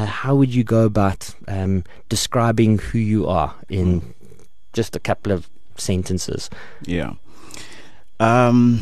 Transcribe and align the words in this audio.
uh, 0.00 0.06
how 0.06 0.34
would 0.34 0.54
you 0.54 0.64
go 0.64 0.84
about 0.84 1.34
um, 1.46 1.84
describing 2.08 2.78
who 2.78 2.98
you 2.98 3.26
are 3.26 3.54
in 3.68 4.14
just 4.72 4.96
a 4.96 5.00
couple 5.00 5.30
of 5.30 5.50
sentences? 5.76 6.48
Yeah. 6.82 7.14
Um, 8.18 8.80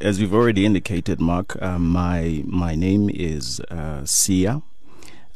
as 0.00 0.18
we've 0.18 0.32
already 0.32 0.64
indicated, 0.64 1.20
Mark, 1.20 1.60
uh, 1.60 1.78
my 1.78 2.42
my 2.46 2.74
name 2.74 3.10
is 3.10 3.60
uh, 3.70 4.02
Siya. 4.04 4.62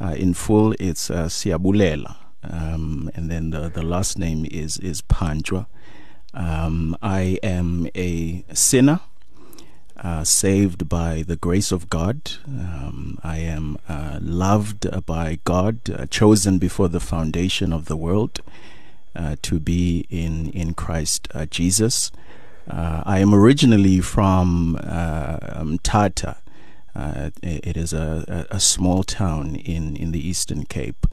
Uh, 0.00 0.14
in 0.16 0.32
full, 0.32 0.74
it's 0.80 1.10
uh, 1.10 1.26
Siyabulela, 1.26 2.16
um, 2.42 3.10
and 3.14 3.30
then 3.30 3.50
the, 3.50 3.68
the 3.68 3.82
last 3.82 4.18
name 4.18 4.46
is 4.50 4.78
is 4.78 5.02
Pantshwa. 5.02 5.66
Um, 6.32 6.96
I 7.02 7.38
am 7.42 7.86
a 7.94 8.44
sinner 8.54 9.00
uh, 10.02 10.24
saved 10.24 10.88
by 10.88 11.22
the 11.26 11.36
grace 11.36 11.70
of 11.70 11.90
God. 11.90 12.32
Um, 12.46 13.18
I 13.22 13.38
am 13.38 13.76
uh, 13.88 14.18
loved 14.20 14.86
by 15.04 15.38
God, 15.44 15.78
uh, 15.90 16.06
chosen 16.06 16.58
before 16.58 16.88
the 16.88 17.00
foundation 17.00 17.72
of 17.72 17.84
the 17.84 17.96
world 17.96 18.40
uh, 19.14 19.36
to 19.42 19.60
be 19.60 20.06
in, 20.08 20.50
in 20.50 20.74
Christ 20.74 21.28
uh, 21.34 21.46
Jesus. 21.46 22.10
Uh, 22.68 23.02
I 23.04 23.18
am 23.18 23.34
originally 23.34 24.00
from 24.00 24.78
um, 24.82 25.78
Tata. 25.82 26.36
it 26.94 27.76
is 27.76 27.92
a, 27.92 28.46
a, 28.50 28.60
small 28.60 29.02
town 29.02 29.56
in, 29.56 29.96
in 29.96 30.12
the 30.12 30.28
Eastern 30.28 30.64
Cape. 30.64 31.06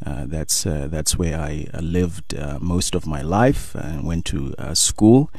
that's 0.00 0.64
that's 0.64 1.16
where 1.16 1.38
I 1.38 1.66
lived 1.80 2.34
most 2.60 2.94
of 2.94 3.06
my 3.06 3.22
life 3.22 3.74
and 3.74 4.06
went 4.06 4.24
to 4.26 4.54
school. 4.74 5.30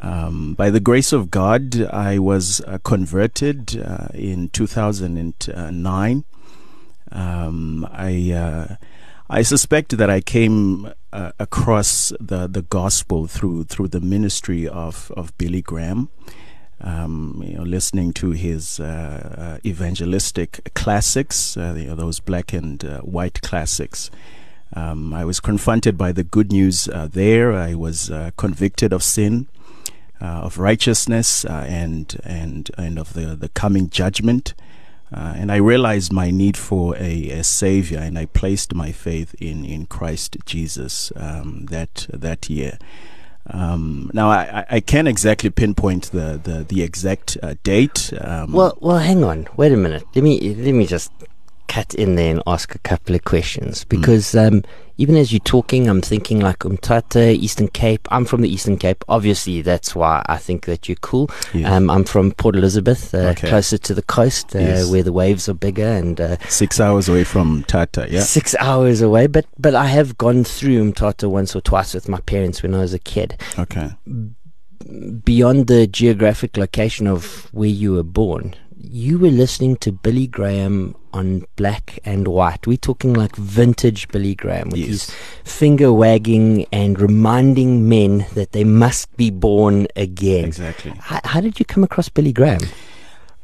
Um, 0.00 0.54
by 0.54 0.70
the 0.70 0.80
grace 0.80 1.12
of 1.12 1.30
God, 1.30 1.80
I 1.80 2.18
was 2.18 2.60
uh, 2.62 2.78
converted 2.84 3.80
uh, 3.82 4.08
in 4.12 4.50
2009. 4.50 6.24
Um, 7.12 7.88
I 7.90 8.32
uh, 8.32 8.76
I 9.28 9.42
suspect 9.42 9.96
that 9.96 10.10
I 10.10 10.20
came 10.20 10.92
uh, 11.12 11.32
across 11.38 12.12
the, 12.20 12.46
the 12.46 12.62
gospel 12.62 13.26
through 13.26 13.64
through 13.64 13.88
the 13.88 14.00
ministry 14.00 14.68
of, 14.68 15.10
of 15.16 15.36
Billy 15.38 15.62
Graham. 15.62 16.10
Um, 16.78 17.42
you 17.44 17.54
know, 17.54 17.62
listening 17.62 18.12
to 18.14 18.32
his 18.32 18.78
uh, 18.78 19.56
uh, 19.56 19.58
evangelistic 19.66 20.74
classics, 20.74 21.56
you 21.56 21.86
know, 21.86 21.94
those 21.94 22.20
black 22.20 22.52
and 22.52 22.82
white 23.00 23.40
classics. 23.40 24.10
Um, 24.74 25.14
I 25.14 25.24
was 25.24 25.40
confronted 25.40 25.96
by 25.96 26.12
the 26.12 26.22
good 26.22 26.52
news 26.52 26.84
there. 26.84 27.54
I 27.54 27.74
was 27.74 28.10
convicted 28.36 28.92
of 28.92 29.02
sin. 29.02 29.46
Uh, 30.18 30.24
of 30.24 30.56
righteousness 30.56 31.44
uh, 31.44 31.66
and 31.68 32.18
and 32.24 32.70
and 32.78 32.98
of 32.98 33.12
the 33.12 33.36
the 33.36 33.50
coming 33.50 33.90
judgment. 33.90 34.54
Uh, 35.12 35.34
and 35.36 35.52
I 35.52 35.56
realized 35.56 36.10
my 36.10 36.30
need 36.30 36.56
for 36.56 36.96
a, 36.96 37.30
a, 37.30 37.44
savior, 37.44 37.98
and 37.98 38.18
I 38.18 38.24
placed 38.24 38.74
my 38.74 38.92
faith 38.92 39.34
in, 39.34 39.64
in 39.64 39.84
Christ 39.84 40.38
Jesus 40.46 41.12
um, 41.16 41.66
that 41.66 42.06
that 42.12 42.48
year. 42.48 42.78
Um, 43.48 44.10
now 44.14 44.30
I, 44.30 44.64
I 44.70 44.80
can't 44.80 45.06
exactly 45.06 45.50
pinpoint 45.50 46.10
the 46.12 46.40
the, 46.42 46.64
the 46.66 46.82
exact 46.82 47.36
uh, 47.42 47.54
date. 47.62 48.10
Um, 48.18 48.52
well, 48.52 48.76
well, 48.80 48.98
hang 48.98 49.22
on, 49.22 49.48
wait 49.56 49.72
a 49.72 49.76
minute. 49.76 50.02
Let 50.14 50.24
me 50.24 50.40
let 50.40 50.72
me 50.72 50.86
just 50.86 51.12
cut 51.68 51.94
in 51.94 52.14
there 52.14 52.30
and 52.30 52.42
ask 52.46 52.74
a 52.74 52.78
couple 52.78 53.14
of 53.14 53.24
questions 53.24 53.84
mm. 53.84 53.88
because 53.90 54.28
mm. 54.28 54.48
um, 54.48 54.62
even 54.98 55.16
as 55.16 55.32
you're 55.32 55.40
talking, 55.40 55.88
I'm 55.88 56.00
thinking 56.00 56.40
like 56.40 56.60
Umtata, 56.60 57.34
Eastern 57.34 57.68
Cape. 57.68 58.08
I'm 58.10 58.24
from 58.24 58.40
the 58.40 58.48
Eastern 58.48 58.76
Cape. 58.78 59.04
Obviously, 59.08 59.62
that's 59.62 59.94
why 59.94 60.24
I 60.26 60.38
think 60.38 60.64
that 60.66 60.88
you're 60.88 60.96
cool. 60.96 61.30
Yeah. 61.52 61.74
Um, 61.74 61.90
I'm 61.90 62.04
from 62.04 62.32
Port 62.32 62.56
Elizabeth, 62.56 63.14
uh, 63.14 63.18
okay. 63.28 63.48
closer 63.48 63.78
to 63.78 63.94
the 63.94 64.02
coast, 64.02 64.54
uh, 64.56 64.60
yes. 64.60 64.90
where 64.90 65.02
the 65.02 65.12
waves 65.12 65.48
are 65.48 65.54
bigger 65.54 65.86
and 65.86 66.20
uh, 66.20 66.36
six 66.48 66.80
hours 66.80 67.08
away 67.08 67.24
from 67.24 67.64
Tata. 67.64 68.06
Yeah, 68.10 68.20
six 68.20 68.54
hours 68.58 69.02
away. 69.02 69.26
But 69.26 69.46
but 69.58 69.74
I 69.74 69.86
have 69.86 70.16
gone 70.16 70.44
through 70.44 70.92
Umtata 70.92 71.28
once 71.28 71.54
or 71.54 71.60
twice 71.60 71.94
with 71.94 72.08
my 72.08 72.20
parents 72.20 72.62
when 72.62 72.74
I 72.74 72.78
was 72.78 72.94
a 72.94 72.98
kid. 72.98 73.40
Okay. 73.58 73.90
Beyond 75.24 75.66
the 75.66 75.86
geographic 75.86 76.56
location 76.56 77.06
of 77.06 77.52
where 77.52 77.68
you 77.68 77.92
were 77.94 78.02
born, 78.02 78.54
you 78.90 79.18
were 79.18 79.30
listening 79.30 79.76
to 79.76 79.92
Billy 79.92 80.26
Graham 80.26 80.94
on 81.12 81.44
black 81.56 81.98
and 82.04 82.28
white. 82.28 82.66
We're 82.66 82.76
talking 82.76 83.14
like 83.14 83.34
vintage 83.36 84.08
Billy 84.08 84.34
Graham 84.34 84.70
with 84.70 84.80
yes. 84.80 84.88
his 84.88 85.10
finger 85.44 85.92
wagging 85.92 86.66
and 86.72 87.00
reminding 87.00 87.88
men 87.88 88.26
that 88.34 88.52
they 88.52 88.64
must 88.64 89.14
be 89.16 89.30
born 89.30 89.86
again. 89.96 90.44
Exactly. 90.44 90.92
How, 90.98 91.20
how 91.24 91.40
did 91.40 91.58
you 91.58 91.64
come 91.64 91.84
across 91.84 92.08
Billy 92.08 92.32
Graham? 92.32 92.60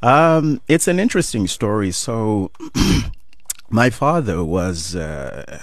Um, 0.03 0.61
it's 0.69 0.89
an 0.89 0.99
interesting 0.99 1.47
story. 1.47 1.93
So, 1.93 2.51
my 3.71 3.89
father 3.91 4.45
was, 4.45 4.97
uh, 4.97 5.61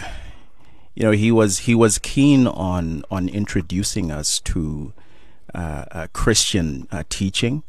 you 0.96 1.04
know, 1.04 1.12
he 1.12 1.32
was 1.32 1.60
he 1.60 1.76
was 1.76 1.98
keen 1.98 2.48
on 2.48 3.04
on 3.12 3.30
introducing 3.30 4.12
us 4.12 4.40
to 4.42 4.94
uh, 5.54 5.86
uh, 5.92 6.08
Christian 6.14 6.88
uh, 6.92 7.04
teaching. 7.10 7.64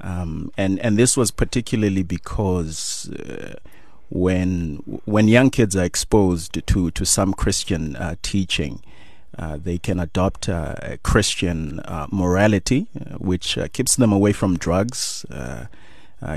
Um, 0.00 0.50
and 0.56 0.78
and 0.80 0.96
this 0.96 1.16
was 1.16 1.30
particularly 1.30 2.02
because 2.02 3.10
uh, 3.10 3.54
when 4.10 4.76
when 5.04 5.28
young 5.28 5.50
kids 5.50 5.76
are 5.76 5.84
exposed 5.84 6.66
to 6.66 6.90
to 6.90 7.04
some 7.04 7.32
Christian 7.32 7.96
uh, 7.96 8.16
teaching, 8.22 8.82
uh, 9.38 9.56
they 9.56 9.78
can 9.78 9.98
adopt 9.98 10.48
uh, 10.48 10.96
Christian 11.02 11.80
uh, 11.80 12.06
morality, 12.10 12.86
uh, 12.98 13.14
which 13.18 13.58
keeps 13.72 13.96
them 13.96 14.12
away 14.12 14.32
from 14.32 14.56
drugs, 14.56 15.24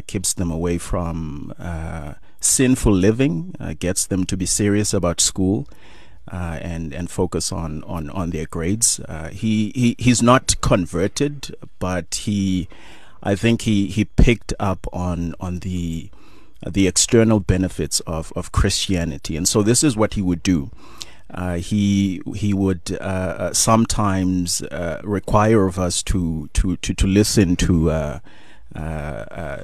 keeps 0.08 0.34
them 0.34 0.52
away 0.52 0.78
from 0.78 1.54
sinful 2.40 2.94
living, 2.94 3.56
gets 3.80 4.06
them 4.06 4.26
to 4.26 4.38
be 4.38 4.46
serious 4.46 4.94
about 4.94 5.22
school. 5.22 5.68
and 6.30 6.94
and 6.94 7.10
focus 7.10 7.52
on 7.54 7.84
on 7.84 8.10
on 8.10 8.32
their 8.32 8.46
grades. 8.46 9.00
he 9.32 9.72
he 9.76 9.96
he's 9.98 10.22
not 10.22 10.60
converted, 10.62 11.56
but 11.80 12.16
he 12.26 12.68
I 13.24 13.36
think 13.36 13.64
he, 13.64 13.88
he 13.88 14.06
picked 14.06 14.54
up 14.60 14.88
on 14.94 15.34
on 15.40 15.60
the 15.60 16.10
the 16.66 16.88
external 16.88 17.40
benefits 17.40 18.00
of, 18.02 18.34
of 18.36 18.52
Christianity, 18.52 19.38
and 19.38 19.48
so 19.48 19.62
this 19.62 19.84
is 19.84 19.96
what 19.96 20.16
he 20.16 20.22
would 20.22 20.42
do. 20.44 20.72
Uh, 21.34 21.56
he 21.56 22.22
he 22.36 22.54
would 22.54 22.98
uh, 23.02 23.04
uh 23.04 23.54
sometimes 23.54 24.62
uh, 24.62 25.02
require 25.04 25.66
of 25.66 25.78
us 25.78 26.02
to 26.02 26.50
to 26.54 26.78
to, 26.78 26.94
to 26.94 27.06
listen 27.06 27.58
to 27.58 27.92
uh, 27.92 28.20
uh, 28.74 29.58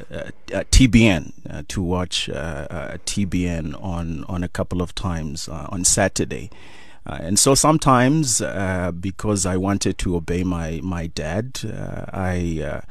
TBN 0.51 1.67
to 1.67 1.81
watch 1.81 2.27
TBN 2.27 3.81
on 3.81 4.25
on 4.25 4.43
a 4.43 4.49
couple 4.49 4.81
of 4.81 4.93
times 4.93 5.47
on 5.47 5.85
Saturday. 5.85 6.49
and 7.05 7.39
so 7.39 7.55
sometimes, 7.55 8.41
because 8.99 9.45
I 9.45 9.55
wanted 9.55 9.97
to 9.99 10.17
obey 10.17 10.43
my 10.43 10.81
my 10.83 11.07
dad, 11.07 11.61
I 12.11 12.81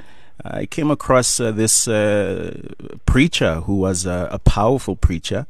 I 0.45 0.67
came 0.67 0.91
across 0.91 1.39
uh, 1.41 1.53
this 1.53 1.87
uh, 1.87 2.61
preacher 3.07 3.61
who 3.61 3.77
was 3.77 4.07
a, 4.07 4.29
a 4.31 4.39
powerful 4.39 4.97
preacher. 4.97 5.47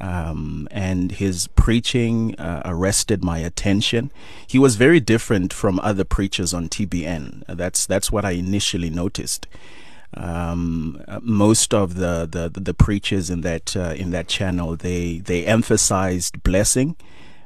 Um, 0.00 0.66
and 0.72 1.12
his 1.12 1.46
preaching 1.46 2.34
uh, 2.34 2.62
arrested 2.64 3.22
my 3.22 3.38
attention. 3.38 4.10
He 4.44 4.58
was 4.58 4.74
very 4.74 4.98
different 4.98 5.52
from 5.52 5.78
other 5.80 6.02
preachers 6.02 6.52
on 6.52 6.68
TBN. 6.68 7.44
That's 7.46 7.86
that's 7.86 8.10
what 8.10 8.24
I 8.24 8.32
initially 8.32 8.90
noticed. 8.90 9.46
Um, 10.16 11.02
most 11.22 11.72
of 11.72 11.94
the, 11.94 12.28
the, 12.30 12.60
the 12.60 12.74
preachers 12.74 13.30
in 13.30 13.42
that 13.42 13.76
uh, 13.76 13.94
in 13.96 14.10
that 14.10 14.26
channel 14.26 14.76
they 14.76 15.18
they 15.18 15.44
emphasized 15.46 16.42
blessing 16.42 16.96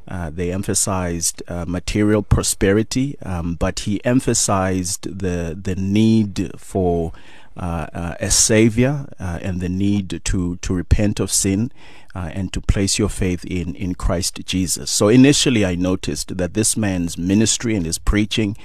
uh, 0.08 0.30
they 0.30 0.50
emphasized 0.50 1.42
uh, 1.48 1.64
material 1.69 2.22
prosperity, 2.22 3.16
um, 3.22 3.54
but 3.54 3.80
he 3.80 4.02
emphasized 4.04 5.02
the 5.02 5.58
the 5.60 5.76
need 5.76 6.50
for 6.56 7.12
uh, 7.56 7.86
uh 7.92 8.14
a 8.20 8.30
savior 8.30 9.06
uh, 9.20 9.38
and 9.42 9.60
the 9.60 9.69
need 9.69 10.20
to 10.24 10.56
to 10.56 10.74
repent 10.74 11.20
of 11.20 11.30
sin 11.30 11.70
and 12.14 12.52
to 12.52 12.60
place 12.60 12.98
your 12.98 13.08
faith 13.08 13.44
in 13.44 13.76
in 13.76 13.94
Christ 13.94 14.44
Jesus. 14.44 14.90
So 14.90 15.06
initially, 15.06 15.64
I 15.64 15.76
noticed 15.76 16.37
that 16.37 16.54
this 16.54 16.76
man's 16.76 17.16
ministry 17.16 17.76
and 17.76 17.87
his 17.87 17.99
preaching 17.99 18.56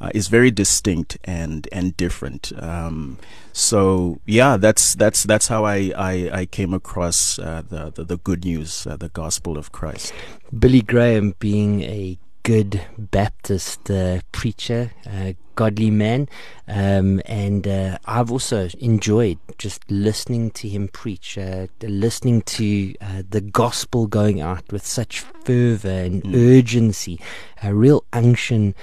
uh, 0.00 0.10
is 0.14 0.28
very 0.28 0.50
distinct 0.50 1.18
and 1.24 1.68
and 1.72 1.96
different. 1.96 2.52
Um, 2.58 3.18
so 3.52 4.20
yeah, 4.26 4.56
that's 4.56 4.94
that's 4.94 5.24
that's 5.24 5.48
how 5.48 5.64
I 5.64 5.92
I, 5.96 6.30
I 6.32 6.46
came 6.46 6.74
across 6.74 7.38
uh, 7.38 7.62
the, 7.68 7.90
the, 7.90 8.04
the 8.04 8.16
good 8.16 8.44
news, 8.44 8.86
uh, 8.86 8.96
the 8.96 9.08
gospel 9.08 9.58
of 9.58 9.72
Christ. 9.72 10.12
Billy 10.56 10.82
Graham 10.82 11.34
being 11.38 11.82
a 11.82 12.18
good 12.42 12.80
Baptist 12.96 13.90
uh, 13.90 14.20
preacher, 14.32 14.92
godly 15.60 15.90
man, 15.90 16.26
um, 16.68 17.20
and 17.26 17.68
uh, 17.68 17.98
I've 18.06 18.32
also 18.32 18.70
enjoyed 18.78 19.36
just 19.58 19.82
listening 19.90 20.52
to 20.52 20.66
him 20.66 20.88
preach, 20.88 21.36
uh, 21.36 21.66
listening 21.82 22.40
to 22.56 22.94
uh, 23.02 23.22
the 23.28 23.42
gospel 23.42 24.06
going 24.06 24.40
out 24.40 24.72
with 24.72 24.86
such 24.86 25.20
fervor 25.20 25.90
and 25.90 26.22
mm. 26.22 26.58
urgency, 26.58 27.20
a 27.62 27.74
real 27.74 28.04
unction 28.14 28.74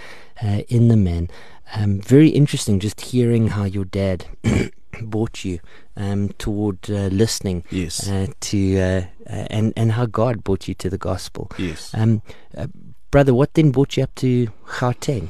uh, 0.43 0.61
in 0.67 0.87
the 0.87 0.97
men. 0.97 1.29
Um, 1.75 1.99
very 2.01 2.29
interesting 2.29 2.79
just 2.79 3.01
hearing 3.01 3.49
how 3.49 3.65
your 3.65 3.85
dad 3.85 4.25
brought 5.01 5.43
you 5.43 5.59
um, 5.95 6.29
toward 6.37 6.89
uh, 6.89 7.07
listening 7.07 7.63
Yes. 7.69 8.07
uh, 8.07 8.27
to 8.39 8.79
uh, 8.79 9.01
uh, 9.29 9.47
and 9.49 9.73
and 9.75 9.91
how 9.93 10.05
God 10.05 10.43
brought 10.43 10.67
you 10.67 10.73
to 10.75 10.89
the 10.89 10.97
gospel. 10.97 11.51
yes. 11.57 11.91
Um, 11.93 12.21
uh, 12.57 12.67
brother, 13.11 13.33
what 13.33 13.53
then 13.53 13.71
brought 13.71 13.97
you 13.97 14.03
up 14.03 14.15
to 14.15 14.47
Gauteng? 14.65 15.29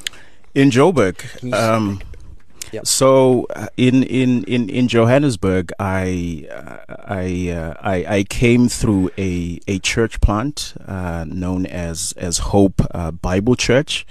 In 0.54 0.70
Joburg. 0.72 1.18
Um, 1.54 2.00
Yep. 2.74 2.86
So 2.86 3.48
in, 3.78 4.04
in, 4.04 4.44
in, 4.44 4.70
in 4.70 4.90
Johannesburg, 4.90 5.72
I 5.80 6.46
I, 7.08 7.50
uh, 7.56 7.74
I 7.82 8.18
I 8.18 8.24
came 8.24 8.68
through 8.68 9.10
a, 9.18 9.60
a 9.70 9.80
church 9.80 10.20
plant 10.20 10.74
uh, 10.86 11.24
known 11.30 11.66
as 11.66 12.14
as 12.18 12.40
Hope 12.52 12.82
uh, 12.92 13.12
Bible 13.12 13.56
Church. 13.56 14.06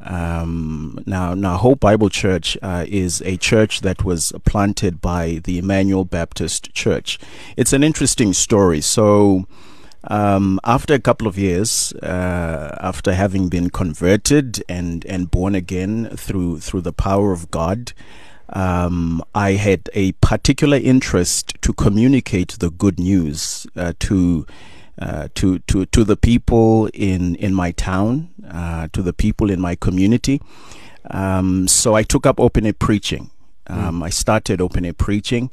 Um, 0.00 1.02
now 1.06 1.34
now 1.34 1.56
Hope 1.56 1.80
Bible 1.80 2.08
Church 2.08 2.56
uh, 2.62 2.84
is 2.88 3.20
a 3.22 3.36
church 3.36 3.80
that 3.80 4.04
was 4.04 4.32
planted 4.44 5.00
by 5.00 5.40
the 5.44 5.58
Emmanuel 5.58 6.04
Baptist 6.04 6.72
Church. 6.72 7.18
It's 7.56 7.72
an 7.72 7.82
interesting 7.82 8.32
story. 8.32 8.80
So. 8.80 9.46
Um, 10.04 10.60
after 10.62 10.94
a 10.94 11.00
couple 11.00 11.26
of 11.26 11.36
years, 11.36 11.92
uh, 11.94 12.78
after 12.80 13.12
having 13.12 13.48
been 13.48 13.68
converted 13.68 14.62
and, 14.68 15.04
and 15.06 15.28
born 15.28 15.56
again 15.56 16.10
through 16.16 16.60
through 16.60 16.82
the 16.82 16.92
power 16.92 17.32
of 17.32 17.50
God, 17.50 17.92
um, 18.50 19.22
I 19.34 19.52
had 19.52 19.90
a 19.94 20.12
particular 20.12 20.78
interest 20.78 21.54
to 21.62 21.72
communicate 21.72 22.58
the 22.60 22.70
good 22.70 22.98
news 22.98 23.66
uh, 23.76 23.92
to 23.98 24.46
uh, 25.00 25.28
to 25.34 25.58
to 25.60 25.86
to 25.86 26.04
the 26.04 26.16
people 26.16 26.88
in 26.94 27.34
in 27.36 27.54
my 27.54 27.72
town, 27.72 28.30
uh, 28.50 28.88
to 28.92 29.02
the 29.02 29.12
people 29.12 29.50
in 29.50 29.60
my 29.60 29.74
community. 29.74 30.40
Um, 31.10 31.68
so 31.68 31.94
I 31.94 32.02
took 32.02 32.26
up 32.26 32.38
open 32.40 32.66
air 32.66 32.72
preaching. 32.72 33.30
Um, 33.66 34.02
I 34.02 34.10
started 34.10 34.60
open 34.60 34.84
air 34.84 34.92
preaching. 34.92 35.50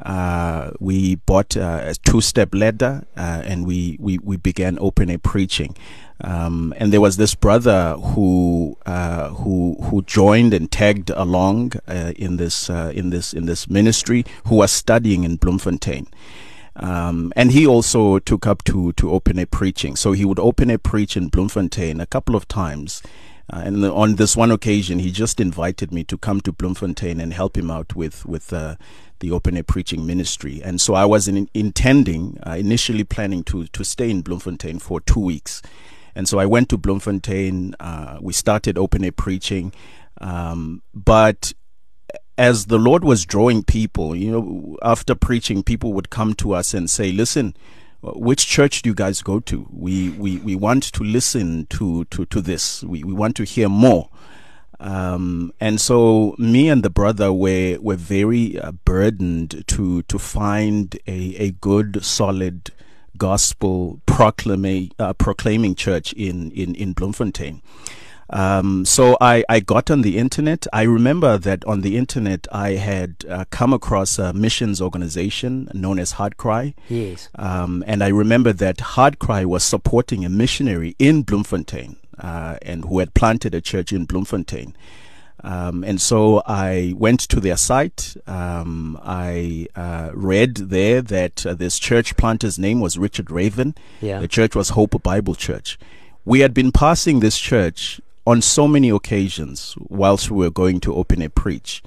Uh, 0.00 0.70
we 0.78 1.16
bought 1.16 1.56
uh, 1.56 1.80
a 1.82 1.94
two-step 1.94 2.54
ladder 2.54 3.04
uh, 3.16 3.42
and 3.44 3.66
we, 3.66 3.96
we, 3.98 4.18
we 4.18 4.36
began 4.36 4.78
open 4.80 5.10
air 5.10 5.18
preaching. 5.18 5.76
Um, 6.20 6.72
and 6.76 6.92
there 6.92 7.00
was 7.00 7.16
this 7.16 7.34
brother 7.34 7.94
who 7.94 8.76
uh, 8.86 9.28
who 9.28 9.76
who 9.82 10.02
joined 10.02 10.52
and 10.52 10.70
tagged 10.70 11.10
along 11.10 11.72
uh, 11.86 12.12
in 12.16 12.38
this 12.38 12.68
uh, 12.68 12.90
in 12.92 13.10
this 13.10 13.32
in 13.32 13.46
this 13.46 13.70
ministry 13.70 14.24
who 14.46 14.56
was 14.56 14.72
studying 14.72 15.22
in 15.22 15.36
Bloemfontein. 15.36 16.08
Um, 16.76 17.32
and 17.34 17.52
he 17.52 17.66
also 17.66 18.18
took 18.18 18.46
up 18.46 18.64
to 18.64 18.92
to 18.92 19.10
open 19.10 19.38
a 19.38 19.46
preaching. 19.46 19.96
So 19.96 20.12
he 20.12 20.24
would 20.24 20.38
open 20.38 20.70
a 20.70 20.78
preach 20.78 21.16
in 21.16 21.28
Bloemfontein 21.28 22.00
a 22.00 22.06
couple 22.06 22.36
of 22.36 22.46
times. 22.48 23.02
Uh, 23.50 23.62
and 23.64 23.84
on 23.84 24.16
this 24.16 24.36
one 24.36 24.50
occasion, 24.50 24.98
he 24.98 25.10
just 25.10 25.40
invited 25.40 25.90
me 25.90 26.04
to 26.04 26.18
come 26.18 26.40
to 26.42 26.52
Bloemfontein 26.52 27.18
and 27.18 27.32
help 27.32 27.56
him 27.56 27.70
out 27.70 27.96
with 27.96 28.26
with 28.26 28.52
uh, 28.52 28.76
the 29.20 29.30
open 29.30 29.56
air 29.56 29.62
preaching 29.62 30.06
ministry. 30.06 30.60
And 30.62 30.80
so 30.80 30.94
I 30.94 31.06
was 31.06 31.28
in, 31.28 31.48
intending, 31.54 32.38
uh, 32.46 32.56
initially 32.58 33.04
planning 33.04 33.42
to 33.44 33.66
to 33.66 33.84
stay 33.84 34.10
in 34.10 34.22
Bloemfontein 34.22 34.80
for 34.80 35.00
two 35.00 35.20
weeks. 35.20 35.62
And 36.14 36.28
so 36.28 36.38
I 36.38 36.46
went 36.46 36.68
to 36.70 36.76
Bloemfontein. 36.76 37.74
Uh, 37.80 38.18
we 38.20 38.32
started 38.32 38.76
open 38.76 39.04
air 39.04 39.12
preaching, 39.12 39.72
um, 40.20 40.82
but 40.92 41.54
as 42.38 42.66
the 42.66 42.78
Lord 42.78 43.04
was 43.04 43.26
drawing 43.26 43.64
people, 43.64 44.14
you 44.14 44.30
know, 44.30 44.78
after 44.80 45.16
preaching, 45.16 45.64
people 45.64 45.92
would 45.92 46.08
come 46.08 46.34
to 46.34 46.54
us 46.54 46.72
and 46.72 46.88
say, 46.88 47.10
"Listen, 47.10 47.54
which 48.00 48.46
church 48.46 48.82
do 48.82 48.90
you 48.90 48.94
guys 48.94 49.22
go 49.22 49.40
to? 49.40 49.66
We 49.72 50.10
we, 50.10 50.38
we 50.38 50.54
want 50.54 50.84
to 50.84 51.02
listen 51.02 51.66
to 51.70 52.04
to 52.06 52.24
to 52.26 52.40
this. 52.40 52.84
We 52.84 53.02
we 53.02 53.12
want 53.12 53.36
to 53.36 53.44
hear 53.44 53.68
more." 53.68 54.08
Um, 54.80 55.52
and 55.58 55.80
so 55.80 56.36
me 56.38 56.68
and 56.68 56.84
the 56.84 56.90
brother 56.90 57.32
were 57.32 57.78
were 57.80 57.96
very 57.96 58.56
uh, 58.58 58.70
burdened 58.70 59.64
to 59.66 60.02
to 60.02 60.18
find 60.18 60.96
a 61.08 61.34
a 61.36 61.50
good 61.50 62.04
solid 62.04 62.70
gospel 63.16 64.00
proclaiming 64.06 64.92
uh, 65.00 65.12
proclaiming 65.12 65.74
church 65.74 66.12
in 66.12 66.52
in 66.52 66.76
in 66.76 66.92
Bloemfontein. 66.92 67.62
Um, 68.30 68.84
so 68.84 69.16
I, 69.20 69.44
I 69.48 69.60
got 69.60 69.90
on 69.90 70.02
the 70.02 70.18
internet. 70.18 70.66
I 70.72 70.82
remember 70.82 71.38
that 71.38 71.64
on 71.64 71.80
the 71.80 71.96
internet 71.96 72.46
I 72.52 72.72
had 72.72 73.24
uh, 73.28 73.44
come 73.50 73.72
across 73.72 74.18
a 74.18 74.32
missions 74.32 74.80
organization 74.80 75.70
known 75.72 75.98
as 75.98 76.14
Heartcry. 76.14 76.74
Yes. 76.88 77.28
Um, 77.36 77.82
and 77.86 78.02
I 78.02 78.08
remember 78.08 78.52
that 78.52 78.78
Heartcry 78.78 79.46
was 79.46 79.64
supporting 79.64 80.24
a 80.24 80.28
missionary 80.28 80.94
in 80.98 81.22
Bloemfontein 81.22 81.96
uh, 82.18 82.58
and 82.62 82.84
who 82.84 82.98
had 82.98 83.14
planted 83.14 83.54
a 83.54 83.60
church 83.60 83.92
in 83.92 84.04
Bloemfontein. 84.04 84.74
Um, 85.44 85.84
and 85.84 86.00
so 86.00 86.42
I 86.46 86.94
went 86.96 87.20
to 87.20 87.40
their 87.40 87.56
site. 87.56 88.16
Um, 88.26 88.98
I 89.02 89.68
uh, 89.76 90.10
read 90.12 90.56
there 90.56 91.00
that 91.00 91.46
uh, 91.46 91.54
this 91.54 91.78
church 91.78 92.16
planter's 92.16 92.58
name 92.58 92.80
was 92.80 92.98
Richard 92.98 93.30
Raven. 93.30 93.74
Yeah. 94.00 94.18
The 94.18 94.28
church 94.28 94.56
was 94.56 94.70
Hope 94.70 95.00
Bible 95.02 95.36
Church. 95.36 95.78
We 96.24 96.40
had 96.40 96.52
been 96.52 96.72
passing 96.72 97.20
this 97.20 97.38
church 97.38 98.00
on 98.28 98.42
so 98.42 98.68
many 98.68 98.90
occasions 98.90 99.74
whilst 99.78 100.30
we 100.30 100.44
were 100.44 100.50
going 100.50 100.80
to 100.80 100.94
open 100.94 101.22
a 101.22 101.30
preach. 101.30 101.82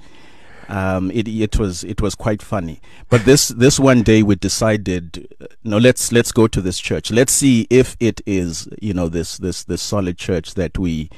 Um, 0.68 1.12
it 1.12 1.28
it 1.28 1.56
was 1.56 1.84
it 1.84 2.00
was 2.00 2.16
quite 2.16 2.42
funny. 2.42 2.80
But 3.08 3.24
this 3.24 3.48
this 3.48 3.78
one 3.78 4.02
day 4.02 4.24
we 4.24 4.34
decided, 4.34 5.28
uh, 5.40 5.46
no, 5.62 5.78
let's 5.78 6.10
let's 6.10 6.32
go 6.32 6.48
to 6.48 6.60
this 6.60 6.80
church. 6.80 7.12
Let's 7.12 7.32
see 7.32 7.68
if 7.70 7.96
it 8.00 8.20
is 8.26 8.68
you 8.80 8.92
know 8.92 9.08
this 9.08 9.38
this 9.38 9.62
this 9.62 9.82
solid 9.82 10.18
church 10.18 10.54
that 10.54 10.76
we. 10.78 11.10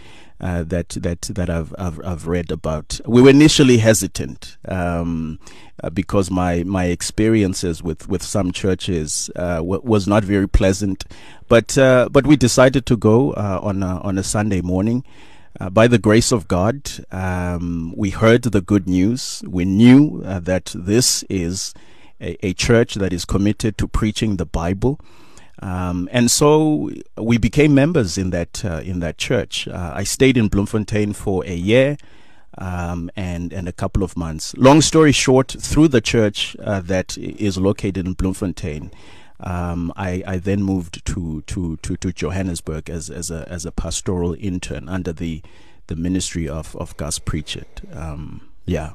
Uh, 0.44 0.62
that 0.62 0.90
that 0.90 1.22
that 1.22 1.48
I've, 1.48 1.74
I've 1.78 1.98
I've 2.04 2.26
read 2.26 2.52
about. 2.52 3.00
We 3.06 3.22
were 3.22 3.30
initially 3.30 3.78
hesitant 3.78 4.58
um, 4.68 5.38
uh, 5.82 5.88
because 5.88 6.30
my 6.30 6.62
my 6.64 6.84
experiences 6.84 7.82
with, 7.82 8.06
with 8.10 8.22
some 8.22 8.52
churches 8.52 9.30
uh, 9.36 9.56
w- 9.56 9.80
was 9.82 10.06
not 10.06 10.22
very 10.22 10.46
pleasant, 10.46 11.04
but 11.48 11.78
uh, 11.78 12.10
but 12.12 12.26
we 12.26 12.36
decided 12.36 12.84
to 12.84 12.96
go 12.96 13.32
uh, 13.32 13.58
on 13.62 13.82
a, 13.82 14.00
on 14.02 14.18
a 14.18 14.22
Sunday 14.22 14.60
morning. 14.60 15.02
Uh, 15.58 15.70
by 15.70 15.86
the 15.88 15.98
grace 15.98 16.30
of 16.30 16.46
God, 16.46 16.90
um, 17.10 17.94
we 17.96 18.10
heard 18.10 18.42
the 18.42 18.60
good 18.60 18.86
news. 18.86 19.42
We 19.48 19.64
knew 19.64 20.22
uh, 20.26 20.40
that 20.40 20.74
this 20.76 21.22
is 21.30 21.72
a, 22.20 22.36
a 22.44 22.52
church 22.52 22.96
that 22.96 23.14
is 23.14 23.24
committed 23.24 23.78
to 23.78 23.88
preaching 23.88 24.36
the 24.36 24.44
Bible. 24.44 25.00
Um, 25.62 26.08
and 26.12 26.30
so 26.30 26.90
we 27.16 27.38
became 27.38 27.74
members 27.74 28.18
in 28.18 28.30
that 28.30 28.64
uh, 28.64 28.80
in 28.84 29.00
that 29.00 29.18
church. 29.18 29.68
Uh, 29.68 29.92
I 29.94 30.04
stayed 30.04 30.36
in 30.36 30.48
Bloemfontein 30.48 31.12
for 31.12 31.44
a 31.46 31.54
year 31.54 31.96
um, 32.58 33.10
and 33.16 33.52
and 33.52 33.68
a 33.68 33.72
couple 33.72 34.02
of 34.02 34.16
months. 34.16 34.54
Long 34.56 34.80
story 34.80 35.12
short, 35.12 35.54
through 35.58 35.88
the 35.88 36.00
church 36.00 36.56
uh, 36.62 36.80
that 36.80 37.16
is 37.16 37.56
located 37.56 38.06
in 38.06 38.14
Bloemfontein, 38.14 38.90
um, 39.40 39.92
I, 39.96 40.22
I 40.26 40.38
then 40.38 40.62
moved 40.62 41.04
to, 41.06 41.42
to, 41.42 41.76
to, 41.78 41.96
to 41.96 42.12
Johannesburg 42.12 42.88
as 42.88 43.10
as 43.10 43.30
a 43.30 43.46
as 43.48 43.64
a 43.66 43.72
pastoral 43.72 44.34
intern 44.38 44.88
under 44.88 45.12
the 45.12 45.42
the 45.86 45.96
ministry 45.96 46.48
of 46.48 46.74
of 46.76 46.96
Gus 46.96 47.18
Preachett. 47.18 47.96
Um, 47.96 48.48
yeah. 48.64 48.92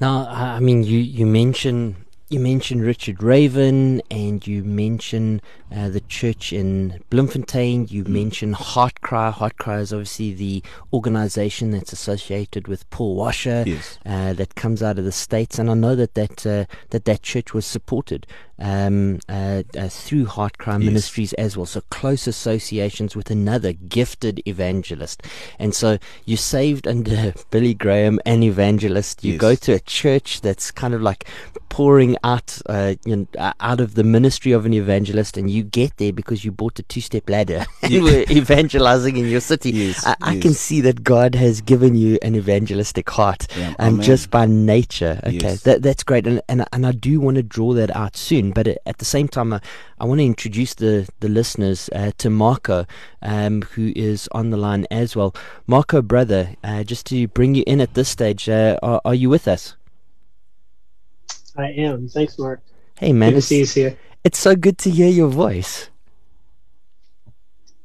Now, 0.00 0.26
I 0.26 0.56
I 0.56 0.60
mean, 0.60 0.82
you 0.82 0.98
you 0.98 1.26
mention 1.26 2.03
you 2.30 2.40
mentioned 2.40 2.82
Richard 2.82 3.22
Raven, 3.22 4.00
and 4.10 4.44
you 4.46 4.64
mention 4.64 5.40
uh, 5.74 5.88
the 5.90 6.00
church 6.00 6.52
in 6.52 7.00
Bloemfontein. 7.10 7.86
You 7.90 8.04
mention 8.04 8.54
Heartcry. 8.54 9.32
Heartcry 9.34 9.80
is 9.80 9.92
obviously 9.92 10.32
the 10.32 10.62
organisation 10.92 11.70
that's 11.70 11.92
associated 11.92 12.66
with 12.66 12.88
Paul 12.90 13.14
Washer, 13.14 13.64
Yes. 13.66 13.98
uh, 14.06 14.32
that 14.34 14.54
comes 14.54 14.82
out 14.82 14.98
of 14.98 15.04
the 15.04 15.12
states, 15.12 15.58
and 15.58 15.70
I 15.70 15.74
know 15.74 15.94
that 15.94 16.14
that 16.14 16.46
uh, 16.46 16.64
that 16.90 17.04
that 17.04 17.22
church 17.22 17.52
was 17.52 17.66
supported 17.66 18.26
um, 18.58 19.18
uh, 19.28 19.62
uh, 19.76 19.88
through 19.88 20.26
Heartcry 20.26 20.78
Yes. 20.78 20.82
Ministries 20.84 21.32
as 21.34 21.56
well. 21.56 21.66
So 21.66 21.80
close 21.90 22.26
associations 22.26 23.14
with 23.16 23.30
another 23.30 23.72
gifted 23.72 24.40
evangelist, 24.46 25.22
and 25.58 25.74
so 25.74 25.98
you 26.24 26.36
saved 26.36 26.86
under 26.86 27.34
Billy 27.50 27.74
Graham, 27.74 28.20
an 28.26 28.42
evangelist. 28.42 29.24
You 29.24 29.32
Yes. 29.32 29.40
go 29.40 29.54
to 29.54 29.72
a 29.72 29.80
church 29.80 30.40
that's 30.40 30.70
kind 30.70 30.94
of 30.94 31.02
like 31.02 31.26
pouring 31.68 32.16
out 32.22 32.56
uh, 32.66 32.94
you 33.04 33.16
know, 33.16 33.26
uh, 33.36 33.52
out 33.60 33.80
of 33.80 33.94
the 33.96 34.04
ministry 34.04 34.52
of 34.52 34.64
an 34.64 34.72
evangelist, 34.72 35.36
and 35.36 35.50
you 35.50 35.62
get 35.64 35.96
there 35.96 36.12
because 36.12 36.44
you 36.44 36.52
bought 36.52 36.78
a 36.78 36.82
two-step 36.84 37.28
ladder 37.28 37.64
and 37.82 37.92
Yeah. 37.92 38.02
were 38.02 38.24
evangelizing 38.30 39.16
in 39.16 39.28
your 39.28 39.40
city. 39.40 39.70
Yes, 39.72 40.06
I, 40.06 40.14
I 40.22 40.38
can 40.38 40.54
see 40.54 40.80
that 40.82 41.02
God 41.02 41.34
has 41.34 41.60
given 41.60 41.96
you 41.96 42.18
an 42.22 42.36
evangelistic 42.36 43.10
heart, 43.10 43.46
Yeah, 43.58 43.74
um, 43.80 44.00
just 44.00 44.30
by 44.30 44.46
nature. 44.46 45.20
Okay, 45.24 45.56
that 45.64 45.82
that's 45.82 46.04
great, 46.04 46.26
and 46.26 46.40
and 46.48 46.64
and 46.72 46.86
I 46.86 46.92
do 46.92 47.18
want 47.20 47.36
to 47.36 47.42
draw 47.42 47.72
that 47.74 47.94
out 47.96 48.16
soon. 48.16 48.43
But 48.50 48.66
at 48.68 48.98
the 48.98 49.04
same 49.04 49.28
time, 49.28 49.52
I, 49.52 49.60
I 49.98 50.04
want 50.04 50.20
to 50.20 50.24
introduce 50.24 50.74
the 50.74 51.08
the 51.20 51.28
listeners 51.28 51.90
uh, 51.94 52.12
to 52.18 52.30
Marco, 52.30 52.86
um, 53.22 53.62
who 53.62 53.92
is 53.96 54.28
on 54.32 54.50
the 54.50 54.56
line 54.56 54.86
as 54.90 55.16
well. 55.16 55.34
Marco, 55.66 56.02
brother, 56.02 56.56
uh, 56.62 56.84
just 56.84 57.06
to 57.06 57.28
bring 57.28 57.54
you 57.54 57.64
in 57.66 57.80
at 57.80 57.94
this 57.94 58.08
stage, 58.08 58.48
uh, 58.48 58.78
are, 58.82 59.00
are 59.04 59.14
you 59.14 59.28
with 59.28 59.48
us? 59.48 59.76
I 61.56 61.68
am. 61.70 62.08
Thanks, 62.08 62.38
Mark. 62.38 62.60
Hey, 62.98 63.12
man, 63.12 63.30
Good 63.30 63.32
to 63.34 63.38
it's, 63.38 63.46
see 63.46 63.58
you 63.60 63.88
here. 63.88 63.98
it's 64.24 64.38
so 64.38 64.56
good 64.56 64.78
to 64.78 64.90
hear 64.90 65.08
your 65.08 65.28
voice. 65.28 65.90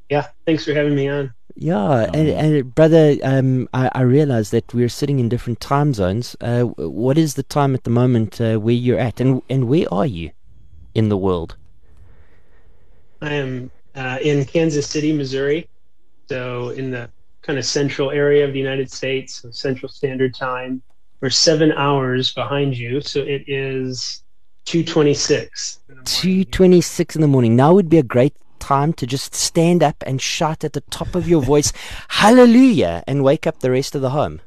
Yeah, 0.09 0.27
thanks 0.45 0.65
for 0.65 0.73
having 0.73 0.95
me 0.95 1.07
on. 1.07 1.33
Yeah, 1.55 1.77
um, 1.77 2.09
and, 2.13 2.29
and, 2.29 2.75
brother, 2.75 3.17
um, 3.21 3.67
I, 3.73 3.89
I 3.93 4.01
realize 4.01 4.49
that 4.51 4.73
we're 4.73 4.89
sitting 4.89 5.19
in 5.19 5.29
different 5.29 5.59
time 5.59 5.93
zones. 5.93 6.35
Uh, 6.39 6.63
what 6.63 7.17
is 7.17 7.35
the 7.35 7.43
time 7.43 7.75
at 7.75 7.83
the 7.83 7.89
moment 7.89 8.39
uh, 8.39 8.57
where 8.57 8.73
you're 8.73 8.99
at, 8.99 9.19
and 9.19 9.41
and 9.49 9.67
where 9.67 9.85
are 9.91 10.05
you 10.05 10.31
in 10.99 11.09
the 11.09 11.17
world? 11.17 11.55
I 13.21 13.33
am 13.33 13.71
uh, 13.95 14.19
in 14.21 14.45
Kansas 14.45 14.87
City, 14.87 15.11
Missouri, 15.11 15.67
so 16.27 16.69
in 16.69 16.91
the 16.91 17.09
kind 17.41 17.57
of 17.57 17.65
central 17.65 18.11
area 18.11 18.45
of 18.45 18.53
the 18.53 18.59
United 18.59 18.91
States, 18.91 19.41
so 19.41 19.49
Central 19.49 19.89
Standard 19.89 20.35
Time. 20.35 20.81
We're 21.21 21.31
seven 21.31 21.71
hours 21.71 22.31
behind 22.33 22.77
you, 22.77 23.01
so 23.01 23.21
it 23.21 23.43
is 23.47 24.23
two 24.65 24.83
twenty 24.83 25.13
six. 25.13 25.79
Two 26.05 26.45
twenty 26.45 26.81
six 26.81 27.15
in 27.15 27.21
the 27.21 27.27
morning. 27.27 27.55
Now 27.55 27.73
would 27.73 27.89
be 27.89 27.97
a 27.97 28.03
great 28.03 28.35
time 28.59 28.93
to 28.93 29.07
just 29.07 29.33
stand 29.33 29.81
up 29.81 30.03
and 30.05 30.21
shout 30.21 30.63
at 30.63 30.73
the 30.73 30.81
top 30.91 31.15
of 31.15 31.27
your 31.27 31.41
voice, 31.41 31.73
Hallelujah, 32.09 33.03
and 33.07 33.23
wake 33.23 33.47
up 33.47 33.59
the 33.59 33.71
rest 33.71 33.95
of 33.95 34.01
the 34.01 34.11
home. 34.11 34.41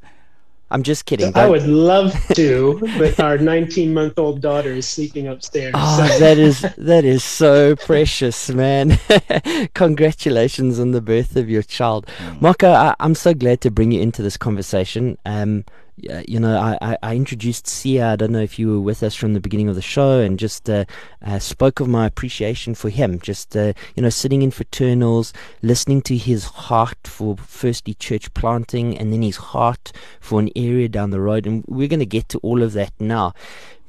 I'm 0.73 0.83
just 0.83 1.05
kidding. 1.05 1.37
I 1.37 1.49
would 1.49 1.67
love 1.67 2.15
to, 2.35 2.81
but 2.99 3.21
our 3.21 3.37
19 3.37 3.93
month 3.93 4.19
old 4.19 4.41
daughter 4.41 4.73
is 4.73 4.89
sleeping 4.89 5.29
upstairs. 5.29 5.75
Oh, 5.77 6.09
so. 6.09 6.19
that 6.19 6.39
is 6.39 6.63
that 6.79 7.05
is 7.05 7.23
so 7.23 7.77
precious, 7.77 8.49
man. 8.49 8.99
Congratulations 9.75 10.81
on 10.81 10.93
the 10.93 11.03
birth 11.03 11.37
of 11.37 11.51
your 11.51 11.63
child, 11.63 12.07
mm. 12.07 12.41
Marco. 12.41 12.71
I, 12.73 12.95
am 13.01 13.15
so 13.15 13.35
glad 13.35 13.61
to 13.61 13.71
bring 13.71 13.93
you 13.93 14.01
into 14.01 14.23
this 14.23 14.39
conversation. 14.39 15.19
Um, 15.27 15.67
you 15.97 16.41
know, 16.41 16.59
I, 16.59 16.97
I 17.03 17.17
introduced 17.17 17.67
Siya. 17.67 18.13
I 18.13 18.17
don't 18.17 18.33
know 18.33 18.41
if 18.41 18.59
you 18.59 18.71
were 18.71 18.81
with 18.81 19.03
us 19.03 19.15
from 19.15 19.35
the 19.35 19.41
beginning 19.41 19.69
of 19.69 19.75
the 19.75 19.83
show, 19.83 20.21
and 20.21 20.39
just 20.39 20.69
uh, 20.69 20.85
uh, 21.25 21.39
spoke 21.39 21.81
of 21.81 21.89
my 21.89 22.07
appreciation 22.07 22.75
for 22.75 22.89
him. 22.89 23.21
Just 23.21 23.57
uh, 23.57 23.73
you 23.95 24.03
know, 24.03 24.11
sitting 24.11 24.43
in 24.43 24.51
fraternals, 24.51 25.33
listening 25.61 26.03
to 26.03 26.17
his 26.17 26.45
heart 26.45 26.99
for 27.05 27.37
firstly 27.37 27.95
church 27.95 28.33
planting, 28.35 28.97
and 28.97 29.13
then 29.13 29.23
his 29.23 29.37
heart 29.37 29.93
for 30.21 30.41
an 30.41 30.51
area 30.57 30.89
down 30.89 31.11
the 31.11 31.21
road. 31.21 31.47
And 31.47 31.65
we're 31.69 31.89
going 31.89 32.01
to 32.01 32.07
get 32.07 32.29
to 32.31 32.39
all 32.39 32.63
of 32.63 32.73
that 32.73 32.93
now 32.99 33.35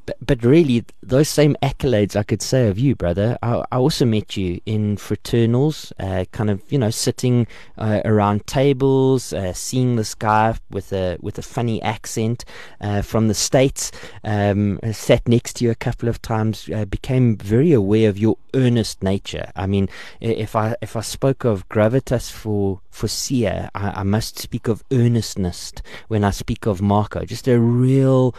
but, 0.05 0.17
but 0.25 0.43
really, 0.43 0.85
those 1.01 1.29
same 1.29 1.55
accolades 1.61 2.15
I 2.15 2.23
could 2.23 2.41
say 2.41 2.67
of 2.67 2.77
you, 2.77 2.95
brother. 2.95 3.37
I, 3.41 3.63
I 3.71 3.77
also 3.77 4.05
met 4.05 4.35
you 4.35 4.59
in 4.65 4.97
fraternals, 4.97 5.91
uh, 5.99 6.25
kind 6.31 6.49
of, 6.49 6.61
you 6.69 6.77
know, 6.77 6.89
sitting 6.89 7.47
uh, 7.77 8.01
around 8.05 8.45
tables, 8.47 9.33
uh, 9.33 9.53
seeing 9.53 9.95
this 9.95 10.13
guy 10.15 10.55
with 10.69 10.91
a 10.91 11.17
with 11.21 11.37
a 11.37 11.41
funny 11.41 11.81
accent 11.81 12.45
uh, 12.81 13.01
from 13.01 13.27
the 13.27 13.33
states. 13.33 13.91
Um, 14.23 14.79
sat 14.91 15.27
next 15.27 15.57
to 15.57 15.65
you 15.65 15.71
a 15.71 15.75
couple 15.75 16.09
of 16.09 16.21
times. 16.21 16.69
Uh, 16.73 16.85
became 16.85 17.37
very 17.37 17.71
aware 17.71 18.09
of 18.09 18.17
your 18.17 18.37
earnest 18.53 19.03
nature. 19.03 19.51
I 19.55 19.67
mean, 19.67 19.89
if 20.19 20.55
I 20.55 20.75
if 20.81 20.95
I 20.95 21.01
spoke 21.01 21.45
of 21.45 21.67
gravitas 21.69 22.31
for 22.31 22.81
for 22.89 23.07
Siya, 23.07 23.69
I, 23.75 24.01
I 24.01 24.03
must 24.03 24.39
speak 24.39 24.67
of 24.67 24.83
earnestness 24.91 25.73
when 26.07 26.23
I 26.23 26.31
speak 26.31 26.65
of 26.65 26.81
Marco. 26.81 27.25
Just 27.25 27.47
a 27.47 27.59
real 27.59 28.35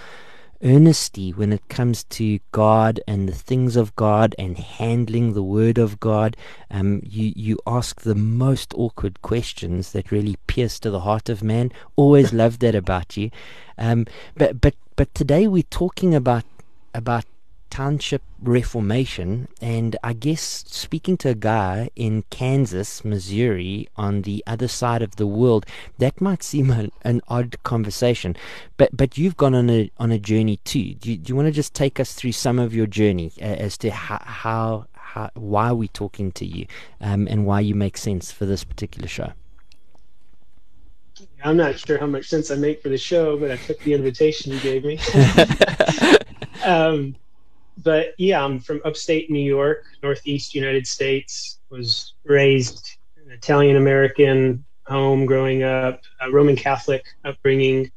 earnesty 0.65 1.31
when 1.31 1.53
it 1.53 1.69
comes 1.69 2.05
to 2.05 2.41
God 2.51 2.99
and 3.07 3.29
the 3.29 3.35
things 3.35 3.77
of 3.77 3.95
God 3.95 4.35
and 4.39 4.59
handling 4.59 5.35
the 5.35 5.43
Word 5.43 5.79
of 5.79 6.01
God. 6.01 6.37
Um, 6.71 7.03
you 7.05 7.33
you 7.37 7.59
ask 7.67 8.01
the 8.01 8.15
most 8.15 8.73
awkward 8.75 9.21
questions 9.23 9.93
that 9.93 10.11
really 10.11 10.37
pierce 10.47 10.81
to 10.81 10.91
the 10.91 11.01
heart 11.01 11.29
of 11.29 11.45
man. 11.45 11.71
Always 11.97 12.33
loved 12.43 12.61
that 12.61 12.75
about 12.75 13.17
you. 13.17 13.31
Um, 13.79 14.07
but 14.37 14.61
but 14.61 14.75
but 14.97 15.15
today 15.15 15.47
we're 15.47 15.63
talking 15.71 16.15
about 16.15 16.45
about 16.95 17.25
township 17.71 18.23
reformation 18.41 19.49
and 19.61 19.97
I 20.05 20.13
guess 20.13 20.65
speaking 20.69 21.17
to 21.19 21.31
a 21.31 21.35
guy 21.35 21.91
in 21.97 22.23
Kansas, 22.31 23.05
Missouri 23.05 23.89
on 23.97 24.23
the 24.23 24.45
other 24.47 24.69
side 24.69 25.03
of 25.03 25.17
the 25.17 25.27
world 25.27 25.67
that 25.99 26.21
might 26.21 26.43
seem 26.43 26.71
an, 26.71 26.93
an 27.03 27.21
odd 27.29 27.57
conversation 27.65 28.37
but 28.77 28.97
but 28.97 29.19
you've 29.19 29.37
gone 29.37 29.55
on 29.55 29.69
a 29.71 29.91
on 29.99 30.13
a 30.13 30.19
journey 30.19 30.59
too 30.59 30.95
do 30.95 31.11
you, 31.11 31.17
do 31.17 31.31
you 31.31 31.37
want 31.37 31.47
to 31.47 31.53
just 31.53 31.75
take 31.75 31.99
us 31.99 32.15
through 32.15 32.33
some 32.33 32.59
of 32.59 32.75
your 32.75 32.87
journey 32.87 33.33
uh, 33.41 33.45
as 33.45 33.77
to 33.79 33.91
how, 33.91 34.21
how, 34.23 34.87
how 34.93 35.31
why 35.35 35.69
are 35.69 35.75
we 35.75 35.89
talking 35.89 36.31
to 36.33 36.47
you 36.47 36.67
um, 37.01 37.27
and 37.29 37.47
why 37.47 37.61
you 37.61 37.75
make 37.75 37.97
sense 37.97 38.31
for 38.31 38.47
this 38.47 38.63
particular 38.63 39.09
show 39.09 39.33
I'm 41.43 41.57
not 41.57 41.79
sure 41.79 41.99
how 41.99 42.07
much 42.07 42.29
sense 42.29 42.51
I 42.51 42.57
make 42.57 42.83
for 42.83 42.89
the 42.89 42.99
show, 42.99 43.37
but 43.37 43.51
I 43.51 43.57
took 43.57 43.79
the 43.81 43.93
invitation 43.93 44.53
you 44.53 44.61
gave 44.61 44.83
me. 44.83 44.99
um, 46.65 47.15
but 47.79 48.15
yeah, 48.19 48.45
I'm 48.45 48.61
from 48.61 48.81
upstate 48.85 49.31
New 49.31 49.45
York, 49.45 49.85
Northeast 50.03 50.55
United 50.55 50.87
States. 50.87 51.59
Was 51.71 52.15
raised 52.25 52.99
an 53.17 53.33
Italian 53.33 53.77
American 53.77 54.65
home 54.87 55.27
growing 55.27 55.63
up, 55.63 56.03
a 56.21 56.31
Roman 56.31 56.57
Catholic 56.57 57.05
upbringing. 57.25 57.91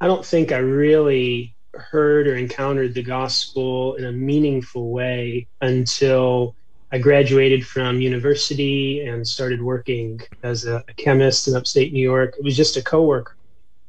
I 0.00 0.06
don't 0.06 0.24
think 0.24 0.52
I 0.52 0.58
really 0.58 1.54
heard 1.74 2.26
or 2.26 2.36
encountered 2.36 2.94
the 2.94 3.02
gospel 3.02 3.94
in 3.96 4.06
a 4.06 4.12
meaningful 4.12 4.90
way 4.90 5.46
until 5.60 6.54
I 6.90 6.98
graduated 6.98 7.66
from 7.66 8.00
university 8.00 9.02
and 9.02 9.26
started 9.26 9.60
working 9.60 10.20
as 10.42 10.64
a, 10.64 10.82
chemist 10.96 11.48
in 11.48 11.54
upstate 11.54 11.92
New 11.92 12.00
York. 12.00 12.34
It 12.38 12.44
was 12.44 12.56
just 12.56 12.76
a 12.76 12.82
coworker. 12.82 13.36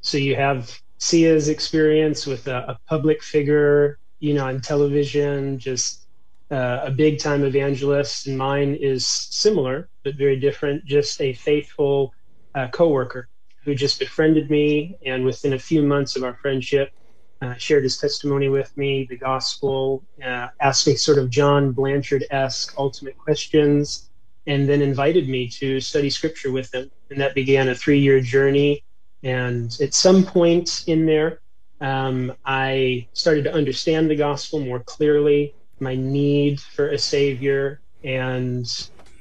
So 0.02 0.18
you 0.18 0.36
have 0.36 0.78
Siya's 1.00 1.48
experience 1.48 2.26
with 2.26 2.48
a, 2.48 2.58
a 2.68 2.80
public 2.88 3.24
figure 3.24 4.00
you 4.20 4.34
know, 4.34 4.46
on 4.46 4.62
television, 4.62 5.58
just 5.60 6.06
uh, 6.52 6.82
a 6.84 6.92
big 6.92 7.20
time 7.20 7.44
evangelist. 7.44 8.28
And 8.28 8.38
mine 8.38 8.76
is 8.76 9.08
similar, 9.08 9.90
but 10.04 10.16
very 10.16 10.40
different, 10.40 10.86
just 10.86 11.22
a 11.22 11.34
faithful 11.34 12.14
uh, 12.56 12.68
coworker 12.70 13.28
who 13.64 13.76
just 13.76 14.00
befriended 14.00 14.50
me. 14.50 14.98
And 15.06 15.26
within 15.26 15.54
a 15.54 15.60
few 15.60 15.82
months 15.82 16.16
of 16.16 16.24
our 16.24 16.36
friendship, 16.36 16.92
uh, 17.42 17.56
shared 17.56 17.84
his 17.84 17.98
testimony 17.98 18.50
with 18.50 18.76
me, 18.76 19.06
the 19.10 19.18
gospel, 19.18 20.04
uh, 20.24 20.48
asked 20.60 20.88
me 20.88 20.96
sort 20.96 21.18
of 21.18 21.30
John 21.30 21.72
Blanchard 21.72 22.26
esque 22.32 22.74
ultimate 22.78 23.18
questions, 23.18 24.10
and 24.48 24.68
then 24.68 24.82
invited 24.82 25.30
me 25.30 25.48
to 25.48 25.80
study 25.80 26.10
scripture 26.10 26.52
with 26.52 26.74
him. 26.74 26.92
And 27.10 27.22
that 27.22 27.36
began 27.36 27.70
a 27.70 27.76
three 27.76 28.00
year 28.00 28.20
journey. 28.20 28.84
And 29.24 29.76
at 29.82 29.94
some 29.94 30.24
point 30.24 30.84
in 30.88 31.06
there, 31.06 31.40
um, 31.82 32.34
I 32.46 33.08
started 33.14 33.46
to 33.46 33.54
understand 33.54 34.10
the 34.10 34.16
gospel 34.16 34.60
more 34.60 34.80
clearly, 34.80 35.54
my 35.80 35.96
need 35.96 36.60
for 36.60 36.90
a 36.90 36.98
savior, 36.98 37.82
and 38.04 38.66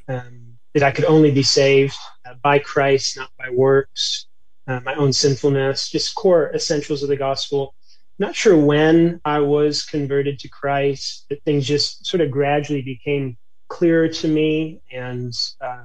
um, 0.08 0.58
that 0.74 0.82
I 0.82 0.90
could 0.90 1.04
only 1.04 1.30
be 1.30 1.42
saved 1.42 1.96
uh, 2.26 2.34
by 2.42 2.58
Christ, 2.58 3.16
not 3.16 3.30
by 3.38 3.50
works, 3.50 4.26
uh, 4.66 4.80
my 4.84 4.94
own 4.94 5.12
sinfulness, 5.12 5.88
just 5.88 6.14
core 6.14 6.50
essentials 6.54 7.02
of 7.02 7.08
the 7.08 7.16
gospel. 7.16 7.74
Not 8.18 8.34
sure 8.34 8.56
when 8.56 9.20
I 9.24 9.38
was 9.38 9.84
converted 9.84 10.40
to 10.40 10.48
Christ, 10.48 11.26
but 11.28 11.42
things 11.44 11.66
just 11.66 12.06
sort 12.06 12.20
of 12.20 12.30
gradually 12.30 12.82
became 12.82 13.36
clearer 13.68 14.08
to 14.08 14.28
me 14.28 14.80
and 14.92 15.32
uh, 15.60 15.84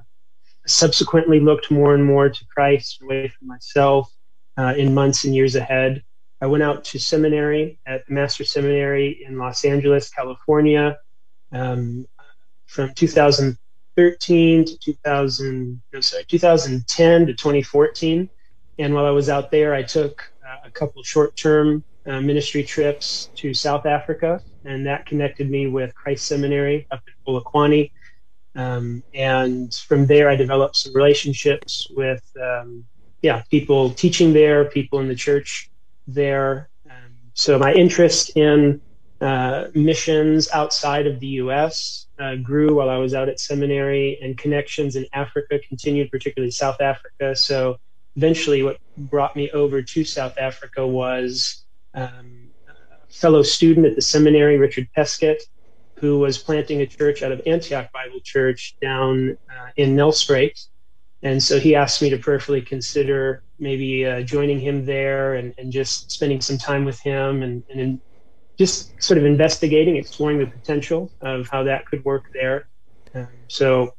subsequently 0.65 1.39
looked 1.39 1.69
more 1.69 1.93
and 1.93 2.03
more 2.03 2.29
to 2.29 2.45
Christ 2.47 2.99
away 3.03 3.27
from 3.27 3.47
myself 3.47 4.11
uh, 4.57 4.73
in 4.77 4.93
months 4.93 5.25
and 5.25 5.35
years 5.35 5.55
ahead. 5.55 6.03
I 6.43 6.45
went 6.45 6.61
out 6.61 6.83
to 6.83 6.99
seminary 6.99 7.79
at 7.85 8.09
Master 8.09 8.43
Seminary 8.43 9.23
in 9.25 9.37
Los 9.37 9.63
Angeles, 9.63 10.09
California, 10.09 10.99
um, 11.53 12.05
from 12.65 12.93
2013 12.95 14.65
to 14.65 14.77
2000, 14.77 15.81
no, 15.93 16.01
sorry, 16.01 16.25
2010 16.25 17.27
to 17.27 17.33
2014. 17.33 18.29
And 18.77 18.93
while 18.93 19.05
I 19.05 19.11
was 19.11 19.29
out 19.29 19.51
there, 19.51 19.73
I 19.73 19.83
took 19.83 20.33
uh, 20.45 20.67
a 20.67 20.69
couple 20.69 21.01
short-term 21.01 21.81
uh, 22.05 22.19
ministry 22.19 22.61
trips 22.61 23.29
to 23.35 23.53
South 23.53 23.85
Africa, 23.85 24.41
and 24.65 24.85
that 24.85 25.05
connected 25.05 25.49
me 25.49 25.67
with 25.67 25.95
Christ 25.95 26.25
Seminary 26.25 26.85
up 26.91 27.03
in 27.07 27.13
Polokwane. 27.25 27.89
Um, 28.57 29.01
and 29.13 29.73
from 29.73 30.07
there, 30.07 30.27
I 30.27 30.35
developed 30.35 30.75
some 30.75 30.93
relationships 30.93 31.87
with, 31.91 32.21
um, 32.35 32.83
yeah, 33.21 33.43
people 33.49 33.91
teaching 33.91 34.33
there, 34.33 34.65
people 34.65 34.99
in 34.99 35.07
the 35.07 35.15
church 35.15 35.69
there. 36.07 36.69
Um, 36.89 37.15
so 37.33 37.57
my 37.57 37.73
interest 37.73 38.35
in 38.35 38.81
uh, 39.21 39.67
missions 39.73 40.49
outside 40.51 41.07
of 41.07 41.19
the 41.19 41.27
U.S. 41.27 42.07
Uh, 42.19 42.35
grew 42.35 42.75
while 42.75 42.89
I 42.89 42.97
was 42.97 43.13
out 43.13 43.29
at 43.29 43.39
seminary, 43.39 44.19
and 44.21 44.37
connections 44.37 44.95
in 44.95 45.05
Africa 45.13 45.59
continued, 45.67 46.11
particularly 46.11 46.51
South 46.51 46.81
Africa. 46.81 47.35
So 47.35 47.77
eventually, 48.15 48.63
what 48.63 48.77
brought 48.97 49.35
me 49.35 49.49
over 49.51 49.81
to 49.81 50.03
South 50.03 50.37
Africa 50.37 50.85
was 50.85 51.63
um, 51.93 52.49
a 52.67 53.13
fellow 53.13 53.43
student 53.43 53.85
at 53.85 53.95
the 53.95 54.01
seminary, 54.01 54.57
Richard 54.57 54.89
Peskett, 54.95 55.41
who 55.95 56.19
was 56.19 56.37
planting 56.37 56.81
a 56.81 56.85
church 56.85 57.23
out 57.23 57.31
of 57.31 57.41
Antioch 57.45 57.91
Bible 57.93 58.19
Church 58.23 58.75
down 58.81 59.37
uh, 59.49 59.69
in 59.77 59.95
Nelspruit. 59.95 60.67
And 61.21 61.41
so 61.41 61.59
he 61.59 61.75
asked 61.75 62.01
me 62.01 62.09
to 62.09 62.17
prayerfully 62.17 62.61
consider 62.61 63.41
maybe 63.63 64.05
uh, 64.05 64.21
joining 64.21 64.59
him 64.59 64.85
there 64.85 65.35
and, 65.35 65.53
and 65.57 65.71
just 65.71 66.11
spending 66.11 66.41
some 66.41 66.57
time 66.57 66.85
with 66.85 66.99
him 66.99 67.41
and, 67.41 67.63
and 67.73 67.99
just 68.57 68.93
sort 69.01 69.17
of 69.17 69.25
investigating, 69.25 69.95
exploring 69.95 70.37
the 70.37 70.45
potential 70.45 71.11
of 71.21 71.47
how 71.47 71.63
that 71.63 71.85
could 71.87 72.03
work 72.05 72.25
there. 72.33 72.67
Um, 73.15 73.27
so 73.47 73.93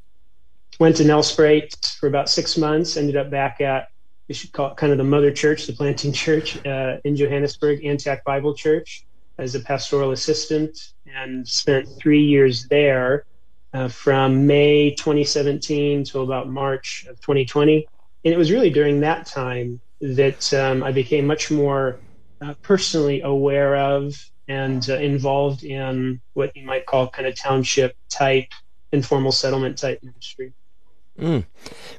went 0.78 0.97
to 0.97 1.02
Nelspruit 1.02 1.97
for 1.99 2.06
about 2.06 2.28
six 2.28 2.56
months. 2.56 2.97
Ended 2.97 3.16
up 3.16 3.30
back 3.30 3.61
at 3.61 3.88
we 4.28 4.35
should 4.35 4.52
call 4.52 4.71
it 4.71 4.76
kind 4.76 4.92
of 4.92 4.99
the 4.99 5.04
mother 5.04 5.30
church, 5.30 5.66
the 5.66 5.73
planting 5.73 6.12
church 6.25 6.64
uh, 6.66 6.97
in 7.04 7.16
Johannesburg, 7.16 7.85
Antioch 7.85 8.23
Bible 8.25 8.54
Church, 8.54 9.04
as 9.38 9.54
a 9.54 9.61
pastoral 9.61 10.12
assistant, 10.12 10.78
and 11.06 11.47
spent 11.47 11.88
three 11.99 12.23
years 12.23 12.66
there 12.68 13.25
uh, 13.73 13.88
from 13.88 14.47
May 14.47 14.94
2017 14.94 16.04
to 16.04 16.21
about 16.21 16.49
March 16.49 17.06
of 17.09 17.21
2020. 17.21 17.87
And 18.24 18.32
it 18.32 18.36
was 18.36 18.50
really 18.50 18.70
during 18.70 19.00
that 19.00 19.26
time 19.26 19.80
that 20.00 20.52
um, 20.54 20.82
I 20.82 20.92
became 20.92 21.26
much 21.26 21.50
more 21.50 21.98
uh, 22.40 22.54
personally 22.62 23.20
aware 23.22 23.76
of 23.76 24.14
and 24.48 24.88
uh, 24.90 24.96
involved 24.96 25.64
in 25.64 26.20
what 26.34 26.54
you 26.56 26.64
might 26.64 26.86
call 26.86 27.08
kind 27.08 27.26
of 27.26 27.36
township 27.36 27.96
type, 28.08 28.48
informal 28.92 29.32
settlement 29.32 29.78
type 29.78 30.02
ministry. 30.02 30.52
Mm. 31.18 31.46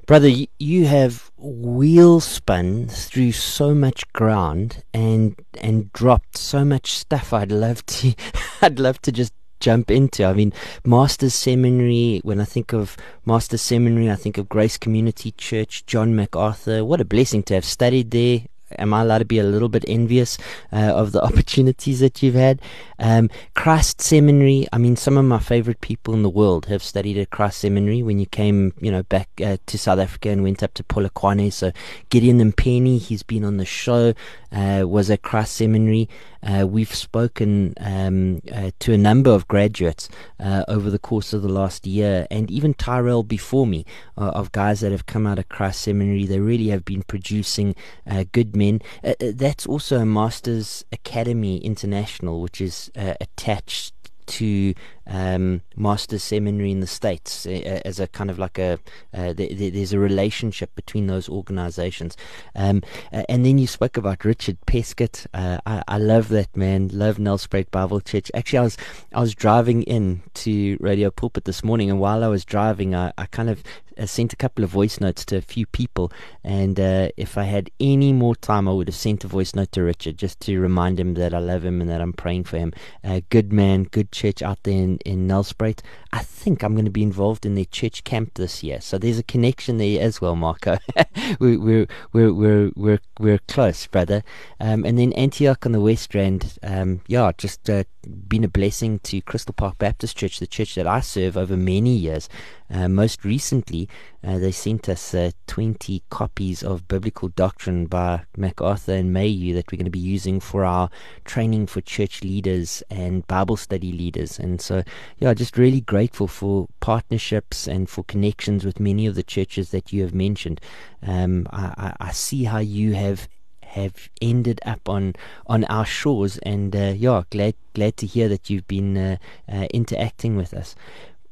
Brother, 0.05 0.29
you 0.59 0.85
have 0.85 1.31
wheel 1.37 2.19
spun 2.19 2.87
through 2.87 3.31
so 3.31 3.73
much 3.73 4.11
ground 4.11 4.83
and 4.93 5.41
and 5.61 5.91
dropped 5.93 6.37
so 6.37 6.65
much 6.65 6.91
stuff. 6.91 7.31
I'd 7.31 7.51
love 7.51 7.85
to, 7.85 8.13
I'd 8.61 8.77
love 8.77 9.01
to 9.03 9.13
just 9.13 9.33
jump 9.65 9.89
into. 9.89 10.23
I 10.23 10.33
mean, 10.33 10.53
Master's 10.83 11.33
Seminary. 11.33 12.21
When 12.23 12.39
I 12.39 12.45
think 12.45 12.71
of 12.71 12.95
Master's 13.25 13.63
Seminary, 13.63 14.11
I 14.11 14.15
think 14.15 14.37
of 14.37 14.47
Grace 14.47 14.77
Community 14.77 15.31
Church, 15.31 15.87
John 15.87 16.15
MacArthur. 16.15 16.85
What 16.85 17.01
a 17.01 17.05
blessing 17.05 17.41
to 17.43 17.55
have 17.55 17.65
studied 17.65 18.11
there 18.11 18.41
am 18.77 18.93
I 18.93 19.01
allowed 19.01 19.19
to 19.19 19.25
be 19.25 19.39
a 19.39 19.43
little 19.43 19.69
bit 19.69 19.85
envious 19.87 20.37
uh, 20.71 20.93
of 20.93 21.11
the 21.11 21.23
opportunities 21.29 21.99
that 21.99 22.21
you've 22.21 22.35
had? 22.35 22.61
Um, 22.99 23.29
Christ 23.53 24.01
Seminary. 24.01 24.67
I 24.71 24.77
mean, 24.77 24.95
some 24.95 25.17
of 25.17 25.25
my 25.25 25.39
favorite 25.39 25.81
people 25.81 26.13
in 26.13 26.23
the 26.23 26.29
world 26.29 26.65
have 26.67 26.83
studied 26.83 27.17
at 27.17 27.29
Christ 27.29 27.59
Seminary. 27.59 28.03
When 28.03 28.19
you 28.19 28.25
came, 28.25 28.73
you 28.79 28.91
know, 28.91 29.03
back 29.03 29.29
uh, 29.43 29.57
to 29.65 29.77
South 29.77 29.99
Africa 29.99 30.29
and 30.29 30.43
went 30.43 30.63
up 30.63 30.73
to 30.75 30.83
Polokwane, 30.83 31.51
so 31.51 31.71
Gideon 32.09 32.39
Mpeni, 32.51 32.99
he's 32.99 33.23
been 33.23 33.43
on 33.43 33.57
the 33.57 33.65
show, 33.65 34.13
uh, 34.51 34.83
was 34.85 35.09
at 35.09 35.21
Christ 35.21 35.55
Seminary. 35.55 36.09
Uh, 36.45 36.65
we've 36.67 36.93
spoken 36.93 37.73
um, 37.79 38.41
uh, 38.53 38.71
to 38.79 38.93
a 38.93 38.97
number 38.97 39.31
of 39.31 39.47
graduates 39.47 40.07
uh, 40.39 40.63
over 40.67 40.89
the 40.89 40.99
course 40.99 41.33
of 41.33 41.41
the 41.41 41.49
last 41.49 41.87
year, 41.87 42.27
and 42.29 42.49
even 42.51 42.73
Tyrell 42.73 43.23
before 43.23 43.65
me, 43.65 43.85
uh, 44.17 44.29
of 44.29 44.51
guys 44.51 44.81
that 44.81 44.91
have 44.91 45.05
come 45.05 45.25
out 45.25 45.39
of 45.39 45.49
Christ 45.49 45.81
Seminary. 45.81 46.25
They 46.25 46.39
really 46.39 46.67
have 46.67 46.85
been 46.85 47.03
producing 47.03 47.75
uh, 48.09 48.25
good 48.31 48.55
men. 48.55 48.81
That's 49.19 49.65
also 49.65 49.99
a 49.99 50.05
Masters 50.05 50.85
Academy 50.91 51.57
International, 51.57 52.41
which 52.41 52.61
is 52.61 52.91
attached 52.95 53.93
to 54.27 54.73
um, 55.07 55.61
master's 55.75 56.23
seminary 56.23 56.71
in 56.71 56.79
the 56.79 56.87
states 56.87 57.45
uh, 57.45 57.81
as 57.85 57.99
a 57.99 58.07
kind 58.07 58.29
of 58.29 58.39
like 58.39 58.57
a 58.57 58.79
uh, 59.13 59.33
there's 59.33 59.93
a 59.93 59.99
relationship 59.99 60.73
between 60.75 61.07
those 61.07 61.29
organizations. 61.29 62.17
Um, 62.55 62.81
and 63.11 63.45
then 63.45 63.57
you 63.57 63.67
spoke 63.67 63.97
about 63.97 64.25
Richard 64.25 64.57
Peskett 64.65 65.27
uh, 65.33 65.59
I, 65.65 65.83
I, 65.87 65.97
love 65.97 66.29
that 66.29 66.55
man 66.55 66.89
love 66.91 67.17
Nelspruit 67.17 67.71
Bible 67.71 68.01
Church. 68.01 68.31
Actually 68.33 68.59
I 68.59 68.63
was 68.63 68.77
I 69.13 69.21
was 69.21 69.35
driving 69.35 69.83
in 69.83 70.23
to 70.35 70.77
Radio 70.79 71.11
Pulpit 71.11 71.45
this 71.45 71.63
morning 71.63 71.89
and 71.89 71.99
while 71.99 72.23
I 72.23 72.27
was 72.27 72.45
driving 72.45 72.95
I, 72.95 73.11
I 73.17 73.25
kind 73.27 73.49
of 73.49 73.63
uh, 73.97 74.05
sent 74.05 74.33
a 74.33 74.35
couple 74.35 74.63
of 74.63 74.69
voice 74.69 74.99
notes 74.99 75.23
to 75.25 75.37
a 75.37 75.41
few 75.41 75.65
people, 75.65 76.11
and 76.43 76.79
uh, 76.79 77.09
if 77.17 77.37
I 77.37 77.43
had 77.43 77.71
any 77.79 78.11
more 78.11 78.35
time, 78.35 78.67
I 78.67 78.73
would 78.73 78.87
have 78.87 78.95
sent 78.95 79.23
a 79.23 79.27
voice 79.27 79.55
note 79.55 79.71
to 79.73 79.83
Richard 79.83 80.17
just 80.17 80.39
to 80.41 80.59
remind 80.59 80.99
him 80.99 81.13
that 81.15 81.33
I 81.33 81.39
love 81.39 81.63
him 81.63 81.81
and 81.81 81.89
that 81.89 82.01
I'm 82.01 82.13
praying 82.13 82.45
for 82.45 82.57
him. 82.57 82.73
Uh, 83.03 83.21
good 83.29 83.53
man, 83.53 83.83
good 83.83 84.11
church 84.11 84.41
out 84.41 84.59
there 84.63 84.73
in, 84.73 84.94
in 85.03 85.27
Nelspruit. 85.27 85.79
I 86.11 86.19
think 86.19 86.63
I'm 86.63 86.73
going 86.73 86.85
to 86.85 86.91
be 86.91 87.03
involved 87.03 87.45
in 87.45 87.55
their 87.55 87.65
church 87.65 88.03
camp 88.03 88.35
this 88.35 88.63
year, 88.63 88.81
so 88.81 88.97
there's 88.97 89.19
a 89.19 89.23
connection 89.23 89.77
there 89.77 90.01
as 90.01 90.21
well, 90.21 90.35
Marco. 90.35 90.77
we, 91.39 91.57
we're, 91.57 91.87
we're, 92.13 92.33
we're, 92.33 92.71
we're, 92.75 92.99
we're 93.19 93.39
close, 93.47 93.87
brother. 93.87 94.23
Um, 94.59 94.85
and 94.85 94.97
then 94.97 95.13
Antioch 95.13 95.65
on 95.65 95.71
the 95.71 95.81
West 95.81 96.13
Rand, 96.15 96.57
um, 96.63 97.01
yeah, 97.07 97.31
just 97.37 97.69
uh, 97.69 97.83
been 98.27 98.43
a 98.43 98.49
blessing 98.49 98.99
to 98.99 99.21
Crystal 99.21 99.53
Park 99.53 99.77
Baptist 99.77 100.17
Church, 100.17 100.39
the 100.39 100.47
church 100.47 100.75
that 100.75 100.87
I 100.87 100.99
serve 100.99 101.37
over 101.37 101.57
many 101.57 101.95
years. 101.95 102.29
Uh, 102.69 102.87
most 102.87 103.23
recently, 103.23 103.87
uh, 104.23 104.37
they 104.39 104.51
sent 104.51 104.89
us 104.89 105.13
uh, 105.13 105.31
20 105.47 106.01
copies 106.09 106.63
of 106.63 106.87
Biblical 106.87 107.29
Doctrine 107.29 107.85
by 107.85 108.23
MacArthur 108.35 108.93
and 108.93 109.13
Mayhew 109.13 109.53
that 109.53 109.71
we're 109.71 109.77
going 109.77 109.85
to 109.85 109.91
be 109.91 109.99
using 109.99 110.39
for 110.39 110.65
our 110.65 110.89
training 111.25 111.67
for 111.67 111.81
church 111.81 112.23
leaders 112.23 112.81
and 112.89 113.27
Bible 113.27 113.57
study 113.57 113.91
leaders. 113.91 114.39
And 114.39 114.59
so, 114.59 114.83
yeah, 115.19 115.33
just 115.33 115.57
really 115.57 115.81
grateful 115.81 116.27
for 116.27 116.67
partnerships 116.79 117.67
and 117.67 117.89
for 117.89 118.03
connections 118.03 118.65
with 118.65 118.79
many 118.79 119.05
of 119.05 119.15
the 119.15 119.23
churches 119.23 119.69
that 119.71 119.93
you 119.93 120.01
have 120.01 120.15
mentioned. 120.15 120.59
Um, 121.05 121.47
I, 121.51 121.93
I, 121.99 122.07
I 122.07 122.11
see 122.11 122.45
how 122.45 122.59
you 122.59 122.93
have 122.93 123.27
have 123.61 124.09
ended 124.21 124.61
up 124.65 124.87
on 124.87 125.13
on 125.47 125.65
our 125.65 125.85
shores, 125.85 126.37
and 126.39 126.75
uh, 126.75 126.93
yeah, 126.95 127.23
glad 127.29 127.55
glad 127.73 127.97
to 127.97 128.07
hear 128.07 128.29
that 128.29 128.49
you've 128.49 128.67
been 128.67 128.97
uh, 128.97 129.17
uh, 129.51 129.67
interacting 129.73 130.35
with 130.35 130.53
us. 130.53 130.75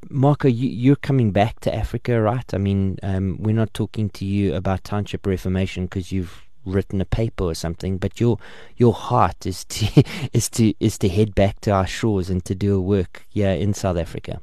Marco, 0.09 0.47
you, 0.47 0.93
are 0.93 0.97
coming 0.97 1.31
back 1.31 1.59
to 1.61 1.73
Africa, 1.73 2.19
right? 2.21 2.53
I 2.53 2.57
mean, 2.57 2.97
um, 3.03 3.37
we're 3.39 3.55
not 3.55 3.73
talking 3.73 4.09
to 4.11 4.25
you 4.25 4.55
about 4.55 4.83
township 4.83 5.25
reformation 5.25 5.85
because 5.85 6.11
you've 6.11 6.43
written 6.65 7.01
a 7.01 7.05
paper 7.05 7.43
or 7.43 7.53
something, 7.53 7.97
but 7.97 8.19
your 8.19 8.37
your 8.77 8.93
heart 8.93 9.45
is 9.45 9.65
to 9.69 10.03
is 10.33 10.49
to 10.49 10.73
is 10.79 10.97
to 10.99 11.09
head 11.09 11.35
back 11.35 11.59
to 11.61 11.71
our 11.71 11.87
shores 11.87 12.29
and 12.29 12.43
to 12.45 12.55
do 12.55 12.75
a 12.75 12.81
work 12.81 13.25
here 13.29 13.51
in 13.51 13.73
South 13.73 13.97
Africa. 13.97 14.41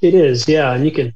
It 0.00 0.14
is, 0.14 0.48
yeah, 0.48 0.72
and 0.72 0.84
you 0.84 0.92
can 0.92 1.14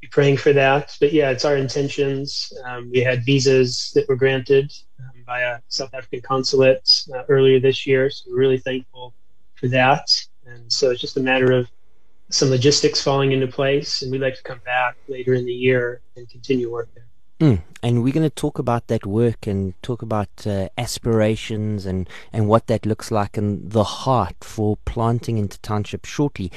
be 0.00 0.06
praying 0.08 0.36
for 0.36 0.52
that. 0.52 0.96
But 1.00 1.12
yeah, 1.12 1.30
it's 1.30 1.44
our 1.44 1.56
intentions. 1.56 2.52
Um, 2.64 2.90
we 2.92 3.00
had 3.00 3.24
visas 3.24 3.90
that 3.94 4.08
were 4.08 4.16
granted 4.16 4.72
um, 5.00 5.22
by 5.26 5.40
a 5.40 5.58
South 5.68 5.92
African 5.94 6.20
consulate 6.20 7.04
uh, 7.14 7.24
earlier 7.28 7.58
this 7.58 7.86
year, 7.86 8.10
so 8.10 8.30
we're 8.30 8.38
really 8.38 8.58
thankful 8.58 9.14
for 9.54 9.68
that. 9.68 10.08
And 10.54 10.72
so 10.72 10.90
it's 10.90 11.00
just 11.00 11.16
a 11.16 11.20
matter 11.20 11.52
of 11.52 11.70
some 12.30 12.50
logistics 12.50 13.02
falling 13.02 13.32
into 13.32 13.46
place, 13.46 14.02
and 14.02 14.10
we'd 14.10 14.20
like 14.20 14.36
to 14.36 14.42
come 14.42 14.60
back 14.64 14.96
later 15.08 15.34
in 15.34 15.44
the 15.44 15.52
year 15.52 16.00
and 16.16 16.28
continue 16.28 16.70
work 16.70 16.88
there. 16.94 17.04
Mm. 17.40 17.62
And 17.82 18.02
we're 18.02 18.12
going 18.12 18.28
to 18.28 18.30
talk 18.30 18.58
about 18.58 18.86
that 18.86 19.04
work 19.04 19.46
and 19.46 19.74
talk 19.82 20.02
about 20.02 20.46
uh, 20.46 20.68
aspirations 20.78 21.84
and, 21.84 22.08
and 22.32 22.48
what 22.48 22.68
that 22.68 22.86
looks 22.86 23.10
like 23.10 23.36
and 23.36 23.70
the 23.70 23.84
heart 23.84 24.36
for 24.40 24.78
planting 24.84 25.36
into 25.36 25.58
township 25.60 26.04
shortly. 26.04 26.50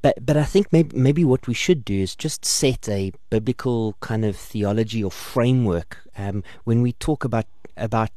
But 0.00 0.24
but 0.24 0.36
I 0.36 0.44
think 0.44 0.72
maybe 0.72 0.96
maybe 0.96 1.24
what 1.24 1.46
we 1.46 1.54
should 1.54 1.84
do 1.84 1.94
is 1.94 2.16
just 2.16 2.44
set 2.44 2.88
a 2.88 3.12
biblical 3.30 3.94
kind 4.00 4.24
of 4.24 4.34
theology 4.36 5.04
or 5.04 5.10
framework 5.10 5.98
um, 6.16 6.42
when 6.64 6.82
we 6.82 6.92
talk 6.94 7.24
about 7.24 7.46
about 7.76 8.10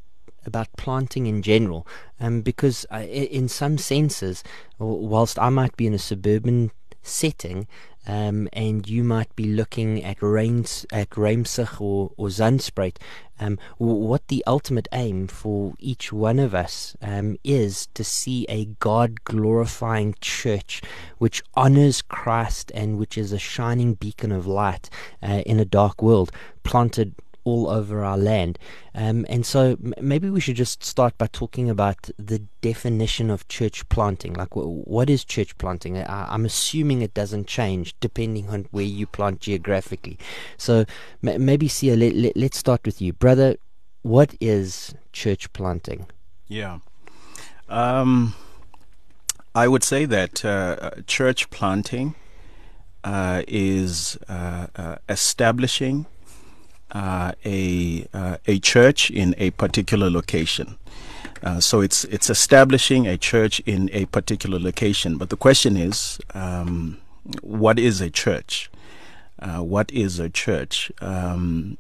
about 0.47 0.67
planting 0.77 1.27
in 1.27 1.41
general, 1.41 1.88
um, 2.19 2.41
because 2.41 2.86
uh, 2.91 2.97
in 2.97 3.47
some 3.47 3.77
senses, 3.77 4.43
whilst 4.79 5.39
I 5.39 5.49
might 5.49 5.75
be 5.77 5.88
in 5.88 5.93
a 5.93 5.99
suburban 5.99 6.71
setting, 7.01 7.67
um, 8.08 8.47
and 8.53 8.88
you 8.88 9.03
might 9.03 9.36
be 9.36 9.45
looking 9.45 10.03
at 10.03 10.21
Reins, 10.21 10.86
at 10.91 11.17
or, 11.17 12.12
or 12.17 12.29
um, 13.39 13.60
what 13.77 14.27
the 14.27 14.43
ultimate 14.47 14.88
aim 14.93 15.27
for 15.27 15.73
each 15.79 16.13
one 16.13 16.39
of 16.39 16.53
us 16.53 16.95
um, 17.01 17.38
is 17.43 17.88
to 17.93 18.03
see 18.03 18.45
a 18.47 18.65
God 18.65 19.23
glorifying 19.23 20.15
church 20.21 20.81
which 21.17 21.43
honors 21.55 22.01
Christ 22.01 22.71
and 22.73 22.97
which 22.97 23.17
is 23.17 23.31
a 23.31 23.39
shining 23.39 23.95
beacon 23.95 24.31
of 24.31 24.47
light 24.47 24.89
uh, 25.21 25.41
in 25.45 25.60
a 25.60 25.65
dark 25.65 26.01
world, 26.01 26.31
planted 26.63 27.13
all 27.45 27.69
over 27.69 28.03
our 28.03 28.17
land. 28.17 28.60
Um, 28.93 29.25
and 29.29 29.45
so 29.45 29.77
m- 29.81 29.93
maybe 30.01 30.29
we 30.29 30.41
should 30.41 30.58
just 30.58 30.84
start 30.84 31.17
by 31.17 31.27
talking 31.27 31.69
about 31.69 32.10
the 32.17 32.39
definition 32.62 33.29
of 33.29 33.47
church 33.47 33.88
planting. 33.88 34.34
Like, 34.34 34.49
w- 34.49 34.81
what 34.84 35.10
is 35.10 35.23
church 35.23 35.58
planting? 35.58 35.97
I- 35.97 36.34
am 36.34 36.43
assuming 36.43 37.01
it 37.01 37.13
doesn't 37.13 37.47
change 37.47 37.95
depending 38.01 38.49
on 38.49 38.67
where 38.71 38.84
you 38.84 39.08
plant 39.08 39.39
geographically. 39.39 40.19
So 40.58 40.86
m- 41.25 41.45
maybe, 41.45 41.69
Siya, 41.69 41.97
let, 41.97 42.15
let, 42.15 42.36
let's 42.36 42.58
start 42.58 42.81
with 42.84 43.01
you. 43.01 43.13
Brother, 43.13 43.55
what 44.01 44.36
is 44.41 44.93
church 45.13 45.53
planting? 45.53 46.08
Yeah. 46.47 46.79
Um, 47.69 48.36
I 49.53 49.67
would 49.67 49.84
say 49.84 50.05
that 50.05 50.43
uh, 50.43 50.91
church 51.08 51.49
planting 51.49 52.15
uh, 53.03 53.43
is 53.47 54.17
uh, 54.27 54.65
uh 54.75 54.95
establishing 55.08 56.08
uh, 56.95 57.31
a 57.43 58.08
uh, 58.13 58.38
a 58.53 58.60
church 58.60 59.12
in 59.12 59.36
a 59.38 59.51
particular 59.51 60.10
location. 60.10 60.67
Uh, 61.43 61.60
so 61.60 61.81
it's 61.81 62.05
it's 62.05 62.29
establishing 62.29 63.08
a 63.08 63.17
church 63.17 63.62
in 63.65 63.89
a 63.93 64.05
particular 64.05 64.60
location. 64.60 65.17
But 65.17 65.29
the 65.29 65.38
question 65.38 65.77
is, 65.77 66.19
um, 66.34 66.97
what 67.41 67.77
is 67.79 68.01
a 68.01 68.10
church? 68.10 68.69
Uh, 69.39 69.62
what 69.73 69.91
is 69.91 70.19
a 70.19 70.29
church? 70.29 70.91
Um, 71.01 71.77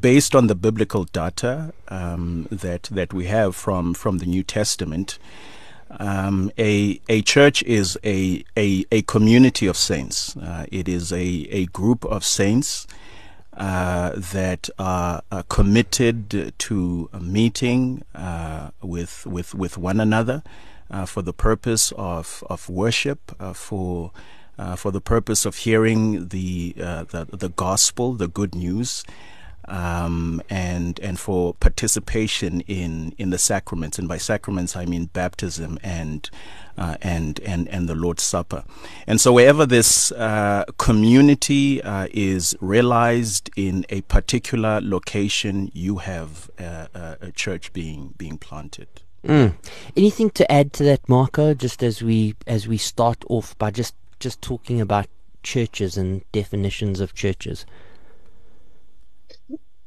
based 0.00 0.34
on 0.34 0.46
the 0.46 0.54
biblical 0.54 1.04
data 1.04 1.72
um, 1.88 2.48
that 2.50 2.82
that 2.84 3.12
we 3.12 3.26
have 3.26 3.52
from 3.52 3.94
from 3.94 4.18
the 4.18 4.26
New 4.26 4.42
Testament, 4.42 5.18
Um, 6.00 6.50
a 6.56 7.00
a 7.08 7.20
church 7.22 7.62
is 7.64 7.98
a 8.02 8.44
a, 8.56 8.84
a 8.90 9.02
community 9.02 9.68
of 9.68 9.76
saints. 9.76 10.36
Uh, 10.36 10.64
it 10.72 10.88
is 10.88 11.12
a, 11.12 11.26
a 11.50 11.66
group 11.66 12.04
of 12.06 12.24
saints 12.24 12.86
uh, 13.56 14.12
that 14.16 14.70
are, 14.78 15.22
are, 15.30 15.42
committed 15.44 16.54
to 16.58 17.10
meeting 17.20 18.02
uh, 18.14 18.70
with 18.82 19.26
with 19.26 19.54
with 19.54 19.76
one 19.76 20.00
another 20.00 20.42
uh, 20.90 21.04
for 21.04 21.22
the 21.22 21.32
purpose 21.32 21.92
of 21.92 22.42
of 22.48 22.68
worship, 22.68 23.34
uh, 23.38 23.52
for 23.52 24.10
uh, 24.58 24.74
for 24.76 24.90
the 24.90 25.00
purpose 25.00 25.44
of 25.44 25.56
hearing 25.56 26.28
the 26.28 26.72
the, 26.76 27.26
the 27.30 27.50
gospel, 27.50 28.14
the 28.14 28.28
good 28.28 28.54
news 28.54 29.04
um, 29.72 30.42
and 30.50 31.00
and 31.00 31.18
for 31.18 31.54
participation 31.54 32.60
in 32.62 33.14
in 33.16 33.30
the 33.30 33.38
sacraments. 33.38 33.98
And 33.98 34.06
by 34.06 34.18
sacraments, 34.18 34.76
I 34.76 34.84
mean 34.84 35.06
baptism 35.06 35.78
and 35.82 36.28
uh, 36.76 36.96
and 37.00 37.40
and 37.40 37.68
and 37.68 37.88
the 37.88 37.94
Lord's 37.94 38.22
Supper. 38.22 38.64
And 39.06 39.20
so, 39.20 39.32
wherever 39.32 39.64
this 39.64 40.12
uh, 40.12 40.64
community 40.76 41.82
uh, 41.82 42.06
is 42.12 42.54
realized 42.60 43.50
in 43.56 43.86
a 43.88 44.02
particular 44.02 44.80
location, 44.82 45.70
you 45.72 45.96
have 45.98 46.50
uh, 46.58 47.16
a 47.20 47.32
church 47.32 47.72
being 47.72 48.14
being 48.18 48.36
planted. 48.36 48.88
Mm. 49.26 49.54
Anything 49.96 50.30
to 50.30 50.52
add 50.52 50.72
to 50.74 50.84
that, 50.84 51.08
Marco? 51.08 51.54
Just 51.54 51.82
as 51.82 52.02
we 52.02 52.34
as 52.46 52.68
we 52.68 52.76
start 52.76 53.24
off 53.30 53.56
by 53.56 53.70
just 53.70 53.94
just 54.20 54.42
talking 54.42 54.82
about 54.82 55.06
churches 55.42 55.96
and 55.96 56.22
definitions 56.30 57.00
of 57.00 57.14
churches. 57.14 57.64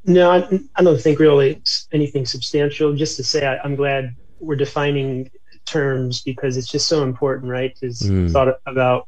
No, 0.05 0.31
I, 0.31 0.59
I, 0.75 0.83
don't 0.83 1.01
think 1.01 1.19
really 1.19 1.61
anything 1.91 2.25
substantial. 2.25 2.93
Just 2.95 3.17
to 3.17 3.23
say, 3.23 3.45
I, 3.45 3.65
am 3.65 3.75
glad 3.75 4.15
we're 4.39 4.55
defining 4.55 5.31
terms 5.65 6.21
because 6.21 6.57
it's 6.57 6.67
just 6.67 6.87
so 6.87 7.03
important, 7.03 7.51
right? 7.51 7.75
To 7.77 7.87
mm. 7.87 8.31
thought 8.31 8.59
about 8.67 9.07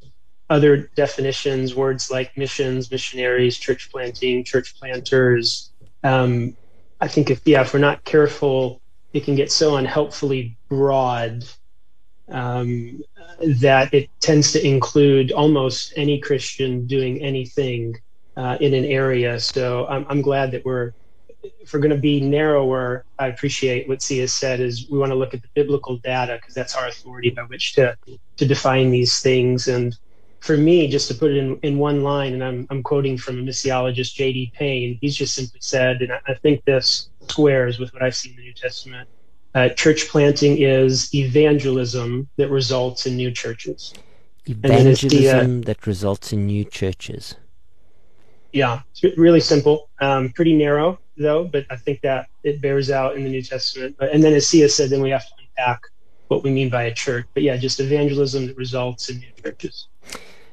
other 0.50 0.90
definitions, 0.96 1.76
words 1.76 2.10
like 2.10 2.36
missions, 2.38 2.90
missionaries, 2.90 3.58
church 3.58 3.92
planting, 3.92 4.44
church 4.44 4.76
planters. 4.80 5.72
Um, 6.04 6.56
I 7.00 7.08
think 7.08 7.30
if 7.30 7.42
yeah, 7.46 7.62
if 7.62 7.74
we're 7.74 7.80
not 7.80 8.04
careful, 8.04 8.82
it 9.14 9.24
can 9.24 9.36
get 9.36 9.52
so 9.52 9.76
unhelpfully 9.78 10.58
broad 10.68 11.46
um, 12.30 13.02
that 13.40 13.94
it 13.94 14.10
tends 14.20 14.52
to 14.54 14.66
include 14.66 15.32
almost 15.32 15.94
any 15.96 16.20
Christian 16.20 16.88
doing 16.88 17.22
anything 17.22 17.96
uh, 18.38 18.58
in 18.62 18.74
an 18.74 18.86
area. 18.86 19.40
So 19.40 19.88
I'm, 19.88 20.06
I'm 20.10 20.22
glad 20.22 20.52
that 20.52 20.64
we're 20.64 20.94
if 21.60 21.74
we're 21.74 21.80
going 21.80 21.96
to 21.96 22.02
be 22.02 22.20
narrower, 22.20 23.06
I 23.20 23.28
appreciate 23.28 23.88
what 23.88 24.00
Siya 24.00 24.30
said 24.30 24.60
is 24.60 24.90
we 24.90 24.98
want 24.98 25.12
to 25.12 25.16
look 25.16 25.34
at 25.34 25.42
the 25.42 25.48
biblical 25.54 25.98
data 25.98 26.38
because 26.40 26.54
that's 26.54 26.76
our 26.76 26.88
authority 26.88 27.30
by 27.30 27.44
which 27.44 27.74
to 27.74 27.98
to 28.38 28.46
define 28.46 28.92
these 28.92 29.20
things. 29.20 29.68
And 29.68 29.98
for 30.40 30.58
me, 30.58 30.88
just 30.88 31.08
to 31.10 31.16
put 31.16 31.32
it 31.32 31.38
in, 31.38 31.58
in 31.64 31.78
one 31.78 32.04
line, 32.04 32.34
and 32.34 32.44
I'm, 32.44 32.68
I'm 32.70 32.84
quoting 32.84 33.18
from 33.18 33.40
a 33.40 33.42
missiologist, 33.42 34.14
J.D. 34.14 34.54
Payne, 34.56 34.98
he's 35.02 35.16
just 35.16 35.34
simply 35.36 35.60
said, 35.62 36.02
and 36.02 36.14
I, 36.14 36.20
I 36.28 36.34
think 36.36 36.64
this 36.66 37.10
squares 37.28 37.80
with 37.80 37.92
what 37.94 38.04
I've 38.04 38.16
seen 38.16 38.34
in 38.34 38.38
the 38.38 38.44
New 38.44 38.54
Testament, 38.54 39.10
uh, 39.56 39.70
church 39.70 40.08
planting 40.10 40.58
is 40.58 41.14
evangelism 41.14 42.30
that 42.38 42.50
results 42.50 43.08
in 43.08 43.16
new 43.16 43.32
churches. 43.32 43.94
Evangelism 44.46 45.62
that 45.64 45.88
results 45.88 46.34
in 46.34 46.46
new 46.46 46.64
churches 46.64 47.36
yeah, 48.52 48.82
it's 48.92 49.18
really 49.18 49.40
simple, 49.40 49.90
um, 50.00 50.30
pretty 50.30 50.56
narrow 50.56 51.00
though, 51.18 51.46
but 51.46 51.66
I 51.70 51.76
think 51.76 52.02
that 52.02 52.28
it 52.44 52.62
bears 52.62 52.92
out 52.92 53.16
in 53.16 53.24
the 53.24 53.30
New 53.30 53.42
Testament. 53.42 53.96
And 54.00 54.24
then 54.24 54.34
as 54.34 54.46
Siya 54.46 54.70
said, 54.70 54.90
then 54.90 55.02
we 55.02 55.10
have 55.10 55.26
to 55.26 55.34
unpack 55.40 55.82
what 56.28 56.44
we 56.44 56.52
mean 56.52 56.70
by 56.70 56.84
a 56.84 56.94
church. 56.94 57.26
But 57.34 57.44
yeah, 57.44 57.58
just 57.58 57.80
evangelism 57.80 58.48
that 58.48 58.58
results 58.58 59.10
in 59.10 59.20
new 59.20 59.32
churches. 59.44 59.88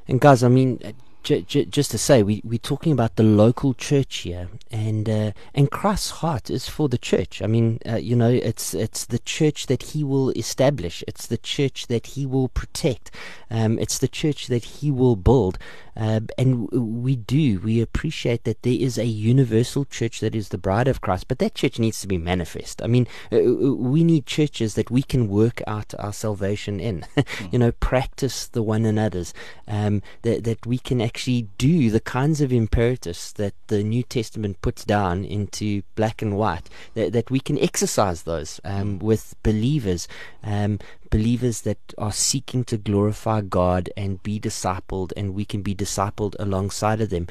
And 0.07 0.19
guys, 0.19 0.43
I 0.43 0.49
mean, 0.49 0.79
j- 1.23 1.41
j- 1.41 1.65
just 1.65 1.91
to 1.91 1.97
say, 1.97 2.23
we 2.23 2.41
we're 2.45 2.59
talking 2.59 2.91
about 2.91 3.15
the 3.15 3.23
local 3.23 3.73
church 3.73 4.17
here, 4.17 4.47
and 4.71 5.09
uh, 5.09 5.31
and 5.53 5.71
Christ's 5.71 6.11
heart 6.21 6.49
is 6.49 6.69
for 6.69 6.87
the 6.87 6.97
church. 6.97 7.41
I 7.41 7.47
mean, 7.47 7.79
uh, 7.85 7.95
you 7.95 8.15
know, 8.15 8.29
it's 8.29 8.73
it's 8.73 9.05
the 9.05 9.19
church 9.19 9.65
that 9.65 9.81
He 9.83 10.03
will 10.03 10.29
establish. 10.31 11.03
It's 11.07 11.25
the 11.25 11.37
church 11.37 11.87
that 11.87 12.07
He 12.07 12.25
will 12.25 12.47
protect. 12.47 13.11
Um, 13.49 13.79
it's 13.79 13.97
the 13.97 14.07
church 14.07 14.47
that 14.47 14.63
He 14.65 14.91
will 14.91 15.15
build. 15.15 15.57
Uh, 15.97 16.21
and 16.37 16.69
we 16.71 17.15
do, 17.15 17.59
we 17.59 17.81
appreciate 17.81 18.43
that 18.43 18.63
there 18.63 18.77
is 18.77 18.97
a 18.97 19.05
universal 19.05 19.85
church 19.85 20.19
that 20.19 20.35
is 20.35 20.49
the 20.49 20.57
bride 20.57 20.87
of 20.87 21.01
Christ, 21.01 21.27
but 21.27 21.39
that 21.39 21.55
church 21.55 21.79
needs 21.79 22.01
to 22.01 22.07
be 22.07 22.17
manifest. 22.17 22.81
I 22.81 22.87
mean, 22.87 23.07
uh, 23.31 23.37
uh 23.37 23.73
we 23.75 24.03
need 24.03 24.25
churches 24.25 24.75
that 24.75 24.91
we 24.91 25.03
can 25.03 25.27
work 25.27 25.61
out 25.67 25.93
our 25.97 26.13
salvation 26.13 26.79
in, 26.79 27.05
you 27.51 27.59
know, 27.59 27.71
practice 27.71 28.47
the 28.47 28.63
one 28.63 28.85
another's, 28.85 29.33
um, 29.67 30.01
that, 30.23 30.43
that 30.43 30.65
we 30.65 30.77
can 30.77 31.01
actually 31.01 31.47
do 31.57 31.89
the 31.89 31.99
kinds 31.99 32.41
of 32.41 32.51
imperatives 32.51 33.33
that 33.33 33.53
the 33.67 33.83
New 33.83 34.03
Testament 34.03 34.61
puts 34.61 34.83
down 34.83 35.23
into 35.23 35.83
black 35.95 36.21
and 36.21 36.35
white, 36.35 36.69
that, 36.95 37.13
that 37.13 37.31
we 37.31 37.39
can 37.39 37.57
exercise 37.59 38.23
those 38.23 38.59
um, 38.63 38.99
with 38.99 39.35
believers. 39.43 40.07
Um, 40.43 40.79
believers 41.15 41.61
that 41.61 41.77
are 41.97 42.11
seeking 42.11 42.65
to 42.65 42.77
glorify 42.77 43.39
God 43.39 43.89
and 43.95 44.21
be 44.21 44.37
discipled, 44.37 45.13
and 45.15 45.33
we 45.33 45.45
can 45.45 45.61
be 45.61 45.73
discipled 45.73 46.35
alongside 46.39 46.99
of 46.99 47.09
them. 47.09 47.25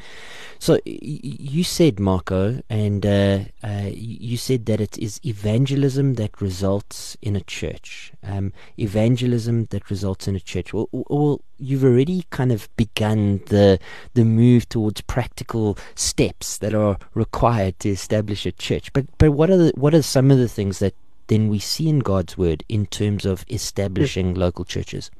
So 0.59 0.79
you 0.85 1.65
said, 1.65 2.01
Marco, 2.01 2.63
and 2.71 3.05
uh, 3.05 3.39
uh, 3.63 3.91
you 3.93 4.39
said 4.39 4.65
that 4.67 4.81
it 4.81 4.97
is 4.97 5.21
evangelism 5.25 6.15
that 6.15 6.41
results 6.41 7.17
in 7.21 7.37
a 7.37 7.43
church. 7.59 8.13
Um, 8.23 8.53
evangelism 8.79 9.67
that 9.67 9.91
results 9.91 10.27
in 10.29 10.35
a 10.35 10.41
church. 10.41 10.73
Well, 10.73 10.89
well, 10.93 11.43
you've 11.59 11.85
already 11.85 12.25
kind 12.31 12.53
of 12.53 12.75
begun 12.77 13.43
the 13.47 13.79
the 14.15 14.25
move 14.25 14.67
towards 14.69 15.01
practical 15.03 15.77
steps 15.95 16.59
that 16.59 16.75
are 16.75 16.97
required 17.13 17.79
to 17.81 17.91
establish 17.91 18.47
a 18.47 18.53
church. 18.53 18.93
But 18.95 19.07
but 19.19 19.33
what 19.33 19.51
are 19.51 19.59
the, 19.59 19.73
what 19.75 19.95
are 19.95 20.03
some 20.03 20.31
of 20.31 20.39
the 20.39 20.49
things 20.49 20.79
that 20.79 20.95
than 21.27 21.49
we 21.49 21.59
see 21.59 21.89
in 21.89 22.01
God's 22.01 22.37
word 22.37 22.65
in 22.69 22.87
terms 22.87 23.25
of 23.25 23.45
establishing 23.51 24.35
local 24.35 24.65
churches? 24.65 25.11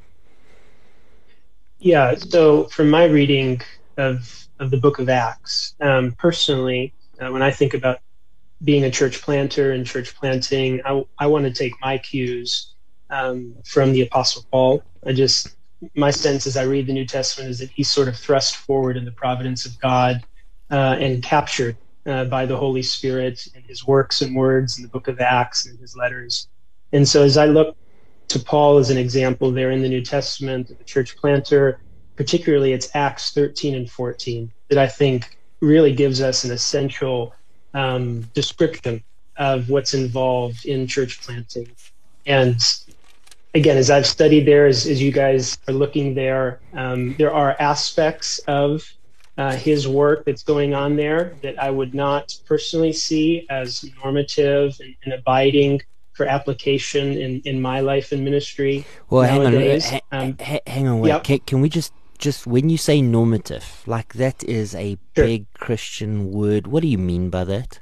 Yeah, 1.79 2.15
so 2.15 2.65
from 2.65 2.91
my 2.91 3.05
reading 3.05 3.61
of 3.97 4.49
of 4.61 4.71
the 4.71 4.77
book 4.77 4.99
of 4.99 5.09
Acts, 5.09 5.75
um, 5.81 6.13
personally, 6.13 6.95
uh, 7.21 7.31
when 7.31 7.43
I 7.43 7.51
think 7.51 7.75
about 7.75 7.99
being 8.63 8.85
a 8.85 8.91
church 8.91 9.21
planter 9.21 9.73
and 9.73 9.85
church 9.85 10.15
planting, 10.15 10.81
I, 10.85 11.05
I 11.19 11.27
want 11.27 11.45
to 11.45 11.53
take 11.53 11.73
my 11.81 11.99
cues 11.99 12.75
um, 13.11 13.57
from 13.65 13.93
the 13.93 14.03
Apostle 14.03 14.45
Paul. 14.51 14.83
I 15.05 15.13
just 15.13 15.57
my 15.95 16.11
sense 16.11 16.47
as 16.47 16.57
I 16.57 16.63
read 16.63 16.87
the 16.87 16.93
New 16.93 17.05
Testament 17.05 17.51
is 17.51 17.59
that 17.59 17.71
he's 17.71 17.91
sort 17.91 18.09
of 18.09 18.17
thrust 18.17 18.57
forward 18.57 18.97
in 18.97 19.05
the 19.05 19.13
providence 19.13 19.67
of 19.67 19.79
God 19.81 20.25
uh, 20.71 20.97
and 20.99 21.23
captured 21.23 21.77
uh, 22.07 22.25
by 22.25 22.47
the 22.47 22.57
Holy 22.57 22.83
Spirit 22.83 23.47
in 23.55 23.63
his 23.63 23.87
works 23.87 24.21
and 24.21 24.35
words 24.37 24.77
in 24.77 24.83
the 24.83 24.89
book 24.89 25.09
of 25.09 25.21
Acts 25.21 25.67
and 25.67 25.79
his 25.79 25.97
letters. 25.97 26.49
And 26.93 27.09
so 27.09 27.23
as 27.23 27.37
I 27.37 27.47
look 27.47 27.77
to 28.29 28.39
Paul 28.39 28.79
as 28.79 28.91
an 28.91 28.99
example 28.99 29.51
there 29.51 29.71
in 29.71 29.83
the 29.83 29.89
New 29.89 30.03
Testament, 30.03 30.69
the 30.69 30.85
church 30.85 31.17
planter, 31.17 31.81
particularly 32.17 32.73
it's 32.73 32.95
Acts 32.95 33.33
13 33.33 33.75
and 33.75 33.91
14 33.91 34.53
that 34.69 34.79
I 34.79 34.87
think 34.87 35.39
really 35.61 35.93
gives 35.93 36.21
us 36.21 36.45
an 36.45 36.53
essential 36.53 37.35
um, 37.73 38.23
description 38.35 39.03
of 39.37 39.69
what's 39.69 39.95
involved 39.95 40.65
in 40.65 40.87
church 40.87 41.21
planting. 41.23 41.69
And 42.27 42.61
again, 43.55 43.77
as 43.77 43.91
I've 43.91 44.07
studied 44.07 44.47
there, 44.47 44.67
as, 44.67 44.87
as 44.87 45.03
you 45.03 45.11
guys 45.11 45.59
are 45.69 45.75
looking 45.75 46.15
there, 46.15 46.61
um, 46.73 47.15
there 47.19 47.33
are 47.33 47.57
aspects 47.59 48.39
of 48.47 48.89
uh, 49.37 49.57
his 49.57 49.89
work 49.89 50.25
that's 50.25 50.43
going 50.43 50.75
on 50.75 50.97
there 50.97 51.35
that 51.43 51.61
I 51.61 51.71
would 51.71 51.95
not 51.95 52.37
personally 52.47 52.93
see 52.93 53.47
as 53.51 53.85
normative 54.03 54.77
and, 54.81 54.95
and 55.05 55.15
abiding 55.15 55.81
for 56.13 56.27
application 56.27 57.17
in, 57.19 57.41
in 57.45 57.61
my 57.61 57.81
life 57.81 58.13
and 58.13 58.25
ministry. 58.25 58.85
Well, 59.11 59.23
nowadays. 59.23 59.87
hang 59.87 60.01
on, 60.13 60.23
um, 60.23 60.37
hang 60.67 60.89
on, 60.89 61.01
wait. 61.01 61.09
Yep. 61.09 61.25
Can, 61.25 61.39
can 61.41 61.61
we 61.61 61.69
just 61.69 61.93
just 62.19 62.47
when 62.47 62.71
you 62.71 62.79
say 62.79 63.03
normative, 63.03 63.83
like 63.87 64.15
that 64.15 64.45
is 64.45 64.75
a 64.75 64.97
sure. 65.17 65.27
big 65.27 65.53
Christian 65.55 66.31
word. 66.31 66.67
What 66.67 66.83
do 66.83 66.89
you 66.89 66.99
mean 66.99 67.29
by 67.29 67.45
that? 67.45 67.81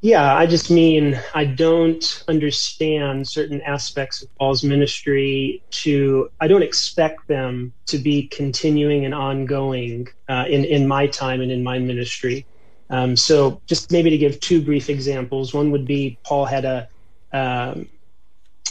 Yeah, 0.00 0.32
I 0.36 0.46
just 0.46 0.70
mean 0.70 1.20
I 1.34 1.44
don't 1.44 2.22
understand 2.28 3.26
certain 3.28 3.60
aspects 3.62 4.22
of 4.22 4.28
Paul's 4.36 4.62
ministry 4.62 5.64
to, 5.72 6.28
I 6.40 6.46
don't 6.46 6.62
expect 6.62 7.26
them 7.26 7.74
to 7.86 7.98
be 7.98 8.28
continuing 8.28 9.04
and 9.06 9.14
ongoing 9.14 10.06
uh, 10.28 10.44
in, 10.48 10.64
in 10.64 10.86
my 10.86 11.08
time 11.08 11.40
and 11.40 11.50
in 11.50 11.64
my 11.64 11.80
ministry. 11.80 12.46
Um, 12.90 13.16
so, 13.16 13.60
just 13.66 13.90
maybe 13.90 14.08
to 14.10 14.18
give 14.18 14.40
two 14.40 14.62
brief 14.62 14.88
examples, 14.88 15.52
one 15.52 15.72
would 15.72 15.84
be 15.84 16.18
Paul 16.24 16.46
had 16.46 16.64
a, 16.64 16.88
um, 17.32 17.88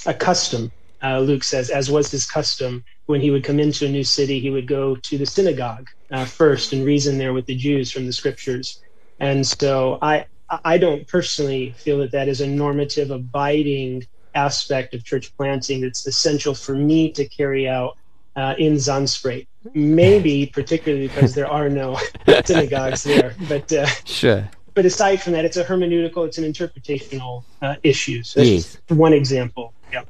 a 0.05 0.13
custom, 0.13 0.71
uh, 1.03 1.19
Luke 1.19 1.43
says, 1.43 1.69
as 1.69 1.91
was 1.91 2.09
his 2.09 2.25
custom. 2.25 2.85
When 3.05 3.21
he 3.21 3.31
would 3.31 3.43
come 3.43 3.59
into 3.59 3.85
a 3.85 3.89
new 3.89 4.03
city, 4.03 4.39
he 4.39 4.49
would 4.49 4.67
go 4.67 4.95
to 4.95 5.17
the 5.17 5.25
synagogue 5.25 5.87
uh, 6.11 6.25
first 6.25 6.73
and 6.73 6.85
reason 6.85 7.17
there 7.17 7.33
with 7.33 7.45
the 7.45 7.55
Jews 7.55 7.91
from 7.91 8.05
the 8.05 8.13
scriptures. 8.13 8.81
And 9.19 9.45
so 9.45 9.99
I, 10.01 10.25
I 10.49 10.77
don't 10.77 11.07
personally 11.07 11.73
feel 11.77 11.97
that 11.99 12.12
that 12.12 12.27
is 12.27 12.41
a 12.41 12.47
normative, 12.47 13.12
abiding 13.12 14.05
aspect 14.36 14.93
of 14.93 15.03
church 15.03 15.36
planting 15.36 15.81
that's 15.81 16.05
essential 16.07 16.53
for 16.53 16.75
me 16.75 17.12
to 17.12 17.27
carry 17.27 17.67
out 17.67 17.97
uh, 18.36 18.53
in 18.57 18.75
Zandspruit. 18.75 19.47
Maybe 19.73 20.45
particularly 20.45 21.07
because 21.07 21.36
there 21.36 21.47
are 21.47 21.69
no 21.69 21.99
synagogues 22.45 23.03
there, 23.03 23.36
but 23.49 23.71
uh, 23.73 23.86
sure. 24.05 24.49
But 24.73 24.86
aside 24.86 25.21
from 25.21 25.33
that, 25.33 25.43
it's 25.43 25.57
a 25.57 25.65
hermeneutical, 25.65 26.25
it's 26.25 26.38
an 26.38 26.45
interpretational 26.45 27.43
uh, 27.62 27.75
issue. 27.83 28.23
So 28.23 28.39
that's 28.39 28.49
yes. 28.49 28.77
one 28.88 29.12
example. 29.12 29.73
Yeah. 29.91 30.03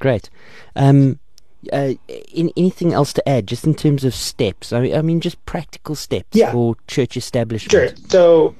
Great. 0.00 0.30
Um, 0.74 1.20
uh, 1.72 1.94
in, 2.32 2.50
anything 2.56 2.92
else 2.92 3.12
to 3.12 3.28
add, 3.28 3.46
just 3.46 3.64
in 3.64 3.74
terms 3.74 4.02
of 4.02 4.14
steps? 4.14 4.72
I 4.72 4.80
mean, 4.80 4.96
I 4.96 5.02
mean 5.02 5.20
just 5.20 5.44
practical 5.46 5.94
steps 5.94 6.36
yeah. 6.36 6.52
for 6.52 6.76
church 6.88 7.16
establishment. 7.16 7.70
Sure. 7.70 8.08
So, 8.08 8.54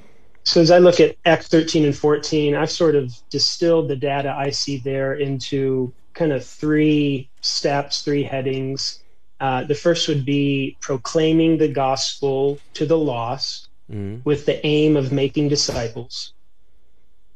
so 0.44 0.60
as 0.60 0.70
I 0.70 0.78
look 0.78 1.00
at 1.00 1.16
Acts 1.24 1.48
13 1.48 1.86
and 1.86 1.96
14, 1.96 2.54
I've 2.54 2.70
sort 2.70 2.94
of 2.94 3.14
distilled 3.30 3.88
the 3.88 3.96
data 3.96 4.34
I 4.36 4.50
see 4.50 4.76
there 4.76 5.14
into 5.14 5.92
kind 6.12 6.32
of 6.32 6.44
three 6.44 7.30
steps, 7.40 8.02
three 8.02 8.22
headings. 8.22 9.02
Uh, 9.40 9.64
the 9.64 9.74
first 9.74 10.06
would 10.06 10.24
be 10.24 10.76
proclaiming 10.80 11.56
the 11.56 11.68
gospel 11.68 12.58
to 12.74 12.84
the 12.84 12.96
lost 12.96 13.68
mm. 13.90 14.22
with 14.24 14.44
the 14.44 14.64
aim 14.66 14.96
of 14.96 15.12
making 15.12 15.48
disciples. 15.48 16.34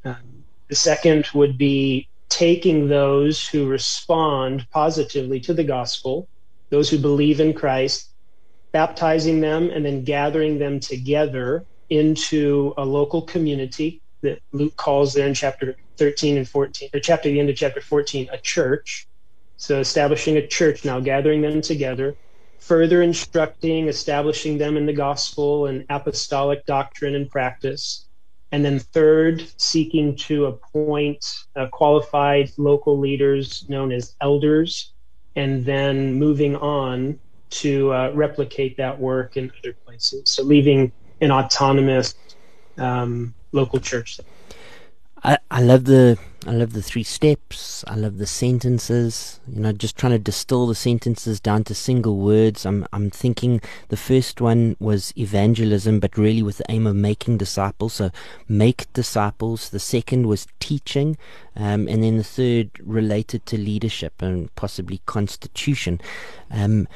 Um, 0.04 0.44
the 0.68 0.76
second 0.76 1.28
would 1.32 1.56
be 1.56 2.08
taking 2.28 2.88
those 2.88 3.48
who 3.48 3.66
respond 3.66 4.66
positively 4.70 5.40
to 5.40 5.54
the 5.54 5.64
gospel, 5.64 6.28
those 6.68 6.90
who 6.90 6.98
believe 6.98 7.40
in 7.40 7.54
Christ, 7.54 8.10
baptizing 8.70 9.40
them, 9.40 9.70
and 9.70 9.84
then 9.84 10.04
gathering 10.04 10.58
them 10.58 10.78
together 10.78 11.64
into 11.90 12.74
a 12.76 12.84
local 12.84 13.22
community 13.22 14.00
that 14.22 14.40
Luke 14.52 14.76
calls 14.76 15.14
there 15.14 15.26
in 15.26 15.34
chapter 15.34 15.76
13 15.96 16.36
and 16.36 16.48
14, 16.48 16.90
or 16.92 17.00
chapter 17.00 17.28
the 17.28 17.40
end 17.40 17.50
of 17.50 17.56
chapter 17.56 17.80
14, 17.80 18.28
a 18.32 18.38
church. 18.38 19.06
So 19.56 19.80
establishing 19.80 20.36
a 20.36 20.46
church 20.46 20.84
now, 20.84 21.00
gathering 21.00 21.42
them 21.42 21.60
together, 21.60 22.14
further 22.58 23.02
instructing, 23.02 23.88
establishing 23.88 24.58
them 24.58 24.76
in 24.76 24.86
the 24.86 24.92
gospel 24.92 25.66
and 25.66 25.84
apostolic 25.88 26.64
doctrine 26.66 27.14
and 27.14 27.28
practice, 27.28 28.06
and 28.50 28.64
then 28.64 28.78
third, 28.78 29.46
seeking 29.58 30.16
to 30.16 30.46
appoint 30.46 31.24
uh, 31.54 31.66
qualified 31.66 32.50
local 32.56 32.98
leaders 32.98 33.68
known 33.68 33.92
as 33.92 34.14
elders, 34.20 34.92
and 35.36 35.64
then 35.64 36.14
moving 36.14 36.56
on 36.56 37.18
to 37.50 37.92
uh, 37.92 38.10
replicate 38.14 38.76
that 38.76 38.98
work 38.98 39.36
in 39.36 39.52
other 39.58 39.74
places. 39.84 40.30
So 40.30 40.42
leaving 40.42 40.92
an 41.20 41.30
autonomous 41.30 42.14
um, 42.76 43.34
local 43.52 43.80
church. 43.80 44.20
I, 45.24 45.38
I 45.50 45.62
love 45.62 45.84
the 45.84 46.18
I 46.46 46.52
love 46.52 46.72
the 46.72 46.82
three 46.82 47.02
steps. 47.02 47.84
I 47.88 47.96
love 47.96 48.18
the 48.18 48.26
sentences. 48.26 49.40
You 49.48 49.60
know, 49.60 49.72
just 49.72 49.98
trying 49.98 50.12
to 50.12 50.18
distill 50.18 50.68
the 50.68 50.74
sentences 50.74 51.40
down 51.40 51.64
to 51.64 51.74
single 51.74 52.16
words. 52.16 52.64
I'm 52.64 52.86
I'm 52.92 53.10
thinking 53.10 53.60
the 53.88 53.96
first 53.96 54.40
one 54.40 54.76
was 54.78 55.12
evangelism, 55.16 55.98
but 55.98 56.16
really 56.16 56.42
with 56.42 56.58
the 56.58 56.70
aim 56.70 56.86
of 56.86 56.94
making 56.94 57.38
disciples. 57.38 57.94
So 57.94 58.10
make 58.46 58.90
disciples. 58.92 59.70
The 59.70 59.80
second 59.80 60.28
was 60.28 60.46
teaching, 60.60 61.18
um, 61.56 61.88
and 61.88 62.02
then 62.04 62.16
the 62.16 62.24
third 62.24 62.70
related 62.80 63.44
to 63.46 63.58
leadership 63.58 64.22
and 64.22 64.54
possibly 64.54 65.00
constitution. 65.06 66.00
Um, 66.50 66.86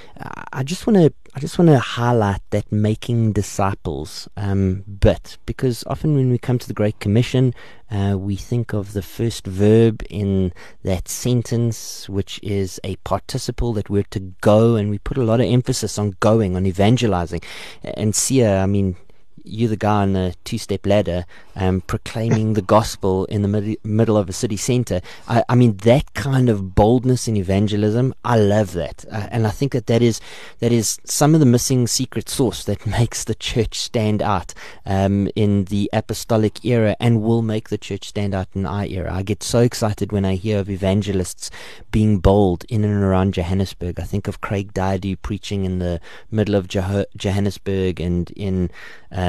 I 0.52 0.62
just 0.62 0.86
want 0.86 0.98
to 0.98 1.12
I 1.34 1.40
just 1.40 1.58
want 1.58 1.70
to 1.70 1.78
highlight 1.78 2.42
that 2.50 2.70
making 2.70 3.32
disciples 3.32 4.28
um, 4.36 4.84
bit 5.00 5.38
because 5.46 5.82
often 5.86 6.14
when 6.14 6.30
we 6.30 6.36
come 6.36 6.58
to 6.58 6.68
the 6.68 6.74
Great 6.74 7.00
Commission, 7.00 7.54
uh, 7.90 8.16
we 8.18 8.36
think 8.36 8.74
of 8.74 8.92
the 8.92 9.00
first 9.00 9.46
verb 9.46 10.02
in 10.10 10.52
that 10.82 11.08
sentence, 11.08 12.06
which 12.06 12.38
is 12.42 12.78
a 12.84 12.96
participle 12.96 13.72
that 13.72 13.88
we're 13.88 14.02
to 14.10 14.20
go, 14.42 14.76
and 14.76 14.90
we 14.90 14.98
put 14.98 15.16
a 15.16 15.24
lot 15.24 15.40
of 15.40 15.46
emphasis 15.46 15.98
on 15.98 16.16
going, 16.20 16.54
on 16.54 16.66
evangelizing. 16.66 17.40
And 17.82 18.12
Siya, 18.12 18.62
I 18.62 18.66
mean, 18.66 18.96
you're 19.44 19.68
the 19.68 19.76
guy 19.76 20.02
on 20.02 20.12
the 20.12 20.34
two 20.44 20.58
step 20.58 20.86
ladder 20.86 21.26
um, 21.56 21.80
proclaiming 21.82 22.54
the 22.54 22.62
gospel 22.62 23.24
in 23.26 23.42
the 23.42 23.48
mid- 23.48 23.84
middle 23.84 24.16
of 24.16 24.28
a 24.28 24.32
city 24.32 24.56
center. 24.56 25.00
I, 25.28 25.44
I, 25.48 25.54
mean, 25.54 25.76
that 25.78 26.14
kind 26.14 26.48
of 26.48 26.74
boldness 26.74 27.28
in 27.28 27.36
evangelism, 27.36 28.14
I 28.24 28.38
love 28.38 28.72
that. 28.72 29.04
Uh, 29.10 29.28
and 29.30 29.46
I 29.46 29.50
think 29.50 29.72
that 29.72 29.86
that 29.86 30.02
is, 30.02 30.20
that 30.60 30.72
is 30.72 30.98
some 31.04 31.34
of 31.34 31.40
the 31.40 31.46
missing 31.46 31.86
secret 31.86 32.28
sauce 32.28 32.64
that 32.64 32.86
makes 32.98 33.24
the 33.24 33.34
church 33.34 33.78
stand 33.78 34.22
out 34.22 34.54
um, 34.86 35.28
in 35.36 35.64
the 35.66 35.90
apostolic 35.92 36.64
era 36.64 36.96
and 37.00 37.22
will 37.22 37.42
make 37.42 37.68
the 37.68 37.78
church 37.78 38.08
stand 38.08 38.34
out 38.34 38.48
in 38.54 38.66
our 38.66 38.84
era. 38.86 39.12
I 39.12 39.22
get 39.22 39.42
so 39.42 39.60
excited 39.60 40.12
when 40.12 40.24
I 40.24 40.36
hear 40.36 40.58
of 40.58 40.70
evangelists 40.70 41.50
being 41.90 42.18
bold 42.18 42.64
in 42.68 42.84
and 42.84 43.02
around 43.02 43.34
Johannesburg. 43.34 44.00
I 44.00 44.04
think 44.04 44.28
of 44.28 44.40
Craig 44.40 44.72
Diadu 44.72 45.16
preaching 45.20 45.64
in 45.64 45.78
the 45.78 46.00
middle 46.30 46.54
of 46.54 46.68
Johannesburg 46.68 48.00
and 48.00 48.30
in 48.30 48.70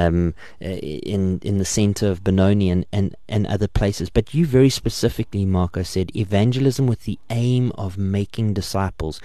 um, 0.06 0.34
in 0.60 1.40
in 1.42 1.58
the 1.58 1.64
center 1.64 2.08
of 2.08 2.24
Benoni 2.24 2.70
and, 2.70 2.86
and, 2.92 3.14
and 3.28 3.46
other 3.46 3.68
places. 3.68 4.10
But 4.10 4.34
you 4.34 4.46
very 4.46 4.70
specifically, 4.70 5.44
Marco, 5.44 5.82
said 5.82 6.14
evangelism 6.16 6.86
with 6.86 7.04
the 7.04 7.18
aim 7.30 7.72
of 7.76 7.98
making 7.98 8.54
disciples. 8.54 9.20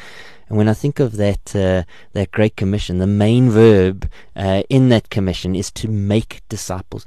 And 0.48 0.58
when 0.58 0.68
I 0.68 0.74
think 0.74 1.00
of 1.00 1.18
that 1.18 1.56
uh, 1.56 1.84
that 2.14 2.32
great 2.32 2.56
commission, 2.56 2.98
the 2.98 3.08
main 3.08 3.50
verb 3.50 4.10
uh, 4.36 4.64
in 4.70 4.90
that 4.90 5.10
commission 5.10 5.56
is 5.56 5.72
to 5.72 5.88
make 5.88 6.42
disciples. 6.50 7.06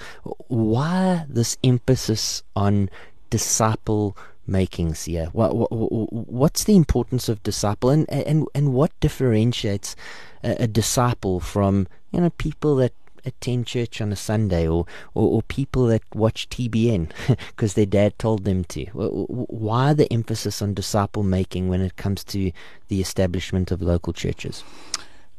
Why 0.49 1.27
this 1.29 1.59
emphasis 1.65 2.43
on 2.55 2.89
disciple 3.31 4.17
making 4.47 4.95
here? 4.95 5.29
What, 5.33 5.57
what, 5.57 5.71
what's 5.71 6.65
the 6.65 6.77
importance 6.77 7.29
of 7.29 7.43
disciple, 7.43 7.91
and 7.91 8.09
and 8.11 8.47
and 8.55 8.73
what 8.73 8.99
differentiates 9.01 9.97
a, 10.43 10.65
a 10.65 10.67
disciple 10.67 11.41
from 11.41 11.89
you 12.13 12.21
know 12.21 12.31
people 12.31 12.77
that 12.77 12.93
attend 13.25 13.67
church 13.67 14.01
on 14.01 14.13
a 14.13 14.17
Sunday 14.17 14.67
or, 14.67 14.87
or, 15.15 15.29
or 15.29 15.43
people 15.43 15.87
that 15.87 16.03
watch 16.15 16.49
TBN 16.49 17.11
because 17.49 17.75
their 17.75 17.87
dad 17.87 18.19
told 18.19 18.45
them 18.45 18.65
to? 18.65 18.85
Why 18.87 19.93
the 19.93 20.13
emphasis 20.13 20.63
on 20.63 20.75
disciple 20.75 21.23
making 21.23 21.69
when 21.69 21.81
it 21.81 21.97
comes 21.97 22.25
to 22.25 22.53
the 22.89 23.01
establishment 23.01 23.71
of 23.71 23.83
local 23.83 24.13
churches? 24.13 24.65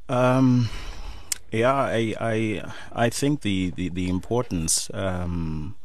Um, 0.10 0.70
yeah, 1.52 1.74
I, 1.74 2.16
I, 2.20 2.72
I 2.92 3.10
think 3.10 3.42
the, 3.42 3.72
the, 3.72 3.90
the 3.90 4.10
importance 4.10 4.90
um, 4.94 5.76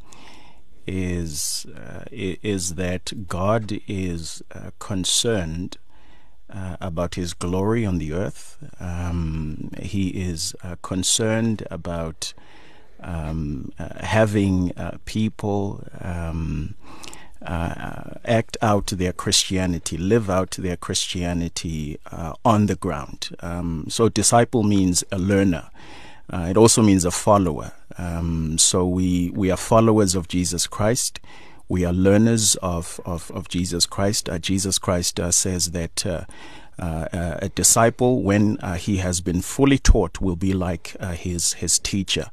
is, 0.87 1.65
uh, 1.75 2.05
is 2.11 2.75
that 2.75 3.27
God 3.27 3.79
is 3.87 4.41
uh, 4.51 4.71
concerned 4.79 5.77
uh, 6.53 6.77
about 6.81 7.15
his 7.15 7.33
glory 7.33 7.85
on 7.85 7.97
the 7.97 8.13
earth. 8.13 8.57
Um, 8.79 9.71
he 9.81 10.09
is 10.09 10.55
uh, 10.63 10.75
concerned 10.81 11.65
about 11.69 12.33
um, 13.01 13.71
uh, 13.79 14.05
having 14.05 14.73
uh, 14.77 14.97
people 15.05 15.83
um, 16.01 16.75
uh, 17.41 18.15
act 18.25 18.57
out 18.61 18.87
their 18.87 19.13
Christianity, 19.13 19.97
live 19.97 20.29
out 20.29 20.51
their 20.51 20.75
Christianity 20.75 21.97
uh, 22.11 22.33
on 22.43 22.65
the 22.65 22.75
ground. 22.75 23.29
Um, 23.39 23.85
so, 23.87 24.09
disciple 24.09 24.63
means 24.63 25.03
a 25.11 25.17
learner. 25.17 25.69
it 26.31 26.57
also 26.57 26.81
means 26.81 27.05
a 27.05 27.11
follower. 27.11 27.71
Um, 27.97 28.57
so 28.57 28.87
we 28.87 29.29
we 29.31 29.51
are 29.51 29.57
followers 29.57 30.15
of 30.15 30.27
Jesus 30.27 30.67
Christ 30.67 31.19
we 31.69 31.85
are 31.85 31.93
learners 31.93 32.55
of, 32.55 32.99
of, 33.05 33.31
of 33.31 33.47
Jesus 33.47 33.85
Christ. 33.85 34.27
Uh, 34.27 34.39
Jesus 34.39 34.79
Christ 34.79 35.19
uh, 35.19 35.31
says 35.31 35.71
that 35.71 36.05
uh, 36.05 36.25
uh 36.79 37.37
a 37.41 37.49
disciple, 37.49 38.23
when 38.23 38.57
uh, 38.61 38.73
he 38.73 38.97
has 38.97 39.21
been 39.21 39.41
fully 39.41 39.77
taught, 39.77 40.19
will 40.19 40.35
be 40.35 40.53
like 40.53 40.95
uh, 40.99 41.11
his 41.11 41.53
his 41.53 41.77
teacher. 41.77 42.31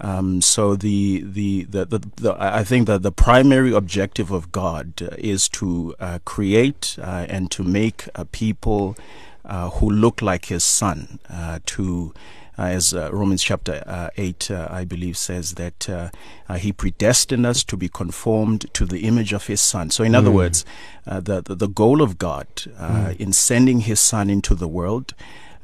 Um, 0.00 0.40
so 0.40 0.74
the, 0.74 1.20
the, 1.24 1.62
the, 1.62 1.84
the, 1.84 1.98
the, 2.16 2.36
I 2.36 2.64
think 2.64 2.88
that 2.88 3.02
the 3.02 3.12
primary 3.12 3.72
objective 3.72 4.32
of 4.32 4.50
God 4.50 5.00
is 5.16 5.48
to 5.50 5.94
create 6.24 6.98
and 6.98 7.48
to 7.52 7.62
make 7.62 8.08
people 8.32 8.96
who 9.48 9.88
look 9.88 10.20
like 10.20 10.46
His 10.46 10.64
Son, 10.64 11.20
to 11.66 12.12
as 12.58 12.92
uh, 12.92 13.10
Romans 13.12 13.42
chapter 13.42 13.82
uh, 13.86 14.10
8, 14.16 14.50
I 14.50 14.84
believe, 14.84 15.16
says 15.16 15.54
that 15.54 16.12
He 16.58 16.72
predestined 16.72 17.46
us 17.46 17.64
to 17.64 17.76
be 17.76 17.88
conformed 17.88 18.72
to 18.74 18.84
the 18.84 19.00
image 19.00 19.32
of 19.32 19.46
His 19.46 19.60
Son. 19.60 19.90
So, 19.90 20.04
in 20.04 20.12
mm. 20.12 20.16
other 20.16 20.30
words, 20.30 20.64
the, 21.06 21.42
the, 21.42 21.54
the 21.54 21.68
goal 21.68 22.02
of 22.02 22.18
God 22.18 22.46
mm. 22.56 23.16
in 23.16 23.32
sending 23.32 23.80
His 23.80 24.00
Son 24.00 24.28
into 24.28 24.54
the 24.54 24.68
world. 24.68 25.14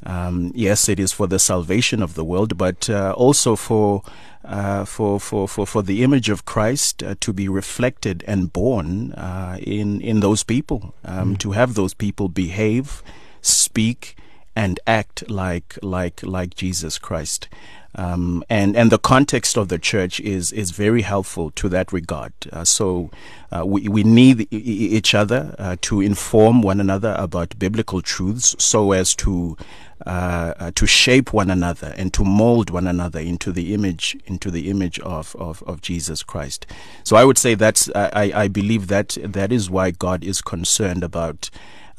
Um, 0.05 0.51
yes, 0.55 0.87
it 0.87 0.99
is 0.99 1.11
for 1.11 1.27
the 1.27 1.39
salvation 1.39 2.01
of 2.01 2.15
the 2.15 2.23
world, 2.23 2.57
but 2.57 2.89
uh, 2.89 3.13
also 3.17 3.55
for, 3.55 4.01
uh, 4.45 4.85
for 4.85 5.19
for 5.19 5.47
for 5.47 5.67
for 5.67 5.83
the 5.83 6.03
image 6.03 6.29
of 6.29 6.45
Christ 6.45 7.03
uh, 7.03 7.15
to 7.19 7.33
be 7.33 7.49
reflected 7.49 8.23
and 8.25 8.51
born 8.53 9.13
in 9.59 9.99
in 9.99 10.21
those 10.21 10.43
people, 10.43 10.93
um, 11.03 11.35
mm. 11.35 11.37
to 11.39 11.51
have 11.51 11.73
those 11.73 11.93
people 11.93 12.29
behave, 12.29 13.03
speak, 13.41 14.15
and 14.55 14.79
act 14.87 15.29
like 15.29 15.77
like 15.81 16.23
like 16.23 16.55
Jesus 16.55 16.97
Christ. 16.97 17.47
Um, 17.95 18.43
and 18.49 18.77
and 18.77 18.91
the 18.91 18.99
context 18.99 19.57
of 19.57 19.67
the 19.67 19.79
church 19.79 20.19
is 20.19 20.51
is 20.51 20.71
very 20.71 21.01
helpful 21.01 21.49
to 21.51 21.69
that 21.69 21.91
regard. 21.91 22.33
Uh, 22.51 22.63
so 22.63 23.09
uh, 23.51 23.65
we 23.65 23.87
we 23.87 24.03
need 24.03 24.47
each 24.51 25.15
other 25.15 25.55
uh, 25.57 25.75
to 25.81 26.01
inform 26.01 26.61
one 26.61 26.79
another 26.79 27.15
about 27.17 27.57
biblical 27.57 28.01
truths, 28.01 28.55
so 28.59 28.91
as 28.91 29.15
to 29.15 29.57
uh, 30.05 30.53
uh, 30.59 30.71
to 30.75 30.85
shape 30.85 31.33
one 31.33 31.49
another 31.49 31.93
and 31.97 32.13
to 32.13 32.23
mold 32.23 32.69
one 32.69 32.87
another 32.87 33.19
into 33.19 33.51
the 33.51 33.73
image 33.73 34.15
into 34.27 34.49
the 34.49 34.69
image 34.69 34.97
of, 34.99 35.35
of, 35.35 35.61
of 35.63 35.81
Jesus 35.81 36.23
Christ. 36.23 36.65
So 37.03 37.17
I 37.17 37.25
would 37.25 37.37
say 37.37 37.53
that's 37.55 37.89
I, 37.93 38.31
I 38.33 38.47
believe 38.47 38.87
that 38.87 39.17
that 39.21 39.51
is 39.51 39.69
why 39.69 39.91
God 39.91 40.23
is 40.23 40.41
concerned 40.41 41.03
about 41.03 41.49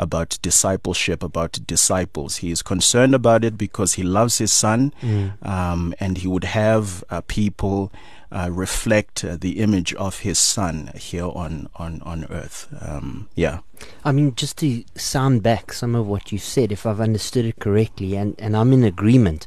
about 0.01 0.39
discipleship, 0.41 1.23
about 1.23 1.61
disciples. 1.67 2.39
He 2.39 2.51
is 2.51 2.63
concerned 2.63 3.15
about 3.15 3.45
it 3.45 3.59
because 3.59 3.95
he 3.95 4.03
loves 4.03 4.39
his 4.39 4.53
son, 4.53 4.93
mm. 5.03 5.47
um, 5.47 5.95
and 6.01 6.19
he 6.19 6.27
would 6.27 6.45
have 6.45 7.05
uh, 7.11 7.21
people 7.27 7.93
uh, 8.33 8.49
reflect 8.51 9.25
uh, 9.25 9.37
the 9.37 9.61
image 9.61 9.93
of 9.95 10.21
his 10.21 10.39
son 10.39 10.91
here 10.97 11.29
on 11.29 11.69
on 11.77 12.01
on 12.03 12.25
earth. 12.31 12.69
Um, 12.81 13.29
yeah. 13.35 13.61
I 14.05 14.13
mean, 14.13 14.35
just 14.35 14.57
to 14.59 14.85
sound 14.97 15.43
back 15.43 15.73
some 15.73 15.95
of 15.95 16.07
what 16.07 16.33
you 16.33 16.39
said, 16.39 16.73
if 16.73 16.87
I've 16.87 17.01
understood 17.01 17.45
it 17.45 17.59
correctly, 17.59 18.17
and 18.17 18.35
and 18.39 18.57
I'm 18.57 18.73
in 18.73 18.85
agreement, 18.85 19.47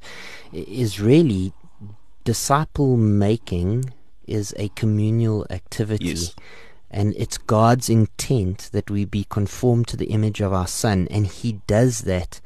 is 0.52 1.00
really 1.00 1.54
disciple 2.24 2.96
making 2.96 3.94
is 4.28 4.54
a 4.58 4.70
communal 4.70 5.46
activity. 5.50 6.06
Yes. 6.06 6.36
And 6.94 7.16
it's 7.18 7.38
God's 7.38 7.90
intent 7.90 8.70
that 8.72 8.90
we 8.90 9.04
be 9.04 9.26
conformed 9.28 9.88
to 9.90 9.98
the 9.98 10.06
image 10.06 10.40
of 10.42 10.54
our 10.54 10.68
Son, 10.68 11.08
and 11.10 11.26
He 11.28 11.54
does 11.68 12.02
that 12.02 12.40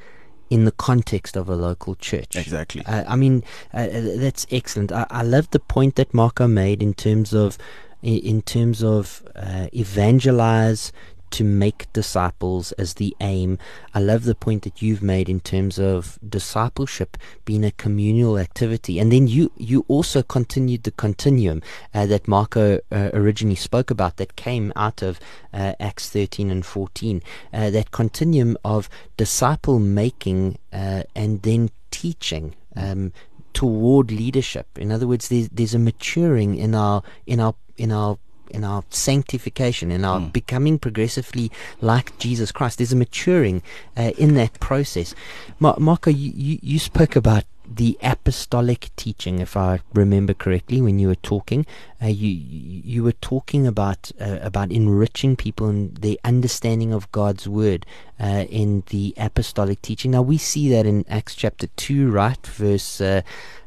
in 0.49 0.63
the 0.63 0.71
context 0.71 1.35
of 1.35 1.49
a 1.49 1.55
local 1.55 1.95
church. 1.95 2.35
Exactly. 2.35 2.83
Uh, 2.85 3.03
I 3.07 3.17
mean, 3.17 3.43
uh, 3.73 3.77
uh 3.77 4.17
that's 4.17 4.47
excellent. 4.49 4.91
I, 4.91 5.05
I 5.09 5.23
love 5.23 5.49
the 5.51 5.59
point 5.59 5.95
that 5.95 6.13
Marco 6.13 6.47
made 6.47 6.81
in 6.81 6.93
terms 6.93 7.33
of 7.33 7.57
in 8.01 8.41
terms 8.43 8.83
of 8.83 9.23
uh, 9.35 9.67
evangelize 9.73 10.91
to 11.31 11.43
make 11.43 11.91
disciples 11.93 12.71
as 12.73 12.95
the 12.95 13.15
aim. 13.21 13.57
I 13.93 13.99
love 13.99 14.23
the 14.23 14.35
point 14.35 14.63
that 14.63 14.81
you've 14.81 15.01
made 15.01 15.29
in 15.29 15.39
terms 15.39 15.79
of 15.79 16.19
discipleship 16.27 17.17
being 17.45 17.63
a 17.63 17.71
communal 17.71 18.37
activity. 18.37 18.99
And 18.99 19.11
then 19.11 19.27
you, 19.27 19.51
you 19.57 19.85
also 19.87 20.23
continued 20.23 20.83
the 20.83 20.91
continuum 20.91 21.61
uh, 21.93 22.05
that 22.07 22.27
Marco 22.27 22.79
uh, 22.91 23.09
originally 23.13 23.55
spoke 23.55 23.89
about 23.89 24.17
that 24.17 24.35
came 24.35 24.73
out 24.75 25.01
of 25.01 25.19
uh, 25.53 25.73
Acts 25.79 26.09
13 26.09 26.49
and 26.49 26.65
14. 26.65 27.21
Uh, 27.53 27.69
that 27.69 27.91
continuum 27.91 28.57
of 28.63 28.89
disciple 29.17 29.79
making 29.79 30.57
uh, 30.71 31.03
and 31.15 31.41
then 31.43 31.69
teaching. 31.91 32.55
Um, 32.75 33.11
toward 33.53 34.11
leadership. 34.11 34.67
In 34.77 34.91
other 34.91 35.07
words, 35.07 35.29
there's, 35.29 35.49
there's 35.49 35.73
a 35.73 35.79
maturing 35.79 36.55
in 36.55 36.75
our 36.75 37.01
in 37.25 37.39
our 37.39 37.55
in 37.75 37.91
our 37.91 38.19
in 38.51 38.63
our 38.63 38.83
sanctification, 38.89 39.91
in 39.91 40.05
our 40.05 40.19
mm. 40.19 40.33
becoming 40.33 40.79
progressively 40.79 41.51
like 41.81 42.17
Jesus 42.17 42.51
Christ. 42.51 42.77
There's 42.77 42.93
a 42.93 42.95
maturing 42.95 43.61
uh, 43.95 44.11
in 44.17 44.35
that 44.35 44.59
process. 44.59 45.15
Mar- 45.59 45.77
Marco, 45.79 46.09
you, 46.09 46.31
you, 46.35 46.59
you, 46.61 46.79
spoke 46.79 47.15
about 47.15 47.43
the 47.69 47.97
apostolic 48.01 48.89
teaching, 48.95 49.39
if 49.39 49.57
I 49.57 49.81
remember 49.93 50.33
correctly, 50.33 50.81
when 50.81 50.99
you 50.99 51.09
were 51.09 51.15
talking. 51.15 51.65
Uh, 52.01 52.07
you 52.07 52.29
you 52.29 53.03
were 53.03 53.13
talking 53.13 53.67
about 53.67 54.11
uh, 54.21 54.39
about 54.41 54.71
enriching 54.71 55.35
people 55.35 55.67
and 55.67 55.97
the 55.97 56.19
understanding 56.23 56.93
of 56.93 57.11
God's 57.11 57.47
word 57.47 57.85
uh, 58.19 58.45
in 58.49 58.83
the 58.87 59.13
apostolic 59.17 59.81
teaching. 59.81 60.11
Now 60.11 60.21
we 60.21 60.37
see 60.37 60.69
that 60.69 60.85
in 60.85 61.03
Acts 61.09 61.35
chapter 61.35 61.67
two, 61.75 62.09
right, 62.09 62.45
verse. 62.45 63.01
Uh, 63.01 63.21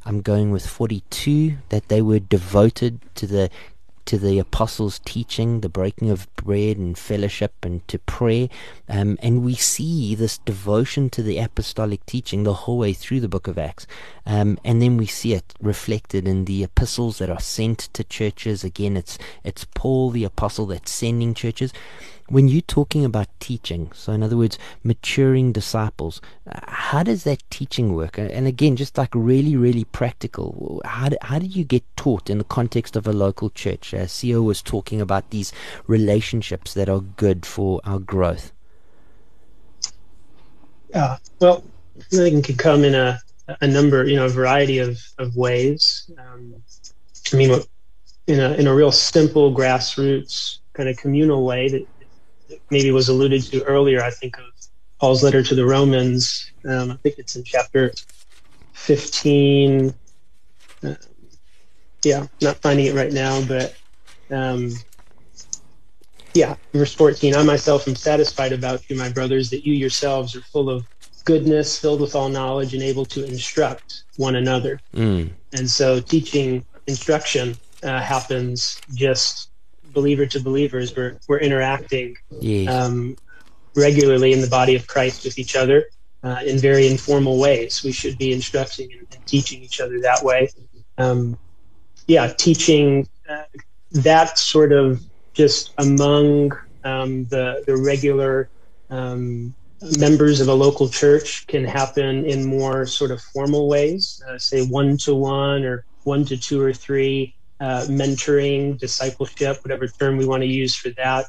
I'm 0.07 0.23
going 0.23 0.51
with 0.51 0.67
42 0.67 1.59
that 1.69 1.89
they 1.89 2.01
were 2.01 2.19
devoted 2.19 3.01
to 3.17 3.27
the 3.27 3.51
to 4.07 4.19
the 4.19 4.39
apostles' 4.39 5.01
teaching, 5.05 5.61
the 5.61 5.69
breaking 5.69 6.11
of 6.11 6.33
bread 6.37 6.77
and 6.77 6.97
fellowship, 6.97 7.53
and 7.63 7.87
to 7.89 7.99
prayer. 7.99 8.49
Um, 8.89 9.19
and 9.23 9.45
we 9.45 9.55
see 9.55 10.15
this 10.15 10.39
devotion 10.39 11.11
to 11.11 11.23
the 11.23 11.39
apostolic 11.39 12.05
teaching 12.07 12.43
the 12.43 12.55
whole 12.55 12.79
way 12.79 12.93
through 12.93 13.21
the 13.21 13.29
book 13.29 13.47
of 13.47 13.59
Acts. 13.59 13.87
Um, 14.27 14.59
and 14.65 14.81
then 14.81 14.97
we 14.97 15.07
see 15.07 15.35
it 15.35 15.55
reflected 15.61 16.27
in 16.27 16.45
the 16.45 16.65
epistles 16.65 17.19
that 17.19 17.31
are 17.31 17.41
sent 17.41 17.79
to 17.93 18.05
churches. 18.05 18.65
Again, 18.65 18.97
it's 18.97 19.19
it's 19.45 19.67
Paul 19.75 20.11
the 20.11 20.25
apostle 20.25 20.67
that's 20.67 20.91
sending 20.91 21.35
churches 21.35 21.73
when 22.31 22.47
you're 22.47 22.63
talking 22.63 23.05
about 23.05 23.27
teaching, 23.41 23.91
so 23.93 24.13
in 24.13 24.23
other 24.23 24.37
words, 24.37 24.57
maturing 24.85 25.51
disciples, 25.51 26.21
uh, 26.47 26.61
how 26.69 27.03
does 27.03 27.25
that 27.25 27.43
teaching 27.51 27.93
work? 27.95 28.19
And 28.19 28.47
again, 28.47 28.77
just 28.77 28.97
like 28.97 29.11
really, 29.15 29.57
really 29.57 29.83
practical, 29.85 30.81
how, 30.85 31.09
do, 31.09 31.17
how 31.23 31.41
did 31.41 31.57
you 31.57 31.65
get 31.65 31.85
taught 31.97 32.31
in 32.31 32.39
the 32.39 32.45
context 32.45 32.95
of 32.95 33.09
a 33.09 33.13
local 33.13 33.51
church? 33.51 33.93
Uh, 33.93 34.05
Siya 34.05 34.43
was 34.43 34.63
talking 34.63 35.01
about 35.01 35.31
these 35.31 35.53
relationships 35.89 36.73
that 36.75 36.89
are 36.89 37.01
good 37.01 37.45
for 37.45 37.81
our 37.85 37.99
growth. 37.99 38.53
Yeah, 40.91 41.17
well, 41.41 41.65
I 41.99 42.03
think 42.15 42.37
it 42.37 42.45
can 42.45 42.57
come 42.57 42.85
in 42.85 42.95
a, 42.95 43.19
a 43.61 43.67
number, 43.67 44.05
you 44.05 44.15
know, 44.15 44.27
a 44.27 44.31
variety 44.31 44.79
of, 44.79 44.99
of 45.19 45.35
ways. 45.37 46.09
Um, 46.17 46.55
I 47.33 47.37
mean, 47.37 47.61
in 48.29 48.39
a, 48.39 48.53
in 48.53 48.69
a 48.69 48.75
real 48.75 48.93
simple 48.93 49.53
grassroots 49.53 50.59
kind 50.75 50.89
of 50.89 50.97
communal 50.97 51.45
way 51.45 51.69
that 51.69 51.87
maybe 52.71 52.91
was 52.91 53.09
alluded 53.09 53.43
to 53.45 53.63
earlier. 53.65 54.03
I 54.03 54.11
think 54.11 54.39
of 54.39 54.45
Paul's 55.01 55.23
letter 55.23 55.43
to 55.43 55.55
the 55.55 55.65
Romans. 55.65 56.51
Um, 56.69 56.91
I 56.91 56.97
think 56.97 57.19
it's 57.19 57.37
in 57.37 57.45
chapter 57.45 57.93
15. 58.75 59.95
Uh, 60.83 60.95
yeah, 62.03 62.27
not 62.41 62.57
finding 62.57 62.87
it 62.87 62.95
right 62.95 63.13
now, 63.13 63.43
but 63.45 63.75
um, 64.31 64.73
yeah, 66.35 66.55
verse 66.73 66.95
14. 66.95 67.35
I 67.35 67.43
myself 67.43 67.89
am 67.89 67.97
satisfied 67.97 68.53
about 68.53 68.89
you, 68.89 68.97
my 68.97 69.11
brothers, 69.11 69.51
that 69.51 69.67
you 69.67 69.75
yourselves 69.75 70.37
are 70.37 70.43
full 70.43 70.71
of 70.71 70.87
goodness, 71.25 71.79
filled 71.79 72.01
with 72.01 72.15
all 72.15 72.29
knowledge, 72.29 72.75
and 72.75 72.83
able 72.83 73.05
to 73.07 73.25
instruct 73.25 74.05
one 74.17 74.37
another. 74.37 74.81
Mm. 74.95 75.31
And 75.53 75.71
so, 75.71 76.01
teaching, 76.01 76.65
instruction 76.87 77.57
uh, 77.83 78.01
happens 78.01 78.81
just 78.95 79.50
believer 79.93 80.27
to 80.27 80.41
believers. 80.41 80.95
We're 80.97 81.19
we're 81.29 81.39
interacting 81.39 82.17
yes. 82.41 82.73
um, 82.73 83.17
regularly 83.75 84.33
in 84.33 84.41
the 84.41 84.49
body 84.49 84.75
of 84.75 84.87
Christ 84.87 85.25
with 85.25 85.39
each 85.39 85.57
other 85.57 85.85
uh, 86.23 86.41
in 86.45 86.59
very 86.59 86.87
informal 86.87 87.39
ways. 87.39 87.83
We 87.83 87.93
should 87.93 88.19
be 88.19 88.33
instructing 88.33 88.93
and, 88.93 89.07
and 89.13 89.27
teaching 89.27 89.63
each 89.63 89.81
other 89.81 90.01
that 90.01 90.23
way. 90.23 90.51
Um, 90.99 91.39
yeah, 92.07 92.29
teaching 92.29 93.09
uh, 93.29 93.45
that 93.93 94.39
sort 94.39 94.73
of 94.73 95.03
just 95.33 95.73
among 95.79 96.53
um, 96.85 97.25
the 97.27 97.63
the 97.67 97.77
regular 97.77 98.49
um, 98.91 99.55
members 99.99 100.41
of 100.41 100.49
a 100.49 100.55
local 100.55 100.89
church 100.89 101.47
can 101.47 101.65
happen 101.65 102.25
in 102.25 102.45
more 102.45 102.87
sort 102.87 103.11
of 103.11 103.21
formal 103.21 103.69
ways, 103.69 104.23
uh, 104.29 104.39
say 104.39 104.67
one 104.67 104.97
to 104.99 105.15
one 105.15 105.65
or 105.65 105.85
one 106.05 106.25
to 106.25 106.37
two 106.37 106.61
or 106.61 106.73
three 106.73 107.35
uh, 107.61 107.85
mentoring, 107.89 108.79
discipleship, 108.79 109.59
whatever 109.63 109.87
term 109.87 110.17
we 110.17 110.27
want 110.27 110.43
to 110.43 110.49
use 110.49 110.75
for 110.75 110.91
that. 110.91 111.27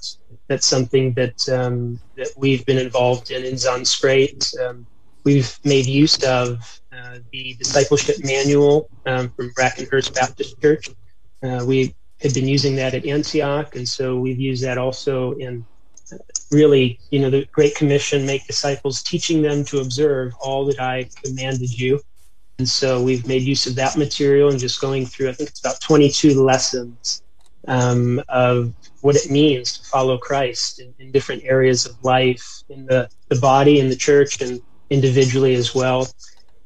That's 0.48 0.66
something 0.66 1.14
that 1.14 1.48
um, 1.50 2.00
that 2.16 2.30
we've 2.38 2.66
been 2.66 2.78
involved 2.78 3.32
in 3.32 3.44
in 3.44 3.56
Zandspruit. 3.56 4.58
Um, 4.60 4.86
we've 5.26 5.58
made 5.64 5.86
use 5.86 6.22
of 6.24 6.82
uh, 6.92 7.20
the 7.32 7.56
discipleship 7.56 8.18
manual 8.24 8.90
um, 9.06 9.30
from 9.30 9.52
Brackenhurst 9.54 10.16
Baptist 10.16 10.60
Church. 10.62 10.90
Uh, 11.44 11.64
we 11.68 11.94
had 12.22 12.34
been 12.34 12.48
using 12.48 12.76
that 12.78 12.94
at 12.94 13.06
Antioch, 13.06 13.76
and 13.76 13.88
so 13.88 14.18
we've 14.18 14.40
used 14.40 14.64
that 14.64 14.78
also 14.78 15.34
in 15.34 15.66
uh, 16.14 16.18
really, 16.52 17.00
you 17.10 17.20
know, 17.20 17.30
the 17.30 17.46
Great 17.52 17.76
Commission, 17.76 18.26
make 18.26 18.46
disciples, 18.48 19.02
teaching 19.02 19.42
them 19.42 19.66
to 19.66 19.80
observe 19.80 20.34
all 20.40 20.66
that 20.66 20.80
I 20.80 21.10
commanded 21.24 21.78
you. 21.78 22.00
And 22.62 22.70
so 22.70 23.02
we've 23.02 23.26
made 23.26 23.42
use 23.42 23.66
of 23.66 23.74
that 23.74 23.98
material 23.98 24.52
and 24.52 24.60
just 24.60 24.80
going 24.80 25.08
through, 25.08 25.30
I 25.30 25.34
think 25.34 25.50
it's 25.50 25.62
about 25.62 25.82
22 25.82 26.44
lessons 26.44 27.24
um, 27.68 28.22
of 28.30 28.72
what 29.02 29.16
it 29.16 29.32
means 29.32 29.80
to 29.80 29.90
follow 29.90 30.20
Christ 30.20 30.80
in, 30.80 30.94
in, 31.00 31.12
different 31.12 31.42
areas 31.44 31.88
of 31.88 31.98
life, 32.04 32.62
in 32.70 32.86
the, 32.86 33.10
the 33.30 33.40
body, 33.40 33.80
in 33.80 33.90
the 33.90 33.96
church, 33.96 34.44
and 34.44 34.62
individually 34.92 35.56
as 35.56 35.74
well. 35.74 36.08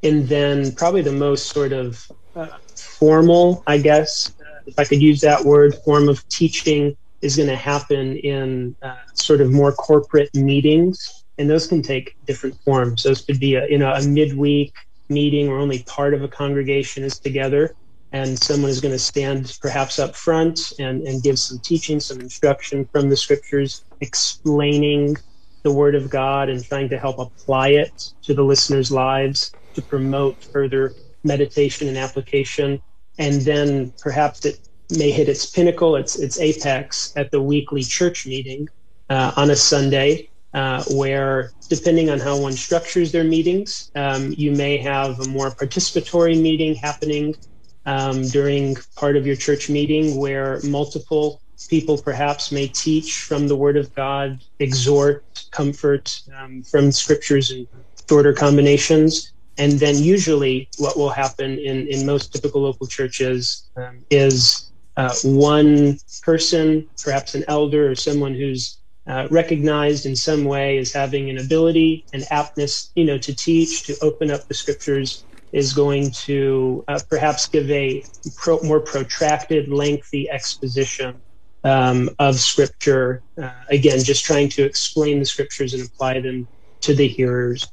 And 0.03 0.27
then 0.27 0.73
probably 0.73 1.01
the 1.01 1.13
most 1.13 1.45
sort 1.45 1.71
of 1.71 2.11
uh, 2.35 2.47
formal, 2.75 3.63
I 3.65 3.77
guess, 3.77 4.33
uh, 4.41 4.63
if 4.65 4.77
I 4.77 4.83
could 4.83 5.01
use 5.01 5.21
that 5.21 5.45
word, 5.45 5.75
form 5.85 6.09
of 6.09 6.27
teaching 6.27 6.97
is 7.21 7.37
going 7.37 7.47
to 7.47 7.55
happen 7.55 8.17
in 8.17 8.75
uh, 8.81 8.97
sort 9.13 9.39
of 9.39 9.49
more 9.49 9.71
corporate 9.71 10.35
meetings. 10.35 11.23
And 11.37 11.49
those 11.49 11.67
can 11.67 11.81
take 11.81 12.17
different 12.25 12.59
forms. 12.65 13.03
Those 13.03 13.21
could 13.21 13.39
be 13.39 13.55
a, 13.55 13.65
you 13.69 13.77
know, 13.77 13.93
a 13.93 14.05
midweek 14.05 14.73
meeting 15.09 15.47
where 15.47 15.59
only 15.59 15.83
part 15.83 16.13
of 16.13 16.23
a 16.23 16.27
congregation 16.27 17.03
is 17.03 17.19
together 17.19 17.75
and 18.11 18.39
someone 18.39 18.71
is 18.71 18.79
going 18.79 18.93
to 18.93 18.99
stand 18.99 19.57
perhaps 19.61 19.99
up 19.99 20.15
front 20.15 20.73
and, 20.79 21.01
and 21.01 21.21
give 21.21 21.37
some 21.37 21.59
teaching, 21.59 21.99
some 21.99 22.19
instruction 22.19 22.87
from 22.91 23.09
the 23.09 23.17
scriptures, 23.17 23.83
explaining 23.99 25.17
the 25.63 25.71
Word 25.71 25.95
of 25.95 26.09
God 26.09 26.47
and 26.47 26.63
trying 26.63 26.89
to 26.89 26.97
help 26.97 27.19
apply 27.19 27.69
it 27.69 28.01
to 28.23 28.33
the 28.33 28.43
listeners' 28.43 28.91
lives 28.91 29.53
to 29.73 29.81
promote 29.81 30.41
further 30.53 30.93
meditation 31.23 31.87
and 31.87 31.97
application. 31.97 32.81
And 33.17 33.41
then 33.41 33.93
perhaps 33.99 34.45
it 34.45 34.59
may 34.91 35.11
hit 35.11 35.27
its 35.27 35.49
pinnacle, 35.49 35.95
its, 35.95 36.17
its 36.17 36.39
apex 36.39 37.11
at 37.15 37.31
the 37.31 37.41
weekly 37.41 37.83
church 37.83 38.25
meeting 38.25 38.67
uh, 39.09 39.31
on 39.35 39.49
a 39.49 39.55
Sunday, 39.55 40.29
uh, 40.55 40.81
where 40.91 41.51
depending 41.69 42.09
on 42.09 42.17
how 42.17 42.37
one 42.39 42.53
structures 42.53 43.11
their 43.11 43.25
meetings, 43.25 43.91
um, 43.95 44.33
you 44.37 44.53
may 44.53 44.77
have 44.77 45.19
a 45.19 45.27
more 45.27 45.51
participatory 45.51 46.41
meeting 46.41 46.73
happening 46.75 47.35
um, 47.85 48.23
during 48.29 48.77
part 48.95 49.17
of 49.17 49.27
your 49.27 49.35
church 49.35 49.69
meeting 49.69 50.15
where 50.15 50.61
multiple 50.63 51.41
people 51.69 51.97
perhaps 51.97 52.53
may 52.53 52.67
teach 52.67 53.19
from 53.19 53.49
the 53.49 53.55
Word 53.55 53.75
of 53.75 53.93
God, 53.95 54.39
exhort, 54.59 55.25
comfort 55.51 56.17
um, 56.37 56.63
from 56.63 56.89
scriptures 56.89 57.51
and 57.51 57.67
shorter 58.07 58.31
combinations. 58.31 59.33
And 59.57 59.73
then 59.73 59.97
usually 59.97 60.69
what 60.77 60.97
will 60.97 61.09
happen 61.09 61.59
in, 61.59 61.87
in 61.89 62.05
most 62.05 62.31
typical 62.31 62.61
local 62.61 62.87
churches 62.87 63.69
um, 63.75 64.05
is 64.09 64.71
uh, 64.95 65.13
one 65.25 65.97
person, 66.23 66.89
perhaps 67.03 67.35
an 67.35 67.43
elder 67.49 67.91
or 67.91 67.95
someone 67.95 68.33
who's 68.33 68.77
uh, 69.07 69.27
recognized 69.29 70.05
in 70.05 70.15
some 70.15 70.45
way 70.45 70.77
as 70.77 70.91
having 70.91 71.29
an 71.29 71.37
ability 71.37 72.05
and 72.13 72.23
aptness, 72.31 72.91
you 72.95 73.05
know, 73.05 73.17
to 73.17 73.35
teach, 73.35 73.83
to 73.83 73.95
open 74.01 74.31
up 74.31 74.47
the 74.47 74.53
scriptures, 74.53 75.25
is 75.51 75.73
going 75.73 76.11
to 76.11 76.83
uh, 76.87 76.99
perhaps 77.09 77.47
give 77.47 77.69
a 77.71 78.03
pro- 78.35 78.61
more 78.61 78.79
protracted, 78.81 79.69
lengthy 79.69 80.29
exposition 80.29 81.21
um, 81.63 82.09
of 82.19 82.35
scripture. 82.35 83.23
Uh, 83.41 83.51
again, 83.69 84.03
just 84.03 84.25
trying 84.25 84.49
to 84.49 84.63
explain 84.63 85.19
the 85.19 85.25
scriptures 85.25 85.73
and 85.73 85.87
apply 85.87 86.19
them 86.19 86.47
to 86.81 86.93
the 86.93 87.07
hearers. 87.07 87.67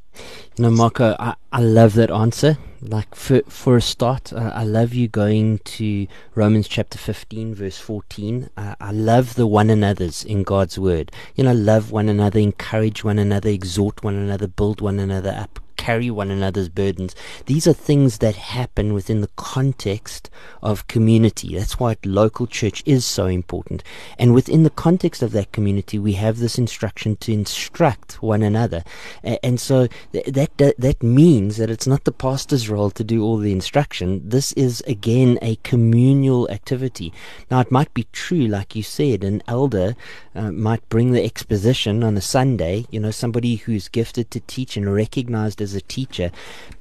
Know, 0.59 0.71
Marco, 0.71 1.17
I, 1.19 1.35
I 1.51 1.61
love 1.61 1.95
that 1.95 2.11
answer. 2.11 2.59
Like 2.83 3.15
for 3.15 3.41
for 3.49 3.77
a 3.77 3.81
start, 3.81 4.33
uh, 4.33 4.53
I 4.55 4.65
love 4.65 4.93
you 4.93 5.09
going 5.09 5.59
to 5.59 6.07
Romans 6.35 6.69
chapter 6.69 6.99
fifteen, 6.99 7.55
verse 7.55 7.79
fourteen. 7.79 8.51
Uh, 8.57 8.75
I 8.81 8.93
love 8.93 9.35
the 9.35 9.47
one 9.47 9.71
another's 9.71 10.25
in 10.25 10.43
God's 10.43 10.79
word. 10.79 11.11
You 11.37 11.45
know, 11.45 11.53
love 11.53 11.91
one 11.91 12.09
another, 12.09 12.39
encourage 12.39 13.03
one 13.03 13.19
another, 13.19 13.49
exhort 13.49 14.03
one 14.05 14.17
another, 14.17 14.47
build 14.47 14.81
one 14.81 15.01
another 15.01 15.31
up, 15.31 15.59
carry 15.83 16.13
one 16.13 16.31
another's 16.31 16.69
burdens. 16.69 17.13
These 17.47 17.67
are 17.67 17.73
things 17.73 18.19
that 18.19 18.37
happen 18.37 18.95
within 18.95 19.21
the 19.21 19.35
context 19.35 20.31
of 20.63 20.87
community. 20.87 21.57
That's 21.57 21.81
why 21.81 21.97
local 22.05 22.47
church 22.47 22.85
is 22.87 23.05
so 23.05 23.27
important. 23.27 23.83
And 24.17 24.33
within 24.33 24.63
the 24.63 24.71
context 24.71 25.23
of 25.23 25.33
that 25.33 25.51
community, 25.51 25.99
we 25.99 26.13
have 26.13 26.39
this 26.39 26.57
instruction 26.57 27.17
to 27.17 27.33
instruct 27.33 28.23
one 28.23 28.45
another. 28.45 28.85
And 29.25 29.59
so 29.59 29.89
that, 30.13 30.51
that, 30.79 31.03
means 31.03 31.57
that 31.57 31.69
it's 31.69 31.89
not 31.89 32.05
the 32.05 32.13
pastor's 32.13 32.69
role 32.69 32.91
to 32.91 33.03
do 33.03 33.25
all 33.25 33.39
the 33.39 33.51
instruction. 33.51 34.23
This 34.25 34.53
is 34.53 34.85
again 34.87 35.37
a 35.43 35.57
communal 35.65 36.49
activity. 36.49 37.13
Now 37.51 37.59
it 37.59 37.73
might 37.73 37.93
be 37.93 38.07
true, 38.13 38.47
like 38.47 38.77
you 38.77 38.85
said, 38.85 39.25
an 39.25 39.43
elder 39.49 39.97
uh, 40.37 40.53
might 40.53 40.89
bring 40.89 41.11
the 41.11 41.25
exposition 41.25 42.05
on 42.05 42.17
a 42.17 42.21
Sunday, 42.21 42.87
you 42.91 43.01
know, 43.01 43.11
somebody 43.11 43.57
who's 43.57 43.89
gifted 43.89 44.31
to 44.31 44.41
teach 44.41 44.77
and 44.77 44.95
recognized 44.95 45.61
as 45.61 45.72
a 45.75 45.81
teacher. 45.81 46.31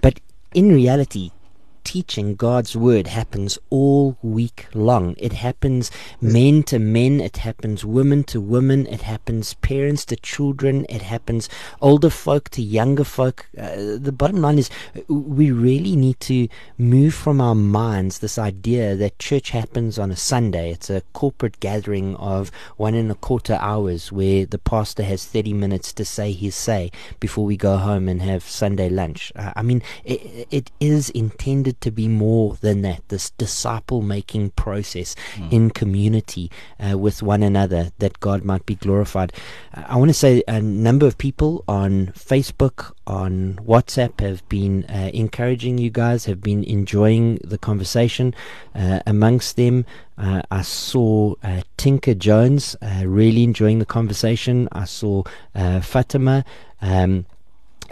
But 0.01 0.19
in 0.53 0.73
reality, 0.73 1.31
teaching 1.83 2.35
God's 2.35 2.75
word 2.75 3.07
happens 3.07 3.57
all 3.69 4.17
week 4.21 4.67
long. 4.73 5.15
It 5.17 5.33
happens 5.33 5.91
men 6.19 6.63
to 6.63 6.79
men, 6.79 7.19
it 7.19 7.37
happens 7.37 7.85
women 7.85 8.23
to 8.25 8.39
women, 8.39 8.87
it 8.87 9.01
happens 9.01 9.53
parents 9.55 10.05
to 10.05 10.15
children, 10.15 10.85
it 10.89 11.01
happens 11.01 11.49
older 11.81 12.09
folk 12.09 12.49
to 12.49 12.61
younger 12.61 13.03
folk. 13.03 13.47
Uh, 13.57 13.97
the 13.97 14.13
bottom 14.15 14.41
line 14.41 14.59
is 14.59 14.69
we 15.07 15.51
really 15.51 15.95
need 15.95 16.19
to 16.21 16.47
move 16.77 17.13
from 17.13 17.41
our 17.41 17.55
minds 17.55 18.19
this 18.19 18.37
idea 18.37 18.95
that 18.95 19.19
church 19.19 19.51
happens 19.51 19.97
on 19.97 20.11
a 20.11 20.15
Sunday. 20.15 20.71
It's 20.71 20.89
a 20.89 21.01
corporate 21.13 21.59
gathering 21.59 22.15
of 22.17 22.51
one 22.77 22.95
and 22.95 23.11
a 23.11 23.15
quarter 23.15 23.57
hours 23.61 24.11
where 24.11 24.45
the 24.45 24.57
pastor 24.57 25.03
has 25.03 25.25
30 25.25 25.53
minutes 25.53 25.93
to 25.93 26.05
say 26.05 26.31
his 26.31 26.55
say 26.55 26.91
before 27.19 27.45
we 27.45 27.57
go 27.57 27.77
home 27.77 28.07
and 28.07 28.21
have 28.21 28.43
Sunday 28.43 28.89
lunch. 28.89 29.31
Uh, 29.35 29.53
I 29.55 29.61
mean, 29.61 29.81
it, 30.03 30.47
it 30.51 30.71
is 30.79 31.09
intended 31.11 31.70
to 31.79 31.91
be 31.91 32.07
more 32.07 32.55
than 32.55 32.81
that. 32.81 33.07
This 33.07 33.29
disciple 33.31 34.01
making 34.01 34.51
process 34.51 35.15
mm. 35.35 35.51
in 35.51 35.69
community 35.69 36.51
uh, 36.79 36.97
with 36.97 37.23
one 37.23 37.43
another 37.43 37.91
that 37.99 38.19
God 38.19 38.43
might 38.43 38.65
be 38.65 38.75
glorified. 38.75 39.31
Uh, 39.73 39.83
I 39.87 39.95
want 39.95 40.09
to 40.09 40.13
say 40.13 40.43
a 40.47 40.61
number 40.61 41.07
of 41.07 41.17
people 41.17 41.63
on 41.67 42.07
Facebook, 42.07 42.91
on 43.07 43.59
WhatsApp 43.63 44.19
have 44.19 44.47
been 44.49 44.83
uh, 44.85 45.09
encouraging 45.13 45.77
you 45.77 45.89
guys, 45.89 46.25
have 46.25 46.41
been 46.41 46.63
enjoying 46.63 47.39
the 47.43 47.57
conversation. 47.57 48.35
Uh, 48.75 48.99
amongst 49.05 49.55
them, 49.55 49.85
uh, 50.17 50.41
I 50.51 50.61
saw 50.61 51.35
uh, 51.43 51.61
Tinker 51.77 52.13
Jones 52.13 52.75
really 53.03 53.43
enjoying 53.43 53.79
the 53.79 53.85
conversation. 53.85 54.67
I 54.71 54.85
saw 54.85 55.23
Fatima. 55.53 56.43
Um, 56.81 57.25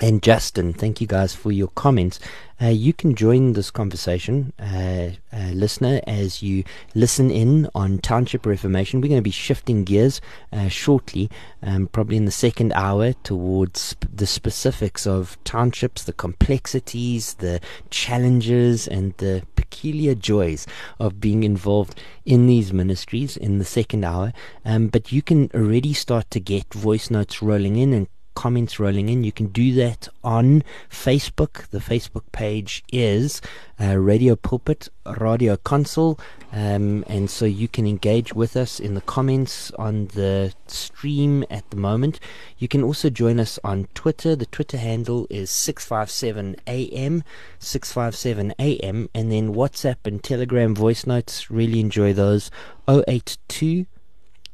and 0.02 0.22
Justin, 0.22 0.74
thank 0.74 1.02
you 1.02 1.08
guys 1.08 1.34
for 1.34 1.52
your 1.52 1.68
comments. 1.70 2.20
Uh, 2.62 2.68
you 2.68 2.94
can 2.94 3.16
join 3.16 3.54
this 3.54 3.72
conversation, 3.72 4.52
uh, 4.60 5.10
uh, 5.34 5.52
listener, 5.54 6.02
as 6.08 6.42
you 6.44 6.64
listen 6.94 7.32
in 7.32 7.70
on 7.74 8.00
Township 8.00 8.46
Reformation. 8.46 9.00
We're 9.00 9.08
going 9.10 9.20
to 9.20 9.22
be 9.22 9.32
shifting 9.32 9.84
gears 9.84 10.20
uh, 10.52 10.68
shortly, 10.68 11.30
um, 11.64 11.88
probably 11.88 12.18
in 12.18 12.26
the 12.26 12.32
second 12.32 12.74
hour, 12.74 13.14
towards 13.24 13.96
the 14.14 14.28
specifics 14.28 15.08
of 15.08 15.38
townships, 15.44 16.04
the 16.04 16.14
complexities, 16.14 17.36
the 17.36 17.62
challenges, 17.90 18.88
and 18.88 19.14
the 19.18 19.44
peculiar 19.56 20.16
joys 20.16 20.68
of 21.00 21.22
being 21.22 21.44
involved 21.44 22.00
in 22.26 22.48
these 22.48 22.74
ministries 22.74 23.38
in 23.38 23.58
the 23.60 23.66
second 23.66 24.04
hour. 24.04 24.34
Um, 24.66 24.88
but 24.88 25.12
you 25.12 25.22
can 25.22 25.50
already 25.54 25.94
start 25.94 26.30
to 26.32 26.40
get 26.40 26.74
voice 26.74 27.10
notes 27.10 27.42
rolling 27.42 27.78
in 27.78 27.94
and 27.94 28.08
comments 28.40 28.80
rolling 28.80 29.10
in. 29.10 29.26
You 29.26 29.34
can 29.34 29.48
do 29.48 29.74
that 29.74 30.08
on 30.24 30.64
Facebook. 30.90 31.68
The 31.72 31.80
Facebook 31.80 32.24
page 32.32 32.86
is 32.90 33.42
uh, 33.82 33.98
Radio 33.98 34.38
Pulpit 34.38 34.88
Radio 35.06 35.58
Kansel. 35.58 36.18
Um, 36.54 37.04
and 37.08 37.30
so 37.30 37.44
you 37.44 37.68
can 37.68 37.86
engage 37.86 38.34
with 38.34 38.56
us 38.56 38.80
in 38.80 38.94
the 38.94 39.02
comments 39.02 39.72
on 39.72 40.08
the 40.08 40.54
stream 40.68 41.44
at 41.50 41.70
the 41.70 41.76
moment. 41.76 42.22
You 42.58 42.70
can 42.70 42.82
also 42.82 43.10
join 43.10 43.42
us 43.42 43.60
on 43.62 43.90
Twitter. 43.94 44.38
The 44.38 44.46
Twitter 44.46 44.78
handle 44.78 45.28
is 45.30 45.52
657am, 45.52 47.24
657am, 47.60 49.10
and 49.14 49.32
then 49.34 49.54
WhatsApp 49.54 49.98
and 50.06 50.24
Telegram 50.24 50.74
voice 50.74 51.06
notes. 51.06 51.52
Really 51.52 51.82
enjoy 51.82 52.14
those. 52.14 52.50
082 52.88 53.86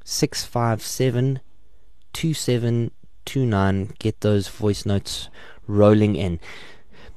657 0.03 1.39
27 2.13 2.91
nine. 3.34 3.93
Get 3.99 4.21
those 4.21 4.47
voice 4.47 4.86
notes 4.86 5.30
rolling 5.67 6.15
in. 6.15 6.39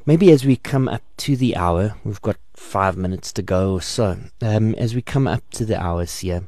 Maybe 0.06 0.32
as 0.32 0.44
we 0.44 0.56
come 0.56 0.88
up 0.88 1.02
to 1.18 1.36
the 1.36 1.54
hour, 1.54 1.96
we've 2.02 2.22
got 2.22 2.36
five 2.54 2.96
minutes 2.96 3.32
to 3.34 3.42
go 3.42 3.74
or 3.74 3.82
so. 3.82 4.16
Um, 4.40 4.74
as 4.76 4.94
we 4.94 5.02
come 5.02 5.26
up 5.26 5.42
to 5.50 5.64
the 5.64 5.80
hours 5.80 6.20
here, 6.20 6.44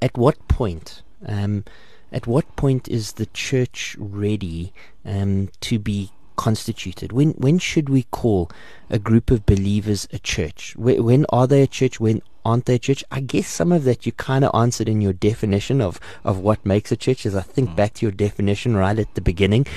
at 0.00 0.16
what 0.16 0.48
point, 0.48 1.02
um, 1.26 1.64
at 2.10 2.26
what 2.26 2.56
point 2.56 2.88
is 2.88 3.12
the 3.12 3.26
church 3.26 3.96
ready 3.98 4.72
um, 5.04 5.50
to 5.60 5.78
be 5.78 6.10
constituted? 6.36 7.12
When 7.12 7.30
when 7.32 7.58
should 7.58 7.88
we 7.88 8.04
call 8.04 8.50
a 8.90 8.98
group 8.98 9.30
of 9.30 9.46
believers 9.46 10.08
a 10.12 10.18
church? 10.18 10.74
When, 10.76 11.04
when 11.04 11.26
are 11.28 11.46
they 11.46 11.62
a 11.62 11.66
church? 11.66 12.00
When 12.00 12.22
aren't 12.44 12.66
they 12.66 12.76
a 12.76 12.78
church? 12.78 13.04
I 13.10 13.20
guess 13.20 13.48
some 13.48 13.72
of 13.72 13.84
that 13.84 14.06
you 14.06 14.12
kind 14.12 14.44
of 14.44 14.54
answered 14.54 14.88
in 14.88 15.00
your 15.00 15.12
definition 15.12 15.80
of, 15.80 16.00
of 16.24 16.38
what 16.38 16.64
makes 16.64 16.92
a 16.92 16.96
church. 16.96 17.26
As 17.26 17.34
I 17.34 17.42
think 17.42 17.70
mm. 17.70 17.76
back 17.76 17.94
to 17.94 18.06
your 18.06 18.12
definition 18.12 18.76
right 18.76 18.98
at 18.98 19.14
the 19.14 19.20
beginning. 19.20 19.66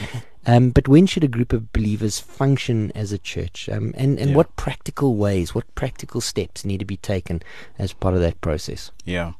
Um, 0.50 0.70
but 0.70 0.88
when 0.88 1.06
should 1.08 1.26
a 1.26 1.28
group 1.28 1.52
of 1.52 1.74
believers 1.74 2.22
function 2.22 2.94
as 2.96 3.12
a 3.12 3.18
church? 3.18 3.68
Um, 3.68 3.94
and 3.98 4.18
and 4.18 4.30
yeah. 4.30 4.36
what 4.38 4.56
practical 4.56 5.16
ways, 5.16 5.54
what 5.54 5.76
practical 5.76 6.22
steps 6.22 6.64
need 6.64 6.78
to 6.78 6.86
be 6.86 6.96
taken 6.96 7.44
as 7.78 7.92
part 7.92 8.16
of 8.16 8.22
that 8.22 8.40
process? 8.40 8.92
Yeah. 9.04 9.34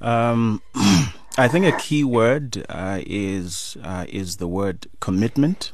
Um, 0.00 0.60
I 1.38 1.46
think 1.46 1.64
a 1.64 1.78
key 1.78 2.02
word 2.02 2.66
uh, 2.68 3.00
is 3.06 3.76
uh, 3.84 4.06
is 4.08 4.38
the 4.38 4.48
word 4.48 4.88
commitment 4.98 5.70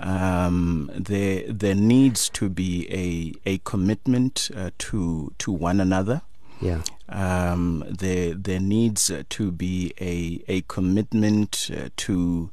um, 0.00 0.90
there 0.94 1.44
there 1.46 1.74
needs 1.74 2.28
to 2.30 2.48
be 2.48 2.86
a 2.90 3.34
a 3.48 3.58
commitment 3.58 4.50
uh, 4.56 4.70
to 4.78 5.32
to 5.38 5.52
one 5.52 5.80
another. 5.80 6.22
Yeah. 6.60 6.82
Um, 7.08 7.84
there 7.88 8.34
there 8.34 8.60
needs 8.60 9.10
to 9.28 9.52
be 9.52 9.92
a 10.00 10.42
a 10.48 10.62
commitment 10.62 11.70
uh, 11.74 11.88
to 11.98 12.50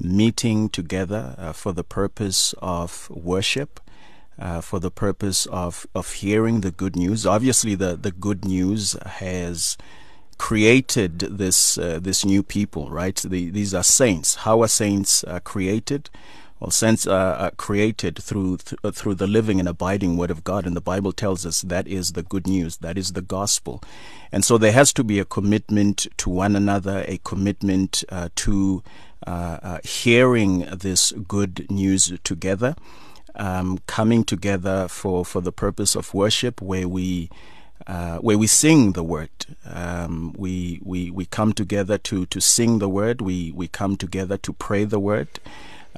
meeting 0.00 0.68
together 0.68 1.34
uh, 1.38 1.52
for 1.52 1.72
the 1.72 1.84
purpose 1.84 2.54
of 2.58 3.10
worship. 3.10 3.80
Uh, 4.38 4.60
for 4.60 4.78
the 4.78 4.90
purpose 4.90 5.46
of, 5.46 5.86
of 5.94 6.12
hearing 6.12 6.60
the 6.60 6.70
good 6.70 6.94
news. 6.94 7.24
Obviously, 7.24 7.74
the, 7.74 7.96
the 7.96 8.10
good 8.10 8.44
news 8.44 8.94
has 9.06 9.78
created 10.36 11.20
this 11.20 11.78
uh, 11.78 11.98
this 12.02 12.22
new 12.22 12.42
people, 12.42 12.90
right? 12.90 13.16
The, 13.16 13.48
these 13.48 13.72
are 13.72 13.82
saints. 13.82 14.34
How 14.34 14.60
are 14.60 14.68
saints 14.68 15.24
uh, 15.24 15.40
created? 15.40 16.10
Well, 16.58 16.70
saints 16.70 17.06
are 17.06 17.50
created 17.52 18.18
through 18.18 18.56
th- 18.58 18.80
uh, 18.82 18.90
through 18.90 19.16
the 19.16 19.26
living 19.26 19.60
and 19.60 19.68
abiding 19.68 20.16
Word 20.16 20.30
of 20.30 20.42
God, 20.42 20.66
and 20.66 20.74
the 20.74 20.80
Bible 20.80 21.12
tells 21.12 21.44
us 21.44 21.60
that 21.60 21.86
is 21.86 22.12
the 22.12 22.22
good 22.22 22.46
news. 22.46 22.78
That 22.78 22.96
is 22.96 23.12
the 23.12 23.20
gospel, 23.20 23.82
and 24.32 24.42
so 24.42 24.56
there 24.56 24.72
has 24.72 24.92
to 24.94 25.04
be 25.04 25.20
a 25.20 25.26
commitment 25.26 26.06
to 26.16 26.30
one 26.30 26.56
another, 26.56 27.04
a 27.06 27.18
commitment 27.24 28.04
uh, 28.08 28.30
to 28.36 28.82
uh, 29.26 29.80
hearing 29.84 30.60
this 30.60 31.12
good 31.12 31.70
news 31.70 32.12
together. 32.24 32.74
Um, 33.38 33.80
coming 33.86 34.24
together 34.24 34.88
for, 34.88 35.22
for 35.22 35.42
the 35.42 35.52
purpose 35.52 35.94
of 35.94 36.14
worship, 36.14 36.62
where 36.62 36.88
we 36.88 37.28
uh, 37.86 38.16
where 38.18 38.38
we 38.38 38.46
sing 38.46 38.92
the 38.92 39.02
word. 39.02 39.28
Um, 39.64 40.34
we, 40.36 40.80
we, 40.82 41.10
we 41.10 41.26
come 41.26 41.52
together 41.52 41.98
to, 41.98 42.26
to 42.26 42.40
sing 42.40 42.78
the 42.78 42.88
word. 42.88 43.20
We, 43.20 43.52
we 43.52 43.68
come 43.68 43.96
together 43.96 44.36
to 44.38 44.52
pray 44.54 44.84
the 44.84 44.98
word. 44.98 45.28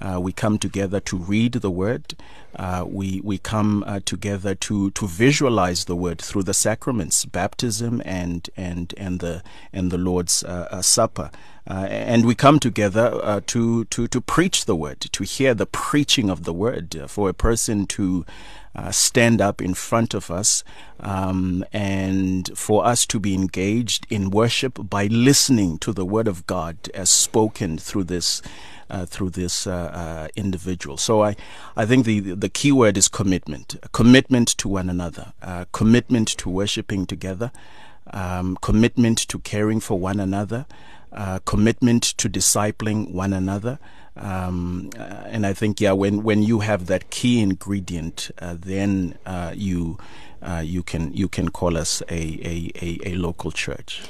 Uh, 0.01 0.21
we 0.21 0.33
come 0.33 0.59
together 0.59 1.01
to 1.01 1.17
read 1.17 1.53
the 1.53 1.71
word. 1.71 2.15
Uh, 2.57 2.85
we 2.87 3.21
we 3.23 3.39
come 3.39 3.85
uh, 3.87 4.01
together 4.05 4.55
to 4.55 4.91
to 4.93 5.07
visualize 5.07 5.85
the 5.85 5.97
word 5.97 6.21
through 6.21 6.43
the 6.43 6.55
sacraments, 6.55 7.25
baptism 7.25 8.03
and 8.05 8.51
and 8.57 8.95
and 8.97 9.21
the 9.21 9.43
and 9.73 9.91
the 9.91 9.99
Lord's 9.99 10.43
uh, 10.45 10.69
uh, 10.71 10.83
supper. 10.83 11.31
Uh, 11.71 11.87
and 11.91 12.25
we 12.25 12.35
come 12.35 12.59
together 12.59 13.43
to 13.47 13.85
to 13.85 14.09
to 14.09 14.21
preach 14.21 14.65
the 14.65 14.75
word, 14.75 15.01
to 15.01 15.25
hear 15.25 15.53
the 15.53 15.67
preaching 15.67 16.31
of 16.31 16.45
the 16.45 16.53
word, 16.53 16.97
for 17.09 17.29
a 17.29 17.35
person 17.35 17.87
to 17.87 18.25
uh, 18.79 18.93
stand 18.93 19.41
up 19.41 19.61
in 19.61 19.75
front 19.75 20.15
of 20.15 20.31
us 20.31 20.63
um, 21.01 21.65
and 21.73 22.57
for 22.57 22.87
us 22.87 23.05
to 23.07 23.19
be 23.19 23.35
engaged 23.35 24.07
in 24.09 24.31
worship 24.31 24.79
by 24.89 25.07
listening 25.07 25.79
to 25.79 25.93
the 25.93 26.05
word 26.05 26.29
of 26.29 26.47
God 26.47 26.77
as 26.95 27.11
spoken 27.11 27.79
through 27.79 28.05
this. 28.05 28.41
Uh, 28.91 29.05
through 29.05 29.29
this 29.29 29.67
uh, 29.67 29.71
uh 29.71 30.29
individual, 30.35 30.97
so 30.97 31.23
I, 31.23 31.37
I 31.77 31.85
think 31.85 32.07
the 32.07 32.21
key 32.49 32.71
word 32.71 32.97
is 32.97 33.09
commitment. 33.09 33.77
Commitment 33.93 34.49
to 34.59 34.69
one 34.69 34.89
another. 34.89 35.33
Uh, 35.43 35.65
commitment 35.73 36.29
to 36.29 36.49
worshiping 36.49 37.07
together. 37.07 37.51
Um, 38.13 38.57
commitment 38.61 39.19
to 39.29 39.39
caring 39.41 39.81
for 39.81 39.99
one 39.99 40.21
another. 40.21 40.67
Uh, 41.13 41.39
commitment 41.45 42.03
to 42.19 42.29
discipling 42.29 43.11
one 43.11 43.33
another. 43.33 43.79
Um, 44.17 44.91
uh, 44.99 45.03
and 45.27 45.47
I 45.47 45.53
think, 45.53 45.81
yeah, 45.81 45.93
when, 45.93 46.23
when 46.23 46.43
you 46.43 46.61
have 46.61 46.87
that 46.87 47.11
key 47.11 47.41
ingredient, 47.41 48.31
uh, 48.39 48.57
then 48.59 49.19
uh, 49.27 49.53
you 49.57 49.99
uh, 50.41 50.63
you 50.65 50.83
can 50.83 51.13
you 51.13 51.29
can 51.29 51.49
call 51.49 51.77
us 51.77 52.03
a, 52.09 52.15
a, 52.15 52.71
a, 52.81 52.99
a 53.07 53.15
local 53.15 53.51
church. 53.51 54.03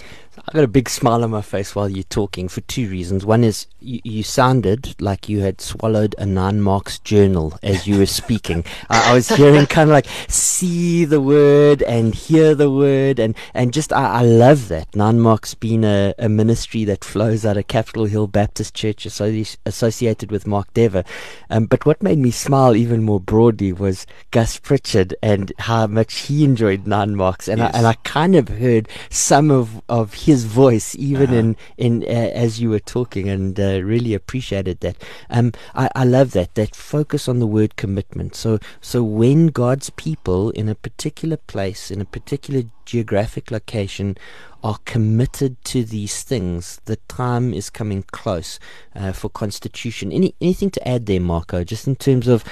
I 0.47 0.53
got 0.53 0.64
a 0.64 0.68
big 0.68 0.89
smile 0.89 1.24
on 1.24 1.30
my 1.30 1.43
face 1.43 1.74
while 1.74 1.89
you're 1.89 2.05
talking 2.05 2.49
for 2.49 2.61
two 2.62 2.89
reasons. 2.89 3.24
One 3.24 3.45
is 3.45 3.66
you, 3.80 4.01
you 4.05 4.22
sounded 4.22 5.01
like 5.01 5.28
you 5.28 5.41
had 5.41 5.61
swallowed 5.61 6.14
a 6.18 6.26
nine 6.26 6.61
marks 6.61 6.99
journal 6.99 7.59
as 7.62 7.86
you 7.86 7.99
were 7.99 8.07
speaking. 8.07 8.64
I, 8.91 9.11
I, 9.11 9.14
was 9.14 9.28
hearing 9.28 9.66
kind 9.66 9.91
of 9.91 9.95
like 9.95 10.07
see 10.28 11.05
the 11.05 11.20
word 11.20 11.82
and 11.82 12.14
hear 12.14 12.55
the 12.55 12.70
word, 12.70 13.18
and, 13.18 13.34
and 13.55 13.72
just 13.72 13.93
I, 13.93 14.20
I 14.20 14.22
love 14.22 14.68
that. 14.68 14.95
Nine 14.95 15.20
marks 15.20 15.55
being 15.55 15.84
a, 15.84 16.14
a 16.18 16.28
ministry 16.28 16.84
that 16.84 17.05
flows 17.05 17.45
out 17.45 17.57
of 17.57 17.68
Capitol 17.68 18.07
Hill 18.07 18.26
Baptist 18.26 18.74
Church 18.74 19.05
associ- 19.05 19.57
associated 19.66 20.30
with 20.30 20.47
Mark 20.47 20.72
Dever. 20.74 21.05
Um, 21.51 21.66
but 21.66 21.86
what 21.86 22.03
made 22.03 22.18
me 22.18 22.30
smile 22.30 22.76
even 22.76 23.03
more 23.03 23.20
broadly 23.20 23.72
was 23.72 24.07
Gus 24.30 24.59
Pritchard 24.59 25.14
and 25.22 25.53
how 25.59 25.86
much 25.86 26.20
he 26.20 26.45
enjoyed 26.45 26.86
nine 26.86 27.14
marks, 27.16 27.49
and 27.49 27.59
yes. 27.59 27.74
I, 27.74 27.78
and 27.78 27.86
I 27.86 27.95
kind 28.05 28.36
of 28.36 28.49
heard 28.49 28.89
some 29.11 29.51
of 29.51 29.82
of 29.89 30.14
his 30.29 30.45
voice 30.45 30.95
even 30.97 31.31
uh-huh. 31.31 31.37
in 31.37 31.57
in 31.79 32.03
uh, 32.03 32.31
as 32.45 32.61
you 32.61 32.68
were 32.68 32.85
talking, 32.97 33.31
and 33.31 33.59
uh, 33.59 33.81
really 33.83 34.12
appreciated 34.12 34.81
that. 34.81 34.97
Um, 35.31 35.53
I, 35.74 35.89
I 35.95 36.05
love 36.05 36.33
that 36.33 36.55
that 36.55 36.76
focus 36.76 37.29
on 37.29 37.39
the 37.39 37.47
word 37.47 37.76
commitment. 37.76 38.35
So 38.35 38.59
so 38.83 39.03
when 39.03 39.47
God's 39.47 39.89
people 39.89 40.51
in 40.51 40.68
a 40.68 40.74
particular 40.74 41.39
place 41.39 41.91
in 41.91 42.01
a 42.03 42.05
particular 42.05 42.64
geographic 42.85 43.51
location 43.51 44.18
are 44.62 44.79
committed 44.85 45.57
to 45.64 45.83
these 45.83 46.22
things, 46.22 46.81
the 46.85 46.97
time 47.09 47.55
is 47.55 47.70
coming 47.70 48.05
close 48.11 48.61
uh, 48.95 49.12
for 49.12 49.31
constitution. 49.31 50.12
Any 50.12 50.35
anything 50.43 50.70
to 50.72 50.87
add 50.87 51.07
there, 51.07 51.20
Marco? 51.20 51.64
Just 51.64 51.87
in 51.87 51.97
terms 51.97 52.29
of 52.29 52.45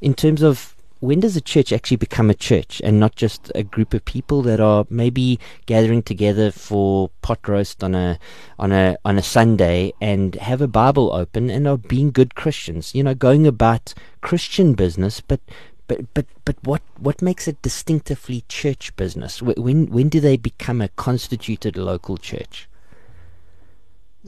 in 0.00 0.14
terms 0.14 0.42
of 0.42 0.75
when 1.00 1.20
does 1.20 1.36
a 1.36 1.40
church 1.40 1.72
actually 1.72 1.96
become 1.96 2.30
a 2.30 2.34
church 2.34 2.80
and 2.82 2.98
not 2.98 3.14
just 3.14 3.52
a 3.54 3.62
group 3.62 3.92
of 3.92 4.04
people 4.04 4.42
that 4.42 4.60
are 4.60 4.86
maybe 4.88 5.38
gathering 5.66 6.02
together 6.02 6.50
for 6.50 7.10
pot 7.22 7.46
roast 7.46 7.84
on 7.84 7.94
a 7.94 8.18
on 8.58 8.72
a 8.72 8.96
on 9.04 9.18
a 9.18 9.22
Sunday 9.22 9.92
and 10.00 10.34
have 10.36 10.60
a 10.60 10.68
Bible 10.68 11.12
open 11.12 11.50
and 11.50 11.68
are 11.68 11.76
being 11.76 12.10
good 12.10 12.34
Christians, 12.34 12.94
you 12.94 13.02
know, 13.02 13.14
going 13.14 13.46
about 13.46 13.92
Christian 14.22 14.74
business, 14.74 15.20
but 15.20 15.40
but 15.86 16.12
but 16.14 16.26
but 16.44 16.56
what 16.62 16.82
what 16.98 17.22
makes 17.22 17.46
it 17.46 17.60
distinctively 17.62 18.44
church 18.48 18.94
business? 18.96 19.42
When 19.42 19.86
when 19.86 20.08
do 20.08 20.20
they 20.20 20.36
become 20.36 20.80
a 20.80 20.88
constituted 20.88 21.76
local 21.76 22.16
church? 22.16 22.68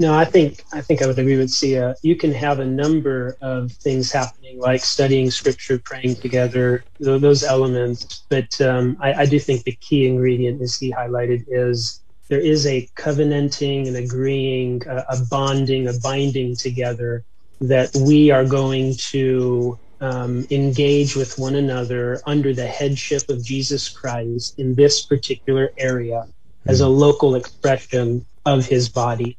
No, 0.00 0.14
I 0.14 0.24
think 0.24 0.62
I 0.72 0.80
think 0.80 1.02
I 1.02 1.08
would 1.08 1.18
agree 1.18 1.36
with 1.36 1.50
Siya. 1.50 1.96
You 2.02 2.14
can 2.14 2.32
have 2.32 2.60
a 2.60 2.64
number 2.64 3.36
of 3.40 3.72
things 3.72 4.12
happening, 4.12 4.60
like 4.60 4.80
studying 4.84 5.28
scripture, 5.32 5.76
praying 5.76 6.16
together, 6.16 6.84
those 7.00 7.42
elements. 7.42 8.22
But 8.28 8.60
um, 8.60 8.96
I, 9.00 9.22
I, 9.22 9.26
do 9.26 9.40
think 9.40 9.64
the 9.64 9.72
key 9.72 10.06
ingredient, 10.06 10.62
as 10.62 10.76
he 10.76 10.92
highlighted, 10.92 11.46
is 11.48 12.00
there 12.28 12.38
is 12.38 12.64
a 12.64 12.88
covenanting 12.94 13.88
and 13.88 13.96
agreeing, 13.96 14.86
uh, 14.86 15.02
a 15.08 15.18
bonding, 15.28 15.88
a 15.88 15.94
binding 15.94 16.54
together 16.54 17.24
that 17.60 17.92
we 17.96 18.30
are 18.30 18.44
going 18.44 18.94
to 19.10 19.76
um, 20.00 20.46
engage 20.52 21.16
with 21.16 21.40
one 21.40 21.56
another 21.56 22.22
under 22.24 22.54
the 22.54 22.68
headship 22.68 23.28
of 23.28 23.44
Jesus 23.44 23.88
Christ 23.88 24.60
in 24.60 24.76
this 24.76 25.04
particular 25.04 25.72
area 25.76 26.26
mm-hmm. 26.28 26.70
as 26.70 26.82
a 26.82 26.88
local 26.88 27.34
expression 27.34 28.24
of 28.46 28.64
His 28.64 28.88
body 28.88 29.36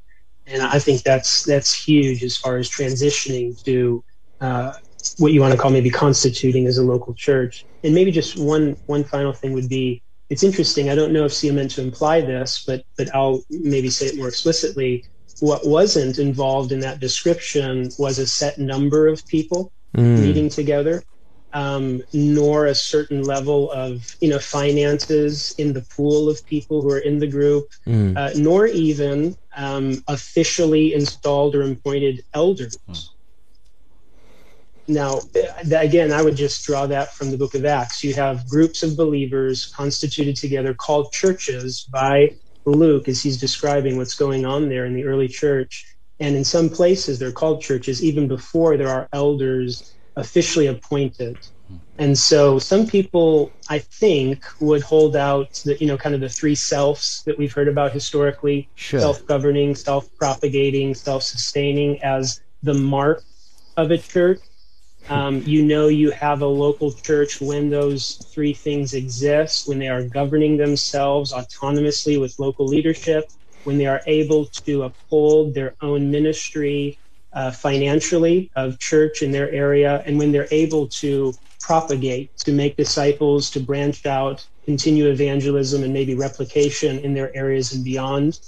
and 0.49 0.61
I 0.61 0.79
think 0.79 1.03
that's 1.03 1.43
that's 1.43 1.73
huge 1.73 2.23
as 2.23 2.35
far 2.35 2.57
as 2.57 2.69
transitioning 2.69 3.61
to 3.63 4.03
uh, 4.41 4.73
what 5.17 5.31
you 5.31 5.41
want 5.41 5.53
to 5.53 5.57
call 5.57 5.71
maybe 5.71 5.89
constituting 5.89 6.67
as 6.67 6.77
a 6.77 6.83
local 6.83 7.13
church. 7.13 7.65
And 7.83 7.93
maybe 7.93 8.11
just 8.11 8.37
one 8.37 8.75
one 8.87 9.03
final 9.03 9.33
thing 9.33 9.53
would 9.53 9.69
be 9.69 10.01
it's 10.29 10.43
interesting. 10.43 10.89
I 10.89 10.95
don't 10.95 11.11
know 11.11 11.25
if 11.25 11.31
Siya 11.31 11.53
meant 11.53 11.71
to 11.71 11.81
imply 11.81 12.21
this, 12.21 12.63
but 12.65 12.83
but 12.97 13.13
I'll 13.15 13.43
maybe 13.49 13.89
say 13.89 14.07
it 14.07 14.17
more 14.17 14.27
explicitly. 14.27 15.05
What 15.39 15.65
wasn't 15.65 16.19
involved 16.19 16.71
in 16.71 16.81
that 16.81 16.99
description 16.99 17.89
was 17.97 18.19
a 18.19 18.27
set 18.27 18.57
number 18.57 19.07
of 19.07 19.25
people 19.25 19.71
mm. 19.95 20.19
meeting 20.19 20.49
together 20.49 21.03
um, 21.53 22.03
nor 22.13 22.65
a 22.65 22.75
certain 22.75 23.23
level 23.23 23.71
of 23.71 24.15
you 24.21 24.29
know 24.29 24.39
finances 24.39 25.55
in 25.57 25.73
the 25.73 25.81
pool 25.81 26.29
of 26.29 26.45
people 26.45 26.81
who 26.81 26.91
are 26.91 26.99
in 26.99 27.19
the 27.19 27.27
group, 27.27 27.69
mm. 27.85 28.15
uh, 28.17 28.31
nor 28.35 28.67
even 28.67 29.35
um, 29.55 30.03
officially 30.07 30.93
installed 30.93 31.55
or 31.55 31.63
appointed 31.63 32.23
elders. 32.33 32.77
Mm. 32.89 33.09
Now, 34.89 35.19
again, 35.71 36.11
I 36.11 36.23
would 36.23 36.35
just 36.35 36.65
draw 36.65 36.87
that 36.87 37.13
from 37.13 37.29
the 37.29 37.37
book 37.37 37.53
of 37.53 37.63
Acts. 37.63 38.03
You 38.03 38.15
have 38.15 38.49
groups 38.49 38.81
of 38.81 38.97
believers 38.97 39.67
constituted 39.67 40.35
together 40.35 40.73
called 40.73 41.11
churches 41.11 41.87
by 41.91 42.31
Luke 42.65 43.07
as 43.07 43.21
he's 43.21 43.39
describing 43.39 43.97
what's 43.97 44.15
going 44.15 44.47
on 44.47 44.67
there 44.67 44.85
in 44.85 44.95
the 44.95 45.05
early 45.05 45.27
church. 45.27 45.95
And 46.19 46.35
in 46.35 46.43
some 46.43 46.69
places, 46.69 47.19
they're 47.19 47.31
called 47.31 47.61
churches 47.61 48.03
even 48.03 48.27
before 48.27 48.77
there 48.77 48.89
are 48.89 49.07
elders 49.13 49.93
officially 50.15 50.67
appointed. 50.67 51.37
And 51.97 52.17
so 52.17 52.59
some 52.59 52.87
people, 52.87 53.51
I 53.69 53.79
think, 53.79 54.45
would 54.59 54.81
hold 54.81 55.15
out 55.15 55.61
the, 55.65 55.77
you 55.79 55.87
know, 55.87 55.97
kind 55.97 56.15
of 56.15 56.21
the 56.21 56.29
three 56.29 56.55
selves 56.55 57.21
that 57.25 57.37
we've 57.37 57.53
heard 57.53 57.67
about 57.67 57.91
historically 57.91 58.69
sure. 58.75 58.99
self 58.99 59.25
governing, 59.25 59.75
self 59.75 60.09
propagating, 60.17 60.95
self 60.95 61.23
sustaining 61.23 62.01
as 62.01 62.41
the 62.63 62.73
mark 62.73 63.23
of 63.77 63.91
a 63.91 63.97
church. 63.97 64.39
Um, 65.09 65.41
you 65.45 65.65
know, 65.65 65.87
you 65.87 66.11
have 66.11 66.41
a 66.41 66.47
local 66.47 66.91
church 66.91 67.41
when 67.41 67.69
those 67.69 68.15
three 68.31 68.53
things 68.53 68.93
exist, 68.93 69.67
when 69.67 69.79
they 69.79 69.87
are 69.89 70.03
governing 70.03 70.57
themselves 70.57 71.33
autonomously 71.33 72.19
with 72.19 72.37
local 72.39 72.65
leadership, 72.65 73.29
when 73.63 73.77
they 73.77 73.87
are 73.87 74.01
able 74.05 74.45
to 74.45 74.83
uphold 74.83 75.53
their 75.53 75.75
own 75.81 76.11
ministry 76.11 76.97
uh, 77.33 77.51
financially 77.51 78.51
of 78.55 78.79
church 78.79 79.21
in 79.21 79.31
their 79.31 79.51
area, 79.51 80.03
and 80.05 80.17
when 80.17 80.31
they're 80.31 80.47
able 80.51 80.87
to 80.87 81.33
propagate, 81.59 82.35
to 82.37 82.51
make 82.51 82.75
disciples, 82.77 83.49
to 83.51 83.59
branch 83.59 84.05
out, 84.05 84.45
continue 84.65 85.07
evangelism, 85.09 85.83
and 85.83 85.93
maybe 85.93 86.15
replication 86.15 86.99
in 86.99 87.13
their 87.13 87.35
areas 87.35 87.73
and 87.73 87.83
beyond. 87.83 88.39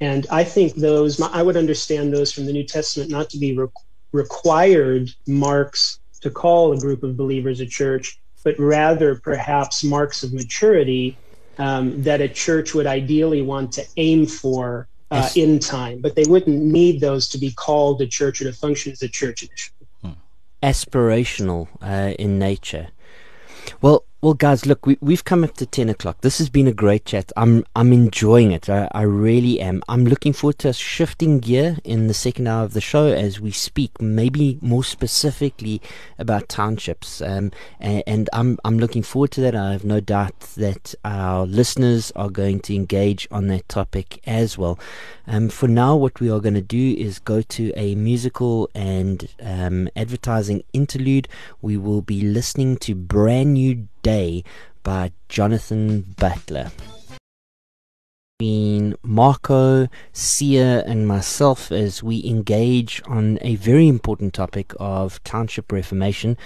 And 0.00 0.26
I 0.30 0.44
think 0.44 0.74
those, 0.74 1.20
I 1.20 1.42
would 1.42 1.56
understand 1.56 2.12
those 2.12 2.32
from 2.32 2.46
the 2.46 2.52
New 2.52 2.64
Testament 2.64 3.10
not 3.10 3.30
to 3.30 3.38
be 3.38 3.56
re- 3.56 3.68
required 4.12 5.10
marks 5.26 5.98
to 6.20 6.30
call 6.30 6.72
a 6.72 6.78
group 6.78 7.02
of 7.02 7.16
believers 7.16 7.60
a 7.60 7.66
church, 7.66 8.18
but 8.44 8.58
rather 8.58 9.16
perhaps 9.16 9.84
marks 9.84 10.22
of 10.22 10.32
maturity 10.32 11.16
um, 11.58 12.02
that 12.02 12.20
a 12.20 12.28
church 12.28 12.74
would 12.74 12.86
ideally 12.86 13.42
want 13.42 13.72
to 13.72 13.84
aim 13.96 14.26
for 14.26 14.88
in 15.36 15.58
time, 15.58 16.00
but 16.00 16.14
they 16.14 16.24
wouldn't 16.24 16.62
need 16.62 17.00
those 17.00 17.28
to 17.30 17.38
be 17.38 17.50
called 17.50 18.00
a 18.02 18.06
church 18.06 18.40
or 18.40 18.44
to 18.44 18.52
function 18.52 18.92
as 18.92 19.02
a 19.02 19.08
church 19.08 19.42
initially. 19.42 19.86
Hmm. 20.02 20.10
Aspirational 20.62 21.68
uh, 21.80 22.14
in 22.18 22.38
nature. 22.38 22.88
Well, 23.80 24.04
well, 24.20 24.34
guys, 24.34 24.66
look, 24.66 24.84
we, 24.84 24.98
we've 25.00 25.24
come 25.24 25.44
up 25.44 25.54
to 25.54 25.64
10 25.64 25.88
o'clock. 25.88 26.22
This 26.22 26.38
has 26.38 26.50
been 26.50 26.66
a 26.66 26.72
great 26.72 27.04
chat. 27.04 27.30
I'm, 27.36 27.64
I'm 27.76 27.92
enjoying 27.92 28.50
it. 28.50 28.68
I, 28.68 28.88
I 28.90 29.02
really 29.02 29.60
am. 29.60 29.80
I'm 29.88 30.06
looking 30.06 30.32
forward 30.32 30.58
to 30.60 30.70
us 30.70 30.76
shifting 30.76 31.38
gear 31.38 31.78
in 31.84 32.08
the 32.08 32.14
second 32.14 32.48
hour 32.48 32.64
of 32.64 32.72
the 32.72 32.80
show 32.80 33.06
as 33.06 33.38
we 33.38 33.52
speak, 33.52 34.00
maybe 34.00 34.58
more 34.60 34.82
specifically 34.82 35.80
about 36.18 36.48
townships. 36.48 37.22
Um, 37.22 37.52
and, 37.78 38.02
and 38.08 38.30
I'm, 38.32 38.58
I'm 38.64 38.80
looking 38.80 39.04
forward 39.04 39.30
to 39.32 39.40
that. 39.42 39.54
I 39.54 39.70
have 39.70 39.84
no 39.84 40.00
doubt 40.00 40.40
that 40.56 40.96
our 41.04 41.46
listeners 41.46 42.10
are 42.16 42.28
going 42.28 42.58
to 42.60 42.74
engage 42.74 43.28
on 43.30 43.46
that 43.46 43.68
topic 43.68 44.20
as 44.26 44.58
well. 44.58 44.80
Um, 45.28 45.48
for 45.48 45.68
now, 45.68 45.94
what 45.94 46.18
we 46.18 46.28
are 46.28 46.40
going 46.40 46.54
to 46.54 46.60
do 46.60 46.96
is 46.98 47.20
go 47.20 47.40
to 47.40 47.72
a 47.76 47.94
musical 47.94 48.68
and 48.74 49.28
um, 49.40 49.88
advertising 49.94 50.64
interlude. 50.72 51.28
We 51.62 51.76
will 51.76 52.02
be 52.02 52.22
listening 52.22 52.78
to 52.78 52.96
Brand 52.96 53.54
New 53.54 53.86
Day 54.02 54.44
by 54.82 55.12
Jonathan 55.28 56.14
Butler. 56.16 56.70
Between 58.38 58.94
Marco, 59.02 59.88
Siya, 60.14 60.84
and 60.86 61.08
myself 61.08 61.72
as 61.72 62.02
we 62.02 62.24
engage 62.24 63.02
on 63.06 63.38
a 63.42 63.56
very 63.56 63.88
important 63.88 64.32
topic 64.32 64.72
of 64.78 65.22
township 65.24 65.72
reformation. 65.72 66.36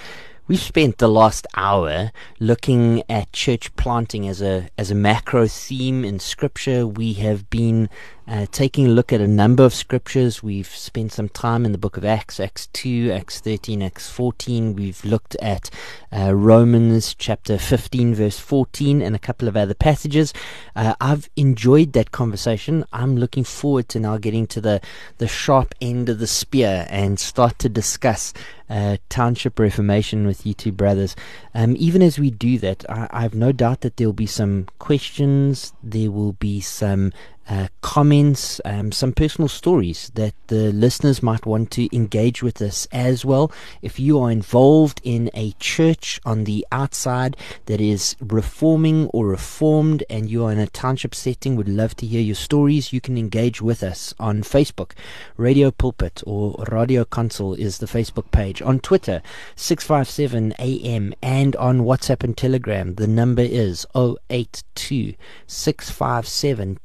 We've 0.48 0.58
spent 0.58 0.98
the 0.98 1.08
last 1.08 1.46
hour 1.56 2.10
looking 2.40 3.04
at 3.08 3.32
church 3.32 3.74
planting 3.76 4.26
as 4.26 4.42
a 4.42 4.68
as 4.76 4.90
a 4.90 4.94
macro 4.94 5.46
theme 5.46 6.04
in 6.04 6.18
Scripture. 6.18 6.86
We 6.86 7.12
have 7.14 7.48
been 7.48 7.88
uh, 8.28 8.46
taking 8.52 8.86
a 8.86 8.90
look 8.90 9.12
at 9.12 9.20
a 9.20 9.26
number 9.26 9.64
of 9.64 9.74
scriptures. 9.74 10.42
We've 10.42 10.66
spent 10.66 11.12
some 11.12 11.28
time 11.28 11.64
in 11.64 11.72
the 11.72 11.78
book 11.78 11.96
of 11.96 12.04
Acts, 12.04 12.38
Acts 12.38 12.68
2, 12.68 13.10
Acts 13.12 13.40
13, 13.40 13.82
Acts 13.82 14.08
14. 14.08 14.74
We've 14.74 15.04
looked 15.04 15.34
at 15.36 15.70
uh, 16.16 16.34
Romans 16.34 17.14
chapter 17.14 17.58
15, 17.58 18.14
verse 18.14 18.38
14, 18.38 19.02
and 19.02 19.16
a 19.16 19.18
couple 19.18 19.48
of 19.48 19.56
other 19.56 19.74
passages. 19.74 20.32
Uh, 20.76 20.94
I've 21.00 21.28
enjoyed 21.36 21.92
that 21.94 22.12
conversation. 22.12 22.84
I'm 22.92 23.16
looking 23.16 23.44
forward 23.44 23.88
to 23.90 24.00
now 24.00 24.18
getting 24.18 24.46
to 24.48 24.60
the, 24.60 24.80
the 25.18 25.28
sharp 25.28 25.74
end 25.80 26.08
of 26.08 26.18
the 26.18 26.26
spear 26.26 26.86
and 26.88 27.18
start 27.18 27.58
to 27.60 27.68
discuss 27.68 28.32
uh, 28.70 28.96
township 29.08 29.58
reformation 29.58 30.26
with 30.26 30.46
you 30.46 30.54
two 30.54 30.72
brothers. 30.72 31.14
Um, 31.54 31.74
even 31.78 32.00
as 32.00 32.18
we 32.18 32.30
do 32.30 32.58
that, 32.60 32.88
I, 32.88 33.08
I 33.10 33.20
have 33.22 33.34
no 33.34 33.52
doubt 33.52 33.82
that 33.82 33.96
there 33.96 34.08
will 34.08 34.14
be 34.14 34.26
some 34.26 34.66
questions, 34.78 35.74
there 35.82 36.10
will 36.10 36.32
be 36.32 36.60
some 36.60 37.12
uh, 37.48 37.68
comments, 37.80 38.60
um, 38.64 38.92
some 38.92 39.12
personal 39.12 39.48
stories 39.48 40.10
that 40.14 40.34
the 40.46 40.72
listeners 40.72 41.22
might 41.22 41.44
want 41.44 41.70
to 41.72 41.94
engage 41.94 42.42
with 42.42 42.62
us 42.62 42.86
as 42.92 43.24
well. 43.24 43.50
If 43.82 43.98
you 43.98 44.18
are 44.20 44.30
involved 44.30 45.00
in 45.02 45.30
a 45.34 45.52
church 45.58 46.20
on 46.24 46.44
the 46.44 46.66
outside 46.70 47.36
that 47.66 47.80
is 47.80 48.16
reforming 48.20 49.08
or 49.08 49.26
reformed 49.26 50.04
and 50.08 50.30
you 50.30 50.44
are 50.44 50.52
in 50.52 50.58
a 50.58 50.66
township 50.66 51.14
setting, 51.14 51.56
would 51.56 51.68
love 51.68 51.96
to 51.96 52.06
hear 52.06 52.20
your 52.20 52.34
stories. 52.34 52.92
You 52.92 53.00
can 53.00 53.18
engage 53.18 53.60
with 53.60 53.82
us 53.82 54.14
on 54.18 54.42
Facebook, 54.42 54.92
Radio 55.36 55.70
Pulpit 55.70 56.22
or 56.26 56.64
Radio 56.70 57.04
Kansel 57.04 57.54
is 57.58 57.78
the 57.78 57.86
Facebook 57.86 58.30
page. 58.30 58.62
On 58.62 58.78
Twitter, 58.78 59.22
657 59.56 60.54
AM 60.58 61.14
and 61.22 61.56
on 61.56 61.80
WhatsApp 61.80 62.22
and 62.24 62.36
Telegram, 62.36 62.94
the 62.94 63.06
number 63.06 63.42
is 63.42 63.86
082 63.94 65.14
657 65.46 66.78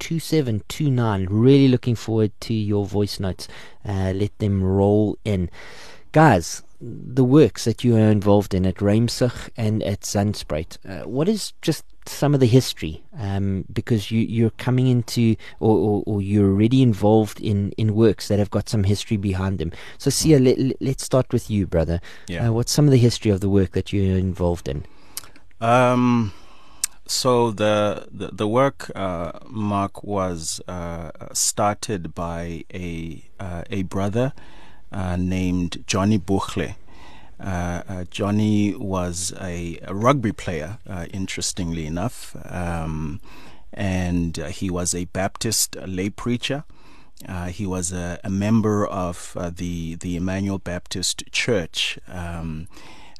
729. 0.47 1.27
Really 1.29 1.67
looking 1.67 1.95
forward 1.95 2.31
to 2.41 2.53
your 2.53 2.85
voice 2.85 3.19
notes. 3.19 3.47
Uh, 3.85 4.13
let 4.15 4.37
them 4.39 4.63
roll 4.63 5.17
in. 5.25 5.49
Guys, 6.13 6.63
the 6.79 7.23
works 7.23 7.65
that 7.65 7.83
you 7.83 7.95
are 7.97 8.11
involved 8.11 8.53
in 8.53 8.65
at 8.65 8.75
Ruimsig 8.75 9.49
and 9.57 9.83
at 9.83 10.01
Zandspruit, 10.01 10.77
uh, 10.87 11.07
what 11.07 11.27
is 11.27 11.51
just 11.61 11.83
some 12.05 12.33
of 12.33 12.39
the 12.39 12.47
history? 12.47 13.03
Um, 13.19 13.65
because 13.73 14.09
you, 14.09 14.21
you're 14.21 14.51
coming 14.51 14.87
into, 14.87 15.35
or, 15.59 15.75
or, 15.77 16.03
or, 16.05 16.21
you're 16.21 16.49
already 16.49 16.81
involved 16.81 17.41
in, 17.41 17.71
in 17.71 17.93
works 17.93 18.29
that 18.29 18.39
have 18.39 18.49
got 18.49 18.69
some 18.69 18.85
history 18.85 19.17
behind 19.17 19.59
them. 19.59 19.73
So, 19.97 20.09
Siya, 20.09 20.41
let, 20.41 20.81
let's 20.81 21.03
start 21.03 21.33
with 21.33 21.51
you, 21.51 21.67
brother. 21.67 21.99
Yeah. 22.27 22.47
Uh, 22.47 22.53
what's 22.53 22.71
some 22.71 22.85
of 22.85 22.91
the 22.91 22.97
history 22.97 23.31
of 23.31 23.41
the 23.41 23.49
work 23.49 23.71
that 23.73 23.91
you're 23.91 24.17
involved 24.17 24.69
in? 24.69 24.85
Um, 25.59 26.31
so 27.07 27.51
the 27.51 28.07
the, 28.11 28.27
the 28.27 28.47
work, 28.47 28.91
uh, 28.95 29.39
Mark, 29.47 30.03
was 30.03 30.61
uh, 30.67 31.11
started 31.33 32.13
by 32.13 32.65
a 32.73 33.23
uh, 33.39 33.63
a 33.69 33.83
brother 33.83 34.33
uh, 34.91 35.15
named 35.15 35.83
Johnny 35.87 36.19
Buchle. 36.19 36.75
Uh, 37.39 37.83
uh, 37.87 38.03
Johnny 38.09 38.73
was 38.75 39.31
a, 39.39 39.79
a 39.83 39.93
rugby 39.93 40.31
player, 40.31 40.79
interestingly 41.13 41.85
enough, 41.85 42.35
um, 42.45 43.21
and 43.71 44.37
he 44.37 44.69
was 44.71 44.95
a 44.95 45.05
Baptist 45.05 45.75
lay 45.85 46.09
preacher. 46.09 46.63
he 47.49 47.67
was 47.67 47.91
a, 47.91 48.19
a 48.23 48.29
member 48.29 48.87
of 48.87 49.37
the 49.57 49.95
the 49.95 50.15
Emmanuel 50.15 50.57
Baptist 50.57 51.23
Church. 51.31 51.99
Um, 52.07 52.67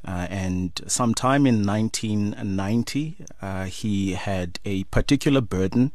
uh, 0.08 0.26
and 0.30 0.80
sometime 0.86 1.46
in 1.46 1.66
1990, 1.66 3.16
uh, 3.42 3.64
he 3.64 4.12
had 4.12 4.58
a 4.64 4.84
particular 4.84 5.42
burden 5.42 5.92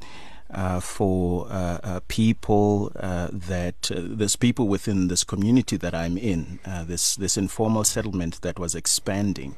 uh, 0.51 0.80
for 0.80 1.47
uh, 1.49 1.80
uh, 1.84 1.99
people 2.07 2.91
uh, 2.99 3.28
that 3.32 3.89
there's 3.91 4.36
people 4.36 4.68
within 4.68 5.07
this 5.07 5.24
community 5.24 5.78
that 5.78 5.95
I'm 5.95 6.16
in, 6.20 6.59
this 6.86 7.16
this 7.16 7.38
informal 7.38 7.84
settlement 7.84 8.39
that 8.41 8.59
was 8.59 8.76
expanding. 8.76 9.55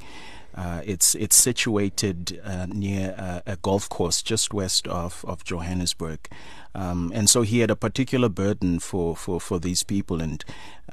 It's 0.58 1.16
it's 1.16 1.36
situated 1.36 2.42
near 2.74 3.42
a 3.46 3.58
golf 3.62 3.90
course 3.90 4.22
just 4.22 4.54
west 4.54 4.88
of, 4.88 5.24
of 5.28 5.44
Johannesburg. 5.44 6.28
Um, 6.74 7.12
and 7.16 7.30
so 7.30 7.42
he 7.42 7.60
had 7.60 7.72
a 7.72 7.76
particular 7.76 8.28
burden 8.28 8.80
for, 8.80 9.16
for, 9.16 9.40
for 9.40 9.60
these 9.60 9.82
people, 9.84 10.22
and 10.22 10.44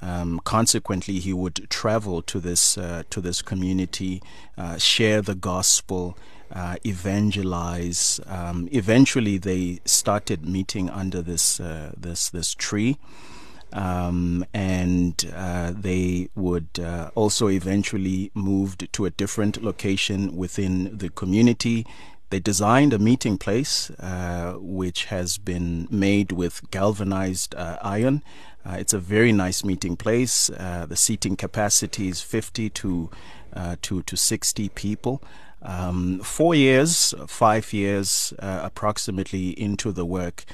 um, 0.03 0.41
consequently, 0.45 1.21
he 1.21 1.33
would 1.33 1.69
travel 1.71 2.23
to 2.23 2.41
this 2.41 2.77
uh, 2.77 3.05
to 3.11 3.21
this 3.21 3.41
community, 3.41 4.21
uh, 4.59 4.77
share 4.77 5.23
the 5.23 5.37
gospel, 5.37 6.19
uh, 6.51 6.77
evangelize. 6.85 8.19
Um, 8.27 8.69
eventually, 8.73 9.39
they 9.39 9.81
started 9.85 10.45
meeting 10.45 10.91
under 10.91 11.23
this 11.23 11.61
uh, 11.61 11.93
this 11.97 12.31
this 12.31 12.53
tree. 12.55 12.99
Um, 13.73 14.45
and 14.53 15.33
uh, 15.35 15.73
they 15.75 16.29
would 16.35 16.79
uh, 16.79 17.11
also 17.15 17.49
eventually 17.49 18.31
moved 18.35 18.93
to 18.93 19.07
a 19.07 19.11
different 19.11 19.63
location 19.63 20.37
within 20.37 20.99
the 20.99 21.09
community 21.09 21.87
they 22.33 22.41
designed 22.41 22.95
a 22.95 22.99
meeting 22.99 23.37
place 23.37 23.91
uh, 24.01 24.55
which 24.59 25.05
has 25.05 25.37
been 25.37 25.87
made 25.91 26.33
with 26.33 26.63
galvanized 26.71 27.55
uh, 27.55 27.77
iron. 27.83 28.23
Uh, 28.65 28.77
it's 28.79 28.95
a 28.95 28.99
very 28.99 29.33
nice 29.33 29.63
meeting 29.63 29.99
place. 29.99 30.49
Uh, 30.49 30.87
the 30.89 30.97
seating 30.97 31.37
capacity 31.37 32.09
is 32.09 32.23
50 32.23 32.71
to 32.71 33.11
to 33.83 34.03
to 34.03 34.17
60 34.17 34.71
people. 34.71 35.23
Um, 35.65 36.19
four 36.21 36.55
years, 36.55 37.15
five 37.27 37.73
years 37.73 38.35
uh, 38.39 38.61
approximately 38.65 39.51
into 39.51 39.93
the 39.93 40.05
work, 40.05 40.45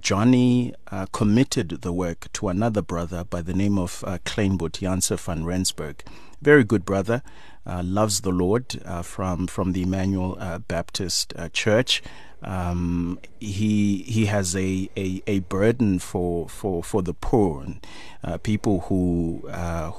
Johnny 0.00 0.74
committed 1.12 1.82
the 1.82 1.92
work 1.92 2.26
to 2.32 2.48
another 2.48 2.82
brother 2.82 3.22
by 3.22 3.40
the 3.40 3.54
name 3.54 3.78
of 3.78 4.02
uh, 4.04 4.18
Kleinboot 4.24 4.80
Janse 4.80 5.16
van 5.20 5.44
Rensburg. 5.44 6.02
Very 6.42 6.64
good 6.64 6.84
brother 6.84 7.22
uh, 7.66 7.82
loves 7.84 8.20
the 8.20 8.30
Lord 8.30 8.80
uh, 8.84 9.02
from 9.02 9.46
from 9.46 9.72
the 9.72 9.82
Emmanuel 9.82 10.36
uh, 10.38 10.58
Baptist 10.58 11.32
uh, 11.36 11.48
Church. 11.48 12.02
Um, 12.42 13.18
he 13.40 14.02
he 14.02 14.26
has 14.26 14.54
a, 14.54 14.88
a, 14.96 15.22
a, 15.26 15.40
burden 15.40 15.98
for, 15.98 16.48
for, 16.48 16.84
for 16.84 17.02
the 17.02 17.14
poor 17.14 17.62
and 17.62 17.86
uh, 18.22 18.38
people 18.38 18.80
who 18.82 19.42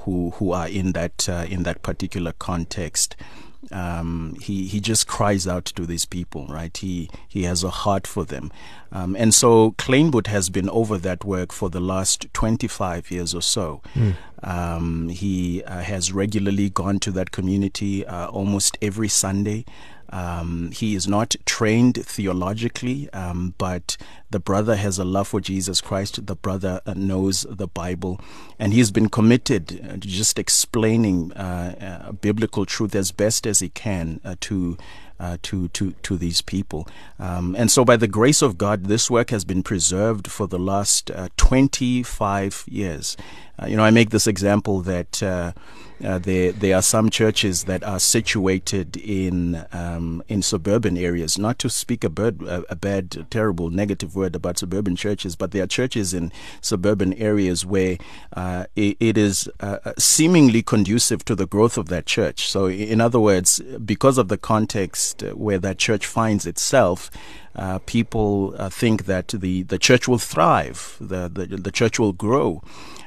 who 0.04 0.30
who 0.30 0.52
are 0.52 0.68
in 0.68 0.92
that 0.92 1.28
in 1.28 1.64
that 1.64 1.82
particular 1.82 2.32
context. 2.38 3.16
Um, 3.72 4.36
he 4.40 4.66
he 4.66 4.80
just 4.80 5.08
cries 5.08 5.46
out 5.46 5.64
to 5.64 5.84
these 5.84 6.04
people, 6.04 6.46
right? 6.46 6.76
He 6.76 7.10
he 7.26 7.42
has 7.42 7.64
a 7.64 7.70
heart 7.70 8.06
for 8.06 8.24
them, 8.24 8.52
um, 8.92 9.16
and 9.16 9.34
so 9.34 9.72
Kleinboot 9.72 10.28
has 10.28 10.48
been 10.48 10.70
over 10.70 10.96
that 10.98 11.24
work 11.24 11.52
for 11.52 11.68
the 11.68 11.80
last 11.80 12.32
25 12.32 13.10
years 13.10 13.34
or 13.34 13.42
so. 13.42 13.82
Mm. 13.94 14.14
Um, 14.42 15.08
he 15.08 15.64
uh, 15.64 15.80
has 15.80 16.12
regularly 16.12 16.70
gone 16.70 17.00
to 17.00 17.10
that 17.12 17.32
community 17.32 18.06
uh, 18.06 18.28
almost 18.28 18.78
every 18.80 19.08
Sunday. 19.08 19.64
Um, 20.10 20.70
he 20.72 20.94
is 20.94 21.06
not 21.06 21.36
trained 21.44 22.04
theologically, 22.04 23.10
um, 23.12 23.54
but 23.58 23.96
The 24.30 24.40
brother 24.40 24.76
has 24.76 24.98
a 24.98 25.06
love 25.06 25.28
for 25.28 25.40
Jesus 25.40 25.80
Christ. 25.80 26.26
The 26.26 26.36
brother 26.36 26.82
uh, 26.84 26.92
knows 26.94 27.46
the 27.48 27.66
Bible, 27.66 28.20
and 28.58 28.74
he's 28.74 28.90
been 28.90 29.08
committed 29.08 29.80
uh, 29.82 29.92
to 29.92 29.98
just 30.00 30.38
explaining 30.38 31.32
uh, 31.32 32.08
uh, 32.08 32.12
biblical 32.12 32.66
truth 32.66 32.94
as 32.94 33.10
best 33.10 33.46
as 33.46 33.60
he 33.60 33.70
can 33.70 34.20
uh, 34.24 34.34
to. 34.40 34.76
Uh, 35.20 35.36
to 35.42 35.66
to 35.70 35.90
to 36.04 36.16
these 36.16 36.40
people, 36.42 36.86
um, 37.18 37.56
and 37.58 37.72
so 37.72 37.84
by 37.84 37.96
the 37.96 38.06
grace 38.06 38.40
of 38.40 38.56
God, 38.56 38.84
this 38.84 39.10
work 39.10 39.30
has 39.30 39.44
been 39.44 39.64
preserved 39.64 40.30
for 40.30 40.46
the 40.46 40.60
last 40.60 41.10
uh, 41.10 41.28
25 41.36 42.64
years. 42.68 43.16
Uh, 43.60 43.66
you 43.66 43.76
know, 43.76 43.84
I 43.84 43.90
make 43.90 44.10
this 44.10 44.26
example 44.26 44.80
that 44.82 45.22
uh, 46.00 46.18
there, 46.18 46.52
there 46.52 46.76
are 46.76 46.82
some 46.82 47.10
churches 47.10 47.64
that 47.64 47.82
are 47.82 47.98
situated 47.98 48.96
in 48.96 49.64
um, 49.72 50.22
in 50.28 50.42
suburban 50.42 50.96
areas. 50.96 51.38
Not 51.38 51.58
to 51.60 51.70
speak 51.70 52.04
a, 52.04 52.08
bird, 52.08 52.40
a, 52.42 52.76
bad, 52.76 53.26
terrible, 53.30 53.70
negative 53.70 54.14
word 54.14 54.36
about 54.36 54.58
suburban 54.58 54.94
churches, 54.94 55.34
but 55.34 55.50
there 55.50 55.64
are 55.64 55.66
churches 55.66 56.14
in 56.14 56.30
suburban 56.60 57.14
areas 57.14 57.66
where 57.66 57.98
uh, 58.36 58.66
it, 58.76 58.96
it 59.00 59.18
is 59.18 59.48
uh, 59.60 59.78
uh 59.84 59.92
seemingly 59.98 60.62
conducive 60.62 61.24
to 61.24 61.34
the 61.34 61.46
growth 61.46 61.76
of 61.76 61.88
that 61.88 62.06
church. 62.06 62.48
So, 62.48 62.66
in 62.66 63.00
other 63.00 63.20
words, 63.20 63.60
because 63.84 64.18
of 64.18 64.28
the 64.28 64.38
context 64.38 65.22
where 65.34 65.58
that 65.58 65.78
church 65.78 66.06
finds 66.06 66.46
itself. 66.46 67.10
Uh, 67.56 67.80
people 67.86 68.54
uh, 68.56 68.68
think 68.68 69.06
that 69.06 69.26
the, 69.28 69.64
the 69.64 69.78
church 69.78 70.06
will 70.06 70.18
thrive, 70.18 70.96
the, 71.00 71.28
the, 71.28 71.44
the 71.46 71.72
church 71.72 71.98
will 71.98 72.12
grow. 72.12 72.62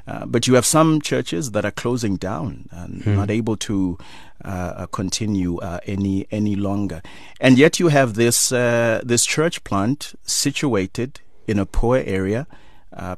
Uh, 0.08 0.26
but 0.26 0.48
you 0.48 0.56
have 0.56 0.66
some 0.66 1.00
churches 1.00 1.52
that 1.52 1.64
are 1.64 1.72
closing 1.72 2.16
down 2.16 2.68
and 2.72 3.04
hmm. 3.04 3.16
not 3.16 3.30
able 3.30 3.56
to 3.56 3.98
uh, 4.44 4.48
uh, 4.48 4.86
continue 4.88 5.60
uh, 5.60 5.80
any 5.86 6.26
any 6.32 6.56
longer. 6.56 7.02
And 7.40 7.58
yet 7.58 7.80
you 7.80 7.90
have 7.90 8.16
this 8.16 8.52
uh, 8.52 9.02
this 9.04 9.26
church 9.26 9.64
plant 9.64 10.16
situated 10.24 11.22
in 11.48 11.60
a 11.60 11.66
poor 11.66 11.98
area. 11.98 12.48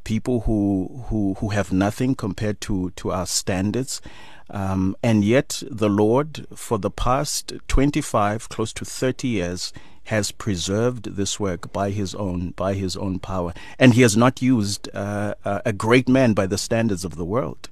people 0.03 0.41
who, 0.41 1.05
who 1.07 1.35
who 1.39 1.49
have 1.49 1.71
nothing 1.71 2.15
compared 2.15 2.59
to, 2.61 2.91
to 2.91 3.11
our 3.11 3.25
standards. 3.25 4.01
Um, 4.49 4.95
and 5.01 5.23
yet, 5.23 5.63
the 5.71 5.89
Lord, 5.89 6.45
for 6.53 6.77
the 6.77 6.91
past 6.91 7.53
25, 7.67 8.49
close 8.49 8.73
to 8.73 8.85
30 8.85 9.27
years, 9.27 9.73
has 10.05 10.31
preserved 10.31 11.15
this 11.15 11.39
work 11.39 11.71
by 11.71 11.89
his 11.91 12.13
own 12.15 12.51
by 12.51 12.73
his 12.73 12.97
own 12.97 13.19
power, 13.19 13.53
and 13.79 13.93
he 13.93 14.01
has 14.01 14.17
not 14.17 14.41
used 14.41 14.93
uh, 14.93 15.35
a 15.43 15.73
great 15.73 16.09
man 16.09 16.33
by 16.33 16.45
the 16.45 16.57
standards 16.57 17.05
of 17.05 17.15
the 17.15 17.25
world. 17.25 17.69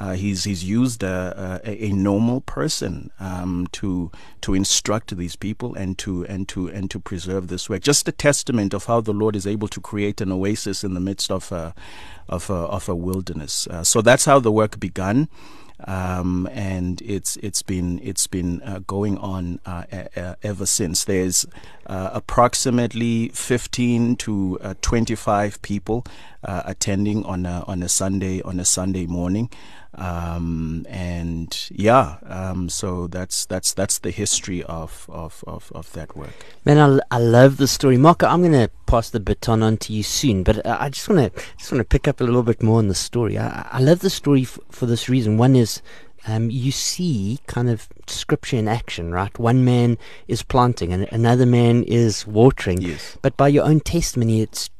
Uh, 0.00 0.14
he's 0.14 0.44
he's 0.44 0.64
used 0.64 1.02
a, 1.02 1.60
a, 1.62 1.84
a 1.84 1.92
normal 1.92 2.40
person 2.40 3.10
um, 3.20 3.66
to 3.70 4.10
to 4.40 4.54
instruct 4.54 5.14
these 5.16 5.36
people 5.36 5.74
and 5.74 5.98
to 5.98 6.24
and 6.24 6.48
to 6.48 6.68
and 6.68 6.90
to 6.90 6.98
preserve 6.98 7.48
this 7.48 7.68
work. 7.68 7.82
Just 7.82 8.08
a 8.08 8.12
testament 8.12 8.72
of 8.72 8.86
how 8.86 9.02
the 9.02 9.12
Lord 9.12 9.36
is 9.36 9.46
able 9.46 9.68
to 9.68 9.80
create 9.80 10.22
an 10.22 10.32
oasis 10.32 10.82
in 10.82 10.94
the 10.94 11.00
midst 11.00 11.30
of 11.30 11.52
a 11.52 11.74
of 12.30 12.48
a, 12.48 12.54
of 12.54 12.88
a 12.88 12.94
wilderness. 12.94 13.66
Uh, 13.66 13.84
so 13.84 14.00
that's 14.00 14.24
how 14.24 14.38
the 14.38 14.52
work 14.52 14.80
began 14.80 15.28
um, 15.86 16.48
and 16.52 17.00
it's 17.02 17.36
it's 17.36 17.62
been 17.62 18.00
it's 18.02 18.26
been 18.26 18.62
uh, 18.62 18.80
going 18.86 19.18
on 19.18 19.60
uh, 19.66 19.84
ever 20.42 20.66
since. 20.66 21.04
There's 21.04 21.46
uh, 21.86 22.10
approximately 22.12 23.28
15 23.30 24.16
to 24.16 24.58
uh, 24.62 24.74
25 24.80 25.60
people 25.62 26.04
uh, 26.44 26.62
attending 26.64 27.24
on 27.24 27.46
a 27.46 27.64
on 27.66 27.82
a 27.82 27.88
Sunday 27.88 28.42
on 28.42 28.60
a 28.60 28.64
Sunday 28.64 29.06
morning. 29.06 29.50
Um, 29.92 30.86
and 30.88 31.68
yeah, 31.70 32.18
um, 32.24 32.68
so 32.68 33.08
that's 33.08 33.44
that's 33.46 33.74
that's 33.74 33.98
the 33.98 34.12
history 34.12 34.62
of 34.62 35.06
of, 35.08 35.42
of, 35.46 35.72
of 35.74 35.92
that 35.92 36.16
work. 36.16 36.30
Man, 36.64 36.78
I, 36.78 37.16
I 37.16 37.18
love 37.18 37.56
the 37.56 37.66
story, 37.66 37.96
Mark. 37.96 38.22
I'm 38.22 38.40
going 38.40 38.52
to 38.52 38.70
pass 38.86 39.10
the 39.10 39.18
baton 39.18 39.62
on 39.64 39.78
to 39.78 39.92
you 39.92 40.04
soon, 40.04 40.44
but 40.44 40.64
I 40.64 40.90
just 40.90 41.08
want 41.08 41.34
to 41.34 41.42
just 41.58 41.72
want 41.72 41.80
to 41.80 41.84
pick 41.84 42.06
up 42.06 42.20
a 42.20 42.24
little 42.24 42.44
bit 42.44 42.62
more 42.62 42.78
on 42.78 42.88
the 42.88 42.94
story. 42.94 43.36
I, 43.36 43.68
I 43.72 43.80
love 43.80 43.98
the 43.98 44.10
story 44.10 44.42
f- 44.42 44.60
for 44.70 44.86
this 44.86 45.08
reason. 45.08 45.38
One 45.38 45.56
is 45.56 45.82
um, 46.26 46.50
you 46.50 46.70
see 46.70 47.40
kind 47.46 47.68
of 47.68 47.88
scripture 48.06 48.56
in 48.56 48.68
action, 48.68 49.12
right? 49.12 49.36
One 49.38 49.64
man 49.64 49.98
is 50.28 50.42
planting 50.42 50.92
and 50.92 51.08
another 51.10 51.46
man 51.46 51.82
is 51.84 52.26
watering. 52.26 52.80
Yes. 52.80 53.18
But 53.22 53.36
by 53.36 53.48
your 53.48 53.64
own 53.64 53.80
testimony, 53.80 54.42
it's 54.42 54.70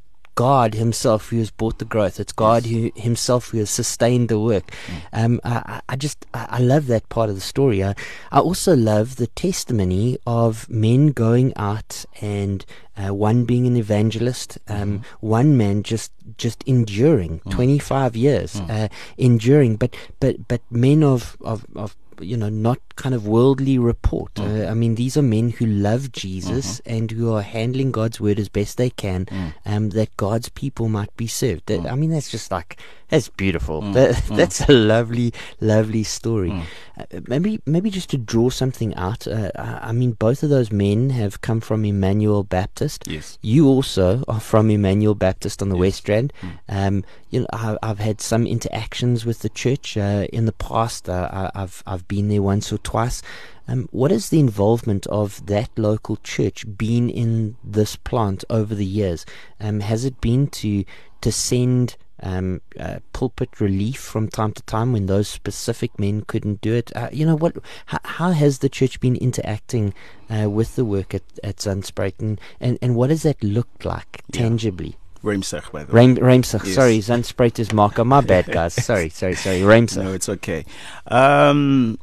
God 0.41 0.73
Himself 0.73 1.29
who 1.29 1.37
has 1.37 1.51
brought 1.51 1.79
the 1.81 1.85
growth. 1.85 2.19
It's 2.19 2.33
God 2.33 2.65
yes. 2.65 2.73
who 2.95 2.99
Himself 2.99 3.51
who 3.51 3.59
has 3.59 3.69
sustained 3.69 4.31
the 4.31 4.41
work. 4.41 4.73
Mm. 4.87 4.95
Um, 5.13 5.41
I, 5.45 5.83
I, 5.87 5.97
just 5.97 6.25
I, 6.33 6.61
love 6.61 6.87
that 6.87 7.07
part 7.11 7.29
of 7.29 7.35
the 7.35 7.43
story. 7.43 7.85
I, 7.85 7.95
I 8.33 8.39
also 8.39 8.75
love 8.75 9.17
the 9.17 9.27
testimony 9.27 10.17
of 10.27 10.67
men 10.71 11.09
going 11.09 11.53
out 11.57 12.07
and 12.23 12.65
uh, 12.97 13.13
one 13.13 13.45
being 13.45 13.67
an 13.67 13.77
evangelist, 13.77 14.57
um, 14.67 15.01
mm. 15.01 15.05
one 15.21 15.59
man 15.59 15.83
just 15.83 16.11
just 16.39 16.65
enduring 16.65 17.41
mm. 17.41 17.51
25 17.51 18.17
years, 18.17 18.55
mm. 18.55 18.71
uh, 18.71 18.89
enduring, 19.19 19.77
but 19.77 19.95
but 20.21 20.49
but 20.49 20.63
men 20.71 21.03
of 21.03 21.37
of, 21.43 21.67
of 21.77 21.95
you 22.21 22.37
know, 22.37 22.49
not 22.49 22.79
kind 22.97 23.15
of 23.15 23.27
worldly 23.27 23.79
report. 23.79 24.35
Mm. 24.35 24.67
Uh, 24.67 24.71
I 24.71 24.75
mean, 24.75 24.95
these 24.95 25.17
are 25.17 25.23
men 25.23 25.51
who 25.51 25.67
love 25.67 26.13
Jesus 26.13 26.81
mm-hmm. 26.81 26.95
and 26.95 27.11
who 27.11 27.33
are 27.33 27.43
handling 27.43 27.93
God's 27.93 28.21
word 28.21 28.39
as 28.39 28.49
best 28.49 28.77
they 28.77 28.91
can, 28.91 29.27
mm. 29.27 29.55
um, 29.67 29.91
that 29.91 30.17
God's 30.17 30.49
people 30.49 30.89
might 30.89 31.15
be 31.17 31.27
served. 31.27 31.67
That, 31.67 31.81
mm. 31.81 31.91
I 31.91 31.95
mean, 31.95 32.11
that's 32.11 32.31
just 32.31 32.51
like 32.51 32.79
that's 33.11 33.29
beautiful. 33.29 33.83
Mm. 33.83 33.93
That, 33.95 34.15
mm. 34.15 34.37
that's 34.37 34.61
a 34.69 34.73
lovely, 34.73 35.33
lovely 35.61 36.05
story. 36.05 36.51
Mm. 36.51 36.65
Uh, 36.99 37.21
maybe, 37.27 37.61
maybe 37.67 37.91
just 37.91 38.11
to 38.11 38.19
draw 38.19 38.51
something 38.51 38.95
out. 38.95 39.27
Uh, 39.27 39.51
I 39.57 39.93
mean, 39.93 40.13
both 40.13 40.43
of 40.43 40.51
those 40.51 40.71
men 40.71 41.11
have 41.11 41.41
come 41.41 41.61
from 41.61 41.85
Emmanuel 41.85 42.45
Baptist. 42.45 43.07
Yes. 43.07 43.39
You 43.43 43.67
also 43.67 44.25
are 44.29 44.41
from 44.41 44.71
Emmanuel 44.71 45.15
Baptist 45.15 45.61
on 45.61 45.69
the 45.69 45.77
yes. 45.77 45.81
West 45.81 46.09
Rand. 46.09 46.33
Um, 46.69 47.05
you 47.31 47.41
know, 47.41 47.47
I, 47.53 47.77
have 47.83 47.99
had 47.99 48.21
some 48.21 48.47
interactions 48.47 49.27
with 49.27 49.41
the 49.41 49.49
church 49.49 49.97
uh, 49.97 50.27
in 50.33 50.47
the 50.47 50.53
past. 50.53 51.09
Uh, 51.09 51.51
I've 51.55 51.83
I've 51.87 52.07
been 52.09 52.29
there 52.29 52.43
once 52.43 52.73
or 52.73 52.79
twice. 52.79 53.23
Um, 53.69 53.89
what 53.93 54.11
has 54.11 54.31
the 54.31 54.41
involvement 54.41 55.07
of 55.07 55.47
that 55.47 55.71
local 55.77 56.17
church 56.17 56.65
been 56.77 57.09
in 57.09 57.57
this 57.63 57.95
plant 57.95 58.45
over 58.51 58.75
the 58.75 58.85
years? 58.85 59.25
Um, 59.61 59.81
has 59.81 60.05
it 60.05 60.21
been 60.21 60.49
to 60.49 60.85
to 61.21 61.31
send 61.31 61.97
um, 62.23 62.61
uh, 62.79 62.99
pulpit 63.13 63.61
relief 63.61 63.99
from 63.99 64.29
time 64.29 64.53
to 64.53 64.63
time 64.63 64.93
when 64.93 65.07
those 65.07 65.29
specific 65.29 65.99
men 65.99 66.23
couldn't 66.23 66.61
do 66.61 66.75
it? 66.75 66.95
Uh, 66.97 67.09
you 67.13 67.27
know 67.27 67.37
what? 67.37 67.57
How, 67.87 67.99
how, 68.05 68.31
has 68.33 68.59
the 68.59 68.69
church 68.69 69.01
been 69.01 69.17
interacting 69.17 69.95
uh, 70.29 70.49
with 70.51 70.77
the 70.77 70.85
work 70.85 71.15
at 71.15 71.23
at 71.43 71.57
Zandspruit, 71.57 72.15
and, 72.19 72.79
and 72.81 72.97
what 72.97 73.09
does 73.09 73.23
that 73.23 73.43
look 73.43 73.69
like 73.85 74.23
tangibly? 74.33 74.89
Yeah. 74.89 74.95
Ruimsig, 75.23 75.71
by 75.71 75.85
the 75.85 75.93
way. 75.93 76.15
Rem, 76.15 76.39
yes. 76.39 76.51
sorry, 76.51 76.99
Zandspruit 76.99 77.59
is 77.59 77.73
marker. 77.73 78.05
My 78.05 78.23
bad, 78.23 78.47
guys. 78.47 78.73
sorry, 78.85 79.11
sorry, 79.11 79.35
sorry. 79.35 79.61
Ruimsig. 79.61 80.03
No, 80.03 80.13
it's 80.13 80.29
okay. 80.31 80.65
Um, 81.07 81.99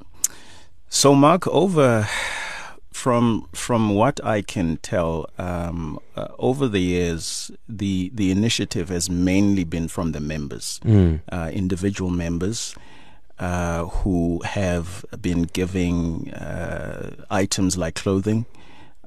so, 0.88 1.15
Mark, 1.15 1.47
over 1.47 2.07
from 2.98 3.48
from 3.54 3.93
what 3.93 4.20
I 4.26 4.41
can 4.41 4.78
tell, 4.78 5.30
um, 5.38 6.00
uh, 6.16 6.30
over 6.39 6.68
the 6.68 6.80
years, 6.80 7.52
the 7.70 8.12
the 8.14 8.32
initiative 8.32 8.89
has 8.89 9.08
mainly 9.08 9.64
been 9.64 9.88
from 9.88 10.14
the 10.14 10.20
members, 10.20 10.80
mm. 10.84 11.22
uh, 11.32 11.52
individual 11.54 12.10
members. 12.10 12.76
Uh, 13.39 13.86
who 14.00 14.41
have 14.43 15.06
been 15.22 15.43
giving 15.43 16.34
uh, 16.34 17.12
items 17.30 17.78
like 17.78 17.93
clothing, 17.93 18.48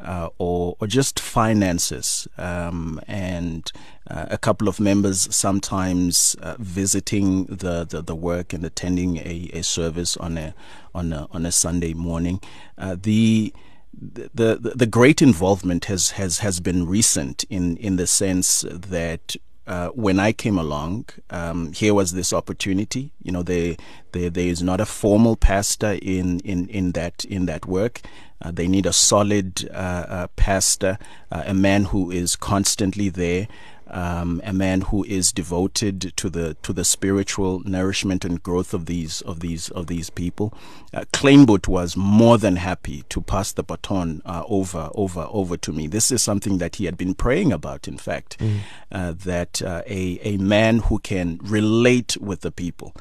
uh, 0.05 0.29
or 0.39 0.77
or 0.81 0.87
just 0.87 1.19
finances, 1.19 2.29
um, 2.39 3.01
and 3.09 3.73
uh, 4.09 4.27
a 4.31 4.39
couple 4.39 4.69
of 4.69 4.79
members 4.79 5.35
sometimes 5.35 6.37
uh, 6.43 6.55
visiting 6.61 7.47
the, 7.47 7.85
the, 7.85 8.01
the, 8.01 8.15
work 8.15 8.53
and 8.53 8.65
attending 8.65 9.17
a, 9.17 9.51
a 9.53 9.63
service 9.65 10.17
on 10.19 10.39
a 10.39 10.55
on 10.95 11.13
a 11.13 11.27
on 11.33 11.45
a 11.45 11.51
Sunday 11.51 11.93
morning. 11.93 12.41
Uh, 12.79 12.95
the 12.97 13.53
the, 14.01 14.73
the 14.75 14.87
great 14.87 15.21
involvement 15.21 15.87
has, 15.87 16.13
has, 16.13 16.39
has 16.39 16.61
been 16.61 16.87
recent 16.87 17.45
in, 17.51 17.77
in 17.77 17.97
the 17.97 18.07
sense 18.07 18.65
that 18.69 19.37
uh, 19.67 19.89
when 19.91 20.19
I 20.19 20.33
came 20.33 20.59
along, 20.59 21.07
um, 21.31 21.73
here 21.73 21.95
was 21.95 22.13
this 22.13 22.33
opportunity. 22.33 23.13
You 23.23 23.33
know, 23.33 23.43
there, 23.43 23.77
there, 24.13 24.31
there 24.31 24.49
is 24.49 24.63
not 24.63 24.81
a 24.81 24.87
formal 24.87 25.37
pastor 25.37 25.99
in, 26.03 26.41
in, 26.41 26.67
in 26.69 26.93
that 26.93 27.25
in 27.27 27.47
that 27.47 27.67
work. 27.67 28.01
Uh, 28.43 28.51
they 28.51 28.67
need 28.67 28.87
a 28.87 28.93
solid 28.93 29.69
uh, 29.71 30.07
uh 30.09 30.27
pastor, 30.35 30.99
uh, 31.31 31.45
a 31.47 31.55
man 31.55 31.85
who 31.85 32.11
is 32.11 32.35
constantly 32.37 33.11
there. 33.11 33.47
Um, 33.93 34.41
a 34.45 34.53
man 34.53 34.83
who 34.83 35.05
is 35.05 35.33
devoted 35.33 36.13
to 36.17 36.31
the 36.31 36.55
to 36.63 36.73
the 36.73 36.85
spiritual 36.85 37.61
nourishment 37.65 38.25
and 38.25 38.41
growth 38.41 38.73
of 38.73 38.87
these 38.87 39.21
of 39.23 39.41
these 39.41 39.69
of 39.71 39.87
these 39.87 40.11
people. 40.11 40.55
Uh, 40.95 41.05
Kleinboot 41.13 41.67
was 41.67 41.97
more 41.97 42.39
than 42.39 42.57
happy 42.57 43.03
to 43.09 43.21
pass 43.21 43.53
the 43.53 43.63
baton 43.65 44.23
uh, 44.25 44.45
over 44.47 44.91
over 44.95 45.27
over 45.31 45.57
to 45.57 45.73
me. 45.73 45.89
This 45.89 46.13
is 46.13 46.23
something 46.23 46.59
that 46.59 46.77
he 46.77 46.85
had 46.85 46.97
been 46.97 47.15
praying 47.15 47.53
about. 47.53 47.89
In 47.89 47.99
fact, 47.99 48.39
mm. 48.39 48.61
uh, 48.93 49.13
that 49.25 49.61
uh, 49.63 49.83
a 49.87 50.21
a 50.23 50.37
man 50.37 50.79
who 50.79 51.01
can 51.01 51.41
relate 51.43 52.17
with 52.21 52.41
the 52.41 52.53
people. 52.53 52.95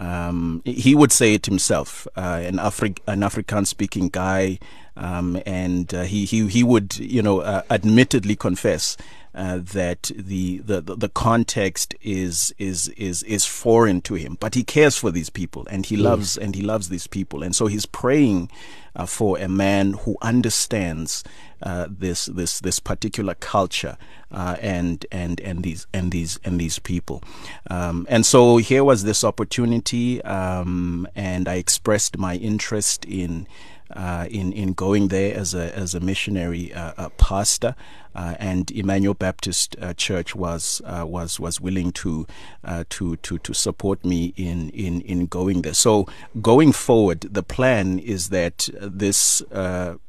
Um, 0.00 0.62
he 0.64 0.94
would 0.94 1.12
say 1.12 1.34
it 1.34 1.46
himself, 1.46 2.08
uh, 2.16 2.40
an, 2.42 2.56
Afri- 2.56 2.98
an 3.06 3.22
African 3.22 3.66
speaking 3.66 4.08
guy 4.08 4.58
Um, 4.96 5.40
and 5.46 5.92
uh, 5.94 6.02
he, 6.02 6.26
he, 6.26 6.46
he 6.48 6.62
would, 6.62 6.98
you 6.98 7.22
know, 7.22 7.40
uh, 7.40 7.62
admittedly 7.70 8.36
confess 8.36 8.96
uh, 9.34 9.58
that 9.62 10.10
the, 10.14 10.58
the 10.58 10.80
the 10.80 11.08
context 11.08 11.94
is 12.02 12.54
is 12.58 12.88
is 12.88 13.22
is 13.22 13.44
foreign 13.44 14.00
to 14.02 14.14
him, 14.14 14.36
but 14.38 14.54
he 14.54 14.62
cares 14.62 14.96
for 14.96 15.10
these 15.10 15.30
people 15.30 15.66
and 15.70 15.86
he 15.86 15.96
yes. 15.96 16.04
loves 16.04 16.36
and 16.36 16.54
he 16.54 16.62
loves 16.62 16.88
these 16.88 17.06
people, 17.06 17.42
and 17.42 17.54
so 17.54 17.66
he's 17.66 17.86
praying 17.86 18.50
uh, 18.94 19.06
for 19.06 19.38
a 19.38 19.48
man 19.48 19.94
who 19.94 20.16
understands 20.20 21.24
uh, 21.62 21.86
this 21.88 22.26
this 22.26 22.60
this 22.60 22.78
particular 22.78 23.34
culture 23.34 23.96
uh, 24.30 24.56
and 24.60 25.06
and 25.10 25.40
and 25.40 25.62
these 25.62 25.86
and 25.94 26.12
these 26.12 26.38
and 26.44 26.60
these 26.60 26.78
people. 26.78 27.22
Um, 27.70 28.06
and 28.10 28.26
so 28.26 28.58
here 28.58 28.84
was 28.84 29.04
this 29.04 29.24
opportunity, 29.24 30.20
um, 30.22 31.08
and 31.14 31.48
I 31.48 31.54
expressed 31.54 32.18
my 32.18 32.36
interest 32.36 33.04
in 33.04 33.46
uh, 33.94 34.26
in 34.30 34.52
in 34.52 34.72
going 34.72 35.08
there 35.08 35.36
as 35.36 35.54
a 35.54 35.76
as 35.76 35.94
a 35.94 36.00
missionary 36.00 36.72
uh, 36.72 36.92
a 36.96 37.10
pastor, 37.10 37.74
uh, 38.14 38.34
and 38.38 38.70
Emmanuel 38.70 39.14
Baptist 39.14 39.76
uh, 39.80 39.94
Church 39.94 40.34
was 40.34 40.82
uh, 40.84 41.04
was 41.06 41.38
was 41.38 41.60
willing 41.60 41.92
to 41.92 42.26
uh, 42.64 42.84
to 42.90 43.16
to 43.16 43.38
to 43.38 43.54
support 43.54 44.04
me 44.04 44.32
in 44.36 44.70
in 44.70 45.00
in 45.02 45.26
going 45.26 45.62
there. 45.62 45.74
So 45.74 46.06
going 46.40 46.72
forward, 46.72 47.20
the 47.20 47.42
plan 47.42 47.98
is 47.98 48.28
that 48.30 48.68
this 48.80 49.42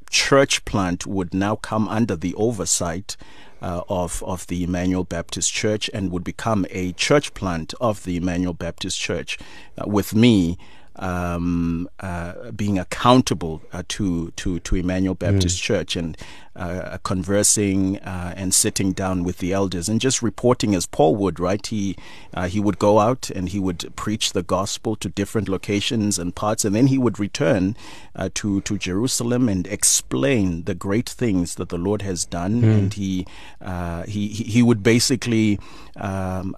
church 0.10 0.64
plant 0.64 1.08
would 1.08 1.34
now 1.34 1.56
come 1.56 1.88
under 1.88 2.16
the 2.16 2.36
oversight. 2.36 3.18
Uh, 3.62 3.82
of 3.88 4.22
of 4.24 4.46
the 4.48 4.62
Emmanuel 4.62 5.06
Baptist 5.06 5.54
Church 5.54 5.90
and 5.94 6.12
would 6.12 6.26
become 6.26 6.66
a 6.70 6.92
church 6.92 7.34
plant 7.34 7.74
of 7.80 8.04
the 8.04 8.18
Emmanuel 8.18 8.52
Baptist 8.52 9.00
Church, 9.00 9.40
uh, 9.78 9.86
with 9.88 10.14
me 10.14 10.58
um, 10.98 11.90
uh, 12.00 12.52
being 12.52 12.78
accountable 12.78 13.62
uh, 13.72 13.84
to 13.90 14.32
to 14.32 14.60
to 14.60 14.76
Emmanuel 14.76 15.16
Baptist 15.16 15.60
mm. 15.60 15.64
Church 15.64 15.96
and 15.96 16.18
uh, 16.56 17.00
conversing 17.02 17.98
uh, 18.00 18.32
and 18.38 18.54
sitting 18.54 18.94
down 18.94 19.24
with 19.24 19.40
the 19.40 19.52
elders 19.52 19.90
and 19.90 20.00
just 20.00 20.22
reporting 20.22 20.76
as 20.76 20.86
Paul 20.86 21.16
would, 21.16 21.40
right? 21.40 21.66
He 21.66 21.96
uh, 22.34 22.48
he 22.48 22.60
would 22.60 22.78
go 22.78 23.00
out 23.00 23.32
and 23.32 23.50
he 23.50 23.60
would 23.60 23.92
preach 23.96 24.34
the 24.34 24.44
gospel 24.44 24.96
to 24.98 25.10
different 25.10 25.50
locations 25.50 26.20
and 26.20 26.36
parts, 26.36 26.64
and 26.64 26.76
then 26.76 26.88
he 26.88 26.98
would 27.00 27.20
return 27.20 27.76
uh, 28.16 28.30
to 28.36 28.62
to 28.62 28.78
Jerusalem 28.78 29.50
and 29.50 29.66
explain 29.66 30.64
the 30.66 30.76
great 30.76 31.10
things 31.10 31.56
that 31.56 31.70
the 31.70 31.78
Lord 31.78 32.04
has 32.04 32.24
done, 32.24 32.62
mm. 32.62 32.72
and 32.72 32.94
he 32.94 33.26
he 34.06 34.28
he 34.28 34.62
would 34.62 34.84
basically 34.84 35.60
um, 35.96 36.56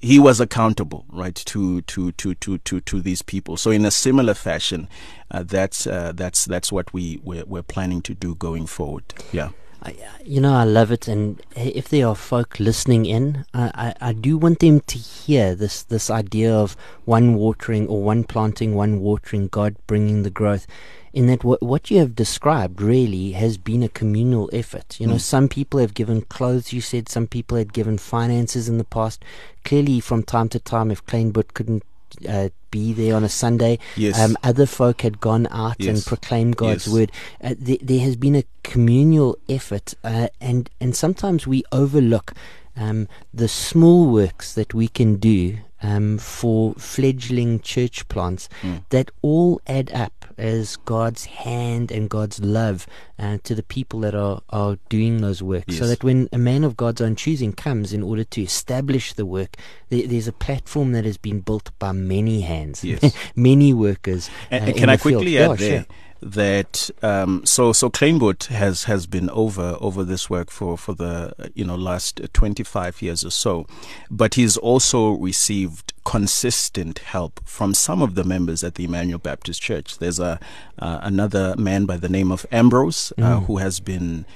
he 0.00 0.18
was 0.18 0.40
accountable, 0.40 1.04
right, 1.10 1.34
to 1.34 1.82
to 1.82 2.12
to 2.12 2.34
to 2.36 2.56
to 2.58 2.80
to 2.80 3.02
these 3.02 3.20
people 3.20 3.33
people. 3.34 3.56
So 3.56 3.72
in 3.72 3.84
a 3.84 3.90
similar 3.90 4.34
fashion, 4.34 4.88
uh, 5.30 5.42
that's 5.42 5.86
uh, 5.86 6.12
that's 6.14 6.44
that's 6.44 6.70
what 6.70 6.92
we 6.92 7.20
we're, 7.24 7.44
we're, 7.44 7.68
planning 7.74 8.00
to 8.02 8.14
do 8.14 8.36
going 8.36 8.66
forward. 8.66 9.06
Yeah. 9.32 9.50
I, 9.82 9.96
you 10.24 10.40
know, 10.40 10.54
I 10.54 10.64
love 10.64 10.92
it, 10.92 11.08
and 11.08 11.42
if 11.56 11.88
there 11.88 12.06
are 12.06 12.14
folk 12.14 12.58
listening 12.58 13.04
in, 13.04 13.44
I, 13.52 13.66
I, 13.84 14.08
I 14.08 14.12
do 14.12 14.38
want 14.38 14.60
them 14.60 14.80
to 14.80 14.98
hear 14.98 15.54
this 15.54 15.82
this 15.82 16.10
idea 16.10 16.54
of 16.54 16.76
one 17.04 17.34
watering 17.34 17.88
or 17.88 18.00
one 18.02 18.22
planting, 18.24 18.74
one 18.74 19.00
watering, 19.00 19.48
God 19.48 19.74
bringing 19.86 20.22
the 20.22 20.30
growth 20.30 20.66
in 21.14 21.28
that 21.28 21.44
what, 21.44 21.62
what 21.62 21.90
you 21.90 21.98
have 21.98 22.16
described 22.16 22.82
really 22.82 23.32
has 23.32 23.56
been 23.56 23.84
a 23.84 23.88
communal 23.88 24.50
effort. 24.52 24.98
You 24.98 25.06
know, 25.06 25.14
mm. 25.14 25.20
some 25.20 25.48
people 25.48 25.78
have 25.78 25.94
given 25.94 26.22
clothes, 26.22 26.72
you 26.72 26.80
said, 26.80 27.08
some 27.08 27.28
people 27.28 27.56
had 27.56 27.72
given 27.72 27.98
finances 27.98 28.68
in 28.68 28.78
the 28.78 28.90
past. 28.98 29.24
Clearly, 29.64 30.00
from 30.00 30.24
time 30.24 30.48
to 30.50 30.58
time, 30.58 30.90
if 30.90 31.06
Kleinboot 31.06 31.54
couldn't 31.54 31.84
uh, 32.28 32.48
be 32.70 32.92
there 32.92 33.14
on 33.14 33.24
a 33.24 33.28
Sunday. 33.28 33.78
Yes. 33.96 34.18
Um, 34.18 34.36
other 34.42 34.66
folk 34.66 35.02
had 35.02 35.20
gone 35.20 35.46
out 35.50 35.76
yes. 35.78 35.88
and 35.96 36.06
proclaimed 36.06 36.56
God's 36.56 36.86
yes. 36.86 36.94
word. 36.94 37.12
Uh, 37.42 37.54
th- 37.54 37.80
there 37.80 38.00
has 38.00 38.16
been 38.16 38.34
a 38.34 38.44
communal 38.62 39.36
effort, 39.48 39.94
uh, 40.02 40.28
and 40.40 40.70
and 40.80 40.96
sometimes 40.96 41.46
we 41.46 41.62
overlook 41.72 42.34
um, 42.76 43.08
the 43.32 43.48
small 43.48 44.06
works 44.06 44.54
that 44.54 44.74
we 44.74 44.88
can 44.88 45.16
do 45.16 45.58
um, 45.82 46.18
for 46.18 46.74
fledgling 46.74 47.60
church 47.60 48.08
plants 48.08 48.48
mm. 48.62 48.82
that 48.88 49.10
all 49.22 49.60
add 49.66 49.92
up 49.92 50.23
as 50.38 50.76
God's 50.76 51.24
hand 51.24 51.90
and 51.90 52.08
God's 52.08 52.40
love 52.40 52.86
uh, 53.18 53.38
to 53.44 53.54
the 53.54 53.62
people 53.62 54.00
that 54.00 54.14
are, 54.14 54.40
are 54.50 54.78
doing 54.88 55.20
those 55.20 55.42
works. 55.42 55.66
Yes. 55.68 55.78
So 55.78 55.86
that 55.86 56.04
when 56.04 56.28
a 56.32 56.38
man 56.38 56.64
of 56.64 56.76
God's 56.76 57.00
own 57.00 57.16
choosing 57.16 57.52
comes 57.52 57.92
in 57.92 58.02
order 58.02 58.24
to 58.24 58.42
establish 58.42 59.12
the 59.12 59.26
work, 59.26 59.56
there, 59.88 60.06
there's 60.06 60.28
a 60.28 60.32
platform 60.32 60.92
that 60.92 61.04
has 61.04 61.16
been 61.16 61.40
built 61.40 61.70
by 61.78 61.92
many 61.92 62.42
hands, 62.42 62.84
yes. 62.84 63.14
many 63.36 63.72
workers. 63.72 64.30
And, 64.50 64.70
uh, 64.70 64.72
can 64.72 64.88
I 64.88 64.96
quickly 64.96 65.36
field. 65.36 65.52
add 65.52 65.58
there? 65.58 65.80
Sure 65.80 65.96
that 66.24 66.88
um, 67.02 67.44
so 67.44 67.72
so 67.72 67.90
Kleinboot 67.90 68.46
has 68.46 68.84
has 68.84 69.06
been 69.06 69.28
over 69.30 69.76
over 69.80 70.04
this 70.04 70.30
work 70.30 70.50
for 70.50 70.78
for 70.78 70.94
the 70.94 71.50
you 71.54 71.64
know 71.64 71.76
last 71.76 72.20
25 72.32 73.02
years 73.02 73.24
or 73.24 73.30
so, 73.30 73.66
but 74.10 74.34
he's 74.34 74.56
also 74.56 75.10
received 75.10 75.92
consistent 76.04 76.98
help 77.00 77.40
from 77.44 77.74
some 77.74 78.02
of 78.02 78.14
the 78.14 78.24
members 78.24 78.62
at 78.62 78.74
the 78.74 78.84
Emmanuel 78.84 79.18
Baptist 79.18 79.62
Church. 79.62 79.98
There's 79.98 80.20
a 80.20 80.38
uh, 80.78 81.00
another 81.02 81.54
man 81.56 81.86
by 81.86 81.96
the 81.96 82.08
name 82.08 82.30
of 82.30 82.46
Ambrose 82.52 83.12
uh, 83.18 83.22
mm. 83.22 83.46
who 83.46 83.58
has 83.58 83.80
been 83.80 84.26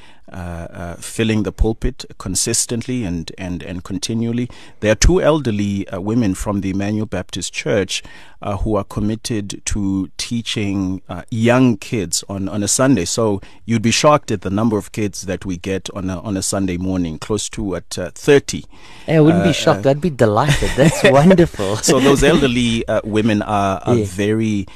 filling 1.00 1.42
the 1.42 1.52
pulpit 1.52 2.04
consistently 2.18 3.04
and, 3.04 3.32
and, 3.38 3.62
and 3.62 3.84
continually. 3.84 4.48
There 4.80 4.92
are 4.92 4.96
two 4.96 5.20
elderly 5.20 5.88
uh, 5.88 6.00
women 6.00 6.34
from 6.34 6.60
the 6.60 6.70
Emmanuel 6.70 7.06
Baptist 7.06 7.52
Church 7.52 8.02
uh, 8.40 8.56
who 8.58 8.76
are 8.76 8.84
committed 8.84 9.62
to 9.66 10.10
teaching 10.16 11.02
uh, 11.08 11.22
young 11.30 11.76
kids 11.76 12.24
on, 12.28 12.48
on 12.48 12.62
a 12.62 12.68
Sunday. 12.68 13.04
So 13.04 13.40
you'd 13.64 13.82
be 13.82 13.90
shocked 13.90 14.30
at 14.30 14.42
the 14.42 14.50
number 14.50 14.78
of 14.78 14.92
kids 14.92 15.22
that 15.22 15.44
we 15.44 15.56
get 15.56 15.90
on 15.90 16.10
a, 16.10 16.20
on 16.20 16.36
a 16.36 16.42
Sunday 16.42 16.76
morning, 16.76 17.18
close 17.18 17.48
to 17.50 17.76
at 17.76 17.90
30. 17.90 18.64
I 19.08 19.20
wouldn't 19.20 19.44
be 19.44 19.52
shocked. 19.52 19.86
I'd 19.86 20.00
be 20.00 20.10
delighted. 20.10 20.70
That's 20.76 21.02
wonderful. 21.04 21.76
so 21.76 22.00
those 22.00 22.22
elderly 22.22 22.84
women 23.04 23.42
are, 23.42 23.80
are 23.84 23.96
yeah. 23.96 24.04
very 24.06 24.66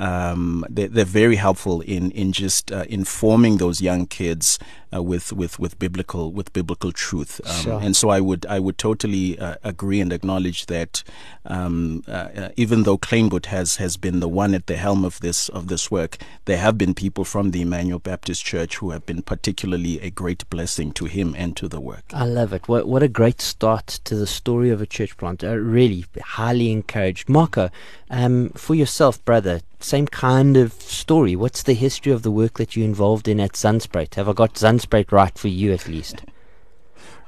um, 0.00 0.64
they, 0.70 0.84
are 0.84 1.04
very 1.04 1.36
helpful 1.36 1.82
in 1.82 2.10
in 2.12 2.32
just 2.32 2.72
uh, 2.72 2.84
informing 2.88 3.58
those 3.58 3.82
young 3.82 4.06
kids 4.06 4.58
uh, 4.94 5.02
with 5.02 5.32
with 5.32 5.58
with 5.58 5.78
biblical 5.78 6.32
with 6.32 6.52
biblical 6.52 6.92
truth. 6.92 7.40
Um, 7.44 7.62
sure. 7.62 7.80
And 7.80 7.96
so 7.96 8.10
I 8.10 8.20
would 8.20 8.46
I 8.46 8.58
would 8.58 8.78
totally 8.78 9.38
uh, 9.38 9.56
agree 9.62 10.00
and 10.00 10.12
acknowledge 10.12 10.66
that 10.66 11.02
um, 11.44 12.04
uh, 12.06 12.10
uh, 12.10 12.48
even 12.56 12.84
though 12.84 12.98
Kleinboot 12.98 13.46
has 13.46 13.76
has 13.76 13.96
been 13.96 14.20
the 14.20 14.28
one 14.28 14.54
at 14.54 14.66
the 14.66 14.76
helm 14.76 15.04
of 15.04 15.20
this 15.20 15.48
of 15.48 15.68
this 15.68 15.90
work, 15.90 16.18
there 16.44 16.58
have 16.58 16.78
been 16.78 16.94
people 16.94 17.24
from 17.24 17.50
the 17.50 17.62
Emmanuel 17.62 17.98
Baptist 17.98 18.44
Church 18.44 18.76
who 18.76 18.90
have 18.90 19.06
been 19.06 19.22
particularly 19.22 20.00
a 20.00 20.10
great 20.10 20.48
blessing 20.50 20.92
to 20.92 21.06
him 21.06 21.34
and 21.36 21.56
to 21.56 21.68
the 21.68 21.80
work. 21.80 22.04
I 22.12 22.24
love 22.24 22.52
it. 22.52 22.68
What 22.68 22.86
what 22.86 23.02
a 23.02 23.08
great 23.08 23.40
start 23.40 23.86
to 24.04 24.14
the 24.14 24.26
story 24.26 24.70
of 24.70 24.80
a 24.80 24.86
church 24.86 25.16
plant. 25.16 25.42
Really 25.42 26.04
highly 26.22 26.70
encouraged. 26.70 27.28
Marco, 27.28 27.70
um, 28.10 28.50
for 28.50 28.74
yourself, 28.74 29.24
brother, 29.24 29.60
same 29.80 30.06
kind 30.06 30.56
of 30.56 30.72
story. 30.74 31.34
What's 31.34 31.62
the 31.62 31.74
history 31.74 32.12
of 32.12 32.22
the 32.22 32.30
work 32.30 32.58
that 32.58 32.76
you're 32.76 32.84
involved 32.84 33.28
in 33.28 33.40
at 33.40 33.52
Zandspruit? 33.52 34.14
Have 34.14 34.28
I 34.28 34.32
got 34.32 34.54
Zandspruit 34.82 35.12
right 35.12 35.36
for 35.38 35.48
you 35.48 35.72
at 35.72 35.88
least? 35.88 36.22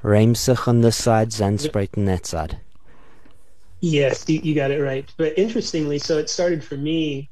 Ruimsig 0.03 0.69
on 0.69 0.81
this 0.81 0.97
side, 0.97 1.31
Zandspruit 1.31 1.97
on 1.97 2.05
that 2.07 2.27
side. 2.27 2.59
Yes, 3.81 4.25
you, 4.29 4.55
got 4.55 4.71
it 4.71 4.83
right. 4.83 5.11
But 5.17 5.39
interestingly, 5.39 5.99
so 5.99 6.19
it 6.19 6.31
started 6.31 6.65
for 6.65 6.77
me 6.77 7.29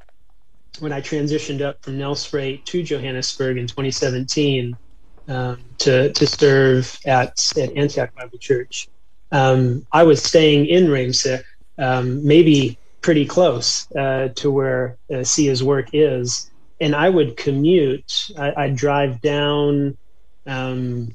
when 0.81 0.93
I 0.93 1.01
transitioned 1.01 1.61
up 1.61 1.83
from 1.83 1.99
Nelspruit 1.99 2.65
to 2.65 2.83
Johannesburg 2.83 3.57
in 3.57 3.67
2017 3.67 4.77
um, 5.29 5.59
to 5.79 6.13
to 6.13 6.27
serve 6.27 6.99
at 7.07 7.53
at 7.57 7.77
Antioch 7.77 8.15
Bible 8.15 8.39
Church. 8.39 8.89
Um, 9.31 9.87
I 9.93 10.03
was 10.03 10.23
staying 10.23 10.67
in 10.67 10.89
Ruimsig, 10.89 11.43
um, 11.79 12.27
maybe 12.27 12.79
pretty 13.01 13.25
close 13.25 13.91
uh, 13.93 14.29
to 14.37 14.51
where 14.51 14.97
uh, 15.11 15.17
Siya's 15.25 15.63
work 15.63 15.89
is. 15.93 16.51
And 16.81 16.95
I 16.95 17.09
would 17.09 17.37
commute. 17.37 18.31
I, 18.37 18.67
would 18.67 18.77
drive 18.77 19.21
down, 19.21 19.97
um, 20.47 21.15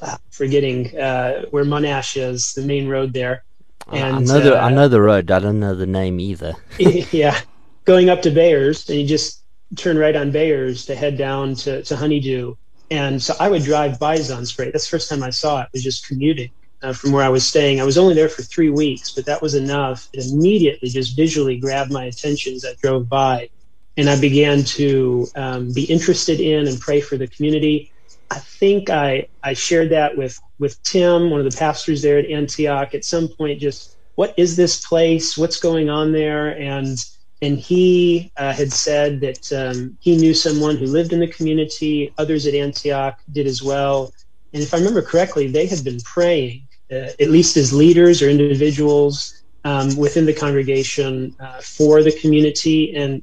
uh, 0.00 0.16
forgetting 0.30 0.98
uh, 0.98 1.46
where 1.50 1.64
Monash 1.64 2.16
is, 2.16 2.54
the 2.54 2.62
main 2.62 2.88
road 2.88 3.12
there. 3.12 3.44
And, 3.92 4.16
I 4.16 4.18
know, 4.20 4.40
the, 4.40 4.56
I 4.56 4.66
uh, 4.66 4.70
know 4.70 4.88
the 4.88 5.00
road. 5.00 5.30
I 5.30 5.38
don't 5.38 5.60
know 5.60 5.74
the 5.74 5.86
name 5.86 6.20
either. 6.20 6.54
yeah, 6.78 7.38
going 7.84 8.08
up 8.08 8.22
to 8.22 8.30
Beyers, 8.30 8.88
and 8.88 8.98
you 8.98 9.06
just 9.06 9.42
turn 9.76 9.98
right 9.98 10.14
on 10.14 10.30
Beyers 10.30 10.86
to 10.86 10.94
head 10.94 11.18
down 11.18 11.54
to, 11.56 11.82
to 11.82 11.96
Honeydew. 11.96 12.54
And 12.90 13.22
so 13.22 13.34
I 13.40 13.48
would 13.48 13.62
drive 13.62 13.98
by 13.98 14.18
Zandspruit. 14.18 14.72
That's 14.72 14.84
the 14.84 14.90
first 14.90 15.08
time 15.08 15.22
I 15.22 15.30
saw 15.30 15.62
it. 15.62 15.68
Was 15.72 15.82
just 15.82 16.06
commuting 16.06 16.50
uh, 16.82 16.92
from 16.92 17.12
where 17.12 17.24
I 17.24 17.28
was 17.28 17.46
staying. 17.46 17.80
I 17.80 17.84
was 17.84 17.96
only 17.96 18.14
there 18.14 18.28
for 18.28 18.42
three 18.42 18.70
weeks, 18.70 19.12
but 19.12 19.24
that 19.26 19.40
was 19.40 19.54
enough. 19.54 20.08
It 20.12 20.26
immediately 20.30 20.88
just 20.88 21.16
visually 21.16 21.56
grabbed 21.56 21.92
my 21.92 22.04
attention 22.04 22.54
as 22.54 22.64
I 22.64 22.74
drove 22.82 23.08
by. 23.08 23.48
And 23.96 24.08
I 24.08 24.18
began 24.20 24.64
to 24.64 25.28
um, 25.36 25.72
be 25.72 25.84
interested 25.84 26.40
in 26.40 26.66
and 26.66 26.80
pray 26.80 27.00
for 27.00 27.16
the 27.16 27.28
community. 27.28 27.91
I 28.32 28.38
think 28.38 28.88
I, 28.88 29.26
I 29.42 29.52
shared 29.52 29.90
that 29.90 30.16
with, 30.16 30.40
with 30.58 30.82
Tim, 30.84 31.30
one 31.30 31.40
of 31.40 31.50
the 31.50 31.58
pastors 31.58 32.00
there 32.00 32.18
at 32.18 32.24
Antioch, 32.30 32.94
at 32.94 33.04
some 33.04 33.28
point, 33.28 33.60
just 33.60 33.98
what 34.14 34.32
is 34.38 34.56
this 34.56 34.86
place? 34.86 35.36
What's 35.36 35.60
going 35.60 35.90
on 35.90 36.12
there? 36.12 36.58
And 36.58 36.96
and 37.42 37.58
he 37.58 38.32
uh, 38.36 38.52
had 38.52 38.72
said 38.72 39.20
that 39.20 39.52
um, 39.52 39.98
he 40.00 40.16
knew 40.16 40.32
someone 40.32 40.76
who 40.76 40.86
lived 40.86 41.12
in 41.12 41.18
the 41.18 41.26
community. 41.26 42.14
Others 42.16 42.46
at 42.46 42.54
Antioch 42.54 43.18
did 43.32 43.46
as 43.48 43.62
well. 43.62 44.12
And 44.54 44.62
if 44.62 44.72
I 44.72 44.78
remember 44.78 45.02
correctly, 45.02 45.48
they 45.48 45.66
had 45.66 45.82
been 45.82 45.98
praying, 46.04 46.68
uh, 46.90 47.10
at 47.20 47.30
least 47.30 47.56
as 47.56 47.72
leaders 47.72 48.22
or 48.22 48.30
individuals 48.30 49.42
um, 49.64 49.94
within 49.96 50.24
the 50.24 50.32
congregation, 50.32 51.34
uh, 51.40 51.60
for 51.60 52.02
the 52.02 52.12
community, 52.12 52.94
and 52.94 53.22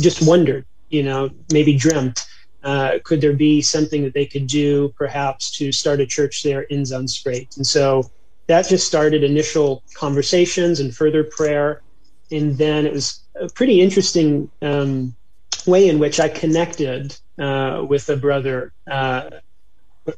just 0.00 0.26
wondered, 0.26 0.64
you 0.88 1.02
know, 1.02 1.28
maybe 1.52 1.76
dreamt, 1.76 2.24
uh, 2.68 2.98
could 3.02 3.20
there 3.22 3.32
be 3.48 3.62
something 3.62 4.02
that 4.02 4.12
they 4.12 4.26
could 4.26 4.46
do, 4.46 4.92
perhaps, 5.02 5.50
to 5.58 5.72
start 5.72 6.00
a 6.00 6.06
church 6.06 6.42
there 6.42 6.62
in 6.74 6.82
Zandspruit? 6.82 7.56
And 7.56 7.66
so 7.66 8.10
that 8.46 8.68
just 8.68 8.86
started 8.86 9.24
initial 9.24 9.82
conversations 9.94 10.80
and 10.80 10.94
further 10.94 11.24
prayer. 11.24 11.80
And 12.30 12.58
then 12.58 12.84
it 12.84 12.92
was 12.92 13.20
a 13.40 13.48
pretty 13.48 13.80
interesting 13.80 14.50
um, 14.60 15.16
way 15.66 15.88
in 15.88 15.98
which 15.98 16.20
I 16.20 16.28
connected 16.28 17.16
uh, 17.38 17.86
with 17.88 18.04
a 18.10 18.16
brother, 18.16 18.74
uh, 18.90 19.30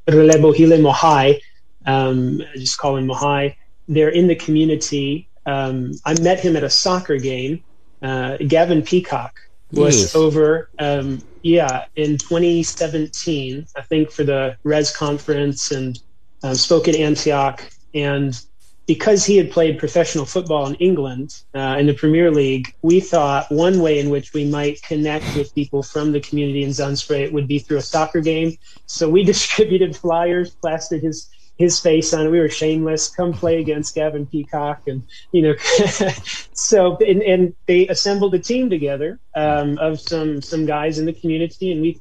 Relebohile 0.09 0.81
Mohai. 0.89 1.41
Um, 1.87 2.43
I 2.53 2.57
just 2.59 2.79
call 2.79 2.97
him 2.97 3.07
Mohai. 3.07 3.55
They're 3.87 4.15
in 4.21 4.27
the 4.27 4.35
community. 4.35 5.29
Um, 5.47 5.93
I 6.05 6.21
met 6.21 6.41
him 6.41 6.57
at 6.57 6.65
a 6.65 6.71
soccer 6.71 7.19
game. 7.19 7.63
Uh, 8.03 8.39
Gavin 8.39 8.83
Peacock 8.83 9.39
was 9.71 10.01
yes. 10.01 10.15
over, 10.17 10.69
um, 10.81 11.23
yeah, 11.43 11.87
in 11.97 12.19
2017, 12.19 13.67
I 13.77 13.83
think, 13.83 14.11
for 14.11 14.25
the 14.25 14.57
Res 14.65 14.95
conference 14.95 15.71
and 15.71 15.99
uh, 16.43 16.55
spoke 16.55 16.89
at 16.89 16.95
Antioch. 16.95 17.71
And 17.95 18.39
because 18.87 19.25
he 19.25 19.37
had 19.37 19.51
played 19.51 19.79
professional 19.79 20.25
football 20.25 20.67
in 20.67 20.75
England 20.77 21.43
uh, 21.55 21.77
in 21.79 21.87
the 21.87 21.95
Premier 21.95 22.31
League, 22.31 22.75
we 22.83 23.01
thought 23.01 23.51
one 23.51 23.81
way 23.81 23.99
in 24.01 24.11
which 24.11 24.33
we 24.33 24.45
might 24.45 24.83
connect 24.83 25.37
with 25.37 25.55
people 25.55 25.83
from 25.83 26.13
the 26.13 26.21
community 26.21 26.65
in 26.65 26.71
Zandspruit 26.71 27.33
would 27.33 27.47
be 27.47 27.59
through 27.59 27.79
a 27.79 27.83
soccer 27.83 28.21
game. 28.21 28.57
So 28.87 29.09
we 29.09 29.23
distributed 29.35 29.97
flyers, 29.97 30.51
plastered 30.51 31.03
his 31.03 31.29
his 31.61 31.79
face 31.79 32.13
on 32.13 32.27
it. 32.27 32.31
We 32.31 32.41
were 32.41 32.49
shameless. 32.49 33.09
Come 33.09 33.33
play 33.33 33.61
against 33.61 33.95
Gavin 33.95 34.27
Peacock, 34.27 34.89
and 34.89 35.03
you 35.31 35.43
know, 35.43 35.55
so 36.53 36.97
and, 36.97 37.23
and, 37.23 37.55
they 37.67 37.87
assembled 37.89 38.35
a 38.35 38.39
team 38.39 38.69
together 38.69 39.21
um, 39.35 39.79
of 39.79 40.01
some 40.01 40.43
some 40.43 40.67
guys 40.67 40.99
in 40.99 41.07
the 41.07 41.13
community, 41.13 41.71
and 41.71 41.81
we 41.81 42.01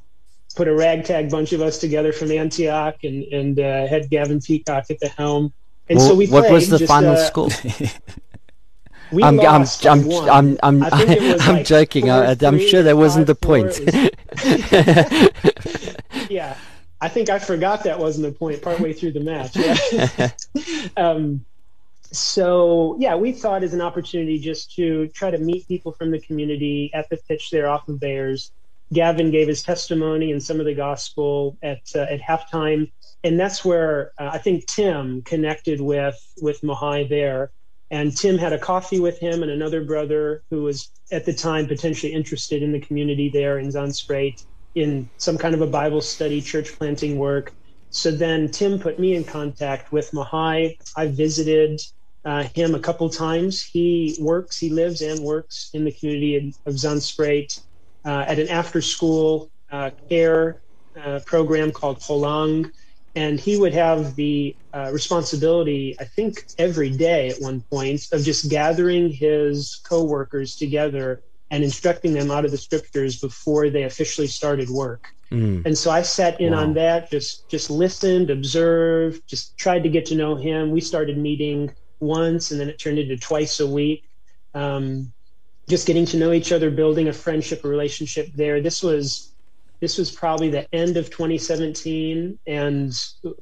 put 0.56 0.66
a 0.66 0.74
ragtag 0.74 1.30
bunch 1.30 1.52
of 1.52 1.60
us 1.60 1.78
together 1.78 2.12
from 2.12 2.32
Antioch, 2.32 3.04
and 3.04 3.22
and 3.24 3.60
uh, 3.60 3.86
had 3.86 4.10
Gavin 4.10 4.40
Peacock 4.40 4.90
at 4.90 4.98
the 4.98 5.08
helm 5.08 5.52
and 5.90 5.98
well, 5.98 6.08
so 6.08 6.14
we 6.14 6.28
what 6.28 6.50
was 6.50 6.68
the 6.68 6.78
just, 6.78 6.88
final 6.88 7.14
uh, 7.14 7.26
score? 7.26 7.48
we 9.12 9.24
I'm, 9.24 9.36
lost 9.36 9.84
I'm, 9.84 10.08
I'm, 10.08 10.56
I'm, 10.62 10.84
I'm, 10.84 10.84
I'm 10.92 11.38
like 11.56 11.66
joking. 11.66 12.08
I, 12.08 12.36
am 12.40 12.60
sure 12.60 12.84
that 12.84 12.96
wasn't 12.96 13.26
the 13.26 13.34
point. 13.34 13.66
Was, 13.66 13.88
yeah, 16.30 16.56
I 17.00 17.08
think 17.08 17.30
I 17.30 17.38
forgot 17.38 17.84
that 17.84 17.98
wasn't 17.98 18.26
the 18.26 18.38
point 18.38 18.62
partway 18.62 18.92
through 18.92 19.12
the 19.12 19.20
match. 19.20 19.56
Yeah. 19.56 20.30
um, 20.96 21.44
so 22.12 22.96
yeah, 22.98 23.14
we 23.14 23.32
thought 23.32 23.62
as 23.62 23.72
an 23.72 23.80
opportunity 23.80 24.38
just 24.38 24.74
to 24.74 25.08
try 25.08 25.30
to 25.30 25.38
meet 25.38 25.66
people 25.68 25.92
from 25.92 26.10
the 26.10 26.20
community 26.20 26.90
at 26.92 27.08
the 27.08 27.16
pitch 27.28 27.50
there 27.50 27.68
off 27.68 27.88
of 27.88 28.00
Beyers. 28.00 28.52
Gavin 28.92 29.30
gave 29.30 29.46
his 29.46 29.62
testimony 29.62 30.32
and 30.32 30.42
some 30.42 30.58
of 30.58 30.66
the 30.66 30.74
gospel 30.74 31.56
at 31.62 31.82
uh, 31.94 32.00
at 32.00 32.20
halftime 32.20 32.90
and 33.22 33.38
that's 33.38 33.64
where 33.64 34.12
uh, 34.18 34.30
I 34.32 34.38
think 34.38 34.66
Tim 34.66 35.22
connected 35.22 35.80
with 35.80 36.18
with 36.40 36.60
Mohai 36.62 37.08
there. 37.08 37.52
And 37.92 38.16
Tim 38.16 38.38
had 38.38 38.52
a 38.52 38.58
coffee 38.58 39.00
with 39.00 39.18
him 39.18 39.42
and 39.42 39.50
another 39.50 39.82
brother 39.82 40.44
who 40.48 40.62
was 40.62 40.90
at 41.10 41.24
the 41.24 41.32
time 41.32 41.66
potentially 41.66 42.12
interested 42.12 42.62
in 42.62 42.70
the 42.70 42.78
community 42.78 43.28
there 43.28 43.58
in 43.58 43.66
Zandspruit 43.66 44.44
in 44.74 45.10
some 45.18 45.38
kind 45.38 45.54
of 45.54 45.60
a 45.60 45.66
Bible 45.66 46.00
study, 46.00 46.40
church 46.40 46.76
planting 46.78 47.18
work. 47.18 47.52
So 47.90 48.10
then 48.10 48.50
Tim 48.50 48.78
put 48.78 48.98
me 48.98 49.14
in 49.14 49.24
contact 49.24 49.92
with 49.92 50.10
Mahai. 50.12 50.76
I 50.96 51.08
visited 51.08 51.80
uh, 52.24 52.44
him 52.54 52.74
a 52.74 52.80
couple 52.80 53.08
times. 53.10 53.62
He 53.62 54.16
works, 54.20 54.58
he 54.58 54.70
lives 54.70 55.00
and 55.00 55.20
works 55.20 55.70
in 55.74 55.84
the 55.84 55.92
community 55.92 56.54
of 56.66 56.74
Zandspruit 56.74 57.60
uh, 58.04 58.24
at 58.26 58.38
an 58.38 58.48
after 58.48 58.80
school 58.80 59.50
uh, 59.70 59.90
care 60.08 60.62
uh, 61.00 61.20
program 61.26 61.72
called 61.72 62.00
Holang 62.00 62.70
and 63.14 63.40
he 63.40 63.58
would 63.58 63.72
have 63.74 64.14
the 64.14 64.56
uh, 64.72 64.90
responsibility 64.92 65.96
i 66.00 66.04
think 66.04 66.44
every 66.58 66.90
day 66.90 67.28
at 67.28 67.40
one 67.40 67.62
point 67.70 68.02
of 68.12 68.22
just 68.22 68.50
gathering 68.50 69.10
his 69.10 69.80
coworkers 69.88 70.56
together 70.56 71.22
and 71.50 71.64
instructing 71.64 72.12
them 72.12 72.30
out 72.30 72.44
of 72.44 72.50
the 72.50 72.58
scriptures 72.58 73.20
before 73.20 73.70
they 73.70 73.84
officially 73.84 74.26
started 74.26 74.68
work 74.68 75.08
mm. 75.30 75.64
and 75.64 75.76
so 75.76 75.90
i 75.90 76.02
sat 76.02 76.40
in 76.40 76.52
wow. 76.52 76.60
on 76.60 76.74
that 76.74 77.10
just 77.10 77.48
just 77.48 77.70
listened 77.70 78.30
observed 78.30 79.26
just 79.26 79.56
tried 79.56 79.82
to 79.82 79.88
get 79.88 80.06
to 80.06 80.14
know 80.14 80.34
him 80.34 80.70
we 80.70 80.80
started 80.80 81.18
meeting 81.18 81.70
once 82.00 82.50
and 82.50 82.60
then 82.60 82.68
it 82.68 82.78
turned 82.78 82.98
into 82.98 83.16
twice 83.16 83.60
a 83.60 83.66
week 83.66 84.04
um, 84.54 85.12
just 85.68 85.86
getting 85.86 86.04
to 86.04 86.16
know 86.16 86.32
each 86.32 86.50
other 86.50 86.70
building 86.70 87.08
a 87.08 87.12
friendship 87.12 87.64
a 87.64 87.68
relationship 87.68 88.28
there 88.34 88.60
this 88.60 88.82
was 88.82 89.30
this 89.80 89.96
was 89.96 90.10
probably 90.10 90.50
the 90.50 90.72
end 90.74 90.96
of 90.98 91.10
2017. 91.10 92.38
And 92.46 92.92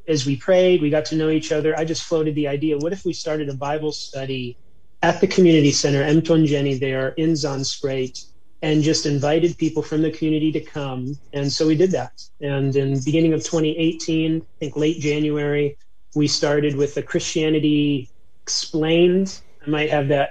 as 0.06 0.24
we 0.24 0.36
prayed, 0.36 0.80
we 0.80 0.88
got 0.88 1.04
to 1.06 1.16
know 1.16 1.30
each 1.30 1.50
other. 1.52 1.76
I 1.76 1.84
just 1.84 2.04
floated 2.04 2.34
the 2.36 2.48
idea 2.48 2.78
what 2.78 2.92
if 2.92 3.04
we 3.04 3.12
started 3.12 3.48
a 3.48 3.54
Bible 3.54 3.92
study 3.92 4.56
at 5.02 5.20
the 5.20 5.26
community 5.26 5.70
center, 5.70 6.02
Emtonjeni, 6.02 6.78
there 6.78 7.10
in 7.10 7.30
Zandspruit, 7.30 8.26
and 8.62 8.82
just 8.82 9.06
invited 9.06 9.56
people 9.56 9.82
from 9.82 10.02
the 10.02 10.10
community 10.10 10.50
to 10.52 10.60
come. 10.60 11.16
And 11.32 11.52
so 11.52 11.66
we 11.66 11.76
did 11.76 11.92
that. 11.92 12.22
And 12.40 12.74
in 12.74 13.02
beginning 13.04 13.32
of 13.32 13.40
2018, 13.44 14.40
I 14.40 14.44
think 14.58 14.76
late 14.76 15.00
January, 15.00 15.76
we 16.14 16.26
started 16.26 16.74
with 16.74 16.94
the 16.94 17.02
Christianity 17.02 18.10
Explained. 18.42 19.40
I 19.64 19.70
might 19.70 19.90
have 19.90 20.08
that 20.08 20.30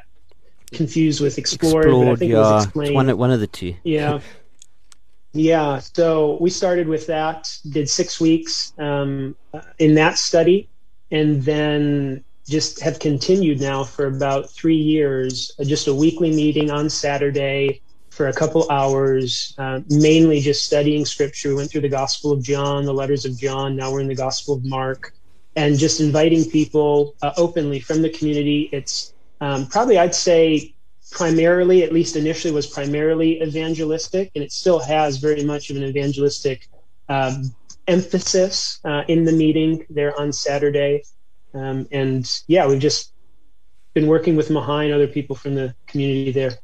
confused 0.71 1.21
with 1.21 1.37
Explored, 1.37 1.85
Explored 1.85 2.05
but 2.07 2.11
I 2.11 2.15
think 2.15 2.31
yeah. 2.31 2.37
it 2.37 2.41
was 2.41 2.63
Explained. 2.65 2.95
One, 2.95 3.17
one 3.17 3.31
of 3.31 3.39
the 3.39 3.47
two. 3.47 3.75
Yeah. 3.83 4.19
Yeah, 5.33 5.79
so 5.79 6.37
we 6.41 6.49
started 6.49 6.87
with 6.87 7.07
that, 7.07 7.55
did 7.69 7.89
six 7.89 8.19
weeks 8.19 8.73
um, 8.79 9.35
in 9.77 9.93
that 9.95 10.17
study, 10.17 10.67
and 11.11 11.43
then 11.43 12.23
just 12.47 12.79
have 12.79 12.99
continued 12.99 13.59
now 13.59 13.83
for 13.83 14.05
about 14.05 14.49
three 14.49 14.77
years, 14.77 15.51
uh, 15.59 15.63
just 15.63 15.87
a 15.87 15.93
weekly 15.93 16.31
meeting 16.31 16.71
on 16.71 16.89
Saturday 16.89 17.81
for 18.09 18.29
a 18.29 18.33
couple 18.33 18.69
hours, 18.71 19.53
uh, 19.57 19.81
mainly 19.89 20.39
just 20.39 20.65
studying 20.65 21.05
scripture. 21.05 21.49
We 21.49 21.55
went 21.55 21.69
through 21.69 21.81
the 21.81 21.89
Gospel 21.89 22.31
of 22.31 22.41
John, 22.41 22.85
the 22.85 22.93
letters 22.93 23.25
of 23.25 23.37
John, 23.37 23.75
now 23.75 23.91
we're 23.91 23.99
in 23.99 24.07
the 24.07 24.15
Gospel 24.15 24.55
of 24.55 24.65
Mark, 24.65 25.13
and 25.55 25.77
just 25.77 25.99
inviting 25.99 26.49
people 26.49 27.15
uh, 27.21 27.33
openly 27.37 27.79
from 27.79 28.01
the 28.01 28.09
community. 28.09 28.69
It's 28.71 29.13
um, 29.41 29.67
probably, 29.67 29.99
I'd 29.99 30.15
say, 30.15 30.73
primarily, 31.11 31.83
at 31.83 31.91
least 31.91 32.15
initially, 32.15 32.53
was 32.53 32.65
primarily 32.65 33.41
evangelistic, 33.41 34.31
and 34.35 34.43
it 34.43 34.51
still 34.51 34.79
has 34.79 35.17
very 35.17 35.43
much 35.43 35.69
of 35.69 35.77
an 35.77 35.83
evangelistic 35.83 36.67
um, 37.09 37.53
emphasis 37.87 38.79
uh, 38.83 39.03
in 39.07 39.25
the 39.25 39.31
meeting 39.31 39.85
there 39.89 40.19
on 40.19 40.31
Saturday. 40.31 41.03
Um, 41.53 41.87
and 41.91 42.29
yeah, 42.47 42.67
we've 42.67 42.79
just 42.79 43.13
been 43.93 44.07
working 44.07 44.35
with 44.35 44.49
Mohai 44.49 44.85
and 44.85 44.93
other 44.93 45.07
people 45.07 45.35
from 45.35 45.55
the 45.55 45.73
community 45.87 46.31
there. 46.31 46.57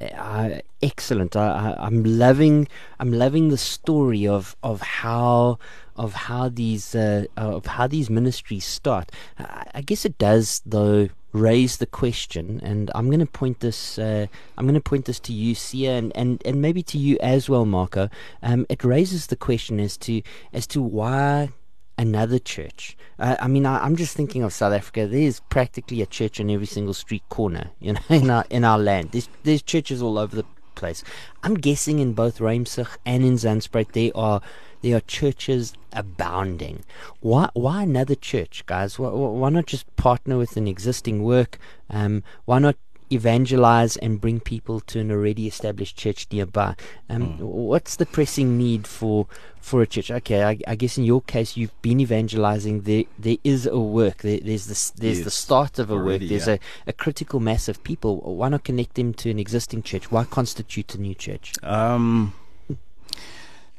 Uh, 0.00 0.58
excellent. 0.82 1.36
I, 1.36 1.74
am 1.78 2.02
loving. 2.02 2.68
I'm 2.98 3.12
loving 3.12 3.48
the 3.48 3.58
story 3.58 4.26
of 4.26 4.56
of 4.62 4.80
how 4.80 5.58
of 5.96 6.12
how 6.12 6.48
these 6.48 6.94
uh, 6.94 7.26
of 7.36 7.66
how 7.66 7.86
these 7.86 8.10
ministries 8.10 8.64
start. 8.64 9.12
I, 9.38 9.64
I 9.76 9.80
guess 9.80 10.04
it 10.04 10.18
does 10.18 10.60
though 10.66 11.08
raise 11.32 11.76
the 11.78 11.86
question, 11.86 12.60
and 12.62 12.90
I'm 12.94 13.06
going 13.06 13.20
to 13.20 13.26
point 13.26 13.60
this. 13.60 13.98
Uh, 13.98 14.26
I'm 14.58 14.66
going 14.66 14.74
to 14.74 14.80
point 14.80 15.04
this 15.04 15.20
to 15.20 15.32
you, 15.32 15.54
Siya, 15.54 15.98
and, 15.98 16.12
and, 16.16 16.42
and 16.44 16.60
maybe 16.60 16.82
to 16.84 16.98
you 16.98 17.16
as 17.20 17.48
well, 17.48 17.64
Marco. 17.64 18.08
Um, 18.42 18.66
it 18.68 18.84
raises 18.84 19.28
the 19.28 19.36
question 19.36 19.78
as 19.80 19.96
to 19.98 20.22
as 20.52 20.66
to 20.68 20.82
why 20.82 21.50
another 21.96 22.38
church. 22.38 22.96
Uh, 23.18 23.36
I 23.40 23.48
mean, 23.48 23.66
I, 23.66 23.84
am 23.86 23.96
just 23.96 24.16
thinking 24.16 24.42
of 24.42 24.52
South 24.52 24.72
Africa. 24.72 25.06
There's 25.06 25.40
practically 25.40 26.02
a 26.02 26.06
church 26.06 26.40
on 26.40 26.50
every 26.50 26.66
single 26.66 26.94
street 26.94 27.22
corner, 27.28 27.70
you 27.80 27.92
know, 27.92 28.00
in 28.08 28.30
our 28.30 28.44
in 28.50 28.64
our 28.64 28.78
land. 28.78 29.10
There's 29.12 29.28
there's 29.42 29.62
churches 29.62 30.02
all 30.02 30.18
over 30.18 30.36
the 30.36 30.44
place. 30.74 31.04
I'm 31.42 31.54
guessing 31.54 31.98
in 32.00 32.12
both 32.14 32.38
Ruimsig 32.38 32.88
and 33.06 33.24
in 33.24 33.34
Zandspruit 33.34 33.92
there 33.92 34.10
are 34.14 34.40
there 34.82 34.96
are 34.96 35.00
churches 35.00 35.74
abounding. 35.92 36.84
Why 37.20 37.48
why 37.54 37.82
another 37.82 38.14
church, 38.14 38.64
guys? 38.66 38.98
Why, 38.98 39.08
why 39.08 39.48
not 39.48 39.66
just 39.66 39.94
partner 39.96 40.36
with 40.36 40.56
an 40.56 40.68
existing 40.68 41.22
work? 41.22 41.58
Um, 41.88 42.22
why 42.44 42.58
not 42.58 42.76
evangelize 43.14 43.96
and 43.98 44.20
bring 44.20 44.40
people 44.40 44.80
to 44.80 45.00
an 45.00 45.10
already 45.10 45.46
established 45.46 45.96
church 45.96 46.26
nearby. 46.30 46.74
Um, 47.08 47.38
mm. 47.38 47.40
What's 47.40 47.96
the 47.96 48.06
pressing 48.06 48.58
need 48.58 48.86
for 48.86 49.26
for 49.60 49.82
a 49.82 49.86
church? 49.86 50.10
Okay, 50.10 50.42
I, 50.42 50.58
I, 50.66 50.74
guess 50.74 50.98
in 50.98 51.04
your 51.04 51.22
case, 51.22 51.56
you've 51.56 51.80
been 51.82 52.00
evangelizing. 52.00 52.82
There 52.82 53.04
there 53.18 53.38
is 53.44 53.66
a 53.66 53.78
work. 53.78 54.18
There, 54.18 54.40
there's 54.40 54.66
this 54.66 54.90
there's 54.90 55.18
yes. 55.18 55.24
the 55.24 55.30
start 55.30 55.78
of 55.78 55.90
a 55.90 55.94
already, 55.94 56.26
work. 56.26 56.28
There's 56.30 56.48
yeah. 56.48 56.58
a, 56.86 56.90
a 56.90 56.92
critical 56.92 57.40
mass 57.40 57.68
of 57.68 57.82
people. 57.84 58.18
Why 58.18 58.48
not 58.48 58.64
connect 58.64 58.94
them 58.94 59.14
to 59.14 59.30
an 59.30 59.38
existing 59.38 59.82
church? 59.82 60.10
Why 60.10 60.24
constitute 60.24 60.94
a 60.94 61.00
new 61.00 61.14
church? 61.14 61.52
Um 61.62 62.34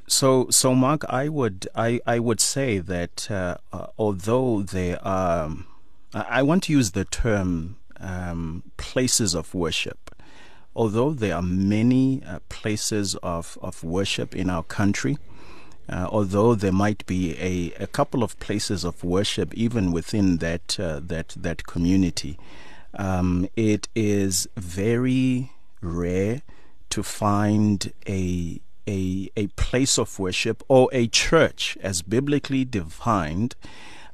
so, 0.08 0.48
so 0.50 0.76
Mark, 0.76 1.04
I 1.10 1.30
would, 1.30 1.68
I, 1.76 2.00
I 2.06 2.20
would 2.20 2.40
say 2.40 2.78
that 2.78 3.30
uh, 3.32 3.58
uh, 3.74 3.88
although 3.98 4.62
there 4.62 5.00
are, 5.06 5.50
I 6.14 6.44
want 6.44 6.64
to 6.64 6.72
use 6.74 6.92
the 6.92 7.06
term 7.06 7.78
um, 8.00 8.64
places 8.78 9.34
of 9.34 9.54
worship. 9.54 10.16
Although 10.76 11.12
there 11.12 11.36
are 11.36 11.41
many 11.41 12.22
uh, 12.26 12.39
places 12.50 13.16
of, 13.24 13.58
of 13.62 13.84
worship 13.84 14.36
in 14.36 14.50
our 14.50 14.64
country, 14.64 15.18
uh, 15.88 16.08
although 16.12 16.56
there 16.56 16.72
might 16.72 17.06
be 17.06 17.38
a, 17.39 17.84
a 17.84 17.88
couple 17.88 18.24
of 18.24 18.38
places 18.39 18.84
of 18.84 19.04
worship 19.04 19.54
even 19.54 19.91
within 19.91 20.38
that 20.38 20.80
uh, 20.80 21.00
that 21.04 21.36
that 21.38 21.66
community, 21.68 22.39
um, 22.96 23.48
it 23.56 23.88
is 23.96 24.48
very 24.58 25.52
rare 25.82 26.41
to 26.89 27.04
find 27.04 27.93
a 28.08 28.60
a, 28.88 29.30
a 29.36 29.48
place 29.48 29.98
of 29.98 30.20
worship 30.20 30.64
or 30.68 30.89
a 30.91 31.08
church 31.08 31.78
as 31.82 32.02
biblically 32.02 32.66
defined, 32.66 33.56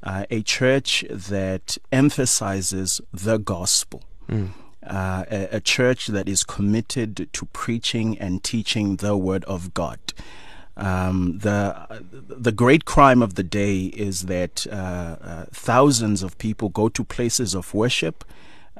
uh, 0.04 0.26
a 0.30 0.42
church 0.42 1.06
that 1.10 1.78
emphasizes 1.92 3.02
the 3.14 3.38
gospel. 3.38 4.04
Mm. 4.30 4.50
Uh, 4.86 5.26
a, 5.30 5.58
a, 5.58 5.60
church 5.60 6.08
that 6.08 6.28
is 6.28 6.44
committed 6.44 7.30
to 7.34 7.46
preaching 7.54 8.18
and 8.18 8.44
teaching 8.44 8.96
the 8.96 9.16
word 9.16 9.44
of 9.46 9.76
God. 9.76 10.00
Um, 10.76 11.38
the 11.38 12.04
the 12.12 12.52
great 12.52 12.86
crime 12.86 13.22
of 13.22 13.36
the 13.36 13.44
day 13.44 13.86
is 13.86 14.24
that 14.24 14.66
uh, 14.72 15.18
uh, 15.22 15.46
thousands 15.52 16.24
of 16.24 16.36
people 16.40 16.70
go 16.70 16.90
to 16.90 17.04
places 17.04 17.54
of 17.54 17.76
worship 17.76 18.24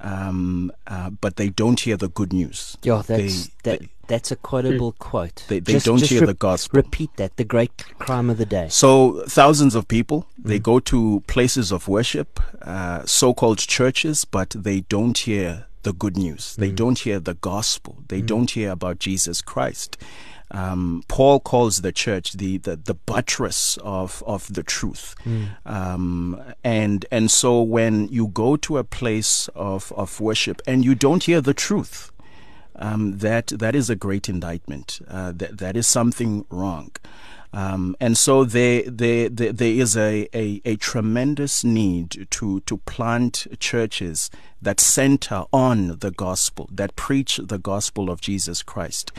um, 0.02 0.72
uh, 0.88 1.10
but 1.10 1.36
they 1.36 1.50
don't 1.50 1.80
hear 1.80 1.98
the 1.98 2.10
good 2.10 2.34
news. 2.34 2.78
Yeah, 2.84 3.02
that's 3.06 3.48
they, 3.48 3.72
that, 3.72 3.80
they, 3.80 3.90
that's 4.08 4.32
a 4.32 4.36
quotable 4.36 4.94
mm. 4.94 5.00
quote. 5.00 5.46
They, 5.48 5.60
they 5.60 5.74
just, 5.74 5.86
don't 5.86 6.00
just 6.00 6.12
hear 6.12 6.22
re- 6.22 6.28
the 6.28 6.34
gospel. 6.34 6.78
Repeat 6.78 7.16
that. 7.18 7.38
The 7.38 7.44
great 7.44 7.78
crime 8.00 8.30
of 8.30 8.38
the 8.38 8.46
day. 8.46 8.68
So 8.70 9.24
thousands 9.28 9.76
of 9.76 9.88
people 9.88 10.28
they 10.38 10.60
mm. 10.60 10.64
go 10.64 10.80
to 10.80 11.24
places 11.28 11.72
of 11.72 11.88
worship, 11.88 12.40
uh, 12.62 13.06
so-called 13.06 13.60
churches, 13.60 14.26
but 14.26 14.50
they 14.58 14.82
don't 14.82 15.18
hear 15.18 15.68
the 15.84 15.94
good 15.94 16.18
news. 16.18 16.56
They 16.58 16.72
mm. 16.72 16.76
don't 16.76 17.00
hear 17.00 17.20
the 17.20 17.36
gospel. 17.36 18.04
They 18.08 18.22
mm. 18.22 18.28
don't 18.28 18.52
hear 18.52 18.72
about 18.72 19.00
Jesus 19.00 19.42
Christ. 19.42 19.98
Um, 20.52 21.04
Paul 21.08 21.40
calls 21.40 21.82
the 21.82 21.94
church 21.94 22.34
the, 22.34 22.58
the, 22.58 22.76
the, 22.76 22.94
buttress 22.94 23.78
of, 23.78 24.22
of 24.28 24.54
the 24.54 24.64
truth. 24.64 25.16
Mm. 25.24 25.48
Um, 25.66 26.42
and, 26.64 27.06
and 27.10 27.32
so 27.32 27.62
when 27.62 28.10
you 28.10 28.28
go 28.28 28.58
to 28.58 28.78
a 28.78 28.84
place 28.84 29.48
of, 29.56 29.94
of 29.96 30.20
worship 30.20 30.62
and 30.68 30.84
you 30.84 30.94
don't 30.94 31.24
hear 31.24 31.40
the 31.40 31.54
truth, 31.54 32.12
um, 32.76 33.20
that, 33.20 33.48
that 33.48 33.76
is 33.76 33.90
a 33.90 33.96
great 33.96 34.28
indictment. 34.28 35.00
Uh, 35.08 35.32
that, 35.34 35.58
that 35.60 35.78
is 35.78 35.88
something 35.88 36.46
wrong. 36.50 36.92
Um, 37.54 37.98
and 38.00 38.18
so 38.18 38.46
there, 38.46 38.84
there, 38.84 39.28
there, 39.28 39.52
there 39.52 39.74
is 39.74 39.98
a, 39.98 40.28
a, 40.34 40.62
a, 40.64 40.78
tremendous 40.78 41.66
need 41.66 42.28
to, 42.30 42.62
to 42.62 42.78
plant 42.78 43.46
churches 43.60 44.32
that 44.62 44.80
center 44.80 45.44
on 45.52 45.98
the 46.00 46.12
gospel, 46.12 46.70
that 46.72 46.96
preach 46.96 47.42
the 47.44 47.58
gospel 47.58 48.10
of 48.10 48.22
Jesus 48.22 48.64
Christ, 48.64 49.12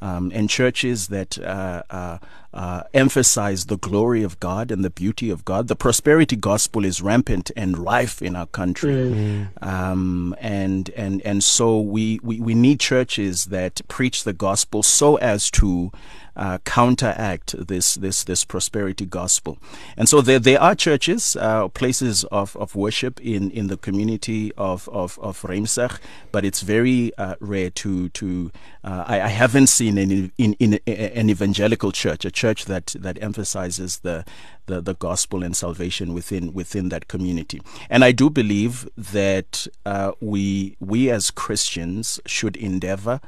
um, 0.00 0.30
and 0.32 0.48
churches 0.48 1.08
that 1.08 1.38
uh, 1.38 1.82
uh, 1.90 2.18
uh, 2.52 2.82
emphasize 2.94 3.66
the 3.66 3.78
glory 3.78 4.22
of 4.22 4.38
God 4.38 4.70
and 4.70 4.84
the 4.84 4.90
beauty 4.90 5.30
of 5.30 5.44
God. 5.44 5.66
The 5.66 5.76
prosperity 5.76 6.36
gospel 6.36 6.84
is 6.84 7.02
rampant 7.02 7.50
and 7.56 7.76
rife 7.76 8.22
in 8.22 8.36
our 8.36 8.46
country, 8.46 8.92
mm. 8.92 9.62
um, 9.66 10.34
and 10.38 10.90
and 10.90 11.22
and 11.22 11.42
so 11.42 11.80
we, 11.80 12.20
we 12.22 12.40
we 12.40 12.54
need 12.54 12.78
churches 12.78 13.46
that 13.46 13.80
preach 13.88 14.24
the 14.24 14.32
gospel 14.32 14.82
so 14.82 15.16
as 15.16 15.50
to 15.52 15.90
uh, 16.36 16.58
counteract 16.64 17.54
this 17.66 17.94
this 17.96 18.24
this 18.24 18.44
prosperity 18.44 19.06
gospel. 19.06 19.58
And 19.96 20.08
so 20.08 20.20
there 20.20 20.38
there 20.38 20.60
are 20.60 20.74
churches, 20.74 21.36
uh, 21.36 21.68
places 21.68 22.24
of, 22.24 22.56
of 22.56 22.74
worship 22.74 23.20
in, 23.20 23.50
in 23.50 23.66
the 23.66 23.76
community 23.76 24.52
of 24.56 24.88
of 24.88 25.18
of 25.20 25.42
Ruimsig, 25.42 25.98
but 26.32 26.44
it's 26.44 26.60
very 26.60 27.12
uh, 27.18 27.34
rare 27.40 27.70
to 27.70 28.08
to 28.10 28.50
uh, 28.84 29.04
I, 29.06 29.20
I, 29.22 29.28
haven't 29.28 29.66
seen 29.66 29.98
in, 29.98 30.32
in 30.38 30.54
in 30.54 30.74
an 30.86 31.30
evangelical 31.30 31.92
church 31.92 32.24
a 32.24 32.30
church 32.30 32.64
that 32.66 32.94
that 32.98 33.22
emphasizes 33.22 33.98
the 33.98 34.24
the, 34.66 34.80
the 34.80 34.94
gospel 34.94 35.42
and 35.42 35.56
salvation 35.56 36.14
within 36.14 36.54
within 36.54 36.88
that 36.90 37.08
community. 37.08 37.60
And 37.90 38.04
I 38.04 38.12
do 38.12 38.30
believe 38.30 38.88
that 38.96 39.66
uh, 39.84 40.12
we 40.20 40.76
we 40.80 41.10
as 41.10 41.30
Christians 41.30 42.20
should 42.26 42.56
endeavor 42.56 43.20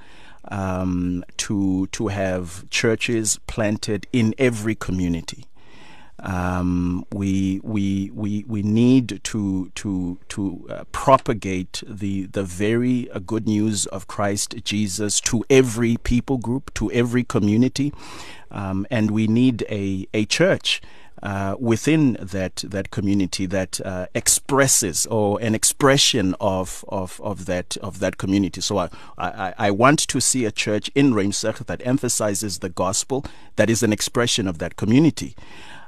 um, 0.50 1.24
to 1.38 1.86
to 1.88 2.08
have 2.08 2.68
churches 2.70 3.38
planted 3.46 4.06
in 4.12 4.34
every 4.38 4.74
community. 4.74 5.46
Um, 6.20 7.04
we 7.10 7.60
we 7.64 8.10
we 8.14 8.44
we 8.46 8.62
need 8.62 9.20
to 9.24 9.70
to 9.74 10.18
to 10.28 10.66
uh, 10.70 10.84
propagate 10.92 11.82
the 11.86 12.26
the 12.26 12.44
very 12.44 13.10
uh, 13.10 13.18
good 13.18 13.46
news 13.46 13.86
of 13.86 14.06
Christ 14.06 14.54
Jesus 14.62 15.20
to 15.22 15.44
every 15.50 15.96
people 15.96 16.38
group, 16.38 16.72
to 16.74 16.92
every 16.92 17.24
community, 17.24 17.92
um, 18.52 18.86
and 18.88 19.10
we 19.10 19.26
need 19.26 19.64
a 19.68 20.06
a 20.14 20.24
church 20.26 20.80
uh, 21.22 21.54
within 21.58 22.16
that 22.20 22.56
that 22.66 22.90
community 22.90 23.46
that 23.46 23.80
uh, 23.84 24.06
expresses 24.14 25.06
or 25.06 25.40
an 25.40 25.54
expression 25.54 26.34
of, 26.40 26.84
of 26.88 27.20
of 27.22 27.46
that 27.46 27.76
of 27.78 28.00
that 28.00 28.16
community. 28.16 28.60
So 28.60 28.78
I, 28.78 28.88
I, 29.18 29.54
I 29.58 29.70
want 29.70 30.00
to 30.08 30.20
see 30.20 30.44
a 30.44 30.50
church 30.50 30.90
in 30.94 31.12
Ruimsig 31.12 31.64
that 31.66 31.86
emphasizes 31.86 32.58
the 32.58 32.68
gospel 32.68 33.24
that 33.56 33.70
is 33.70 33.82
an 33.82 33.92
expression 33.92 34.48
of 34.48 34.58
that 34.58 34.76
community. 34.76 35.36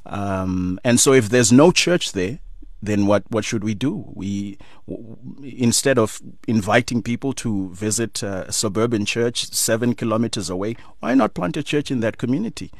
Um, 0.07 0.79
and 0.85 1.01
so 1.01 1.13
if 1.13 1.31
there's 1.31 1.51
no 1.51 1.73
church 1.73 2.13
there, 2.13 2.39
then 2.83 3.07
what, 3.07 3.25
what 3.31 3.45
should 3.45 3.65
we 3.65 3.75
do? 3.75 4.05
We 4.15 4.59
w- 4.87 5.17
instead 5.43 5.99
of 5.99 6.21
inviting 6.47 7.03
people 7.03 7.33
to 7.35 7.71
visit 7.71 8.23
a 8.23 8.53
suburban 8.53 9.07
church 9.07 9.51
seven 9.53 9.95
kilometers 9.95 10.51
away, 10.51 10.77
why 11.01 11.15
not 11.15 11.35
plant 11.35 11.57
a 11.57 11.63
church 11.63 11.91
in 11.91 12.01
that 12.01 12.19
community? 12.19 12.71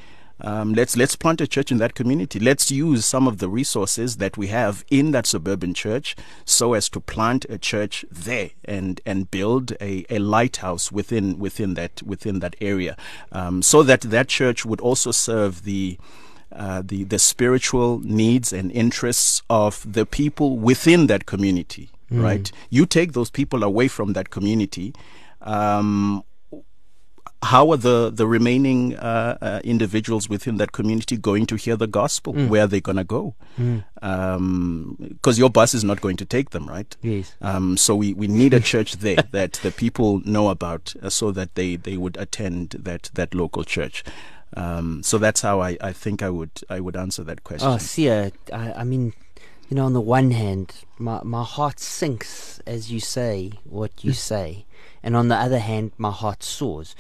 Um, 0.41 0.75
let's 0.75 0.97
let's 0.97 1.15
plant 1.17 1.41
a 1.41 1.47
church 1.47 1.71
in 1.71 1.79
that 1.79 1.95
community. 1.95 2.41
Let's 2.41 2.71
use 2.71 3.05
some 3.07 3.29
of 3.29 3.39
the 3.39 3.49
resources 3.49 4.17
that 4.17 4.37
we 4.37 4.49
have 4.49 4.85
in 4.91 5.13
that 5.13 5.27
suburban 5.27 5.75
church 5.75 6.17
so 6.45 6.75
as 6.75 6.89
to 6.91 7.01
plant 7.01 7.47
a 7.49 7.57
church 7.57 8.05
there 8.11 8.51
and 8.65 9.01
and 9.07 9.31
build 9.31 9.73
a, 9.81 10.05
a 10.11 10.19
lighthouse 10.19 10.91
within 10.91 11.39
within 11.39 11.75
that 11.75 12.03
within 12.03 12.41
that 12.41 12.57
area, 12.61 12.97
um, 13.31 13.63
so 13.63 13.83
that 13.85 14.01
that 14.01 14.29
church 14.29 14.67
would 14.67 14.81
also 14.81 15.13
serve 15.13 15.63
the 15.63 15.99
uh, 16.51 16.83
the 16.85 17.05
the 17.05 17.19
spiritual 17.19 18.01
needs 18.01 18.53
and 18.53 18.73
interests 18.73 19.43
of 19.49 19.91
the 19.91 20.05
people 20.05 20.59
within 20.59 21.07
that 21.07 21.27
community. 21.27 21.91
Mm. 22.11 22.23
Right, 22.23 22.53
you 22.71 22.87
take 22.87 23.13
those 23.13 23.31
people 23.31 23.63
away 23.63 23.89
from 23.89 24.15
that 24.15 24.31
community. 24.31 24.95
Um, 25.41 26.25
how 27.45 27.71
are 27.71 27.77
the 27.77 28.11
the 28.11 28.27
remaining 28.27 28.97
uh, 28.97 29.39
uh, 29.41 29.61
individuals 29.63 30.29
within 30.29 30.57
that 30.57 30.73
community 30.73 31.17
going 31.17 31.47
to 31.47 31.57
hear 31.57 31.77
the 31.77 31.87
gospel? 31.87 32.33
Mm. 32.33 32.49
Where 32.49 32.65
are 32.65 32.67
they 32.67 32.81
going 32.81 32.97
to 32.97 33.05
go? 33.05 33.35
Because 33.57 33.85
mm. 34.03 34.35
um, 34.37 35.35
your 35.37 35.51
bus 35.51 35.75
is 35.75 35.85
not 35.85 36.01
going 36.01 36.17
to 36.17 36.25
take 36.25 36.51
them, 36.51 36.67
right? 36.67 36.97
Yes. 37.03 37.37
Um, 37.41 37.77
so 37.77 37.95
we, 37.95 38.15
we 38.15 38.27
need 38.27 38.55
a 38.55 38.61
church 38.61 38.97
there 38.97 39.23
that 39.33 39.55
the 39.63 39.71
people 39.71 40.21
know 40.25 40.49
about, 40.49 40.95
uh, 41.03 41.11
so 41.11 41.31
that 41.33 41.55
they, 41.55 41.77
they 41.77 41.97
would 41.97 42.17
attend 42.17 42.71
that 42.71 43.11
that 43.15 43.35
local 43.35 43.63
church. 43.63 44.03
Um, 44.57 45.03
so 45.03 45.19
that's 45.19 45.41
how 45.43 45.61
I, 45.61 45.77
I 45.81 45.93
think 45.93 46.23
I 46.23 46.31
would 46.31 46.63
I 46.71 46.81
would 46.81 46.97
answer 46.97 47.25
that 47.25 47.45
question. 47.45 47.69
Oh, 47.69 47.79
see, 47.79 48.11
I, 48.11 48.33
I 48.53 48.85
mean, 48.85 49.13
you 49.69 49.77
know, 49.77 49.85
on 49.85 49.93
the 49.93 50.01
one 50.01 50.31
hand, 50.31 50.73
my 50.99 51.21
my 51.23 51.45
heart 51.45 51.79
sinks 51.79 52.61
as 52.67 52.91
you 52.91 53.01
say 53.01 53.53
what 53.65 53.93
you 54.03 54.13
say, 54.31 54.65
and 55.03 55.15
on 55.15 55.29
the 55.29 55.37
other 55.37 55.59
hand, 55.59 55.93
my 55.99 56.11
heart 56.11 56.43
soars 56.43 56.95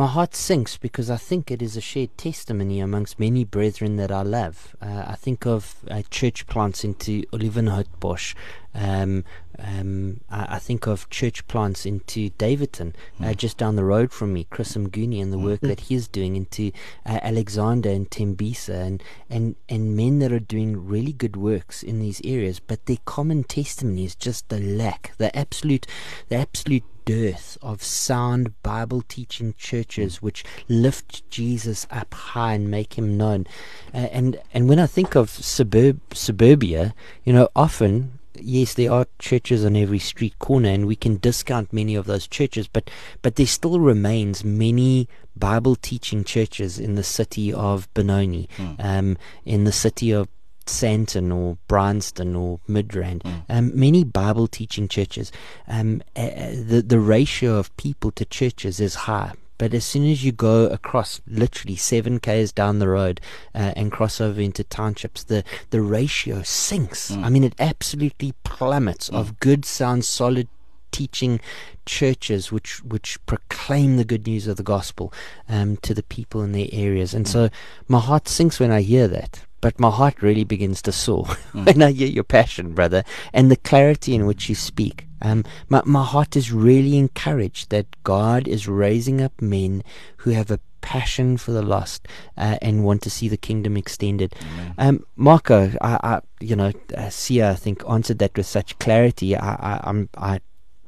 my 0.00 0.06
heart 0.06 0.34
sinks 0.34 0.78
because 0.78 1.10
I 1.10 1.18
think 1.18 1.50
it 1.50 1.60
is 1.60 1.76
a 1.76 1.80
shared 1.82 2.16
testimony 2.16 2.80
amongst 2.80 3.20
many 3.20 3.44
brethren 3.44 3.96
that 3.96 4.10
I 4.10 4.22
love. 4.22 4.74
Uh, 4.80 5.04
I 5.08 5.14
think 5.14 5.44
of 5.44 5.74
uh, 5.90 6.00
church 6.08 6.46
plants 6.46 6.84
into 6.84 7.20
Olivenhoutbosch, 7.34 8.34
um, 8.74 9.24
um, 9.62 10.20
I, 10.30 10.56
I, 10.56 10.58
think 10.58 10.86
of 10.86 11.08
church 11.10 11.46
plants 11.46 11.86
into 11.86 12.30
Daveyton, 12.30 12.94
mm. 13.18 13.26
uh, 13.26 13.34
just 13.34 13.58
down 13.58 13.76
the 13.76 13.84
road 13.84 14.12
from 14.12 14.32
me, 14.32 14.46
Chris 14.50 14.76
Mguni 14.76 15.22
and 15.22 15.32
the 15.32 15.38
work 15.38 15.60
mm. 15.60 15.68
that 15.68 15.80
he's 15.80 16.08
doing 16.08 16.36
into 16.36 16.72
uh, 17.06 17.20
Alexander 17.22 17.90
and 17.90 18.10
Tembisa 18.10 18.86
and, 18.86 19.02
and, 19.28 19.56
and 19.68 19.96
men 19.96 20.18
that 20.20 20.32
are 20.32 20.38
doing 20.38 20.86
really 20.86 21.12
good 21.12 21.36
works 21.36 21.82
in 21.82 22.00
these 22.00 22.20
areas, 22.24 22.60
but 22.60 22.86
their 22.86 22.98
common 23.04 23.44
testimony 23.44 24.04
is 24.04 24.14
just 24.14 24.48
the 24.48 24.60
lack, 24.60 25.12
the 25.18 25.36
absolute, 25.36 25.86
the 26.28 26.36
absolute 26.36 26.84
dearth 27.04 27.58
of 27.60 27.82
sound 27.82 28.62
Bible 28.62 29.02
teaching 29.02 29.54
churches 29.58 30.18
mm. 30.18 30.22
which 30.22 30.44
lift 30.68 31.28
Jesus 31.28 31.86
up 31.90 32.14
high 32.14 32.54
and 32.54 32.70
make 32.70 32.94
him 32.94 33.16
known. 33.16 33.46
Uh, 33.92 34.08
and 34.12 34.40
and 34.54 34.68
when 34.68 34.78
I 34.78 34.86
think 34.86 35.16
of 35.16 35.30
suburb 35.30 36.00
suburbia, 36.12 36.94
you 37.24 37.32
know, 37.32 37.48
often 37.56 38.19
yes, 38.42 38.74
there 38.74 38.92
are 38.92 39.06
churches 39.18 39.64
on 39.64 39.76
every 39.76 39.98
street 39.98 40.38
corner, 40.38 40.68
and 40.68 40.86
we 40.86 40.96
can 40.96 41.16
discount 41.16 41.72
many 41.72 41.94
of 41.94 42.06
those 42.06 42.26
churches, 42.26 42.68
but 42.68 42.90
but 43.22 43.36
there 43.36 43.46
still 43.46 43.80
remains 43.80 44.44
many 44.44 45.08
Bible 45.36 45.76
teaching 45.76 46.24
churches 46.24 46.78
in 46.78 46.94
the 46.94 47.02
city 47.02 47.52
of 47.52 47.92
Benoni, 47.94 48.48
mm. 48.56 48.84
um, 48.84 49.16
in 49.44 49.64
the 49.64 49.72
city 49.72 50.10
of 50.10 50.28
Sandton 50.66 51.34
or 51.34 51.58
Bryanston 51.68 52.36
or 52.36 52.60
Midrand, 52.68 53.22
mm. 53.22 53.42
um, 53.48 53.78
many 53.78 54.04
Bible 54.04 54.46
teaching 54.46 54.88
churches, 54.88 55.32
um, 55.66 56.02
uh, 56.16 56.50
the 56.52 56.84
the 56.86 57.00
ratio 57.00 57.56
of 57.56 57.74
people 57.76 58.10
to 58.12 58.24
churches 58.24 58.80
is 58.80 58.94
high. 58.94 59.32
But 59.60 59.74
as 59.74 59.84
soon 59.84 60.10
as 60.10 60.24
you 60.24 60.32
go 60.32 60.64
across 60.68 61.20
literally 61.26 61.76
seven 61.76 62.18
k's 62.18 62.50
down 62.50 62.78
the 62.78 62.88
road 62.88 63.20
uh, 63.54 63.74
and 63.76 63.92
cross 63.92 64.18
over 64.18 64.40
into 64.40 64.64
townships, 64.64 65.22
the 65.22 65.44
the 65.68 65.82
ratio 65.82 66.40
sinks. 66.40 67.10
Mm. 67.10 67.24
I 67.24 67.28
mean, 67.28 67.44
it 67.44 67.52
absolutely 67.58 68.32
plummets 68.42 69.10
mm. 69.10 69.18
of 69.18 69.38
good, 69.38 69.66
sound, 69.66 70.06
solid 70.06 70.48
teaching 70.92 71.40
churches 71.84 72.50
which 72.50 72.82
which 72.84 73.18
proclaim 73.26 73.98
the 73.98 74.04
good 74.06 74.26
news 74.26 74.46
of 74.46 74.56
the 74.56 74.62
gospel 74.62 75.12
um, 75.46 75.76
to 75.76 75.92
the 75.92 76.04
people 76.04 76.42
in 76.42 76.52
their 76.52 76.68
areas. 76.72 77.12
And 77.12 77.26
mm. 77.26 77.28
so 77.28 77.50
my 77.86 78.00
heart 78.00 78.28
sinks 78.28 78.58
when 78.58 78.70
I 78.70 78.80
hear 78.80 79.08
that 79.08 79.44
but 79.60 79.78
my 79.78 79.90
heart 79.90 80.22
really 80.22 80.44
begins 80.44 80.82
to 80.82 80.92
soar 80.92 81.24
mm. 81.52 81.66
when 81.66 81.82
I 81.82 81.92
hear 81.92 82.08
your 82.08 82.24
passion, 82.24 82.74
brother, 82.74 83.04
and 83.32 83.50
the 83.50 83.56
clarity 83.56 84.14
in 84.14 84.26
which 84.26 84.48
you 84.48 84.54
speak. 84.54 85.06
Um, 85.22 85.44
my, 85.68 85.82
my 85.84 86.04
heart 86.04 86.36
is 86.36 86.52
really 86.52 86.96
encouraged 86.96 87.70
that 87.70 87.86
God 88.04 88.48
is 88.48 88.66
raising 88.66 89.20
up 89.20 89.40
men 89.42 89.82
who 90.18 90.30
have 90.30 90.50
a 90.50 90.60
passion 90.80 91.36
for 91.36 91.52
the 91.52 91.62
lost 91.62 92.08
uh, 92.36 92.56
and 92.62 92.84
want 92.84 93.02
to 93.02 93.10
see 93.10 93.28
the 93.28 93.36
kingdom 93.36 93.76
extended. 93.76 94.34
Um, 94.78 95.04
Marco, 95.16 95.72
I, 95.80 95.98
I, 96.02 96.20
you 96.40 96.56
know, 96.56 96.72
uh, 96.96 97.08
Siya, 97.08 97.50
I 97.50 97.54
think 97.54 97.82
answered 97.88 98.18
that 98.20 98.36
with 98.36 98.46
such 98.46 98.78
clarity. 98.78 99.36
I, 99.36 99.52
I, 99.54 99.80
I'm, 99.84 100.08
I, 100.16 100.40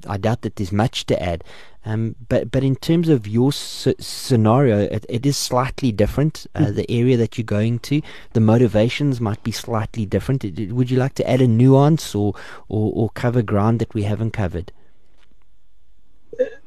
I 0.06 0.16
doubt 0.16 0.42
that 0.42 0.56
there's 0.56 0.72
much 0.72 1.06
to 1.06 1.22
add. 1.22 1.44
Um, 1.84 2.14
but 2.28 2.50
but 2.50 2.62
in 2.62 2.76
terms 2.76 3.08
of 3.08 3.26
your 3.26 3.48
s- 3.48 3.88
scenario, 3.98 4.78
it, 4.78 5.04
it 5.08 5.26
is 5.26 5.36
slightly 5.36 5.90
different. 5.90 6.46
Uh, 6.54 6.66
mm. 6.66 6.74
The 6.76 6.90
area 6.90 7.16
that 7.16 7.36
you're 7.36 7.44
going 7.44 7.80
to, 7.80 8.02
the 8.34 8.40
motivations 8.40 9.20
might 9.20 9.42
be 9.42 9.52
slightly 9.52 10.06
different. 10.06 10.44
Would 10.44 10.90
you 10.90 10.98
like 10.98 11.14
to 11.14 11.28
add 11.28 11.40
a 11.40 11.48
nuance 11.48 12.14
or 12.14 12.34
or, 12.68 12.92
or 12.94 13.10
cover 13.10 13.42
ground 13.42 13.80
that 13.80 13.94
we 13.94 14.04
haven't 14.04 14.32
covered? 14.32 14.72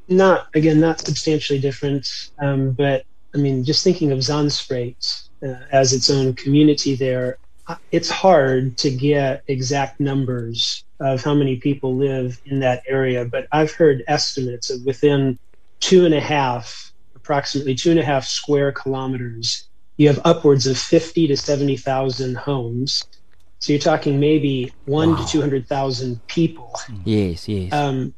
Not 0.07 0.47
again, 0.53 0.79
not 0.79 0.99
substantially 0.99 1.59
different. 1.59 2.07
Um, 2.39 2.71
but 2.71 3.05
I 3.33 3.37
mean, 3.37 3.63
just 3.63 3.83
thinking 3.83 4.11
of 4.11 4.19
Zandspruit 4.19 5.29
uh, 5.43 5.55
as 5.71 5.93
its 5.93 6.09
own 6.09 6.33
community 6.35 6.95
there, 6.95 7.37
it's 7.91 8.09
hard 8.09 8.77
to 8.77 8.89
get 8.91 9.43
exact 9.47 9.99
numbers 9.99 10.84
of 10.99 11.23
how 11.23 11.33
many 11.33 11.57
people 11.57 11.95
live 11.95 12.39
in 12.45 12.59
that 12.61 12.83
area, 12.87 13.25
but 13.25 13.47
I've 13.51 13.71
heard 13.71 14.03
estimates 14.07 14.69
of 14.69 14.85
within 14.85 15.37
two 15.79 16.05
and 16.05 16.13
a 16.13 16.21
half, 16.21 16.93
approximately 17.15 17.75
two 17.75 17.91
and 17.91 17.99
a 17.99 18.05
half 18.05 18.25
square 18.25 18.71
kilometers, 18.71 19.67
you 19.97 20.07
have 20.07 20.19
upwards 20.25 20.67
of 20.67 20.77
50 20.77 21.27
to 21.27 21.37
70,000 21.37 22.35
homes. 22.35 23.03
So 23.59 23.73
you're 23.73 23.79
talking 23.79 24.19
maybe 24.19 24.73
one 24.85 25.11
wow. 25.11 25.25
to 25.25 25.31
200,000 25.31 26.25
people. 26.27 26.73
Yes, 27.03 27.47
yes. 27.47 27.73
Um, 27.73 28.13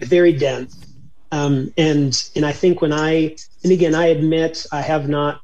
very 0.00 0.32
dense. 0.32 0.86
Um, 1.32 1.72
and 1.78 2.20
and 2.34 2.44
I 2.44 2.52
think 2.52 2.82
when 2.82 2.92
I 2.92 3.36
and 3.62 3.72
again 3.72 3.94
I 3.94 4.06
admit 4.06 4.66
I 4.72 4.80
have 4.80 5.08
not 5.08 5.42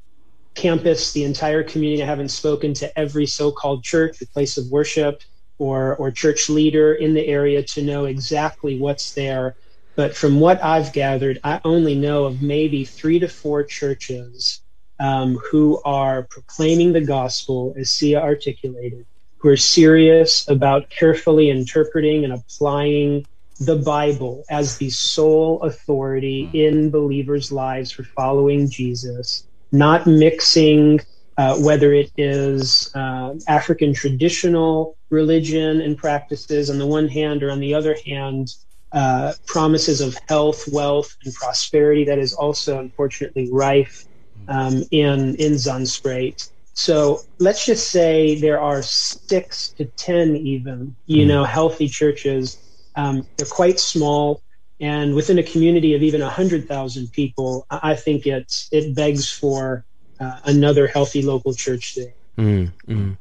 campus 0.53 1.13
the 1.13 1.23
entire 1.23 1.63
community. 1.63 2.03
I 2.03 2.05
haven't 2.05 2.29
spoken 2.29 2.73
to 2.75 2.99
every 2.99 3.25
so-called 3.25 3.83
church, 3.83 4.19
the 4.19 4.25
place 4.25 4.57
of 4.57 4.67
worship, 4.67 5.21
or 5.59 5.95
or 5.95 6.11
church 6.11 6.49
leader 6.49 6.93
in 6.93 7.13
the 7.13 7.25
area 7.27 7.63
to 7.63 7.81
know 7.81 8.05
exactly 8.05 8.77
what's 8.77 9.13
there. 9.13 9.55
But 9.95 10.15
from 10.15 10.39
what 10.39 10.63
I've 10.63 10.93
gathered, 10.93 11.39
I 11.43 11.59
only 11.63 11.95
know 11.95 12.25
of 12.25 12.41
maybe 12.41 12.85
three 12.85 13.19
to 13.19 13.27
four 13.27 13.63
churches 13.63 14.61
um, 14.99 15.37
who 15.51 15.81
are 15.85 16.23
proclaiming 16.23 16.93
the 16.93 17.01
gospel, 17.01 17.73
as 17.77 17.89
Siya 17.89 18.21
articulated, 18.21 19.05
who 19.37 19.49
are 19.49 19.57
serious 19.57 20.47
about 20.47 20.89
carefully 20.89 21.49
interpreting 21.49 22.23
and 22.23 22.33
applying 22.33 23.25
the 23.59 23.75
Bible 23.75 24.43
as 24.49 24.77
the 24.77 24.89
sole 24.89 25.61
authority 25.63 26.49
in 26.53 26.91
believers' 26.91 27.51
lives 27.51 27.91
for 27.91 28.03
following 28.03 28.69
Jesus, 28.69 29.47
not 29.71 30.05
mixing 30.05 30.99
uh, 31.37 31.55
whether 31.57 31.93
it 31.93 32.11
is 32.17 32.91
uh, 32.95 33.35
African 33.47 33.93
traditional 33.93 34.97
religion 35.09 35.81
and 35.81 35.97
practices 35.97 36.69
on 36.69 36.79
the 36.79 36.87
one 36.87 37.07
hand, 37.07 37.43
or 37.43 37.51
on 37.51 37.59
the 37.59 37.73
other 37.73 37.95
hand, 38.05 38.55
uh, 38.91 39.33
promises 39.45 40.01
of 40.01 40.17
health, 40.27 40.67
wealth, 40.71 41.15
and 41.23 41.33
prosperity 41.33 42.05
that 42.05 42.17
is 42.17 42.33
also 42.33 42.79
unfortunately 42.79 43.49
rife 43.51 44.05
um, 44.47 44.83
in 44.91 45.35
in 45.35 45.53
Zandspruit. 45.53 46.49
So 46.73 47.21
let's 47.39 47.65
just 47.65 47.89
say 47.89 48.39
there 48.39 48.59
are 48.59 48.81
six 48.81 49.69
to 49.77 49.85
ten, 49.85 50.35
even 50.35 50.95
you 51.05 51.25
mm. 51.25 51.27
know, 51.27 51.43
healthy 51.43 51.87
churches. 51.87 52.57
Um, 52.95 53.27
they're 53.35 53.45
quite 53.45 53.79
small, 53.79 54.41
and 54.79 55.13
within 55.13 55.37
a 55.37 55.43
community 55.43 55.95
of 55.95 56.01
even 56.01 56.21
hundred 56.21 56.67
thousand 56.67 57.11
people, 57.11 57.65
I 57.69 57.95
think 57.95 58.25
it 58.25 58.53
it 58.71 58.95
begs 58.95 59.29
for 59.29 59.85
uh, 60.19 60.39
another 60.45 60.87
healthy 60.87 61.21
local 61.21 61.53
church 61.53 61.95
there. 61.95 62.13
Mm, 62.37 62.71
mm. 62.87 63.17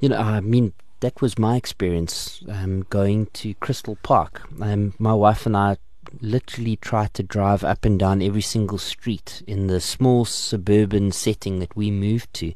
You 0.00 0.08
know, 0.08 0.18
I 0.18 0.40
mean, 0.40 0.72
that 1.00 1.20
was 1.20 1.38
my 1.38 1.56
experience 1.56 2.42
um, 2.48 2.86
going 2.90 3.26
to 3.34 3.54
Crystal 3.54 3.96
Park. 4.02 4.42
Um, 4.60 4.94
my 4.98 5.14
wife 5.14 5.46
and 5.46 5.56
I 5.56 5.76
literally 6.20 6.76
tried 6.76 7.14
to 7.14 7.22
drive 7.22 7.64
up 7.64 7.84
and 7.84 7.98
down 7.98 8.20
every 8.20 8.42
single 8.42 8.78
street 8.78 9.42
in 9.46 9.66
the 9.66 9.80
small 9.80 10.24
suburban 10.24 11.12
setting 11.12 11.58
that 11.60 11.74
we 11.76 11.90
moved 11.90 12.32
to. 12.34 12.52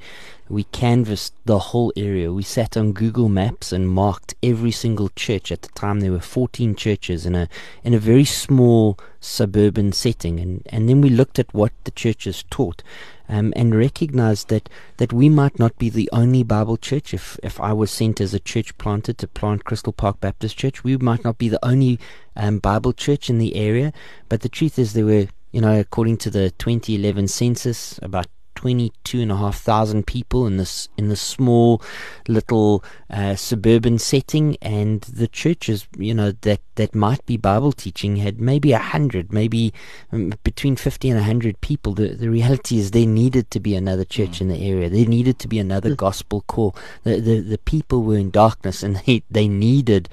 We 0.48 0.64
canvassed 0.64 1.34
the 1.44 1.58
whole 1.58 1.92
area. 1.96 2.32
We 2.32 2.42
sat 2.42 2.76
on 2.76 2.92
Google 2.92 3.28
Maps 3.28 3.72
and 3.72 3.88
marked 3.88 4.34
every 4.42 4.70
single 4.70 5.08
church. 5.10 5.50
At 5.50 5.62
the 5.62 5.68
time, 5.70 6.00
there 6.00 6.12
were 6.12 6.20
14 6.20 6.74
churches 6.76 7.26
in 7.26 7.34
a 7.34 7.48
in 7.82 7.94
a 7.94 7.98
very 7.98 8.24
small 8.24 8.98
suburban 9.20 9.92
setting, 9.92 10.38
and 10.38 10.62
and 10.70 10.88
then 10.88 11.00
we 11.00 11.10
looked 11.10 11.38
at 11.38 11.52
what 11.52 11.72
the 11.84 11.90
churches 11.90 12.44
taught 12.50 12.82
um, 13.28 13.52
and 13.56 13.74
recognize 13.74 14.44
that, 14.44 14.68
that 14.98 15.12
we 15.12 15.28
might 15.28 15.58
not 15.58 15.76
be 15.78 15.90
the 15.90 16.08
only 16.12 16.42
Bible 16.42 16.76
church. 16.76 17.12
If, 17.14 17.38
if 17.42 17.60
I 17.60 17.72
was 17.72 17.90
sent 17.90 18.20
as 18.20 18.34
a 18.34 18.40
church 18.40 18.76
planter 18.78 19.12
to 19.14 19.28
plant 19.28 19.64
Crystal 19.64 19.92
Park 19.92 20.20
Baptist 20.20 20.56
Church, 20.56 20.84
we 20.84 20.96
might 20.96 21.24
not 21.24 21.38
be 21.38 21.48
the 21.48 21.64
only 21.64 21.98
um, 22.36 22.58
Bible 22.58 22.92
church 22.92 23.28
in 23.28 23.38
the 23.38 23.56
area. 23.56 23.92
But 24.28 24.40
the 24.42 24.48
truth 24.48 24.78
is, 24.78 24.92
there 24.92 25.06
were, 25.06 25.26
you 25.52 25.60
know, 25.60 25.78
according 25.78 26.18
to 26.18 26.30
the 26.30 26.50
2011 26.52 27.28
census, 27.28 27.98
about 28.02 28.26
22 28.56 29.20
and 29.20 29.30
a 29.30 29.36
half 29.36 29.58
thousand 29.58 30.06
people 30.06 30.46
in 30.46 30.56
this 30.56 30.88
in 30.96 31.08
this 31.08 31.20
small 31.20 31.80
little 32.26 32.82
uh, 33.10 33.36
suburban 33.36 33.98
setting 33.98 34.56
and 34.60 35.02
the 35.02 35.28
churches 35.28 35.86
you 35.96 36.12
know 36.12 36.32
that 36.40 36.60
that 36.74 36.94
might 36.94 37.24
be 37.26 37.36
bible 37.36 37.70
teaching 37.70 38.16
had 38.16 38.40
maybe 38.40 38.72
a 38.72 38.78
hundred 38.78 39.32
maybe 39.32 39.72
um, 40.10 40.32
between 40.42 40.74
50 40.74 41.10
and 41.10 41.18
a 41.18 41.22
hundred 41.22 41.60
people 41.60 41.94
the 41.94 42.08
the 42.08 42.28
reality 42.28 42.78
is 42.78 42.90
there 42.90 43.06
needed 43.06 43.50
to 43.50 43.60
be 43.60 43.74
another 43.74 44.04
church 44.04 44.38
mm. 44.38 44.40
in 44.42 44.48
the 44.48 44.66
area 44.66 44.88
there 44.88 45.06
needed 45.06 45.38
to 45.38 45.46
be 45.46 45.58
another 45.58 45.90
mm. 45.90 45.96
gospel 45.96 46.42
call 46.48 46.74
the, 47.04 47.20
the 47.20 47.40
the 47.40 47.58
people 47.58 48.02
were 48.02 48.18
in 48.18 48.30
darkness 48.30 48.82
and 48.82 48.96
they 49.06 49.22
they 49.30 49.46
needed 49.46 50.08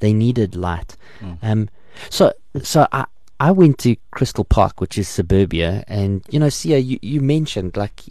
they 0.00 0.12
needed 0.12 0.54
light 0.54 0.96
mm. 1.20 1.38
um 1.42 1.68
so 2.10 2.32
so 2.62 2.86
I 2.92 3.06
I 3.38 3.50
went 3.50 3.78
to 3.78 3.96
Crystal 4.12 4.44
Park, 4.44 4.80
which 4.80 4.96
is 4.96 5.08
suburbia, 5.08 5.84
and 5.86 6.24
you 6.30 6.38
know, 6.38 6.46
Siya, 6.46 6.84
you, 6.84 6.98
you 7.02 7.20
mentioned 7.20 7.76
like 7.76 8.02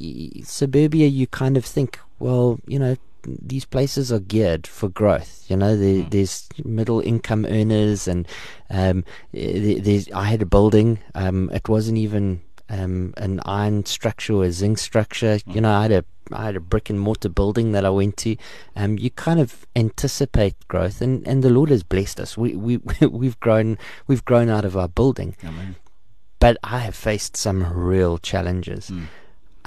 suburbia. 0.43 1.07
You 1.07 1.27
kind 1.27 1.57
of 1.57 1.65
think, 1.65 1.99
well, 2.19 2.59
you 2.67 2.77
know, 2.77 2.95
these 3.23 3.65
places 3.65 4.11
are 4.11 4.19
geared 4.19 4.67
for 4.67 4.87
growth. 4.87 5.45
You 5.49 5.57
know, 5.57 5.75
there, 5.75 6.03
mm. 6.03 6.11
there's 6.11 6.47
middle 6.63 6.99
income 6.99 7.45
earners, 7.45 8.07
and 8.07 8.27
um, 8.69 9.03
there's. 9.31 10.11
I 10.11 10.25
had 10.25 10.41
a 10.43 10.45
building. 10.45 10.99
Um, 11.15 11.49
it 11.51 11.67
wasn't 11.67 11.97
even 11.97 12.41
um, 12.69 13.13
an 13.17 13.41
iron 13.45 13.85
structure 13.85 14.35
or 14.35 14.43
a 14.45 14.51
zinc 14.51 14.77
structure. 14.77 15.37
Mm. 15.37 15.55
You 15.55 15.61
know, 15.61 15.71
I 15.71 15.81
had 15.83 15.91
a 15.91 16.05
I 16.31 16.45
had 16.45 16.55
a 16.55 16.59
brick 16.59 16.89
and 16.89 16.99
mortar 16.99 17.29
building 17.29 17.71
that 17.73 17.85
I 17.85 17.89
went 17.89 18.17
to. 18.17 18.35
Um, 18.75 18.97
you 18.97 19.09
kind 19.11 19.39
of 19.39 19.65
anticipate 19.75 20.55
growth, 20.67 21.01
and, 21.01 21.27
and 21.27 21.43
the 21.43 21.49
Lord 21.49 21.69
has 21.69 21.83
blessed 21.83 22.19
us. 22.19 22.37
We 22.37 22.55
we 22.55 22.77
we've 23.09 23.39
grown 23.39 23.77
we've 24.07 24.25
grown 24.25 24.49
out 24.49 24.65
of 24.65 24.75
our 24.75 24.87
building. 24.87 25.35
Amen. 25.43 25.75
But 26.39 26.57
I 26.63 26.79
have 26.79 26.95
faced 26.95 27.37
some 27.37 27.63
real 27.73 28.17
challenges. 28.17 28.89
Mm. 28.89 29.05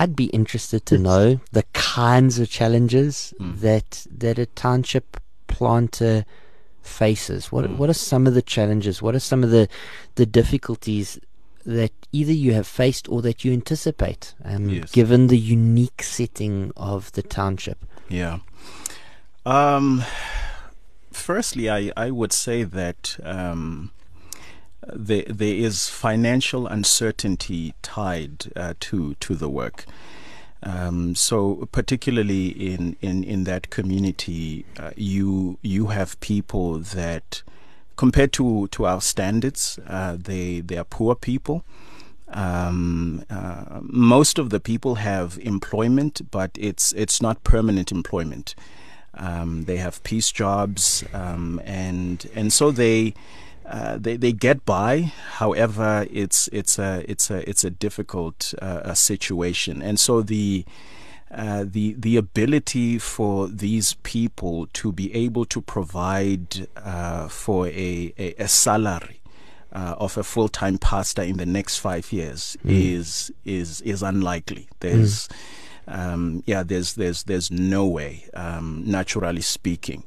I'd 0.01 0.15
be 0.15 0.27
interested 0.27 0.87
to 0.87 0.99
know 0.99 1.41
the 1.53 1.65
kinds 1.73 2.39
of 2.39 2.49
challenges 2.51 3.35
Mm. 3.41 3.61
that 3.61 4.07
that 4.17 4.39
a 4.39 4.47
township 4.47 5.17
planter 5.49 6.25
faces. 6.83 7.51
What 7.53 7.65
Mm. 7.65 7.77
what 7.79 7.91
are 7.91 7.95
some 7.95 8.27
of 8.27 8.35
the 8.35 8.43
challenges? 8.43 9.03
What 9.03 9.15
are 9.15 9.21
some 9.21 9.43
of 9.45 9.51
the 9.51 9.69
the 10.15 10.27
difficulties 10.27 11.19
that 11.67 11.93
either 12.13 12.33
you 12.33 12.55
have 12.55 12.67
faced 12.67 13.09
or 13.09 13.23
that 13.23 13.45
you 13.45 13.53
anticipate, 13.53 14.35
um, 14.45 14.69
Yes. 14.69 14.91
given 14.93 15.27
the 15.29 15.39
unique 15.39 16.03
setting 16.03 16.73
of 16.77 17.13
the 17.13 17.23
township? 17.23 17.79
Yeah. 18.09 18.39
Um, 19.45 20.05
firstly, 21.13 21.71
I, 21.71 21.93
I 21.97 22.11
would 22.11 22.33
say 22.33 22.63
that 22.65 23.19
um, 23.23 23.91
there, 24.87 25.25
there 25.29 25.55
is 25.55 25.89
financial 25.89 26.67
uncertainty 26.67 27.75
tied 27.83 28.53
uh, 28.57 28.75
to 28.81 29.15
to 29.21 29.35
the 29.35 29.49
work. 29.49 29.85
Um, 30.63 31.15
so 31.15 31.69
particularly 31.71 32.49
in, 32.49 32.97
in, 33.01 33.23
in 33.23 33.45
that 33.45 33.71
community, 33.71 34.65
uh, 34.79 34.91
you 34.97 35.59
you 35.63 35.87
have 35.89 36.19
people 36.21 36.79
that, 36.81 37.43
compared 37.97 38.33
to, 38.33 38.67
to 38.69 38.85
our 38.87 39.01
standards, 39.01 39.79
uh, 39.87 40.17
they 40.19 40.61
they 40.61 40.77
are 40.77 40.85
poor 40.85 41.15
people. 41.15 41.65
Um, 42.31 43.25
uh, 43.31 43.81
most 43.83 44.39
of 44.39 44.51
the 44.51 44.61
people 44.61 44.97
have 44.97 45.39
employment, 45.43 46.31
but 46.31 46.51
it's 46.55 46.93
it's 46.93 47.23
not 47.23 47.43
permanent 47.45 47.91
employment. 47.91 48.55
Um, 49.15 49.65
they 49.65 49.79
have 49.79 50.03
piece 50.03 50.31
jobs, 50.31 51.05
um, 51.13 51.61
and 51.65 52.27
and 52.35 52.53
so 52.53 52.71
they. 52.71 53.15
Uh, 53.67 53.99
they 53.99 54.17
they 54.17 54.33
get 54.33 54.65
by. 54.65 55.13
However, 55.33 56.07
it's 56.11 56.49
it's 56.55 56.79
a 56.79 57.05
it's 57.07 57.31
a 57.31 57.47
it's 57.47 57.65
a 57.65 57.69
difficult 57.71 58.55
uh, 58.63 58.95
situation, 58.95 59.83
and 59.83 60.01
so 60.01 60.23
the 60.23 60.65
uh, 61.31 61.67
the 61.67 61.95
the 61.99 62.17
ability 62.17 62.99
for 62.99 63.49
these 63.49 63.93
people 64.03 64.67
to 64.73 64.91
be 64.91 65.15
able 65.15 65.45
to 65.45 65.61
provide 65.61 66.67
uh, 66.77 67.29
for 67.29 67.67
a, 67.67 68.15
a, 68.19 68.35
a 68.39 68.49
salary 68.49 69.21
uh, 69.73 69.95
of 69.99 70.17
a 70.17 70.25
full 70.25 70.49
time 70.49 70.79
pastor 70.79 71.23
in 71.23 71.37
the 71.37 71.47
next 71.47 71.79
five 71.79 72.13
years 72.13 72.57
is 72.65 73.31
is 73.45 73.81
is 73.83 74.03
unlikely. 74.03 74.69
There's 74.81 75.29
um, 75.89 76.43
yeah, 76.47 76.63
there's 76.63 76.95
there's 76.95 77.25
there's 77.25 77.51
no 77.51 77.87
way, 77.87 78.29
um, 78.35 78.83
naturally 78.87 79.41
speaking. 79.41 80.05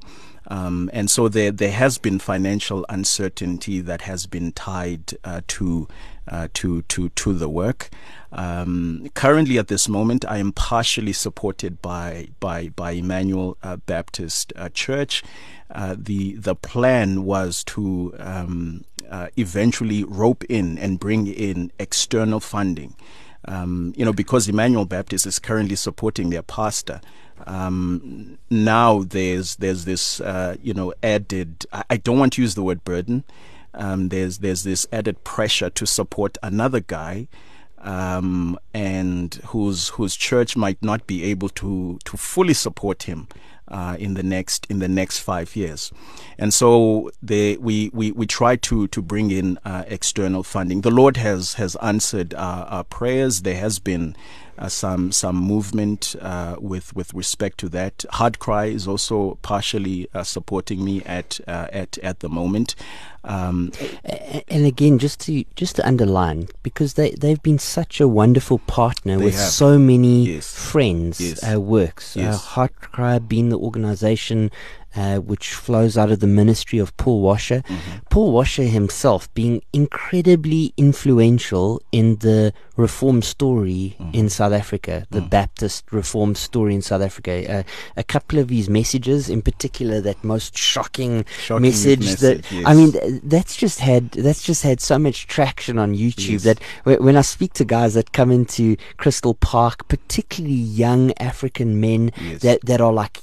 Um, 0.48 0.90
and 0.94 1.10
so 1.10 1.28
there 1.28 1.52
there 1.52 1.72
has 1.72 1.98
been 1.98 2.20
financial 2.20 2.86
uncertainty 2.90 3.82
that 3.82 4.02
has 4.02 4.26
been 4.26 4.52
tied 4.52 5.14
uh, 5.24 5.42
to 5.48 5.88
uh, 6.28 6.48
to 6.56 6.84
to 6.84 7.10
to 7.10 7.34
the 7.34 7.50
work. 7.50 7.90
Um, 8.32 9.10
currently, 9.14 9.58
at 9.58 9.68
this 9.68 9.90
moment, 9.90 10.24
I 10.28 10.38
am 10.38 10.52
partially 10.52 11.14
supported 11.14 11.82
by 11.82 12.30
by 12.40 12.70
by 12.70 12.92
Emmanuel 12.92 13.58
uh, 13.64 13.78
Baptist 13.78 14.54
uh, 14.56 14.70
Church. 14.70 15.24
Uh, 15.70 15.96
the 15.98 16.36
the 16.36 16.56
plan 16.56 17.24
was 17.24 17.64
to 17.64 18.14
um, 18.20 18.84
uh, 19.10 19.28
eventually 19.38 20.04
rope 20.04 20.44
in 20.46 20.78
and 20.78 21.00
bring 21.00 21.28
in 21.28 21.72
external 21.80 22.40
funding. 22.40 22.96
Um, 23.46 23.94
you 23.96 24.06
know, 24.06 24.14
because 24.14 24.48
Emmanuel 24.48 24.86
Baptist 24.86 25.26
is 25.26 25.40
currently 25.40 25.76
supporting 25.76 26.30
their 26.30 26.44
pastor. 26.44 27.02
Um, 27.48 28.38
now 28.52 29.02
there's 29.04 29.56
there's 29.56 29.86
this 29.86 30.22
uh, 30.22 30.58
you 30.62 30.74
know 30.74 30.94
added. 31.02 31.66
I, 31.74 31.84
I 31.92 31.98
don't 31.98 32.20
want 32.20 32.34
to 32.34 32.42
use 32.42 32.56
the 32.56 32.64
word 32.64 32.84
burden. 32.84 33.24
Um, 33.74 34.10
there's 34.10 34.40
there's 34.40 34.64
this 34.64 34.86
added 34.92 35.24
pressure 35.24 35.70
to 35.72 35.86
support 35.88 36.38
another 36.44 36.82
guy, 36.82 37.28
um, 37.80 38.60
and 38.74 39.34
whose 39.48 39.90
whose 39.90 40.16
church 40.16 40.56
might 40.56 40.82
not 40.84 41.08
be 41.08 41.24
able 41.24 41.50
to 41.50 42.00
to 42.06 42.18
fully 42.18 42.54
support 42.54 43.04
him 43.04 43.28
uh, 43.72 43.96
in 43.98 44.14
the 44.14 44.24
next 44.24 44.68
in 44.70 44.80
the 44.80 44.88
next 44.88 45.20
five 45.20 45.56
years, 45.56 45.92
and 46.38 46.54
so 46.54 47.10
they 47.24 47.58
we 47.58 47.90
we 47.94 48.12
we 48.12 48.28
try 48.28 48.56
to 48.58 48.88
to 48.90 49.02
bring 49.02 49.32
in 49.32 49.58
uh, 49.66 49.84
external 49.88 50.44
funding. 50.44 50.82
The 50.82 50.92
Lord 50.92 51.18
has 51.18 51.56
has 51.56 51.76
answered 51.78 52.34
our, 52.34 52.66
our 52.66 52.84
prayers. 52.84 53.42
There 53.42 53.58
has 53.58 53.80
been 53.80 54.16
uh, 54.62 54.70
some 54.70 55.12
some 55.12 55.36
movement 55.36 56.16
uh, 56.22 56.56
with 56.60 56.96
with 56.96 57.14
respect 57.14 57.58
to 57.60 57.70
that. 57.70 58.06
Heartcry 58.14 58.72
is 58.74 58.88
also 58.88 59.38
partially 59.42 60.08
uh, 60.14 60.24
supporting 60.24 60.84
me 60.86 61.02
at 61.06 61.40
uh, 61.48 61.68
at 61.82 61.98
at 62.04 62.20
the 62.20 62.30
moment. 62.30 62.76
Um, 63.24 63.72
And 64.48 64.66
again, 64.66 64.98
just 65.00 65.20
to 65.26 65.32
just 65.56 65.76
to 65.76 65.88
underline, 65.88 66.48
because 66.64 66.94
they 66.94 67.12
they've 67.12 67.42
been 67.44 67.60
such 67.60 68.02
a 68.02 68.08
wonderful 68.08 68.60
partner 68.60 69.18
with 69.20 69.36
have. 69.36 69.50
so 69.52 69.78
many 69.80 70.26
Yes. 70.26 70.54
friends, 70.72 71.20
Yes. 71.20 71.44
uh, 71.44 71.60
works. 71.62 72.16
Uh, 72.18 72.22
Yes. 72.22 72.46
Heartcry 72.56 73.20
being 73.28 73.50
the 73.50 73.58
organization 73.60 74.50
uh, 74.96 75.18
which 75.18 75.54
flows 75.54 75.98
out 75.98 76.12
of 76.12 76.20
the 76.20 76.28
ministry 76.28 76.80
of 76.80 76.96
Paul 76.98 77.22
Washer. 77.22 77.62
Mm-hmm. 77.62 77.98
Paul 78.10 78.32
Washer 78.32 78.64
himself 78.64 79.34
being 79.34 79.62
incredibly 79.74 80.74
influential 80.78 81.82
in 81.92 82.18
the 82.18 82.54
reform 82.78 83.22
story 83.22 83.96
Mm-hmm. 84.02 84.16
in 84.16 84.30
South 84.30 84.54
Africa, 84.54 85.06
the 85.12 85.22
Baptist 85.22 85.92
reform 85.92 86.36
story 86.36 86.74
in 86.76 86.82
South 86.82 87.02
Africa. 87.02 87.34
Uh, 87.60 87.64
a 87.96 88.04
couple 88.04 88.40
of 88.40 88.50
his 88.50 88.70
messages, 88.70 89.30
in 89.30 89.42
particular, 89.42 90.02
that 90.02 90.24
most 90.24 90.58
shocking, 90.58 91.26
Shocking 91.40 91.62
message, 91.62 92.16
that 92.18 92.38
message, 92.52 92.64
I 92.66 92.74
mean, 92.74 92.92
th- 92.94 93.22
that's 93.24 93.56
just 93.56 93.80
had 93.80 94.12
that's 94.12 94.44
just 94.44 94.64
had 94.64 94.82
so 94.82 94.98
much 94.98 95.28
traction 95.28 95.78
on 95.78 95.94
YouTube 95.96 96.42
Yes. 96.42 96.44
that 96.44 96.60
wh- 96.86 97.02
when 97.04 97.16
I 97.18 97.22
speak 97.22 97.54
to 97.54 97.66
guys 97.66 97.94
that 97.94 98.12
come 98.14 98.32
into 98.32 98.76
Crystal 98.98 99.34
Park, 99.36 99.88
particularly 99.88 100.56
young 100.56 101.14
African 101.18 101.80
men 101.80 102.12
Yes. 102.22 102.42
that 102.42 102.60
that 102.66 102.82
are 102.82 102.94
like 102.94 103.20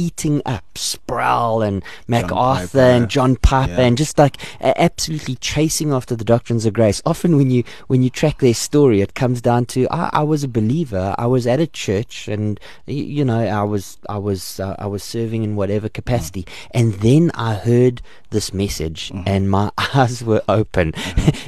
eating 0.00 0.40
up 0.46 0.64
Sproul 0.78 1.60
and 1.62 1.82
MacArthur 2.08 2.80
and 2.80 3.08
John 3.10 3.36
Piper 3.36 3.72
Yeah. 3.72 3.80
and 3.86 3.98
just 3.98 4.18
like 4.18 4.38
uh, 4.62 4.72
absolutely 4.76 5.34
chasing 5.36 5.92
after 5.92 6.16
the 6.16 6.24
doctrines 6.24 6.64
of 6.64 6.72
grace. 6.72 7.02
Often 7.04 7.36
when 7.36 7.50
you 7.50 7.64
when 7.88 8.02
you 8.02 8.08
track 8.10 8.38
their 8.38 8.54
story, 8.54 9.02
it 9.02 9.14
comes 9.14 9.40
down 9.42 9.66
to 9.66 9.86
I, 9.90 10.08
I 10.12 10.22
was 10.22 10.42
a 10.42 10.48
believer. 10.48 11.14
I 11.18 11.26
was 11.26 11.46
at 11.46 11.60
a 11.60 11.66
church, 11.66 12.28
and 12.28 12.58
you 12.86 13.24
know 13.24 13.40
I 13.40 13.62
was 13.62 13.98
I 14.08 14.16
was 14.18 14.58
uh, 14.58 14.74
I 14.78 14.86
was 14.86 15.02
serving 15.04 15.42
in 15.44 15.54
whatever 15.56 15.88
capacity, 15.88 16.46
and 16.72 16.94
then 16.94 17.30
I 17.34 17.54
heard 17.54 18.00
this 18.30 18.54
message, 18.54 19.12
and 19.26 19.50
my 19.50 19.70
eyes 19.94 20.24
were 20.24 20.42
open. 20.48 20.92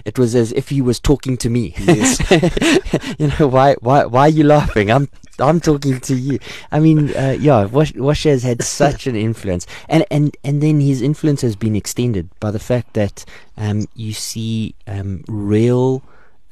it 0.05 0.19
was 0.19 0.35
as 0.35 0.53
if 0.53 0.69
he 0.69 0.83
was 0.83 1.01
talking 1.01 1.37
to 1.39 1.49
me. 1.49 1.75
Yes. 1.79 2.21
you 3.19 3.29
know 3.39 3.47
why 3.49 3.75
why 3.81 4.05
why 4.05 4.23
are 4.27 4.37
you 4.39 4.45
laughing? 4.45 4.91
I'm 4.91 5.09
I'm 5.39 5.61
talking 5.61 5.99
to 6.01 6.15
you. 6.15 6.39
I 6.71 6.79
mean, 6.79 7.17
uh, 7.17 7.37
yeah, 7.41 7.65
Wash, 7.65 7.95
Wash 7.95 8.27
has 8.43 8.51
had 8.51 8.63
such 8.63 9.07
an 9.07 9.17
influence, 9.17 9.67
and 9.89 10.05
and 10.11 10.37
and 10.45 10.63
then 10.63 10.81
his 10.81 11.01
influence 11.03 11.41
has 11.43 11.57
been 11.57 11.75
extended 11.77 12.29
by 12.41 12.51
the 12.51 12.59
fact 12.59 12.95
that 12.95 13.25
um, 13.57 13.87
you 13.95 14.13
see 14.13 14.75
um, 14.87 15.25
real. 15.29 16.03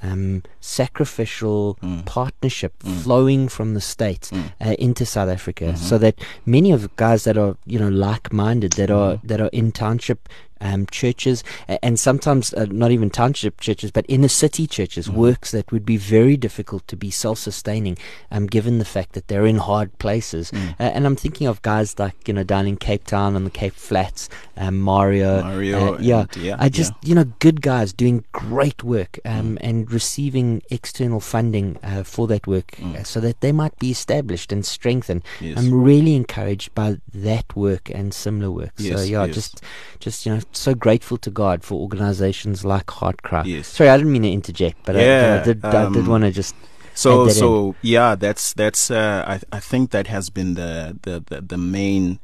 Um, 0.02 0.44
sacrificial 0.60 1.76
partnership 2.06 2.72
flowing 2.82 3.48
from 3.48 3.74
the 3.74 3.82
states 3.82 4.32
uh, 4.32 4.74
into 4.78 5.04
South 5.04 5.28
Africa, 5.28 5.76
so 5.76 5.98
that 5.98 6.14
many 6.46 6.72
of 6.72 6.80
the 6.80 6.90
guys 6.96 7.24
that 7.24 7.36
are 7.36 7.54
you 7.66 7.78
know 7.78 7.90
like-minded 7.90 8.72
that 8.80 8.90
are 8.90 9.20
that 9.24 9.42
are 9.42 9.50
in 9.52 9.72
township 9.72 10.26
um, 10.60 10.86
churches, 10.90 11.42
and 11.82 11.98
sometimes 11.98 12.52
uh, 12.54 12.66
not 12.70 12.90
even 12.90 13.10
township 13.10 13.60
churches, 13.60 13.90
but 13.90 14.04
inner 14.08 14.28
city 14.28 14.66
churches, 14.66 15.08
works 15.10 15.50
that 15.50 15.70
would 15.72 15.84
be 15.84 15.96
very 15.96 16.36
difficult 16.36 16.86
to 16.88 16.96
be 16.96 17.10
self-sustaining, 17.10 17.96
um, 18.30 18.46
given 18.46 18.78
the 18.78 18.84
fact 18.84 19.12
that 19.12 19.28
they're 19.28 19.46
in 19.46 19.56
hard 19.56 19.96
places. 19.98 20.52
Uh, 20.52 20.82
and 20.82 21.06
I'm 21.06 21.16
thinking 21.16 21.46
of 21.46 21.62
guys 21.62 21.98
like 21.98 22.26
you 22.26 22.34
know 22.34 22.44
down 22.44 22.66
in 22.66 22.76
Cape 22.76 23.04
Town 23.04 23.36
on 23.36 23.44
the 23.44 23.50
Cape 23.50 23.74
Flats, 23.74 24.28
um, 24.56 24.78
Mario, 24.78 25.42
Mario 25.42 25.94
uh, 25.94 25.98
yeah, 26.00 26.20
and- 26.20 26.36
yeah, 26.36 26.56
I 26.58 26.68
just 26.68 26.92
yeah. 27.02 27.08
you 27.08 27.14
know 27.14 27.24
good 27.38 27.62
guys 27.62 27.92
doing 27.92 28.24
great 28.32 28.82
work 28.84 29.18
um, 29.24 29.58
and 29.60 29.90
receiving 29.90 30.62
external 30.70 31.20
funding 31.20 31.78
uh, 31.82 32.02
for 32.02 32.26
that 32.28 32.46
work, 32.46 32.78
uh, 32.82 33.02
so 33.02 33.20
that 33.20 33.40
they 33.40 33.52
might 33.52 33.78
be 33.78 33.90
established 33.90 34.52
and 34.52 34.64
strengthened. 34.64 35.22
Yes. 35.40 35.58
I'm 35.58 35.72
really 35.82 36.14
encouraged 36.14 36.74
by 36.74 36.98
that 37.14 37.56
work 37.56 37.90
and 37.90 38.12
similar 38.12 38.50
work. 38.50 38.72
so 38.78 39.00
yeah, 39.02 39.24
yes. 39.24 39.34
just 39.34 39.62
just 39.98 40.26
you 40.26 40.34
know 40.34 40.40
so 40.52 40.74
grateful 40.74 41.16
to 41.18 41.30
God 41.30 41.64
for 41.64 41.80
organizations 41.80 42.64
like 42.64 42.86
Heartcry. 42.86 43.44
Yes. 43.46 43.68
Sorry, 43.68 43.90
I 43.90 43.96
didn't 43.96 44.12
mean 44.12 44.22
to 44.22 44.30
interject, 44.30 44.78
but 44.84 44.96
I, 44.96 45.02
Yeah, 45.04 45.38
I 45.40 45.44
did. 45.44 45.64
I 45.64 45.88
did 45.90 46.02
um, 46.02 46.06
want 46.06 46.24
to 46.24 46.30
just. 46.30 46.54
So 46.94 47.24
that 47.24 47.30
in. 47.30 47.36
so 47.36 47.74
yeah, 47.82 48.14
that's 48.14 48.52
that's 48.52 48.90
uh, 48.90 49.24
I 49.26 49.56
I 49.56 49.60
think 49.60 49.90
that 49.90 50.06
has 50.08 50.30
been 50.30 50.54
the 50.54 50.98
the 51.02 51.22
the, 51.26 51.40
the 51.40 51.56
main 51.56 52.18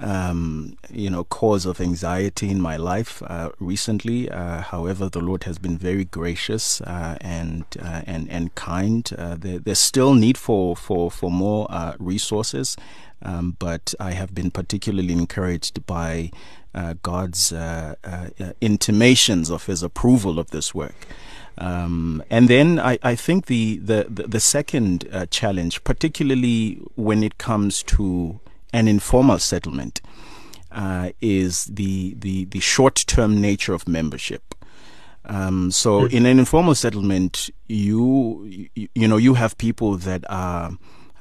um, 0.00 0.76
you 0.90 1.10
know, 1.10 1.24
cause 1.24 1.66
of 1.66 1.80
anxiety 1.80 2.50
in 2.50 2.60
my 2.60 2.76
life 2.76 3.22
uh, 3.26 3.50
recently. 3.60 4.30
Uh, 4.30 4.62
however, 4.62 5.08
the 5.08 5.20
Lord 5.20 5.44
has 5.44 5.58
been 5.58 5.76
very 5.76 6.04
gracious 6.04 6.80
uh, 6.80 7.16
and 7.20 7.64
uh, 7.78 8.02
and 8.06 8.28
and 8.30 8.54
kind. 8.54 9.08
Uh, 9.16 9.36
there, 9.38 9.58
there's 9.58 9.78
still 9.78 10.14
need 10.14 10.38
for 10.38 10.74
for 10.74 11.10
for 11.10 11.30
more 11.30 11.66
uh, 11.70 11.94
resources, 11.98 12.76
um, 13.22 13.56
but 13.58 13.94
I 14.00 14.12
have 14.12 14.34
been 14.34 14.50
particularly 14.50 15.12
encouraged 15.12 15.84
by 15.86 16.30
God's 17.02 17.52
intimations 18.60 19.50
of 19.50 19.66
His 19.66 19.82
approval 19.82 20.38
of 20.38 20.50
this 20.50 20.74
work. 20.74 21.06
Um, 21.58 22.22
and 22.30 22.48
then 22.48 22.78
I, 22.78 22.98
I 23.02 23.14
think 23.14 23.46
the 23.46 23.78
the 23.78 24.04
the, 24.08 24.40
second 24.40 25.06
challenge, 25.30 25.84
particularly 25.84 26.80
when 26.94 27.22
it 27.22 27.38
comes 27.38 27.82
to 27.84 28.40
an 28.72 28.88
informal 28.88 29.38
settlement 29.38 30.00
uh, 30.72 31.10
is 31.20 31.64
the, 31.64 32.14
the, 32.18 32.44
the 32.46 32.60
short 32.60 33.04
term 33.06 33.40
nature 33.40 33.74
of 33.74 33.88
membership. 33.88 34.54
Um, 35.24 35.70
so 35.70 36.02
mm-hmm. 36.02 36.16
in 36.16 36.26
an 36.26 36.38
informal 36.38 36.74
settlement, 36.74 37.50
you, 37.66 38.68
you, 38.74 38.88
you 38.94 39.08
know 39.08 39.16
you 39.16 39.34
have 39.34 39.56
people 39.58 39.96
that 39.98 40.24
are 40.28 40.72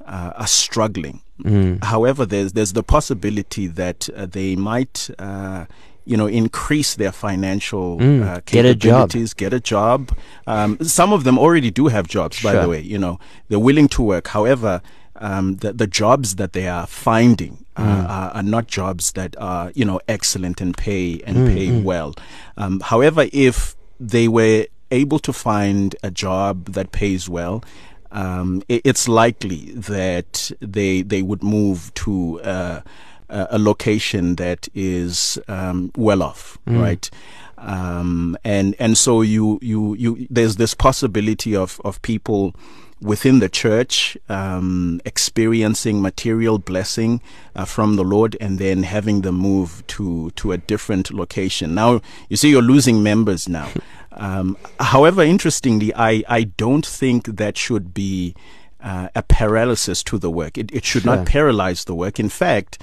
uh, 0.09 0.33
are 0.35 0.47
struggling. 0.47 1.21
Mm. 1.43 1.83
However, 1.83 2.25
there's 2.25 2.53
there's 2.53 2.73
the 2.73 2.83
possibility 2.83 3.67
that 3.67 4.09
uh, 4.15 4.25
they 4.25 4.55
might 4.55 5.09
uh, 5.19 5.65
you 6.05 6.17
know 6.17 6.27
increase 6.27 6.95
their 6.95 7.11
financial 7.11 7.97
mm. 7.99 8.23
uh, 8.23 8.41
capabilities, 8.41 9.33
get 9.33 9.53
a 9.53 9.59
job. 9.59 9.69
Get 9.71 10.01
a 10.03 10.09
job. 10.09 10.17
Um, 10.47 10.77
some 10.83 11.13
of 11.13 11.23
them 11.23 11.37
already 11.37 11.71
do 11.71 11.87
have 11.87 12.07
jobs, 12.07 12.37
sure. 12.37 12.51
by 12.51 12.59
the 12.59 12.67
way. 12.67 12.81
You 12.81 12.97
know 12.97 13.19
they're 13.47 13.59
willing 13.59 13.87
to 13.89 14.01
work. 14.01 14.27
However, 14.27 14.81
um, 15.15 15.57
the, 15.57 15.71
the 15.71 15.87
jobs 15.87 16.35
that 16.35 16.53
they 16.53 16.67
are 16.67 16.87
finding 16.87 17.65
uh, 17.77 17.83
mm. 17.83 18.09
are, 18.09 18.31
are, 18.31 18.43
not 18.43 18.67
jobs 18.67 19.13
that 19.13 19.35
are 19.37 19.71
you 19.75 19.85
know 19.85 20.01
excellent 20.07 20.59
and 20.59 20.75
pay 20.75 21.21
and 21.25 21.37
mm, 21.37 21.53
pay 21.53 21.67
mm. 21.67 21.83
well. 21.83 22.15
Um, 22.57 22.81
however, 22.81 23.27
if 23.31 23.75
they 23.99 24.27
were 24.27 24.65
able 24.91 25.19
to 25.19 25.31
find 25.31 25.95
a 26.03 26.09
job 26.09 26.65
that 26.73 26.91
pays 26.91 27.29
well, 27.29 27.63
um, 28.11 28.61
it, 28.67 28.81
it's 28.85 29.07
likely 29.07 29.71
that 29.71 30.51
they 30.59 31.01
they 31.01 31.21
would 31.21 31.43
move 31.43 31.93
to 31.95 32.41
uh, 32.41 32.81
a 33.29 33.59
location 33.59 34.35
that 34.35 34.67
is 34.73 35.39
um, 35.47 35.91
well 35.95 36.23
off, 36.23 36.57
mm. 36.67 36.81
right? 36.81 37.09
Um, 37.57 38.37
and 38.43 38.75
and 38.79 38.97
so 38.97 39.21
you 39.21 39.59
you 39.61 39.93
you 39.95 40.27
there's 40.29 40.55
this 40.55 40.73
possibility 40.73 41.55
of 41.55 41.79
of 41.83 42.01
people 42.01 42.55
within 43.01 43.39
the 43.39 43.49
church, 43.49 44.17
um, 44.27 44.99
experiencing 45.05 46.01
material 46.01 46.57
blessing 46.57 47.21
uh, 47.55 47.65
from 47.65 47.95
the 47.95 48.03
Lord, 48.03 48.35
and 48.41 48.59
then 48.59 48.83
having 48.83 49.21
them 49.21 49.35
move 49.35 49.83
to 49.87 50.31
to 50.31 50.51
a 50.51 50.57
different 50.57 51.13
location. 51.13 51.75
Now, 51.75 52.01
you 52.29 52.37
see, 52.37 52.49
you're 52.49 52.61
losing 52.61 53.03
members 53.03 53.47
now. 53.47 53.69
Um, 54.19 54.57
however, 54.79 55.23
interestingly, 55.23 55.93
I 55.95 56.23
I 56.27 56.43
don't 56.43 56.85
think 56.85 57.25
that 57.37 57.57
should 57.57 57.93
be 57.93 58.35
uh, 58.83 59.09
a 59.15 59.23
paralysis 59.23 60.03
to 60.03 60.17
the 60.17 60.29
work. 60.29 60.57
It 60.57 60.71
it 60.71 60.85
should 60.85 61.03
sure. 61.03 61.15
not 61.15 61.25
paralyze 61.25 61.85
the 61.85 61.95
work. 61.95 62.19
In 62.19 62.29
fact 62.29 62.77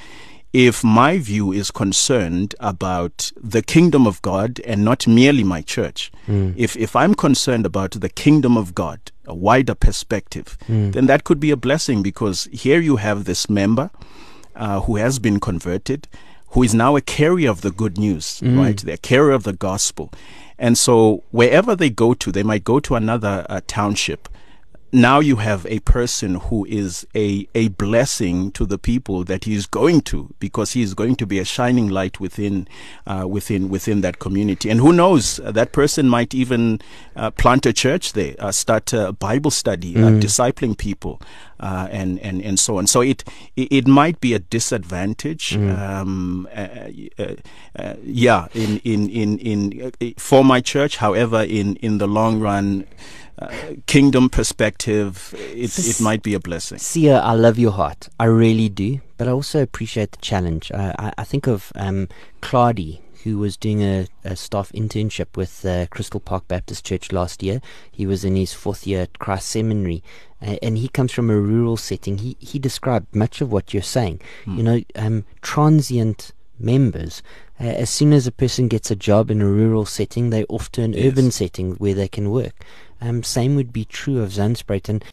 if 0.57 0.83
my 0.83 1.19
view 1.19 1.53
is 1.53 1.71
concerned 1.71 2.55
about 2.61 3.31
the 3.37 3.61
kingdom 3.61 4.07
of 4.07 4.23
God 4.23 4.59
and 4.61 4.83
not 4.83 5.07
merely 5.07 5.45
my 5.45 5.61
church, 5.61 6.11
mm. 6.27 6.55
if, 6.57 6.75
if 6.79 6.97
I'm 6.97 7.15
concerned 7.15 7.67
about 7.67 7.91
the 7.91 8.09
kingdom 8.09 8.57
of 8.57 8.75
God, 8.75 8.99
a 9.27 9.35
wider 9.35 9.75
perspective, 9.75 10.57
mm. 10.67 10.95
then 10.95 11.05
that 11.09 11.25
could 11.25 11.41
be 11.41 11.51
a 11.51 11.59
blessing 11.59 12.03
because 12.03 12.49
here 12.53 12.81
you 12.81 12.97
have 12.97 13.25
this 13.25 13.51
member 13.51 13.91
uh, 14.55 14.81
who 14.81 14.97
has 14.97 15.19
been 15.19 15.41
converted, 15.41 16.09
who 16.49 16.63
is 16.63 16.75
now 16.75 16.97
a 16.97 17.01
carrier 17.01 17.51
of 17.51 17.61
the 17.61 17.71
good 17.71 17.99
news, 17.99 18.41
mm. 18.41 18.59
right? 18.59 18.77
They're 18.77 18.95
a 18.95 18.99
carrier 18.99 19.33
of 19.33 19.43
the 19.43 19.53
gospel. 19.53 20.13
And 20.59 20.79
so 20.79 21.23
wherever 21.31 21.77
they 21.77 21.91
go 21.91 22.15
to, 22.15 22.33
they 22.33 22.43
might 22.43 22.65
go 22.65 22.81
to 22.81 22.95
another 22.95 23.45
uh, 23.49 23.61
township 23.67 24.29
now 24.93 25.21
you 25.21 25.37
have 25.37 25.67
a 25.67 25.81
person 25.81 26.37
who 26.37 26.65
is 26.67 27.07
a, 27.15 27.47
a 27.55 27.69
blessing 27.69 28.53
to 28.53 28.65
the 28.65 28.79
people 28.79 29.25
that 29.25 29.45
he 29.45 29.55
is 29.55 29.67
going 29.67 30.01
to 30.01 30.35
because 30.39 30.73
he 30.73 30.83
is 30.83 30.95
going 30.95 31.17
to 31.17 31.27
be 31.27 31.39
a 31.39 31.45
shining 31.45 31.89
light 31.89 32.21
within 32.21 32.69
uh, 33.07 33.27
within 33.29 33.69
within 33.69 34.01
that 34.01 34.19
community 34.19 34.71
and 34.71 34.81
who 34.81 34.93
knows 34.93 35.41
uh, 35.41 35.51
that 35.51 35.73
person 35.73 36.09
might 36.09 36.35
even 36.35 36.81
uh, 37.17 37.31
plant 37.33 37.67
a 37.67 37.73
church 37.73 38.13
there 38.13 38.35
uh, 38.39 38.53
start 38.53 38.93
a 38.93 39.13
bible 39.13 39.51
study 39.51 39.97
uh, 39.97 39.99
mm. 39.99 40.21
discipling 40.21 40.77
people 40.77 41.21
uh, 41.61 41.89
and 41.91 42.19
and 42.21 42.43
and 42.43 42.59
so 42.59 42.79
on 42.79 42.87
so 42.87 43.01
it 43.01 43.25
it, 43.57 43.87
might 43.87 44.21
be 44.21 44.35
a 44.35 44.39
disadvantage 44.39 45.51
mm. 45.51 45.79
um, 45.79 46.49
yeah 48.03 48.47
in 48.55 48.79
in 48.85 49.09
in 49.09 49.39
in 49.39 50.15
for 50.19 50.45
my 50.45 50.61
church 50.61 50.97
however 50.97 51.43
in 51.43 51.77
in 51.77 51.99
the 51.99 52.07
long 52.07 52.41
run 52.41 52.85
uh, 53.39 53.51
kingdom 53.85 54.31
perspective, 54.31 55.35
it, 55.53 55.79
it 55.79 56.01
might 56.01 56.23
be 56.23 56.33
a 56.33 56.41
blessing. 56.41 56.79
Siya, 56.79 57.21
I 57.23 57.35
love 57.35 57.59
your 57.59 57.73
heart. 57.73 58.09
I 58.19 58.25
really 58.25 58.71
do. 58.71 59.03
But 59.19 59.29
I 59.29 59.33
also 59.33 59.63
appreciate 59.63 60.13
the 60.13 60.19
challenge. 60.19 60.71
Uh, 60.73 60.95
I, 60.99 61.13
I, 61.19 61.25
think 61.25 61.47
of 61.47 61.73
um, 61.75 62.09
Claudia, 62.41 62.99
who 63.27 63.39
was 63.39 63.57
doing 63.57 63.83
a, 63.83 64.07
a 64.23 64.37
staff 64.37 64.71
internship 64.71 65.37
with 65.37 65.67
uh, 65.67 65.87
Crystal 65.89 66.21
Park 66.21 66.47
Baptist 66.47 66.85
Church 66.85 67.11
last 67.11 67.43
year. 67.43 67.61
He 67.91 68.07
was 68.07 68.25
in 68.25 68.37
his 68.37 68.55
fourth 68.55 68.87
year 68.87 69.03
at 69.03 69.19
Christ 69.19 69.49
Seminary, 69.49 70.05
uh, 70.41 70.57
and 70.63 70.79
he 70.79 70.87
comes 70.87 71.11
from 71.11 71.29
a 71.29 71.37
rural 71.37 71.77
setting. 71.77 72.19
He 72.19 72.37
he 72.39 72.61
described 72.61 73.15
much 73.15 73.41
of 73.41 73.51
what 73.51 73.75
you're 73.75 73.83
saying. 73.83 74.21
Mm. 74.45 74.57
You 74.57 74.63
know, 74.63 74.81
um, 74.95 75.25
transient 75.43 76.31
members. 76.59 77.21
Uh, 77.59 77.65
as 77.65 77.91
soon 77.91 78.13
as 78.13 78.29
a 78.29 78.33
person 78.33 78.69
gets 78.69 78.93
a 78.93 78.97
job 78.97 79.29
in 79.29 79.43
a 79.43 79.47
rural 79.47 79.87
setting, 79.87 80.31
they're 80.31 80.47
off 80.49 80.71
to 80.73 80.83
an 80.83 80.93
yes. 80.93 81.07
urban 81.07 81.31
setting 81.33 81.73
where 81.73 81.95
they 81.95 82.09
can 82.09 82.31
work. 82.31 82.65
Um, 83.01 83.25
same 83.25 83.57
would 83.57 83.73
be 83.73 83.85
true 83.85 84.23
of 84.23 84.31
Zandspruit, 84.31 84.89
and 84.89 85.05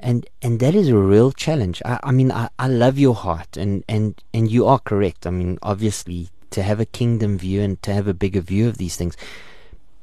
and 0.00 0.26
and 0.40 0.58
that 0.60 0.74
is 0.74 0.88
a 0.88 0.96
real 0.96 1.32
challenge. 1.32 1.82
I, 1.84 2.00
I 2.02 2.12
mean, 2.12 2.32
I, 2.32 2.48
I 2.58 2.66
love 2.68 2.98
your 2.98 3.14
heart, 3.14 3.58
and 3.58 3.84
and 3.88 4.14
and 4.32 4.50
you 4.50 4.66
are 4.66 4.78
correct. 4.78 5.26
I 5.26 5.30
mean, 5.30 5.58
obviously, 5.62 6.30
to 6.50 6.62
have 6.62 6.80
a 6.80 6.86
kingdom 6.86 7.38
view 7.38 7.60
and 7.62 7.82
to 7.82 7.92
have 7.92 8.08
a 8.08 8.14
bigger 8.14 8.40
view 8.40 8.68
of 8.68 8.78
these 8.78 8.96
things. 8.96 9.16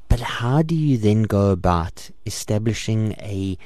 But 0.08 0.20
how 0.20 0.62
do 0.62 0.74
you 0.74 0.96
then 0.98 1.24
go 1.24 1.50
about 1.50 2.10
establishing 2.24 3.12
a 3.18 3.58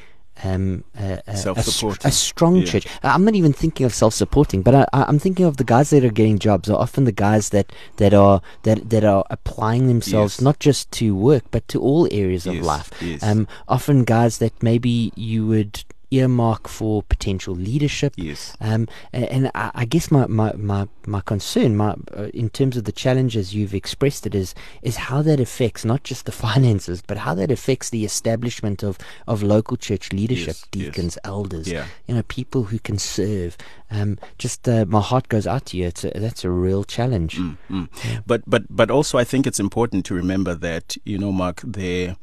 um, 0.43 0.85
a, 0.98 1.20
a, 1.27 1.55
a, 1.57 1.97
a, 2.05 2.11
strong 2.11 2.57
yeah. 2.57 2.65
church. 2.65 2.86
I'm 3.02 3.24
not 3.24 3.35
even 3.35 3.52
thinking 3.52 3.85
of 3.85 3.94
self-supporting, 3.94 4.62
but 4.62 4.89
I, 4.93 5.05
am 5.09 5.19
thinking 5.19 5.44
of 5.44 5.59
the 5.59 5.65
guys 5.65 5.90
that 5.90 6.05
are 6.05 6.11
getting 6.11 6.39
jobs 6.39 6.70
are 6.70 6.78
often 6.78 7.05
the 7.05 7.12
guys 7.12 7.51
that, 7.51 7.73
that 7.97 8.15
are 8.15 8.40
that 8.62 8.90
that 8.90 9.05
are 9.05 9.24
applying 9.31 9.89
themselves 9.89 10.36
yes. 10.36 10.40
not 10.40 10.59
just 10.59 10.90
to 10.93 11.15
work 11.15 11.44
but 11.51 11.66
to 11.69 11.81
all 11.81 12.09
areas 12.11 12.47
yes. 12.47 12.57
of 12.57 12.65
life. 12.65 12.90
Yes. 13.01 13.23
Um, 13.23 13.48
often 13.69 14.05
guys 14.05 14.39
that 14.39 14.62
maybe 14.62 15.12
you 15.15 15.47
would 15.47 15.85
earmark 16.11 16.69
for 16.69 17.03
potential 17.03 17.55
leadership. 17.55 18.15
Yes. 18.16 18.57
Um, 18.61 18.89
and, 19.12 19.24
and 19.27 19.51
I, 19.55 19.70
I, 19.74 19.85
guess 19.85 20.11
my, 20.11 20.27
my, 20.27 20.53
my, 20.55 20.89
my 21.07 21.20
concern, 21.20 21.77
my, 21.77 21.95
uh, 22.16 22.24
in 22.35 22.51
terms 22.51 22.77
of 22.77 22.85
the 22.85 22.93
challenges 22.93 23.55
you've 23.55 23.74
expressed 23.74 24.27
it, 24.27 24.35
is 24.35 24.55
is 24.82 24.97
how 24.97 25.23
that 25.23 25.41
affects 25.41 25.85
not 25.85 26.03
just 26.03 26.27
the 26.27 26.32
finances, 26.47 27.03
but 27.07 27.19
how 27.19 27.35
that 27.35 27.51
affects 27.51 27.91
the 27.91 28.05
establishment 28.05 28.82
of, 28.82 28.99
of 29.27 29.43
local 29.43 29.77
church 29.77 30.12
leadership, 30.12 30.49
yes, 30.49 30.66
deacons, 30.70 31.16
yes. 31.16 31.31
elders, 31.31 31.69
yeah. 31.69 31.87
you 32.07 32.15
know, 32.15 32.23
people 32.24 32.65
who 32.65 32.78
can 32.78 32.99
serve. 32.99 33.57
Um, 33.91 34.19
just 34.39 34.69
uh, 34.69 34.85
my 34.87 35.01
heart 35.01 35.28
goes 35.28 35.47
out 35.47 35.66
to 35.66 35.77
you. 35.77 35.87
It's 35.87 36.05
a, 36.05 36.11
that's 36.15 36.45
a 36.45 36.51
real 36.51 36.85
challenge. 36.85 37.39
Mm, 37.39 37.57
mm. 37.70 37.89
Yeah. 38.05 38.20
But 38.27 38.43
but 38.47 38.65
but 38.70 38.91
also, 38.91 39.19
I 39.19 39.24
think 39.24 39.47
it's 39.47 39.61
important 39.61 40.05
to 40.07 40.15
remember 40.15 40.55
that 40.55 40.97
you 41.05 41.19
know, 41.19 41.32
Mark, 41.32 41.61
there 41.65 42.16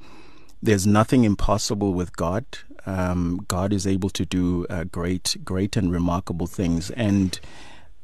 there's 0.61 0.87
nothing 0.87 1.23
impossible 1.23 1.93
with 1.93 2.15
God 2.15 2.45
um, 2.87 3.45
God 3.49 3.73
is 3.73 3.85
able 3.85 4.09
to 4.11 4.25
do 4.25 4.65
uh, 4.69 4.85
great, 4.85 5.35
great 5.43 5.75
and 5.75 5.91
remarkable 5.91 6.47
things. 6.47 6.89
And 6.91 7.37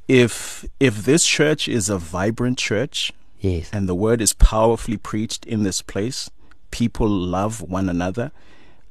if 0.10 0.66
if 0.80 1.06
this 1.06 1.26
church 1.26 1.70
is 1.70 1.90
a 1.90 1.98
vibrant 1.98 2.58
church, 2.58 3.14
yes. 3.40 3.70
and 3.72 3.88
the 3.88 3.96
word 3.96 4.22
is 4.22 4.34
powerfully 4.34 4.98
preached 4.98 5.46
in 5.46 5.64
this 5.64 5.82
place, 5.82 6.30
people 6.70 7.08
love 7.08 7.62
one 7.62 7.88
another, 7.88 8.32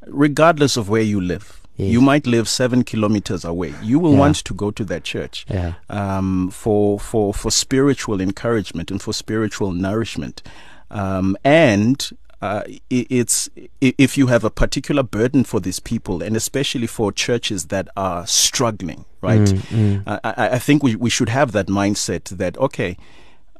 regardless 0.06 0.78
of 0.78 0.88
where 0.88 1.02
you 1.02 1.20
live. 1.20 1.60
Yes. 1.76 1.90
You 1.90 2.00
might 2.00 2.26
live 2.26 2.48
seven 2.48 2.84
kilometers 2.84 3.44
away. 3.44 3.74
You 3.82 3.98
will 3.98 4.12
yeah. 4.12 4.18
want 4.18 4.36
to 4.36 4.54
go 4.54 4.70
to 4.70 4.84
that 4.84 5.04
church 5.04 5.44
yeah. 5.48 5.74
um, 5.90 6.50
for 6.50 6.98
for 6.98 7.34
for 7.34 7.50
spiritual 7.50 8.20
encouragement 8.20 8.90
and 8.90 9.00
for 9.00 9.12
spiritual 9.12 9.72
nourishment. 9.72 10.42
Um, 10.90 11.36
and 11.44 12.10
uh, 12.42 12.64
it's 12.90 13.48
if 13.80 14.18
you 14.18 14.26
have 14.26 14.42
a 14.42 14.50
particular 14.50 15.04
burden 15.04 15.44
for 15.44 15.60
these 15.60 15.78
people, 15.78 16.24
and 16.24 16.36
especially 16.36 16.88
for 16.88 17.12
churches 17.12 17.66
that 17.66 17.88
are 17.96 18.26
struggling, 18.26 19.04
right? 19.20 19.38
Mm, 19.40 20.02
mm. 20.04 20.20
I, 20.24 20.56
I, 20.56 20.58
think 20.58 20.82
we, 20.82 20.96
we 20.96 21.08
should 21.08 21.28
have 21.28 21.52
that 21.52 21.68
mindset 21.68 22.24
that 22.24 22.58
okay, 22.58 22.96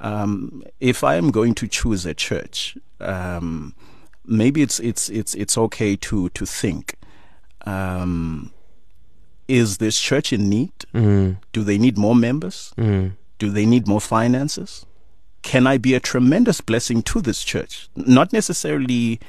um, 0.00 0.64
if 0.80 1.04
I 1.04 1.14
am 1.14 1.30
going 1.30 1.54
to 1.54 1.68
choose 1.68 2.04
a 2.04 2.12
church, 2.12 2.76
um, 2.98 3.76
maybe 4.26 4.62
it's 4.62 4.80
it's 4.80 5.08
it's 5.10 5.34
it's 5.34 5.56
okay 5.56 5.94
to 5.94 6.28
to 6.30 6.44
think. 6.44 6.96
Um, 7.64 8.50
is 9.46 9.78
this 9.78 10.00
church 10.00 10.32
in 10.32 10.50
need? 10.50 10.72
Mm. 10.92 11.36
Do 11.52 11.62
they 11.62 11.78
need 11.78 11.96
more 11.96 12.16
members? 12.16 12.74
Mm 12.76 13.12
Do 13.38 13.50
they 13.50 13.66
need 13.66 13.86
more 13.88 14.00
finances? 14.00 14.86
Can 15.42 15.66
I 15.66 15.76
be 15.78 15.94
a 15.94 16.00
tremendous 16.00 16.60
blessing 16.60 17.02
to 17.04 17.20
this 17.20 17.42
church? 17.44 17.88
Not 17.96 18.32
necessarily 18.32 19.20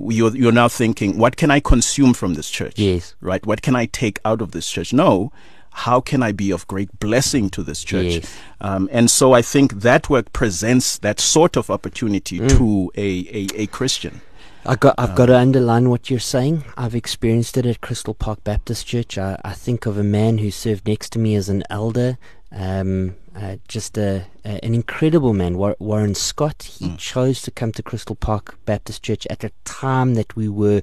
you're, 0.00 0.34
you're 0.36 0.52
now 0.52 0.68
thinking, 0.68 1.18
what 1.18 1.36
can 1.36 1.50
I 1.50 1.60
consume 1.60 2.14
from 2.14 2.34
this 2.34 2.50
church? 2.50 2.78
Yes. 2.78 3.14
Right? 3.20 3.44
What 3.46 3.62
can 3.62 3.76
I 3.76 3.86
take 3.86 4.18
out 4.24 4.40
of 4.42 4.50
this 4.50 4.68
church? 4.68 4.92
No. 4.92 5.32
How 5.70 6.00
can 6.00 6.22
I 6.22 6.30
be 6.32 6.52
of 6.52 6.66
great 6.68 7.00
blessing 7.00 7.50
to 7.50 7.62
this 7.62 7.82
church? 7.82 8.06
Yes. 8.06 8.36
Um, 8.60 8.88
and 8.92 9.10
so 9.10 9.32
I 9.32 9.42
think 9.42 9.80
that 9.80 10.08
work 10.08 10.32
presents 10.32 10.98
that 10.98 11.18
sort 11.20 11.56
of 11.56 11.70
opportunity 11.70 12.38
Mm. 12.40 12.48
to 12.58 12.92
a, 12.96 13.08
a, 13.56 13.62
a 13.62 13.66
Christian. 13.68 14.20
I 14.66 14.76
got, 14.76 14.94
I've 14.96 15.14
got 15.14 15.26
to 15.26 15.36
underline 15.36 15.90
what 15.90 16.08
you're 16.08 16.20
saying. 16.20 16.64
I've 16.76 16.94
experienced 16.94 17.56
it 17.58 17.66
at 17.66 17.80
Crystal 17.80 18.14
Park 18.14 18.42
Baptist 18.44 18.86
Church. 18.86 19.18
I, 19.18 19.38
I 19.44 19.52
think 19.52 19.84
of 19.84 19.98
a 19.98 20.04
man 20.04 20.38
who 20.38 20.50
served 20.50 20.88
next 20.88 21.10
to 21.12 21.18
me 21.18 21.34
as 21.34 21.48
an 21.50 21.64
elder, 21.68 22.16
um, 22.50 23.14
uh, 23.36 23.56
just 23.68 23.98
a, 23.98 24.26
a, 24.44 24.64
an 24.64 24.74
incredible 24.74 25.32
man, 25.32 25.58
War, 25.58 25.76
Warren 25.78 26.14
Scott. 26.14 26.62
He 26.62 26.96
chose 26.96 27.42
to 27.42 27.50
come 27.50 27.72
to 27.72 27.82
Crystal 27.82 28.16
Park 28.16 28.56
Baptist 28.64 29.02
Church 29.02 29.26
at 29.28 29.44
a 29.44 29.50
time 29.64 30.14
that 30.14 30.36
we 30.36 30.48
were 30.48 30.82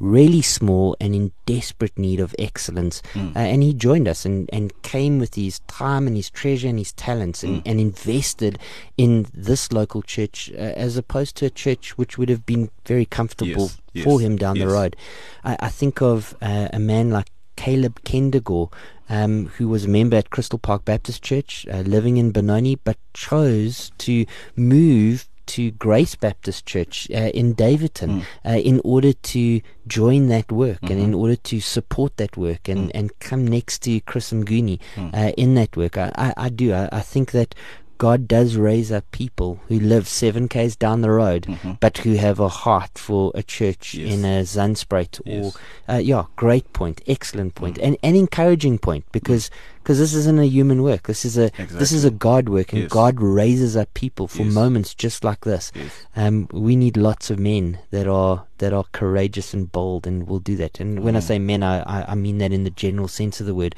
really 0.00 0.42
small 0.42 0.96
and 1.00 1.14
in 1.14 1.30
desperate 1.46 1.96
need 1.96 2.18
of 2.18 2.34
excellence. 2.36 3.02
Uh, 3.14 3.38
and 3.38 3.62
he 3.62 3.72
joined 3.72 4.08
us 4.08 4.24
and, 4.24 4.50
and 4.52 4.82
came 4.82 5.20
with 5.20 5.36
his 5.36 5.60
time 5.68 6.08
and 6.08 6.16
his 6.16 6.28
treasure 6.28 6.66
and 6.66 6.78
his 6.78 6.92
talents 6.94 7.44
and, 7.44 7.62
and 7.64 7.78
invested 7.78 8.58
in 8.98 9.26
this 9.32 9.70
local 9.70 10.02
church 10.02 10.50
uh, 10.54 10.56
as 10.56 10.96
opposed 10.96 11.36
to 11.36 11.46
a 11.46 11.50
church 11.50 11.96
which 11.96 12.18
would 12.18 12.28
have 12.30 12.44
been 12.44 12.68
very 12.84 13.04
comfortable 13.04 13.70
Yes, 13.92 14.04
for 14.04 14.20
yes, 14.20 14.26
him 14.26 14.36
down 14.36 14.58
the 14.58 14.66
road. 14.66 14.96
I, 15.44 15.56
I 15.60 15.68
think 15.68 16.02
of 16.02 16.34
uh, 16.42 16.68
a 16.72 16.80
man 16.80 17.10
like 17.10 17.30
Caleb 17.56 18.00
Kendegor, 18.02 18.72
um, 19.08 19.46
who 19.58 19.68
was 19.68 19.84
a 19.84 19.88
member 19.88 20.16
at 20.16 20.30
Crystal 20.30 20.58
Park 20.58 20.84
Baptist 20.84 21.22
Church, 21.22 21.66
uh, 21.70 21.78
living 21.80 22.16
in 22.16 22.30
Benoni, 22.32 22.76
but 22.76 22.96
chose 23.14 23.90
to 23.98 24.24
move 24.56 25.28
to 25.44 25.72
Grace 25.72 26.14
Baptist 26.14 26.66
Church 26.66 27.08
uh, 27.10 27.30
in 27.34 27.52
Daveyton 27.52 28.22
uh, 28.46 28.50
in 28.50 28.80
order 28.84 29.12
to 29.12 29.60
join 29.86 30.28
that 30.28 30.52
work 30.52 30.78
and 30.82 31.00
in 31.00 31.12
order 31.12 31.34
to 31.36 31.60
support 31.60 32.16
that 32.16 32.36
work 32.36 32.68
and, 32.68 32.94
and 32.94 33.10
come 33.18 33.46
next 33.46 33.82
to 33.82 34.00
Chris 34.00 34.32
Mguni 34.32 34.78
uh, 35.12 35.32
in 35.36 35.54
that 35.56 35.76
work. 35.76 35.98
I, 35.98 36.12
I, 36.16 36.34
I 36.36 36.48
do. 36.48 36.72
I, 36.72 36.88
I 36.92 37.00
think 37.00 37.32
that 37.32 37.54
God 38.02 38.26
does 38.26 38.56
raise 38.56 38.90
up 38.90 39.08
people 39.12 39.60
who 39.68 39.78
live 39.78 40.08
seven 40.08 40.48
k's 40.48 40.74
down 40.74 41.02
the 41.02 41.10
road, 41.12 41.46
but 41.78 41.98
who 41.98 42.14
have 42.14 42.40
a 42.40 42.48
heart 42.48 42.98
for 42.98 43.30
a 43.36 43.44
church 43.44 43.94
Yes. 43.94 44.12
in 44.12 44.24
a 44.24 44.42
Zandspruit 44.42 45.20
or 45.24 45.44
Yes. 45.44 45.56
uh, 45.88 46.00
yeah, 46.10 46.24
great 46.34 46.72
point, 46.72 47.00
excellent 47.06 47.54
point, 47.54 47.78
and 47.78 47.96
an 48.02 48.16
encouraging 48.16 48.78
point 48.78 49.04
because 49.12 49.50
because 49.82 49.98
this 50.00 50.14
isn't 50.14 50.38
a 50.40 50.46
human 50.46 50.82
work. 50.82 51.06
This 51.06 51.24
is 51.24 51.36
a 51.38 51.50
this 51.82 51.92
is 51.92 52.04
a 52.04 52.10
God 52.10 52.48
work, 52.48 52.72
and 52.72 52.82
Yes. 52.82 52.90
God 52.90 53.20
raises 53.20 53.76
up 53.76 53.94
people 53.94 54.26
for 54.26 54.44
moments 54.44 54.94
just 54.96 55.22
like 55.22 55.42
this. 55.42 55.70
Um, 56.16 56.48
we 56.52 56.74
need 56.74 56.96
lots 56.96 57.30
of 57.30 57.38
men 57.38 57.78
that 57.92 58.08
are 58.08 58.46
that 58.58 58.72
are 58.72 58.86
courageous 58.90 59.54
and 59.54 59.70
bold, 59.70 60.08
and 60.08 60.26
will 60.26 60.40
do 60.40 60.56
that. 60.56 60.80
And 60.80 61.00
when 61.04 61.14
I 61.14 61.20
say 61.20 61.38
men, 61.38 61.62
I, 61.62 61.82
I 61.82 61.98
I 62.12 62.14
mean 62.16 62.38
that 62.38 62.52
in 62.52 62.64
the 62.64 62.70
general 62.84 63.06
sense 63.06 63.40
of 63.40 63.46
the 63.46 63.54
word. 63.54 63.76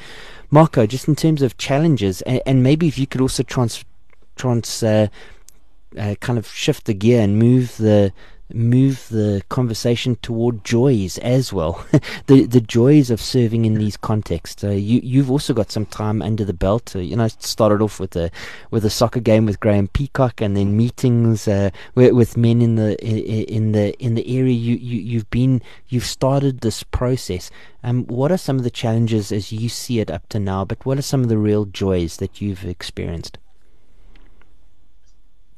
Marco, 0.51 0.87
just 0.87 1.09
in 1.09 1.15
terms 1.17 1.43
of 1.43 1.59
challenges, 1.59 2.23
and, 2.23 2.41
and 2.47 2.63
maybe 2.63 2.87
if 2.87 2.97
you 2.99 3.07
could 3.07 3.21
also 3.21 3.43
trans 3.43 3.85
trans 4.37 4.83
uh, 4.83 5.09
uh, 5.99 6.15
kind 6.21 6.39
of 6.39 6.47
shift 6.49 6.87
the 6.87 6.95
gear 6.95 7.21
and 7.21 7.39
move 7.39 7.77
the 7.77 8.13
move 8.53 9.09
the 9.09 9.43
conversation 9.49 10.17
toward 10.17 10.65
joys 10.65 11.19
as 11.19 11.53
well. 11.53 11.85
The 12.27 12.47
the 12.47 12.61
joys 12.61 13.11
of 13.11 13.21
serving 13.21 13.65
in 13.65 13.75
these 13.75 13.97
contexts. 13.97 14.65
Uh, 14.65 14.71
you 14.71 15.01
you've 15.03 15.31
also 15.31 15.53
got 15.53 15.71
some 15.71 15.87
time 15.87 16.23
under 16.23 16.45
the 16.45 16.55
belt. 16.55 16.95
Uh, 16.95 17.01
you 17.01 17.17
know 17.17 17.29
started 17.29 17.83
off 17.83 18.01
with 18.01 18.17
a 18.17 18.31
with 18.71 18.85
a 18.85 18.91
soccer 18.91 19.21
game 19.21 19.47
with 19.47 19.61
Graham 19.61 19.89
Peacock 19.89 20.41
and 20.41 20.57
then 20.57 20.77
meetings 20.77 21.49
uh, 21.49 21.71
with, 21.95 22.37
men 22.37 22.63
in 22.63 22.77
the 22.77 22.97
in 23.05 23.73
the 23.73 23.95
in 24.03 24.15
the 24.15 24.39
area 24.39 24.55
you, 24.55 24.77
you 24.77 25.01
you've 25.01 25.31
been 25.31 25.63
you've 25.89 26.07
started 26.07 26.61
this 26.61 26.83
process. 26.83 27.51
Um 27.83 28.05
what 28.07 28.33
are 28.33 28.39
some 28.39 28.57
of 28.57 28.65
the 28.65 28.71
challenges 28.71 29.33
as 29.33 29.53
you 29.53 29.69
see 29.69 30.01
it 30.01 30.11
up 30.11 30.29
to 30.31 30.39
now 30.39 30.65
but 30.65 30.85
what 30.87 30.99
are 30.99 31.03
some 31.03 31.23
of 31.23 31.29
the 31.29 31.39
real 31.39 31.65
joys 31.67 32.17
that 32.19 32.41
you've 32.41 32.65
experienced 32.65 33.39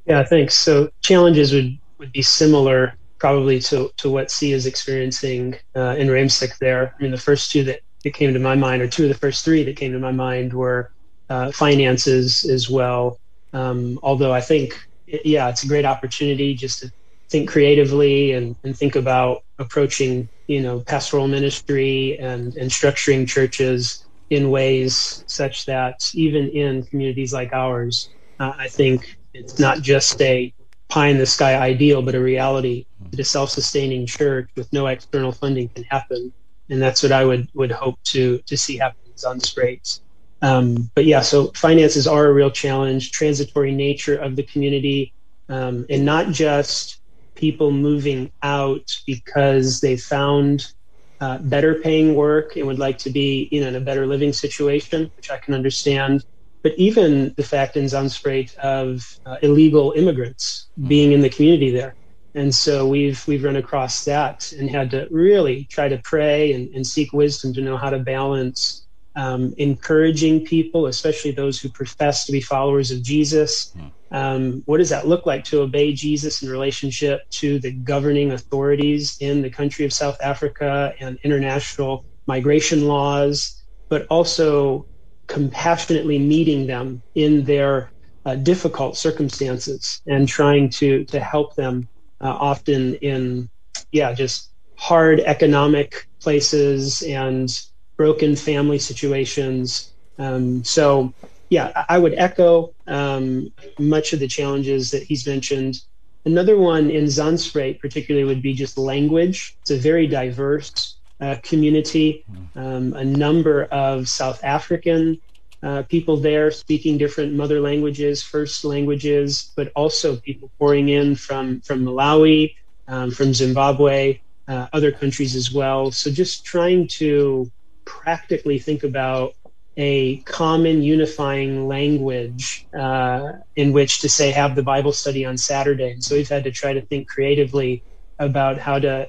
Yeah, 0.06 0.24
thanks. 0.24 0.56
So 0.56 0.90
challenges 1.02 1.52
would, 1.52 1.78
would 1.98 2.12
be 2.12 2.22
similar 2.22 2.94
probably 3.18 3.60
to, 3.60 3.90
to 3.96 4.10
what 4.10 4.28
Siya 4.28 4.52
is 4.52 4.66
experiencing 4.66 5.56
uh, 5.74 5.96
in 5.98 6.08
Ruimsig 6.08 6.56
there. 6.58 6.94
I 6.98 7.02
mean, 7.02 7.12
the 7.12 7.18
first 7.18 7.50
two 7.50 7.64
that, 7.64 7.80
that 8.04 8.14
came 8.14 8.32
to 8.34 8.38
my 8.38 8.54
mind, 8.54 8.82
or 8.82 8.88
two 8.88 9.04
of 9.04 9.08
the 9.08 9.18
first 9.18 9.44
three 9.44 9.64
that 9.64 9.76
came 9.76 9.92
to 9.92 9.98
my 9.98 10.12
mind, 10.12 10.52
were 10.52 10.92
uh, 11.28 11.50
finances 11.50 12.44
as 12.44 12.70
well. 12.70 13.18
Um, 13.52 13.98
although 14.02 14.32
I 14.32 14.40
think, 14.40 14.78
yeah, 15.06 15.48
it's 15.48 15.64
a 15.64 15.68
great 15.68 15.84
opportunity 15.84 16.54
just 16.54 16.80
to 16.80 16.92
think 17.30 17.48
creatively 17.48 18.32
and, 18.32 18.54
and 18.62 18.76
think 18.76 18.94
about 18.96 19.42
approaching, 19.58 20.28
you 20.46 20.60
know, 20.60 20.80
pastoral 20.80 21.26
ministry 21.26 22.18
and, 22.20 22.54
and 22.56 22.70
structuring 22.70 23.26
churches 23.26 24.06
in 24.30 24.50
ways 24.50 25.24
such 25.26 25.64
that 25.66 26.10
even 26.14 26.48
in 26.50 26.84
communities 26.84 27.32
like 27.32 27.52
ours, 27.52 28.10
uh, 28.38 28.52
I 28.56 28.68
think 28.68 29.15
it's 29.36 29.58
not 29.58 29.82
just 29.82 30.20
a 30.22 30.52
pie 30.88 31.08
in 31.08 31.18
the 31.18 31.26
sky 31.26 31.56
ideal, 31.56 32.02
but 32.02 32.14
a 32.14 32.20
reality 32.20 32.86
that 33.10 33.20
a 33.20 33.24
self 33.24 33.50
sustaining 33.50 34.06
church 34.06 34.48
with 34.56 34.72
no 34.72 34.86
external 34.86 35.32
funding 35.32 35.68
can 35.68 35.84
happen. 35.84 36.32
And 36.70 36.80
that's 36.82 37.02
what 37.02 37.12
I 37.12 37.24
would, 37.24 37.48
would 37.54 37.70
hope 37.70 38.02
to, 38.04 38.38
to 38.38 38.56
see 38.56 38.76
happen 38.76 38.98
Zandspruit. 39.16 40.00
Um, 40.42 40.90
but 40.94 41.06
yeah, 41.06 41.22
so 41.22 41.48
finances 41.54 42.06
are 42.06 42.26
a 42.26 42.32
real 42.32 42.50
challenge, 42.50 43.10
transitory 43.12 43.72
nature 43.72 44.16
of 44.16 44.36
the 44.36 44.42
community, 44.42 45.12
um, 45.48 45.86
and 45.88 46.04
not 46.04 46.30
just 46.30 47.00
people 47.34 47.70
moving 47.70 48.30
out 48.42 48.90
because 49.06 49.80
they 49.80 49.96
found 49.96 50.72
uh, 51.20 51.38
better 51.38 51.76
paying 51.76 52.14
work 52.14 52.56
and 52.56 52.66
would 52.66 52.78
like 52.78 52.98
to 52.98 53.10
be 53.10 53.48
you 53.50 53.60
know, 53.60 53.68
in 53.68 53.76
a 53.76 53.80
better 53.80 54.06
living 54.06 54.32
situation, 54.32 55.10
which 55.16 55.30
I 55.30 55.38
can 55.38 55.54
understand 55.54 56.24
but 56.66 56.76
even 56.78 57.32
the 57.36 57.44
fact 57.44 57.76
in 57.76 57.84
Zandspruit 57.84 58.52
of 58.56 59.20
uh, 59.24 59.36
illegal 59.40 59.92
immigrants 59.92 60.66
being 60.88 61.12
in 61.12 61.20
the 61.20 61.30
community 61.30 61.70
there. 61.70 61.94
And 62.34 62.52
so 62.52 62.88
we've 62.88 63.24
we've 63.28 63.44
run 63.44 63.54
across 63.54 64.04
that 64.06 64.50
and 64.50 64.68
had 64.68 64.90
to 64.90 65.06
really 65.12 65.68
try 65.70 65.88
to 65.88 65.98
pray 66.02 66.52
and, 66.54 66.68
and 66.74 66.84
seek 66.84 67.12
wisdom 67.12 67.54
to 67.54 67.60
know 67.60 67.76
how 67.76 67.90
to 67.90 68.00
balance 68.00 68.84
um, 69.14 69.54
encouraging 69.58 70.44
people, 70.44 70.86
especially 70.88 71.30
those 71.30 71.60
who 71.60 71.68
profess 71.68 72.26
to 72.26 72.32
be 72.32 72.40
followers 72.40 72.90
of 72.90 73.00
Jesus. 73.00 73.72
Um, 74.10 74.64
what 74.66 74.78
does 74.78 74.90
that 74.90 75.06
look 75.06 75.24
like 75.24 75.44
to 75.44 75.60
obey 75.60 75.92
Jesus 75.92 76.42
in 76.42 76.50
relationship 76.50 77.20
to 77.42 77.60
the 77.60 77.70
governing 77.70 78.32
authorities 78.32 79.16
in 79.20 79.42
the 79.42 79.50
country 79.50 79.84
of 79.84 79.92
South 79.92 80.18
Africa 80.20 80.94
and 80.98 81.16
international 81.22 82.04
migration 82.26 82.88
laws, 82.88 83.62
but 83.88 84.04
also 84.08 84.88
compassionately 85.28 86.18
meeting 86.18 86.66
them 86.66 87.02
in 87.14 87.44
their 87.44 87.92
uh, 88.24 88.36
difficult 88.36 88.96
circumstances 88.96 90.00
and 90.06 90.28
trying 90.28 90.68
to 90.68 91.04
to 91.06 91.20
help 91.20 91.54
them 91.56 91.88
uh, 92.20 92.28
often 92.28 92.94
in 92.96 93.48
yeah 93.92 94.12
just 94.12 94.50
hard 94.78 95.20
economic 95.20 96.06
places 96.22 97.02
and 97.02 97.48
broken 97.96 98.36
family 98.36 98.78
situations. 98.78 99.94
Um, 100.18 100.64
so 100.64 101.14
yeah 101.50 101.84
I- 101.88 101.98
would 101.98 102.14
echo 102.14 102.74
um, 102.86 103.48
much 103.78 104.12
of 104.12 104.20
the 104.20 104.28
challenges 104.28 104.90
that 104.90 105.02
he's 105.02 105.26
mentioned. 105.26 105.80
Another 106.24 106.58
one 106.58 106.90
in 106.90 107.04
Zandspruit 107.04 107.80
particularly 107.80 108.26
would 108.26 108.42
be 108.42 108.52
just 108.52 108.76
language. 108.78 109.56
It's 109.62 109.70
a 109.70 109.78
very 109.78 110.08
diverse 110.08 110.95
uh, 111.20 111.36
community 111.42 112.24
um, 112.54 112.92
a 112.94 113.04
number 113.04 113.64
of 113.64 114.08
south 114.08 114.42
african 114.44 115.18
uh, 115.62 115.82
people 115.84 116.16
there 116.16 116.50
speaking 116.50 116.98
different 116.98 117.32
mother 117.32 117.60
languages, 117.60 118.22
first 118.22 118.64
languages, 118.64 119.52
but 119.56 119.72
also 119.74 120.16
people 120.16 120.50
pouring 120.58 120.88
in 120.90 121.16
from 121.16 121.60
from 121.62 121.84
Malawi, 121.84 122.54
um, 122.88 123.10
from 123.10 123.32
Zimbabwe, 123.32 124.20
uh, 124.48 124.66
other 124.72 124.92
countries 124.92 125.34
as 125.34 125.52
well. 125.52 125.90
So 125.90 126.10
just 126.10 126.44
trying 126.44 126.88
to 126.98 127.50
practically 127.84 128.58
think 128.58 128.84
about 128.84 129.34
a 129.76 130.18
common 130.18 130.82
unifying 130.82 131.68
language 131.68 132.66
uh, 132.78 133.32
in 133.56 133.72
which 133.72 134.00
to 134.00 134.08
say 134.08 134.30
have 134.30 134.54
the 134.54 134.62
Bible 134.62 134.92
study 134.92 135.24
on 135.24 135.36
Saturday. 135.36 135.90
And 135.90 136.02
so 136.04 136.14
we've 136.14 136.28
had 136.28 136.44
to 136.44 136.50
try 136.50 136.72
to 136.72 136.80
think 136.80 137.08
creatively 137.08 137.82
about 138.18 138.58
how 138.58 138.78
to 138.78 139.08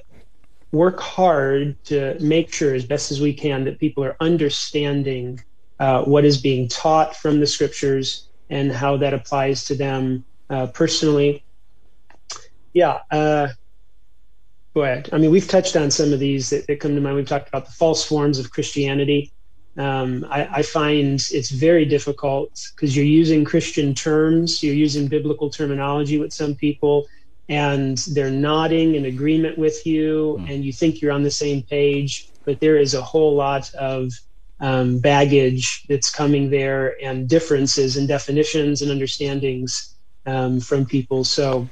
work 0.72 1.00
hard 1.00 1.82
to 1.84 2.16
make 2.20 2.52
sure 2.52 2.74
as 2.74 2.84
best 2.84 3.10
as 3.10 3.20
we 3.20 3.32
can 3.32 3.64
that 3.64 3.78
people 3.78 4.04
are 4.04 4.16
understanding 4.20 5.42
uh, 5.78 6.02
what 6.02 6.24
is 6.24 6.40
being 6.40 6.68
taught 6.68 7.16
from 7.16 7.40
the 7.40 7.46
scriptures 7.46 8.28
and 8.50 8.72
how 8.72 8.96
that 8.96 9.14
applies 9.14 9.64
to 9.64 9.74
them 9.74 10.24
uh, 10.50 10.66
personally. 10.68 11.44
Yeah, 12.74 12.98
uh, 13.10 13.48
go 14.74 14.82
ahead. 14.82 15.08
I 15.12 15.18
mean, 15.18 15.30
we've 15.30 15.48
touched 15.48 15.76
on 15.76 15.90
some 15.90 16.12
of 16.12 16.20
these 16.20 16.50
that, 16.50 16.66
that 16.66 16.80
come 16.80 16.94
to 16.94 17.00
mind. 17.00 17.16
We've 17.16 17.26
talked 17.26 17.48
about 17.48 17.66
the 17.66 17.72
false 17.72 18.04
forms 18.04 18.38
of 18.38 18.50
Christianity 18.50 19.32
Um, 19.78 20.26
I, 20.28 20.58
I, 20.58 20.62
find 20.62 21.22
it's 21.30 21.50
very 21.50 21.84
difficult 21.84 22.50
because 22.74 22.96
you're 22.96 23.06
using 23.06 23.44
Christian 23.44 23.94
terms, 23.94 24.60
you're 24.60 24.74
using 24.74 25.06
biblical 25.06 25.50
terminology 25.50 26.18
with 26.18 26.32
some 26.32 26.56
people, 26.56 27.06
and 27.48 27.98
they're 28.12 28.30
nodding 28.30 28.94
in 28.94 29.06
agreement 29.06 29.56
with 29.56 29.86
you, 29.86 30.38
mm. 30.40 30.50
and 30.50 30.64
you 30.64 30.72
think 30.72 31.00
you're 31.00 31.12
on 31.12 31.22
the 31.22 31.30
same 31.30 31.62
page, 31.62 32.28
but 32.44 32.60
there 32.60 32.76
is 32.76 32.94
a 32.94 33.02
whole 33.02 33.34
lot 33.34 33.72
of 33.74 34.12
um, 34.60 34.98
baggage 34.98 35.84
that's 35.88 36.10
coming 36.10 36.50
there 36.50 36.96
and 37.02 37.28
differences 37.28 37.96
in 37.96 38.06
definitions 38.06 38.82
and 38.82 38.90
understandings 38.90 39.94
um, 40.26 40.60
from 40.60 40.84
people. 40.84 41.24
So 41.24 41.68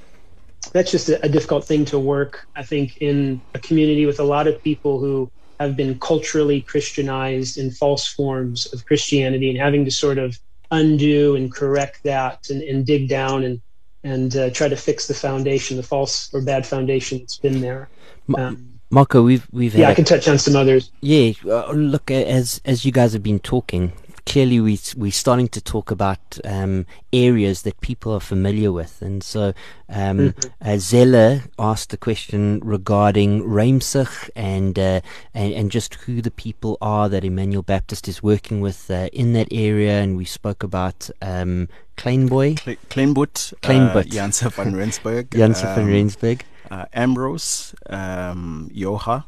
that's 0.73 0.91
just 0.91 1.09
a, 1.09 1.23
a 1.25 1.29
difficult 1.29 1.65
thing 1.65 1.85
to 1.87 1.99
work, 1.99 2.47
I 2.55 2.63
think, 2.63 2.99
in 2.99 3.41
a 3.55 3.59
community 3.59 4.07
with 4.07 4.21
a 4.21 4.25
lot 4.25 4.47
of 4.47 4.63
people 4.63 4.99
who 4.99 5.31
have 5.61 5.77
been 5.77 5.99
culturally 5.99 6.61
Christianized 6.61 7.59
in 7.59 7.71
false 7.71 8.07
forms 8.07 8.73
of 8.73 8.85
Christianity 8.87 9.51
and 9.51 9.59
having 9.59 9.85
to 9.85 9.91
sort 9.91 10.19
of 10.19 10.39
undo 10.71 11.37
and 11.37 11.53
correct 11.53 12.03
that 12.05 12.51
and, 12.51 12.63
and 12.63 12.85
dig 12.85 13.09
down 13.09 13.45
and 13.45 13.61
and 14.05 14.37
uh, 14.37 14.51
try 14.51 14.69
to 14.69 14.77
fix 14.77 15.07
the 15.09 15.15
foundation, 15.15 15.77
the 15.77 15.83
false 15.83 16.33
or 16.33 16.41
bad 16.41 16.67
foundation 16.67 17.19
that's 17.19 17.39
been 17.39 17.61
there. 17.61 17.89
Um, 18.37 18.77
Marco, 18.91 19.23
we've 19.23 19.47
we've 19.51 19.75
yeah, 19.75 19.89
I 19.89 19.95
can 19.95 20.05
touch 20.05 20.29
on 20.29 20.39
some 20.39 20.55
others. 20.55 20.93
Yeah, 21.01 21.33
uh, 21.45 21.73
look, 21.73 22.11
as 22.11 22.61
as 22.65 22.85
you 22.85 22.93
guys 22.93 23.13
have 23.13 23.23
been 23.23 23.41
talking, 23.41 23.93
clearly 24.27 24.61
we 24.61 24.79
we're 24.97 25.11
starting 25.11 25.49
to 25.49 25.61
talk 25.61 25.91
about 25.91 26.39
um, 26.45 26.87
areas 27.13 27.63
that 27.63 27.81
people 27.81 28.13
are 28.13 28.21
familiar 28.21 28.71
with, 28.71 29.01
and 29.01 29.25
so 29.25 29.55
um, 29.89 30.19
mm-hmm. 30.19 30.69
uh, 30.69 30.77
Zella 30.79 31.43
asked 31.59 31.91
the 31.91 31.97
question 31.97 32.61
regarding 32.63 33.43
Ruimsig 33.43 34.31
and, 34.37 34.79
uh, 34.79 35.01
and 35.33 35.53
and 35.55 35.71
just 35.71 35.95
who 35.95 36.21
the 36.21 36.31
people 36.31 36.77
are 36.81 37.09
that 37.09 37.25
Emmanuel 37.25 37.63
Baptist 37.63 38.07
is 38.09 38.23
working 38.23 38.61
with 38.61 38.91
uh, 38.91 39.09
in 39.13 39.33
that 39.33 39.49
area, 39.51 40.01
and 40.01 40.17
we 40.17 40.25
spoke 40.25 40.63
about 40.63 41.09
um, 41.23 41.69
Kleinboy, 41.97 42.57
Kleinboot, 42.89 43.55
Kleinboot, 43.63 44.07
uh, 44.07 44.15
Janse 44.15 44.51
van 44.51 44.75
Rensburg, 44.77 45.31
Janse 45.35 45.63
van 45.63 45.85
um, 45.85 45.89
Rensburg 45.89 46.45
uh, 46.71 46.85
Ambrose, 46.93 47.75
um, 47.89 48.71
Joha, 48.75 49.25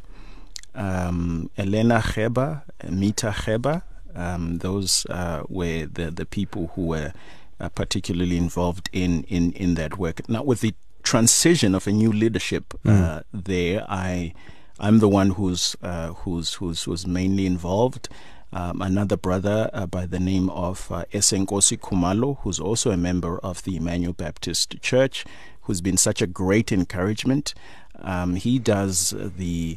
um, 0.75 1.51
Elena 1.57 2.01
Cheba, 2.01 2.65
Mita 2.89 3.33
Cheba. 3.45 3.83
Um, 4.15 4.59
those 4.59 5.07
uh, 5.11 5.43
were 5.49 5.87
the, 5.87 6.11
the 6.11 6.27
people 6.27 6.73
who 6.75 6.87
were 6.87 7.13
uh, 7.61 7.69
particularly 7.69 8.37
involved 8.37 8.89
in, 8.93 9.23
in, 9.25 9.53
in 9.53 9.75
that 9.75 9.99
work. 9.99 10.29
Now, 10.29 10.43
with 10.43 10.61
the 10.61 10.75
transition 11.03 11.75
of 11.75 11.87
a 11.87 11.93
new 11.93 12.13
leadership 12.13 12.75
mm. 12.85 13.23
there, 13.33 13.87
I 13.89 14.35
I'm 14.81 15.01
the 15.01 15.09
one 15.09 15.31
who's 15.31 15.75
uh, 15.83 16.09
who's 16.09 16.55
who's 16.55 16.85
who's 16.85 17.07
mainly 17.07 17.47
involved. 17.47 18.09
Um, 18.51 18.81
another 18.81 19.17
brother 19.17 19.69
uh, 19.75 19.87
by 19.87 20.07
the 20.07 20.19
name 20.19 20.49
of 20.51 20.91
uh, 20.91 21.05
Esenkosi 21.13 21.79
Kumalo, 21.79 22.39
who's 22.41 22.59
also 22.59 22.91
a 22.91 22.97
member 22.97 23.39
of 23.41 23.63
the 23.65 23.77
Emmanuel 23.77 24.15
Baptist 24.15 24.81
Church, 24.81 25.25
who's 25.63 25.83
been 25.83 25.99
such 25.99 26.23
a 26.23 26.27
great 26.27 26.73
encouragement. 26.73 27.53
Um, 27.97 28.37
he 28.37 28.59
does 28.59 29.15
the 29.19 29.77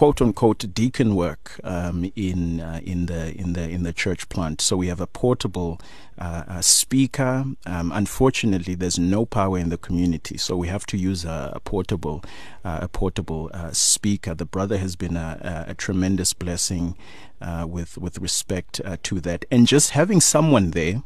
quote 0.00 0.22
unquote 0.22 0.64
deacon 0.72 1.14
work 1.14 1.60
um, 1.62 2.10
in 2.16 2.58
uh, 2.58 2.80
in 2.82 3.04
the 3.04 3.38
in 3.38 3.52
the 3.52 3.68
in 3.68 3.82
the 3.82 3.92
church 3.92 4.30
plant. 4.30 4.58
So 4.62 4.74
we 4.78 4.86
have 4.86 4.98
a 4.98 5.06
portable 5.06 5.78
uh, 6.16 6.62
speaker. 6.62 7.44
Um, 7.66 7.92
unfortunately, 7.92 8.74
there's 8.74 8.98
no 8.98 9.26
power 9.26 9.58
in 9.58 9.68
the 9.68 9.76
community, 9.76 10.38
so 10.38 10.56
we 10.56 10.68
have 10.68 10.86
to 10.86 10.96
use 10.96 11.26
a, 11.26 11.52
a 11.54 11.60
portable 11.60 12.24
uh, 12.64 12.78
a 12.80 12.88
portable 12.88 13.50
uh, 13.52 13.72
speaker. 13.72 14.34
The 14.34 14.46
brother 14.46 14.78
has 14.78 14.96
been 14.96 15.18
a, 15.18 15.66
a, 15.68 15.74
tremendous 15.74 16.32
blessing 16.32 16.96
uh, 17.42 17.66
with 17.68 17.98
with 17.98 18.16
respect 18.20 18.80
to 19.02 19.20
that, 19.20 19.44
and 19.50 19.66
just 19.66 19.90
having 19.90 20.22
someone 20.22 20.70
there 20.70 21.02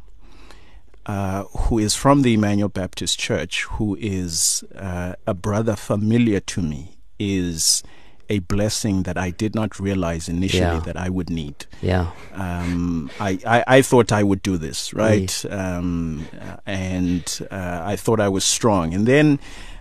uh, 1.05 1.43
who 1.67 1.79
is 1.79 1.95
from 1.95 2.21
the 2.21 2.33
Emmanuel 2.35 2.69
Baptist 2.69 3.19
Church, 3.19 3.63
who 3.63 3.97
is 3.99 4.63
uh, 4.73 5.15
a 5.27 5.33
brother 5.33 5.75
familiar 5.75 6.39
to 6.39 6.61
me, 6.61 6.95
is 7.19 7.83
a 8.29 8.39
blessing 8.39 9.03
that 9.03 9.17
I 9.17 9.29
did 9.29 9.55
not 9.55 9.79
realize 9.79 10.27
initially 10.27 10.61
yeah. 10.61 10.79
that 10.81 10.97
I 10.97 11.09
would 11.09 11.29
need. 11.29 11.65
Yeah. 11.81 12.11
Um, 12.33 13.09
I, 13.19 13.39
I, 13.45 13.63
I, 13.67 13.81
thought 13.81 14.11
I 14.11 14.23
would 14.23 14.41
do 14.41 14.57
this, 14.57 14.93
right? 14.93 15.45
Um, 15.49 16.27
and 16.65 17.47
uh, 17.51 17.81
I 17.83 17.95
thought 17.95 18.19
I 18.19 18.29
was 18.29 18.43
strong. 18.43 18.93
And 18.93 19.07
then 19.07 19.39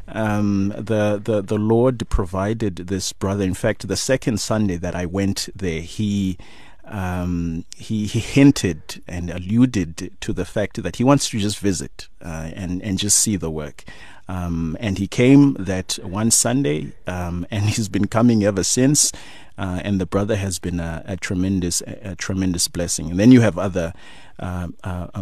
um, 0.08 0.74
the, 0.76 1.20
the, 1.22 1.42
the 1.42 1.58
Lord 1.58 2.08
provided 2.08 2.76
this 2.76 3.12
brother. 3.12 3.44
In 3.44 3.54
fact, 3.54 3.88
the 3.88 3.96
second 3.96 4.40
Sunday 4.40 4.76
that 4.76 4.94
I 4.94 5.06
went 5.06 5.48
there, 5.54 5.80
he 5.80 6.38
um, 6.86 7.64
he, 7.76 8.06
he 8.06 8.18
hinted 8.18 9.02
and 9.08 9.30
alluded 9.30 10.12
to 10.20 10.32
the 10.32 10.44
fact 10.44 10.82
that 10.82 10.96
he 10.96 11.04
wants 11.04 11.30
to 11.30 11.38
just 11.38 11.58
visit 11.58 12.08
uh, 12.22 12.50
and 12.54 12.82
and 12.82 12.98
just 12.98 13.18
see 13.18 13.36
the 13.36 13.50
work. 13.50 13.84
Um, 14.28 14.76
and 14.80 14.98
he 14.98 15.06
came 15.06 15.54
that 15.54 15.98
one 16.02 16.30
Sunday, 16.30 16.92
um, 17.06 17.46
and 17.50 17.64
he's 17.64 17.88
been 17.88 18.06
coming 18.06 18.44
ever 18.44 18.64
since. 18.64 19.12
Uh, 19.56 19.80
and 19.84 20.00
the 20.00 20.06
brother 20.06 20.34
has 20.34 20.58
been 20.58 20.80
a, 20.80 21.02
a 21.06 21.16
tremendous, 21.16 21.80
a, 21.82 22.10
a, 22.10 22.16
tremendous 22.16 22.66
blessing. 22.66 23.10
And 23.10 23.20
then 23.20 23.30
you 23.30 23.40
have 23.40 23.56
other 23.56 23.92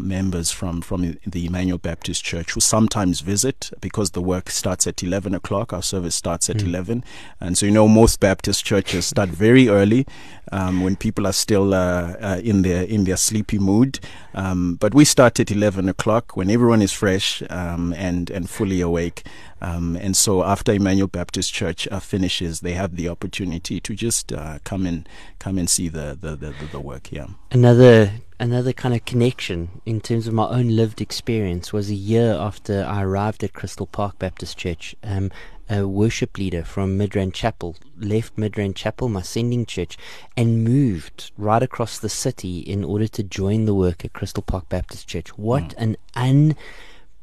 members 0.00 0.50
from 0.50 0.80
from 0.80 1.18
the 1.26 1.46
Emmanuel 1.46 1.78
Baptist 1.78 2.24
Church 2.24 2.52
who 2.52 2.60
sometimes 2.60 3.20
visit 3.20 3.70
because 3.80 4.12
the 4.12 4.22
work 4.22 4.50
starts 4.50 4.86
at 4.86 5.02
eleven 5.02 5.34
o'clock. 5.34 5.72
Our 5.72 5.82
service 5.82 6.14
starts 6.14 6.48
at 6.50 6.56
mm. 6.56 6.66
eleven, 6.66 7.04
and 7.40 7.56
so 7.56 7.66
you 7.66 7.72
know 7.72 7.88
most 7.88 8.20
Baptist 8.20 8.64
churches 8.64 9.06
start 9.06 9.28
very 9.28 9.68
early 9.68 10.06
um, 10.50 10.82
when 10.82 10.96
people 10.96 11.26
are 11.26 11.32
still 11.32 11.74
uh, 11.74 12.14
uh, 12.20 12.40
in 12.42 12.62
their 12.62 12.84
in 12.84 13.04
their 13.04 13.16
sleepy 13.16 13.58
mood. 13.58 14.00
Um, 14.34 14.76
but 14.76 14.94
we 14.94 15.04
start 15.04 15.40
at 15.40 15.50
eleven 15.50 15.88
o'clock 15.88 16.36
when 16.36 16.50
everyone 16.50 16.82
is 16.82 16.92
fresh 16.92 17.42
um, 17.50 17.92
and 17.96 18.30
and 18.30 18.48
fully 18.48 18.80
awake. 18.80 19.24
Um, 19.62 19.94
and 19.94 20.16
so 20.16 20.42
after 20.42 20.72
Emmanuel 20.72 21.06
Baptist 21.06 21.54
Church 21.54 21.86
uh, 21.88 22.00
finishes, 22.00 22.60
they 22.60 22.72
have 22.72 22.96
the 22.96 23.08
opportunity 23.08 23.80
to 23.80 23.94
just 23.94 24.32
uh, 24.32 24.58
come 24.64 24.84
and 24.86 25.08
come 25.38 25.56
and 25.56 25.70
see 25.70 25.88
the 25.88 26.18
the, 26.20 26.34
the, 26.34 26.52
the 26.72 26.80
work 26.80 27.06
here. 27.06 27.28
Another 27.52 28.10
another 28.40 28.72
kind 28.72 28.92
of 28.92 29.04
connection 29.04 29.80
in 29.86 30.00
terms 30.00 30.26
of 30.26 30.34
my 30.34 30.48
own 30.48 30.74
lived 30.74 31.00
experience 31.00 31.72
was 31.72 31.90
a 31.90 31.94
year 31.94 32.32
after 32.32 32.84
I 32.84 33.02
arrived 33.04 33.44
at 33.44 33.52
Crystal 33.52 33.86
Park 33.86 34.18
Baptist 34.18 34.58
Church. 34.58 34.96
Um, 35.04 35.30
a 35.70 35.86
worship 35.86 36.36
leader 36.36 36.64
from 36.64 36.98
Midrand 36.98 37.32
Chapel 37.32 37.76
left 37.96 38.36
Midrand 38.36 38.74
Chapel, 38.74 39.08
my 39.08 39.22
sending 39.22 39.64
church, 39.64 39.96
and 40.36 40.64
moved 40.64 41.30
right 41.38 41.62
across 41.62 41.98
the 41.98 42.08
city 42.08 42.58
in 42.58 42.82
order 42.84 43.06
to 43.06 43.22
join 43.22 43.64
the 43.64 43.74
work 43.74 44.04
at 44.04 44.12
Crystal 44.12 44.42
Park 44.42 44.68
Baptist 44.68 45.06
Church. 45.06 45.28
What 45.38 45.68
mm. 45.68 45.74
an 45.78 45.96
un 46.14 46.56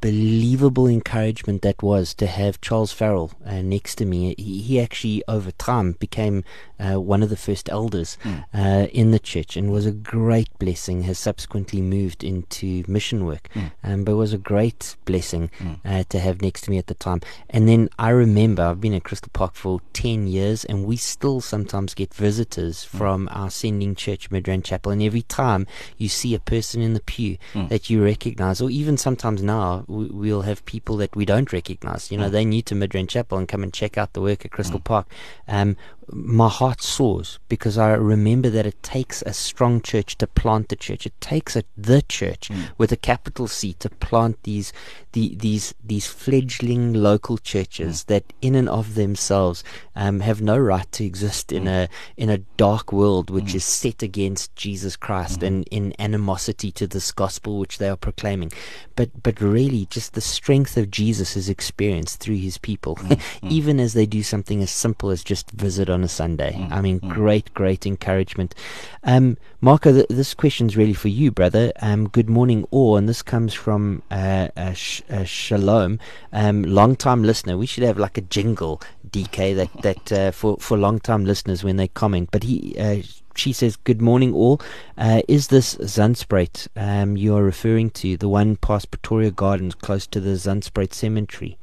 believable 0.02 0.88
encouragement 0.88 1.62
that 1.62 1.82
was 1.84 2.14
to 2.16 2.28
have 2.28 2.62
Charles 2.62 2.92
Farrell 2.92 3.32
uh, 3.46 3.62
next 3.62 3.96
to 3.96 4.06
me. 4.06 4.36
He, 4.38 4.62
he, 4.62 4.80
actually, 4.80 5.24
over 5.28 5.52
time, 5.52 5.94
became 5.94 6.44
uh, 6.80 7.00
one 7.00 7.22
of 7.24 7.30
the 7.30 7.38
first 7.38 7.70
elders 7.70 8.18
mm. 8.24 8.46
uh, 8.54 8.88
in 8.88 9.12
the 9.12 9.20
church 9.20 9.58
and 9.58 9.72
was 9.72 9.86
a 9.86 9.92
great 9.92 10.50
blessing. 10.60 11.04
Has 11.04 11.20
subsequently 11.20 11.82
moved 11.82 12.24
into 12.24 12.84
mission 12.88 13.26
work, 13.26 13.50
mm. 13.54 13.72
um, 13.84 14.04
but 14.04 14.16
was 14.16 14.34
a 14.34 14.38
great 14.38 14.96
blessing 15.06 15.52
mm. 15.60 16.08
to 16.08 16.20
have 16.20 16.42
next 16.42 16.62
to 16.62 16.72
me 16.72 16.78
at 16.78 16.88
the 16.88 16.94
time. 16.94 17.22
And 17.50 17.68
then 17.68 17.90
I 17.98 18.10
remember 18.10 18.64
I've 18.64 18.82
been 18.82 18.94
at 18.94 19.04
Crystal 19.04 19.30
Park 19.34 19.56
for 19.56 19.82
10 19.94 20.28
years, 20.28 20.66
and 20.66 20.86
we 20.86 20.96
still 20.96 21.42
sometimes 21.42 21.94
get 21.94 22.14
visitors 22.14 22.86
hmm. 22.86 22.98
from 22.98 23.30
our 23.32 23.50
sending 23.50 23.96
church, 23.96 24.30
Midrand 24.30 24.64
Chapel. 24.64 24.92
And 24.92 25.02
every 25.02 25.24
time 25.24 25.68
you 25.98 26.10
see 26.10 26.34
a 26.34 26.40
person 26.40 26.82
in 26.82 26.94
the 26.94 27.02
pew 27.02 27.38
hmm. 27.54 27.68
that 27.68 27.90
you 27.90 28.04
recognize, 28.04 28.62
or 28.62 28.70
even 28.70 28.98
sometimes 28.98 29.42
now, 29.42 29.86
we'll 29.90 30.44
have 30.44 30.64
people 30.66 30.98
that 30.98 31.16
we 31.16 31.26
don't 31.26 31.52
recognize. 31.52 32.12
You 32.12 32.18
know, 32.18 32.30
mm. 32.30 32.32
they 32.32 32.46
new 32.46 32.62
to 32.64 32.76
Midrand 32.76 33.10
Chapel 33.10 33.38
and 33.38 33.48
come 33.48 33.64
and 33.64 33.74
check 33.74 33.98
out 33.98 34.14
the 34.14 34.22
work 34.22 34.46
at 34.46 34.52
Crystal 34.52 34.80
mm. 34.80 34.84
Park. 34.84 35.08
Um, 35.48 35.76
my 36.12 36.50
heart 36.50 36.82
soars 36.82 37.40
because 37.50 37.78
I 37.78 37.94
remember 37.94 38.50
that 38.50 38.66
it 38.66 38.82
takes 38.82 39.22
a 39.24 39.34
strong 39.34 39.82
church 39.82 40.18
to 40.18 40.28
plant 40.28 40.70
the 40.70 40.76
church. 40.76 41.06
It 41.06 41.20
takes 41.22 41.56
a, 41.56 41.64
the 41.78 42.02
church 42.02 42.50
mm. 42.50 42.70
with 42.78 42.92
a 42.92 42.98
capital 42.98 43.48
C 43.48 43.74
to 43.80 43.90
plant 43.90 44.42
these 44.44 44.74
the, 45.14 45.36
these 45.36 45.74
these 45.84 46.06
fledgling 46.06 46.94
local 46.94 47.38
churches 47.40 48.04
mm. 48.04 48.06
that, 48.08 48.34
in 48.42 48.54
and 48.54 48.70
of 48.70 48.94
themselves, 48.94 49.64
um, 49.96 50.20
have 50.20 50.42
no 50.42 50.58
right 50.58 50.90
to 50.92 51.04
exist 51.04 51.52
in 51.52 51.64
mm. 51.64 51.86
a 51.86 51.90
in 52.16 52.30
a 52.30 52.38
dark 52.58 52.92
world 52.94 53.30
which 53.30 53.46
mm. 53.46 53.56
is 53.56 53.66
set 53.66 54.04
against 54.04 54.56
Jesus 54.56 54.96
Christ 54.96 55.38
mm-hmm. 55.38 55.46
and 55.46 55.68
in 55.72 55.94
animosity 56.00 56.72
to 56.74 56.86
this 56.86 57.12
gospel 57.12 57.60
which 57.60 57.80
they 57.80 57.90
are 57.90 57.98
proclaiming. 57.98 58.52
But 58.96 59.24
but 59.24 59.42
really, 59.42 59.88
just 59.88 60.14
the 60.14 60.22
strength 60.22 60.78
of 60.78 60.92
Jesus 60.92 61.36
is 61.36 61.50
experienced 61.50 62.20
through 62.20 62.38
His 62.38 62.58
people, 62.58 63.00
even 63.42 63.80
as 63.80 63.94
they 63.94 64.06
do 64.06 64.24
something 64.24 64.62
as 64.62 64.72
simple 64.72 65.10
as 65.10 65.24
just 65.24 65.50
visit 65.52 65.90
on 65.90 65.99
on 66.00 66.04
a 66.04 66.08
Sunday. 66.08 66.54
Mm, 66.58 66.72
I 66.72 66.82
mean, 66.82 67.00
mm. 67.02 67.10
great, 67.10 67.54
great 67.54 67.86
encouragement. 67.86 68.56
Um, 69.04 69.38
Marco, 69.60 69.92
th- 69.92 70.08
this 70.10 70.34
question's 70.34 70.78
really 70.78 70.94
for 70.94 71.10
you, 71.10 71.30
brother. 71.30 71.74
Um, 71.82 72.08
good 72.08 72.30
morning, 72.30 72.66
all, 72.72 72.96
and 72.96 73.08
this 73.10 73.22
comes 73.22 73.54
from 73.54 74.02
uh, 74.10 74.48
uh, 74.56 74.74
sh- 74.74 75.02
uh, 75.10 75.26
Shalom, 75.26 76.00
um, 76.32 76.64
long 76.64 76.96
time 76.96 77.24
listener. 77.24 77.58
We 77.58 77.66
should 77.66 77.84
have 77.84 77.98
like 77.98 78.18
a 78.18 78.22
jingle, 78.22 78.82
DK, 79.10 79.56
that 79.58 79.82
that 79.84 80.12
uh, 80.12 80.32
for 80.32 80.58
for 80.60 80.78
long 80.78 81.00
time 81.00 81.26
listeners 81.26 81.64
when 81.64 81.76
they 81.78 81.90
comment. 81.90 82.30
But 82.32 82.44
he. 82.44 82.76
Uh, 82.80 83.04
She 83.36 83.54
says, 83.54 83.78
Good 83.78 84.02
morning, 84.02 84.34
all. 84.34 84.60
Uh, 84.98 85.22
is 85.30 85.48
this 85.48 85.76
Zandspruit 85.80 86.68
um, 86.76 87.16
you 87.16 87.38
are 87.38 87.44
referring 87.44 87.90
to, 88.02 88.18
the 88.18 88.28
one 88.28 88.58
past 88.58 88.92
Pretoria 88.92 89.32
Gardens 89.32 89.76
close 89.76 90.08
to 90.08 90.20
the 90.20 90.36
Zandspruit 90.36 90.94
Cemetery? 90.94 91.59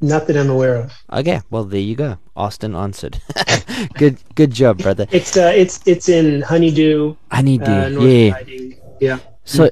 Not 0.00 0.26
that 0.26 0.36
I'm 0.36 0.50
aware 0.50 0.76
of. 0.76 0.92
Okay, 1.10 1.40
well 1.50 1.64
there 1.64 1.80
you 1.80 1.96
go. 1.96 2.18
Austin 2.36 2.74
answered. 2.74 3.18
good, 3.94 4.18
good 4.34 4.50
job, 4.50 4.78
brother. 4.78 5.06
It's 5.10 5.36
uh, 5.36 5.52
it's 5.54 5.80
it's 5.86 6.08
in 6.08 6.42
Honeydew. 6.42 7.16
Honeydew, 7.32 7.64
uh, 7.64 7.88
yeah, 7.88 8.32
Riding. 8.32 8.80
yeah. 9.00 9.18
So, 9.44 9.70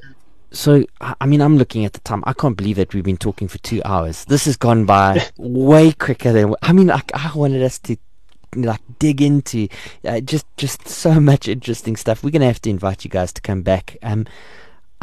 so 0.51 0.85
I 1.01 1.27
mean, 1.27 1.43
I'm 1.43 1.59
looking 1.59 1.85
at 1.85 1.93
the 1.93 2.01
time. 2.01 2.23
I 2.27 2.33
can't 2.33 2.57
believe 2.57 2.77
that 2.77 2.95
we've 2.95 3.05
been 3.05 3.19
talking 3.19 3.49
for 3.49 3.59
two 3.59 3.83
hours. 3.85 4.25
This 4.25 4.47
has 4.47 4.57
gone 4.57 4.87
by 4.87 5.27
way 5.37 5.93
quicker 5.93 6.33
than. 6.33 6.55
I 6.63 6.73
mean, 6.73 6.91
I, 6.91 7.03
I 7.13 7.31
wanted 7.35 7.63
us 7.63 7.79
to 7.81 7.97
like 8.57 8.81
dig 8.99 9.21
into 9.21 9.69
uh, 10.05 10.21
just 10.21 10.47
just 10.57 10.89
so 10.89 11.21
much 11.21 11.49
interesting 11.49 11.97
stuff. 11.97 12.25
We're 12.25 12.31
gonna 12.31 12.47
have 12.47 12.63
to 12.63 12.71
invite 12.71 13.05
you 13.05 13.11
guys 13.11 13.33
to 13.35 13.43
come 13.43 13.63
back. 13.63 13.99
Um, 14.03 14.27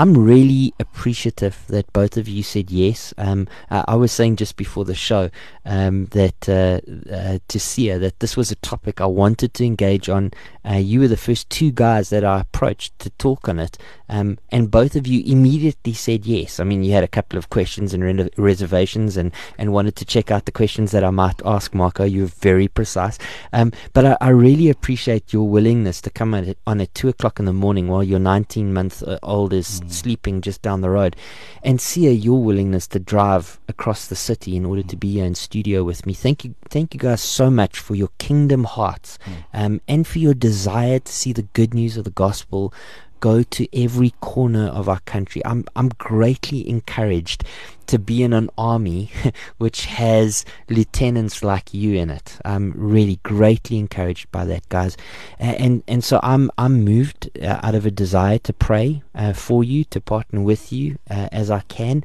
I'm 0.02 0.18
really 0.18 0.74
appreciative 0.80 1.64
that 1.68 1.94
both 1.94 2.18
of 2.18 2.28
you 2.28 2.42
said 2.42 2.72
yes. 2.72 3.14
Um, 3.20 3.48
uh, 3.70 3.84
I 3.88 3.94
was 3.94 4.12
saying 4.12 4.38
just 4.38 4.56
before 4.56 4.84
the 4.84 4.96
show 4.96 5.30
um, 5.64 6.08
that 6.08 6.50
uh, 6.50 6.82
uh, 7.14 7.38
to 7.48 7.58
Siya 7.60 8.00
that 8.00 8.20
this 8.20 8.36
was 8.36 8.50
a 8.50 8.56
topic 8.56 9.00
I 9.00 9.06
wanted 9.06 9.54
to 9.54 9.64
engage 9.64 10.10
on. 10.10 10.32
Uh, 10.68 10.74
you 10.74 11.02
were 11.02 11.08
the 11.08 11.18
first 11.18 11.52
two 11.52 11.72
guys 11.72 12.10
that 12.10 12.24
I 12.24 12.42
approached 12.42 12.98
to 13.00 13.12
talk 13.12 13.48
on 13.48 13.60
it, 13.60 13.78
um, 14.10 14.40
and 14.50 14.72
both 14.72 14.96
of 14.96 15.06
you 15.06 15.24
immediately 15.24 15.94
said 15.94 16.26
yes. 16.26 16.60
I 16.60 16.64
mean, 16.64 16.84
you 16.84 16.94
had 16.94 17.04
a 17.04 17.08
couple 17.08 17.38
of 17.38 17.50
questions 17.50 17.94
and 17.94 18.04
re- 18.04 18.30
reservations, 18.38 19.18
and, 19.18 19.32
and 19.58 19.72
wanted 19.74 19.96
to 19.98 20.06
check 20.06 20.32
out 20.32 20.46
the 20.46 20.52
questions 20.52 20.92
that 20.92 21.04
I 21.04 21.10
might 21.12 21.42
ask 21.46 21.74
Marco. 21.76 22.04
You 22.04 22.22
were 22.22 22.28
very 22.28 22.68
precise, 22.68 23.20
um, 23.54 23.72
but 23.94 24.06
I, 24.06 24.18
I, 24.22 24.30
really 24.30 24.70
appreciate 24.70 25.34
your 25.34 25.48
willingness 25.48 26.02
to 26.02 26.10
come 26.10 26.34
on, 26.34 26.56
on 26.66 26.82
at 26.82 26.94
two 26.94 27.10
o'clock 27.10 27.40
in 27.40 27.46
the 27.46 27.54
morning 27.54 27.88
while 27.88 28.04
your 28.04 28.20
19 28.20 28.74
month 28.74 29.04
uh, 29.04 29.20
old 29.24 29.54
is. 29.54 29.82
Sleeping 29.92 30.42
just 30.42 30.62
down 30.62 30.82
the 30.82 30.90
road, 30.90 31.16
and 31.64 31.80
see 31.80 32.12
your 32.12 32.42
willingness 32.42 32.88
to 32.88 33.00
drive 33.00 33.60
across 33.68 34.08
the 34.08 34.16
city 34.16 34.56
in 34.56 34.66
order 34.66 34.84
to 34.84 34.96
be 34.96 35.14
here 35.14 35.26
in 35.26 35.36
studio 35.36 35.84
with 35.84 36.06
me. 36.06 36.14
Thank 36.14 36.44
you, 36.44 36.56
thank 36.70 36.94
you 36.94 37.00
guys 37.00 37.22
so 37.22 37.50
much 37.50 37.80
for 37.80 37.96
your 37.96 38.10
kingdom 38.18 38.64
hearts, 38.64 39.18
mm. 39.26 39.34
um, 39.54 39.82
and 39.88 40.08
for 40.08 40.20
your 40.20 40.34
desire 40.34 41.00
to 41.00 41.12
see 41.12 41.34
the 41.34 41.44
good 41.54 41.74
news 41.74 41.98
of 41.98 42.04
the 42.04 42.12
gospel 42.12 42.74
go 43.22 43.44
to 43.44 43.68
every 43.74 44.14
corner 44.20 44.68
of 44.68 44.90
our 44.90 45.00
country. 45.02 45.42
I'm 45.46 45.64
I'm 45.76 45.90
greatly 45.90 46.68
encouraged 46.68 47.46
to 47.88 47.98
be 47.98 48.24
in 48.24 48.34
an 48.34 48.50
army 48.58 49.12
which 49.58 49.86
has 49.86 50.44
lieutenants 50.70 51.44
like 51.44 51.74
you 51.74 51.96
in 51.96 52.10
it. 52.10 52.38
I'm 52.44 52.74
really 52.76 53.20
greatly 53.24 53.78
encouraged 53.78 54.30
by 54.32 54.44
that, 54.46 54.68
guys, 54.68 54.98
and 55.40 55.84
and 55.88 56.04
so 56.04 56.20
I'm 56.22 56.52
I'm 56.58 56.84
moved 56.84 57.30
uh, 57.42 57.60
out 57.64 57.76
of 57.76 57.86
a 57.86 57.92
desire 57.92 58.40
to 58.40 58.52
pray 58.52 59.04
uh, 59.16 59.32
for 59.32 59.64
you, 59.64 59.86
to 59.86 60.02
partner 60.02 60.42
with 60.42 60.74
you 60.74 60.98
uh, 61.10 61.30
as 61.32 61.50
I 61.50 61.62
can. 61.62 62.04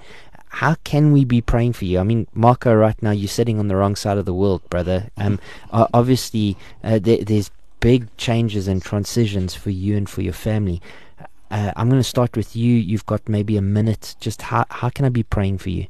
How 0.48 0.76
can 0.84 1.12
we 1.12 1.24
be 1.24 1.40
praying 1.40 1.74
for 1.74 1.84
you? 1.84 1.98
I 1.98 2.02
mean, 2.02 2.28
Marco, 2.32 2.72
right 2.72 3.00
now 3.02 3.10
you're 3.10 3.28
sitting 3.28 3.58
on 3.58 3.68
the 3.68 3.76
wrong 3.76 3.96
side 3.96 4.16
of 4.16 4.24
the 4.24 4.32
world, 4.32 4.62
brother. 4.70 5.10
Um, 5.18 5.38
obviously, 5.70 6.56
uh, 6.82 6.98
there, 6.98 7.22
there's 7.22 7.50
big 7.80 8.08
changes 8.16 8.66
and 8.66 8.82
transitions 8.82 9.54
for 9.54 9.70
you 9.70 9.96
and 9.96 10.08
for 10.08 10.22
your 10.22 10.32
family. 10.32 10.80
Uh, 11.50 11.72
I'm 11.76 11.88
going 11.88 12.00
to 12.00 12.08
start 12.08 12.36
with 12.36 12.56
you. 12.56 12.74
You've 12.74 13.06
got 13.06 13.28
maybe 13.28 13.56
a 13.56 13.62
minute. 13.62 14.16
Just 14.20 14.42
how 14.42 14.66
how 14.70 14.88
can 14.90 15.04
I 15.04 15.08
be 15.08 15.22
praying 15.22 15.58
for 15.58 15.70
you? 15.70 15.86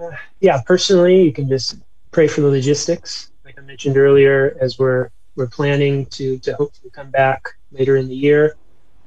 Uh, 0.00 0.10
yeah, 0.40 0.60
personally, 0.62 1.22
you 1.22 1.32
can 1.32 1.48
just 1.48 1.78
pray 2.10 2.26
for 2.26 2.40
the 2.40 2.48
logistics, 2.48 3.30
like 3.44 3.58
I 3.58 3.62
mentioned 3.62 3.96
earlier, 3.96 4.56
as 4.60 4.78
we're 4.78 5.10
we're 5.36 5.48
planning 5.48 6.06
to 6.06 6.38
to 6.38 6.54
hopefully 6.54 6.90
come 6.90 7.10
back 7.10 7.48
later 7.70 7.96
in 7.96 8.08
the 8.08 8.14
year. 8.14 8.56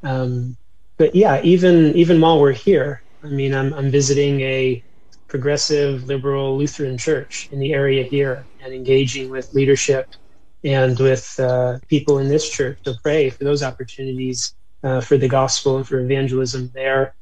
Um, 0.04 0.56
but 0.98 1.14
yeah, 1.14 1.42
even 1.44 1.94
even 1.96 2.22
while 2.22 2.40
we're 2.40 2.54
here, 2.54 3.02
I 3.24 3.28
mean, 3.28 3.54
I'm 3.54 3.74
I'm 3.74 3.92
visiting 3.92 4.42
a 4.42 4.84
progressive 5.28 6.06
liberal 6.06 6.58
Lutheran 6.58 6.98
church 6.98 7.50
in 7.52 7.60
the 7.60 7.74
area 7.74 8.04
here 8.04 8.46
and 8.64 8.74
engaging 8.74 9.30
with 9.30 9.54
leadership 9.54 10.10
and 10.68 11.00
with 11.00 11.40
uh, 11.40 11.80
people 11.88 12.20
in 12.20 12.28
this 12.28 12.50
church 12.50 12.78
to 12.84 12.94
pray 13.02 13.30
for 13.30 13.46
those 13.46 13.64
opportunities 13.64 14.54
uh, 14.84 15.00
for 15.00 15.18
the 15.18 15.28
gospel 15.28 15.78
and 15.78 15.88
for 15.88 16.00
evangelism 16.02 16.70
there. 16.74 17.16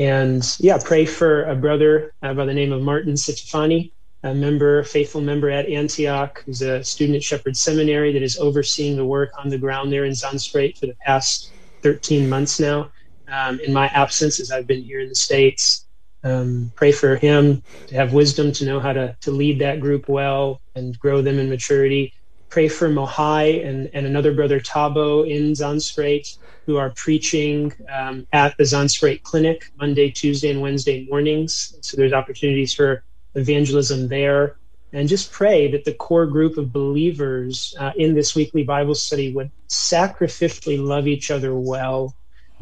And 0.00 0.44
yeah, 0.58 0.78
pray 0.84 1.06
for 1.06 1.44
a 1.44 1.54
brother 1.54 2.12
uh, 2.22 2.34
by 2.34 2.44
the 2.44 2.52
name 2.52 2.72
of 2.72 2.82
Martin 2.82 3.12
Sitifani, 3.12 3.92
a 4.24 4.34
member, 4.34 4.82
faithful 4.82 5.20
member 5.20 5.48
at 5.48 5.68
Antioch, 5.68 6.42
who's 6.44 6.60
a 6.60 6.82
student 6.82 7.16
at 7.16 7.22
Shepherd 7.22 7.56
Seminary 7.56 8.12
that 8.12 8.22
is 8.22 8.36
overseeing 8.36 8.96
the 8.96 9.04
work 9.04 9.30
on 9.38 9.48
the 9.48 9.58
ground 9.58 9.92
there 9.92 10.04
in 10.04 10.12
Zandspruit 10.12 10.76
for 10.76 10.86
the 10.86 10.96
past 11.06 11.52
13 11.82 12.28
months 12.28 12.58
now. 12.58 12.90
Um, 13.28 13.60
in 13.60 13.72
my 13.72 13.86
absence, 13.88 14.40
as 14.40 14.50
I've 14.50 14.66
been 14.66 14.82
here 14.82 14.98
in 14.98 15.08
the 15.08 15.14
States, 15.14 15.86
um, 16.24 16.72
pray 16.74 16.90
for 16.90 17.14
him 17.14 17.62
to 17.86 17.94
have 17.94 18.12
wisdom 18.12 18.50
to 18.54 18.64
know 18.64 18.80
how 18.80 18.92
to, 18.92 19.16
to 19.20 19.30
lead 19.30 19.60
that 19.60 19.78
group 19.78 20.08
well 20.08 20.60
and 20.74 20.98
grow 20.98 21.22
them 21.22 21.38
in 21.38 21.48
maturity 21.48 22.12
pray 22.50 22.68
for 22.68 22.88
Mohai 22.88 23.66
and, 23.66 23.90
and 23.92 24.06
another 24.06 24.32
brother 24.34 24.60
Tabo 24.60 25.28
in 25.28 25.52
Zandspruit 25.52 26.38
who 26.66 26.76
are 26.76 26.90
preaching 26.90 27.72
um, 27.92 28.26
at 28.32 28.56
the 28.58 28.64
Zandspruit 28.64 29.22
Clinic 29.22 29.70
Monday, 29.78 30.10
Tuesday, 30.10 30.50
and 30.50 30.60
Wednesday 30.60 31.06
mornings. 31.08 31.74
So 31.80 31.96
there's 31.96 32.12
opportunities 32.12 32.74
for 32.74 33.04
evangelism 33.34 34.08
there. 34.08 34.56
And 34.92 35.08
just 35.08 35.32
pray 35.32 35.70
that 35.72 35.84
the 35.84 35.94
core 35.94 36.26
group 36.26 36.56
of 36.56 36.72
believers 36.72 37.74
uh, 37.78 37.92
in 37.96 38.14
this 38.14 38.34
weekly 38.34 38.64
Bible 38.64 38.94
study 38.94 39.34
would 39.34 39.50
sacrificially 39.68 40.82
love 40.82 41.06
each 41.06 41.30
other 41.30 41.54
well, 41.54 42.14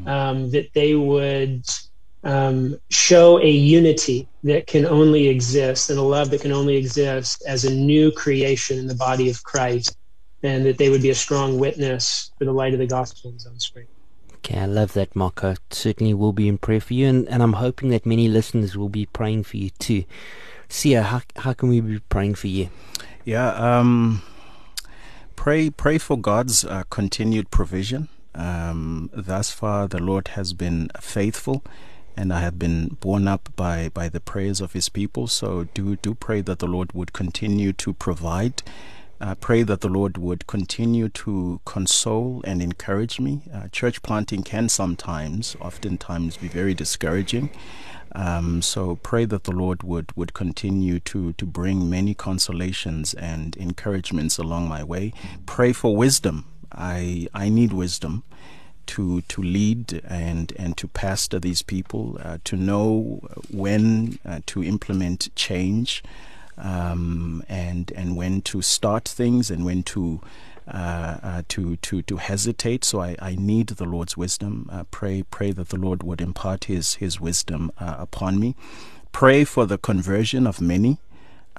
um, 0.07 0.51
that 0.51 0.73
they 0.75 0.95
would 0.95 1.65
um, 2.27 2.77
show 2.91 3.41
a 3.41 3.49
unity 3.49 4.29
that 4.43 4.67
can 4.67 4.85
only 4.85 5.29
exist 5.29 5.91
and 5.91 5.99
a 5.99 6.03
love 6.03 6.31
that 6.31 6.41
can 6.41 6.51
only 6.51 6.77
exist 6.77 7.43
as 7.47 7.65
a 7.65 7.73
new 7.73 8.11
creation 8.11 8.79
in 8.79 8.89
the 8.89 8.97
body 8.97 9.31
of 9.31 9.45
Christ, 9.45 9.97
and 10.43 10.67
that 10.67 10.77
they 10.77 10.91
would 10.91 11.03
be 11.03 11.11
a 11.11 11.15
strong 11.15 11.59
witness 11.59 12.33
for 12.37 12.45
the 12.45 12.53
light 12.53 12.73
of 12.73 12.81
the 12.81 12.87
gospel 12.87 13.31
in 13.31 13.37
Zandspruit. 13.37 13.87
Okay, 14.35 14.59
I 14.59 14.67
love 14.67 14.93
that, 14.95 15.15
Marco. 15.15 15.55
Certainly 15.71 16.15
will 16.15 16.33
be 16.33 16.49
in 16.49 16.59
prayer 16.59 16.81
for 16.81 16.95
you, 16.95 17.07
and, 17.07 17.29
and 17.29 17.45
I'm 17.45 17.55
hoping 17.55 17.91
that 17.91 18.05
many 18.05 18.27
listeners 18.27 18.77
will 18.77 18.89
be 18.89 19.07
praying 19.07 19.45
for 19.45 19.57
you 19.57 19.71
too. 19.71 20.05
Siya, 20.69 21.05
how, 21.05 21.21
how 21.37 21.53
can 21.53 21.69
we 21.69 21.81
be 21.81 22.01
praying 22.09 22.35
for 22.35 22.49
you? 22.49 22.71
Yeah, 23.25 23.51
um, 23.51 24.23
pray 25.37 25.71
pray 25.71 25.99
for 25.99 26.19
God's 26.19 26.65
uh, 26.65 26.83
continued 26.91 27.53
provision. 27.53 28.09
Um, 28.35 29.11
thus 29.15 29.53
far, 29.53 29.87
the 29.87 30.03
Lord 30.03 30.29
has 30.29 30.53
been 30.53 30.91
faithful 31.01 31.63
and 32.17 32.33
I 32.33 32.41
have 32.41 32.59
been 32.59 32.97
borne 33.01 33.29
up 33.29 33.51
by, 33.57 33.91
by 33.91 34.09
the 34.09 34.21
prayers 34.21 34.61
of 34.61 34.73
his 34.73 34.89
people. 34.89 35.27
So 35.27 35.65
do 35.75 35.97
do 35.97 36.15
pray 36.15 36.41
that 36.43 36.59
the 36.59 36.67
Lord 36.67 36.93
would 36.93 37.13
continue 37.13 37.73
to 37.75 37.93
provide. 37.93 38.63
Uh, 39.19 39.35
pray 39.35 39.63
that 39.63 39.81
the 39.81 39.89
Lord 39.89 40.19
would 40.19 40.47
continue 40.47 41.09
to 41.09 41.61
console 41.65 42.43
and 42.45 42.61
encourage 42.61 43.19
me. 43.19 43.43
Uh, 43.53 43.69
church 43.69 44.03
planting 44.03 44.43
can 44.43 44.69
sometimes, 44.69 45.57
oftentimes, 45.59 46.37
be 46.37 46.49
very 46.49 46.75
discouraging. 46.75 47.49
Um, 48.13 48.61
so 48.61 48.97
pray 48.97 49.25
that 49.25 49.45
the 49.45 49.53
Lord 49.53 49.83
would, 49.83 50.15
would 50.17 50.35
continue 50.35 51.01
to, 51.01 51.33
to 51.35 51.47
bring 51.47 51.89
many 51.89 52.15
consolations 52.15 53.15
and 53.15 53.57
encouragements 53.57 54.37
along 54.37 54.69
my 54.69 54.83
way. 54.85 55.13
Pray 55.47 55.73
for 55.73 55.97
wisdom. 55.97 56.45
I 56.73 57.29
I 57.33 57.49
need 57.49 57.73
wisdom 57.73 58.25
to 58.87 59.21
to 59.23 59.43
lead 59.43 60.01
and 60.09 60.53
and 60.59 60.77
to 60.77 60.89
pastor 60.89 61.39
these 61.39 61.63
people, 61.63 62.19
uh, 62.23 62.39
to 62.45 62.57
know 62.57 63.21
when 63.51 64.19
uh, 64.25 64.41
to 64.47 64.63
implement 64.63 65.35
change, 65.37 66.03
um, 66.59 67.43
and 67.49 67.93
and 67.97 68.17
when 68.17 68.43
to 68.43 68.63
start 68.63 69.09
things 69.09 69.51
and 69.51 69.65
when 69.65 69.83
to. 69.83 70.21
Uh, 70.69 71.21
uh 71.23 71.43
to 71.47 71.77
to 71.77 72.03
to 72.03 72.17
hesitate, 72.17 72.85
so 72.85 73.01
I, 73.01 73.15
I 73.23 73.37
need 73.37 73.69
the 73.69 73.85
Lord's 73.85 74.17
wisdom. 74.17 74.69
Uh, 74.69 74.83
pray 74.91 75.23
pray 75.23 75.53
that 75.53 75.69
the 75.69 75.77
Lord 75.77 76.03
would 76.03 76.21
impart 76.21 76.65
His 76.65 76.95
His 76.97 77.21
wisdom 77.21 77.71
uh, 77.79 77.95
upon 78.01 78.41
me. 78.41 78.57
Pray 79.13 79.45
for 79.45 79.65
the 79.65 79.79
conversion 79.79 80.45
of 80.45 80.61
many. 80.61 80.99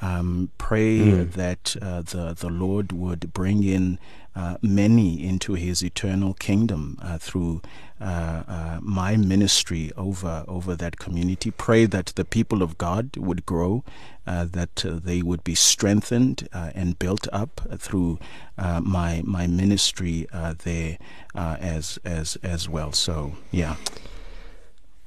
Um, 0.02 0.52
pray 0.58 1.00
mm. 1.00 1.32
that 1.32 1.78
the 1.80 2.36
the 2.38 2.50
Lord 2.50 2.92
would 2.92 3.32
bring 3.32 3.64
in 3.64 3.98
uh, 4.38 4.56
many 4.62 5.26
into 5.26 5.56
his 5.56 5.84
eternal 5.84 6.36
kingdom 6.36 6.96
uh, 7.02 7.18
through 7.18 7.60
uh, 8.00 8.44
uh, 8.48 8.80
my 8.84 9.18
ministry 9.18 9.92
over 9.98 10.46
over 10.48 10.76
that 10.76 11.00
community. 11.00 11.50
Pray 11.50 11.88
that 11.88 12.14
the 12.16 12.24
people 12.24 12.62
of 12.62 12.78
God 12.78 13.18
would 13.18 13.48
grow, 13.48 13.84
uh, 14.28 14.46
that 14.46 14.76
they 14.86 15.24
would 15.24 15.44
be 15.44 15.56
strengthened 15.56 16.48
and 16.54 17.00
built 17.00 17.28
up 17.34 17.62
through 17.80 18.20
my 18.58 19.24
my 19.26 19.48
ministry 19.48 20.28
there 20.64 21.00
as 21.34 21.98
as 22.06 22.38
as 22.44 22.70
well. 22.70 22.92
So 22.92 23.34
yeah. 23.50 23.78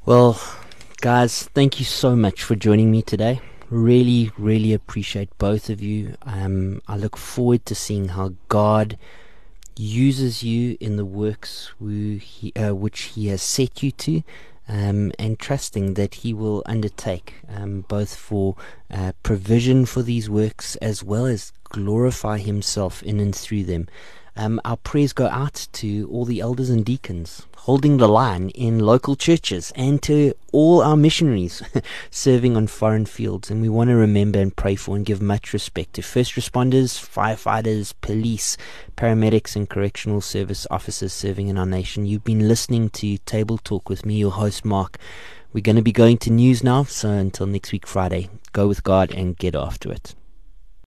Well, 0.05 0.41
guys, 1.01 1.45
thank 1.55 1.79
you 1.79 1.85
so 1.85 2.17
much 2.17 2.43
for 2.43 2.57
joining 2.57 2.91
me 2.91 3.03
today 3.03 3.41
really, 3.71 4.33
really 4.37 4.73
appreciate 4.73 5.29
both 5.39 5.71
of 5.71 5.81
you. 5.81 6.17
Um, 6.25 6.83
I 6.89 6.97
look 6.97 7.17
forward 7.17 7.65
to 7.67 7.75
seeing 7.77 8.09
how 8.09 8.35
God 8.49 8.99
uses 9.81 10.43
you 10.43 10.77
in 10.81 10.97
the 10.97 11.05
works 11.05 11.73
he, 11.81 12.53
uh, 12.55 12.75
which 12.75 13.01
He 13.15 13.29
has 13.29 13.43
set 13.43 13.83
you 13.83 13.91
to. 13.93 14.23
Um, 14.69 15.11
and 15.19 15.37
trusting 15.37 15.95
that 15.95 16.17
He 16.17 16.33
will 16.33 16.63
undertake 16.65 17.35
um, 17.49 17.81
both 17.89 18.15
for 18.15 18.55
uh, 18.89 19.13
provision 19.25 19.85
for 19.85 20.03
these 20.03 20.31
works 20.31 20.77
as 20.77 21.03
well 21.03 21.27
as 21.27 21.53
glorify 21.65 22.39
Himself 22.39 23.03
in 23.03 23.19
and 23.19 23.35
through 23.35 23.65
them. 23.65 23.89
Um, 24.41 24.59
our 24.65 24.79
prayers 24.79 25.13
go 25.13 25.27
out 25.27 25.69
to 25.73 26.09
all 26.11 26.25
the 26.25 26.41
elders 26.41 26.71
and 26.71 26.83
deacons 26.83 27.47
holding 27.59 27.99
the 27.99 28.09
line 28.09 28.49
in 28.51 28.79
local 28.79 29.15
churches 29.15 29.71
and 29.77 30.03
to 30.03 30.33
all 30.51 30.81
our 30.81 30.97
missionaries 30.97 31.63
serving 32.11 32.57
on 32.57 32.67
foreign 32.67 33.05
fields. 33.05 33.51
And 33.51 33.61
we 33.61 33.69
want 33.69 33.91
to 33.91 33.97
remember 33.97 34.39
and 34.39 34.57
pray 34.57 34.77
for 34.77 34.97
and 34.97 35.05
give 35.05 35.21
much 35.21 35.53
respect 35.53 35.93
to 35.95 36.03
first 36.03 36.37
responders, 36.37 36.99
firefighters, 36.99 37.93
police, 38.01 38.57
paramedics, 38.97 39.57
and 39.57 39.69
correctional 39.69 40.23
service 40.23 40.67
officers 40.71 41.13
serving 41.13 41.49
in 41.49 41.59
our 41.59 41.67
nation. 41.67 42.07
You've 42.07 42.25
been 42.25 42.49
listening 42.49 42.89
to 42.91 43.19
Table 43.19 43.59
Talk 43.59 43.91
with 43.91 44.07
me, 44.07 44.17
your 44.17 44.33
host, 44.33 44.65
Mark. 44.65 44.97
We're 45.53 45.61
going 45.61 45.77
to 45.77 45.83
be 45.83 45.93
going 45.93 46.17
to 46.17 46.31
news 46.31 46.65
now, 46.65 46.85
so 46.85 47.11
until 47.11 47.47
next 47.47 47.73
week, 47.73 47.87
Friday, 47.87 48.31
go 48.55 48.67
with 48.67 48.85
God 48.85 49.13
and 49.13 49.37
get 49.37 49.55
after 49.55 49.93
it. 49.93 50.15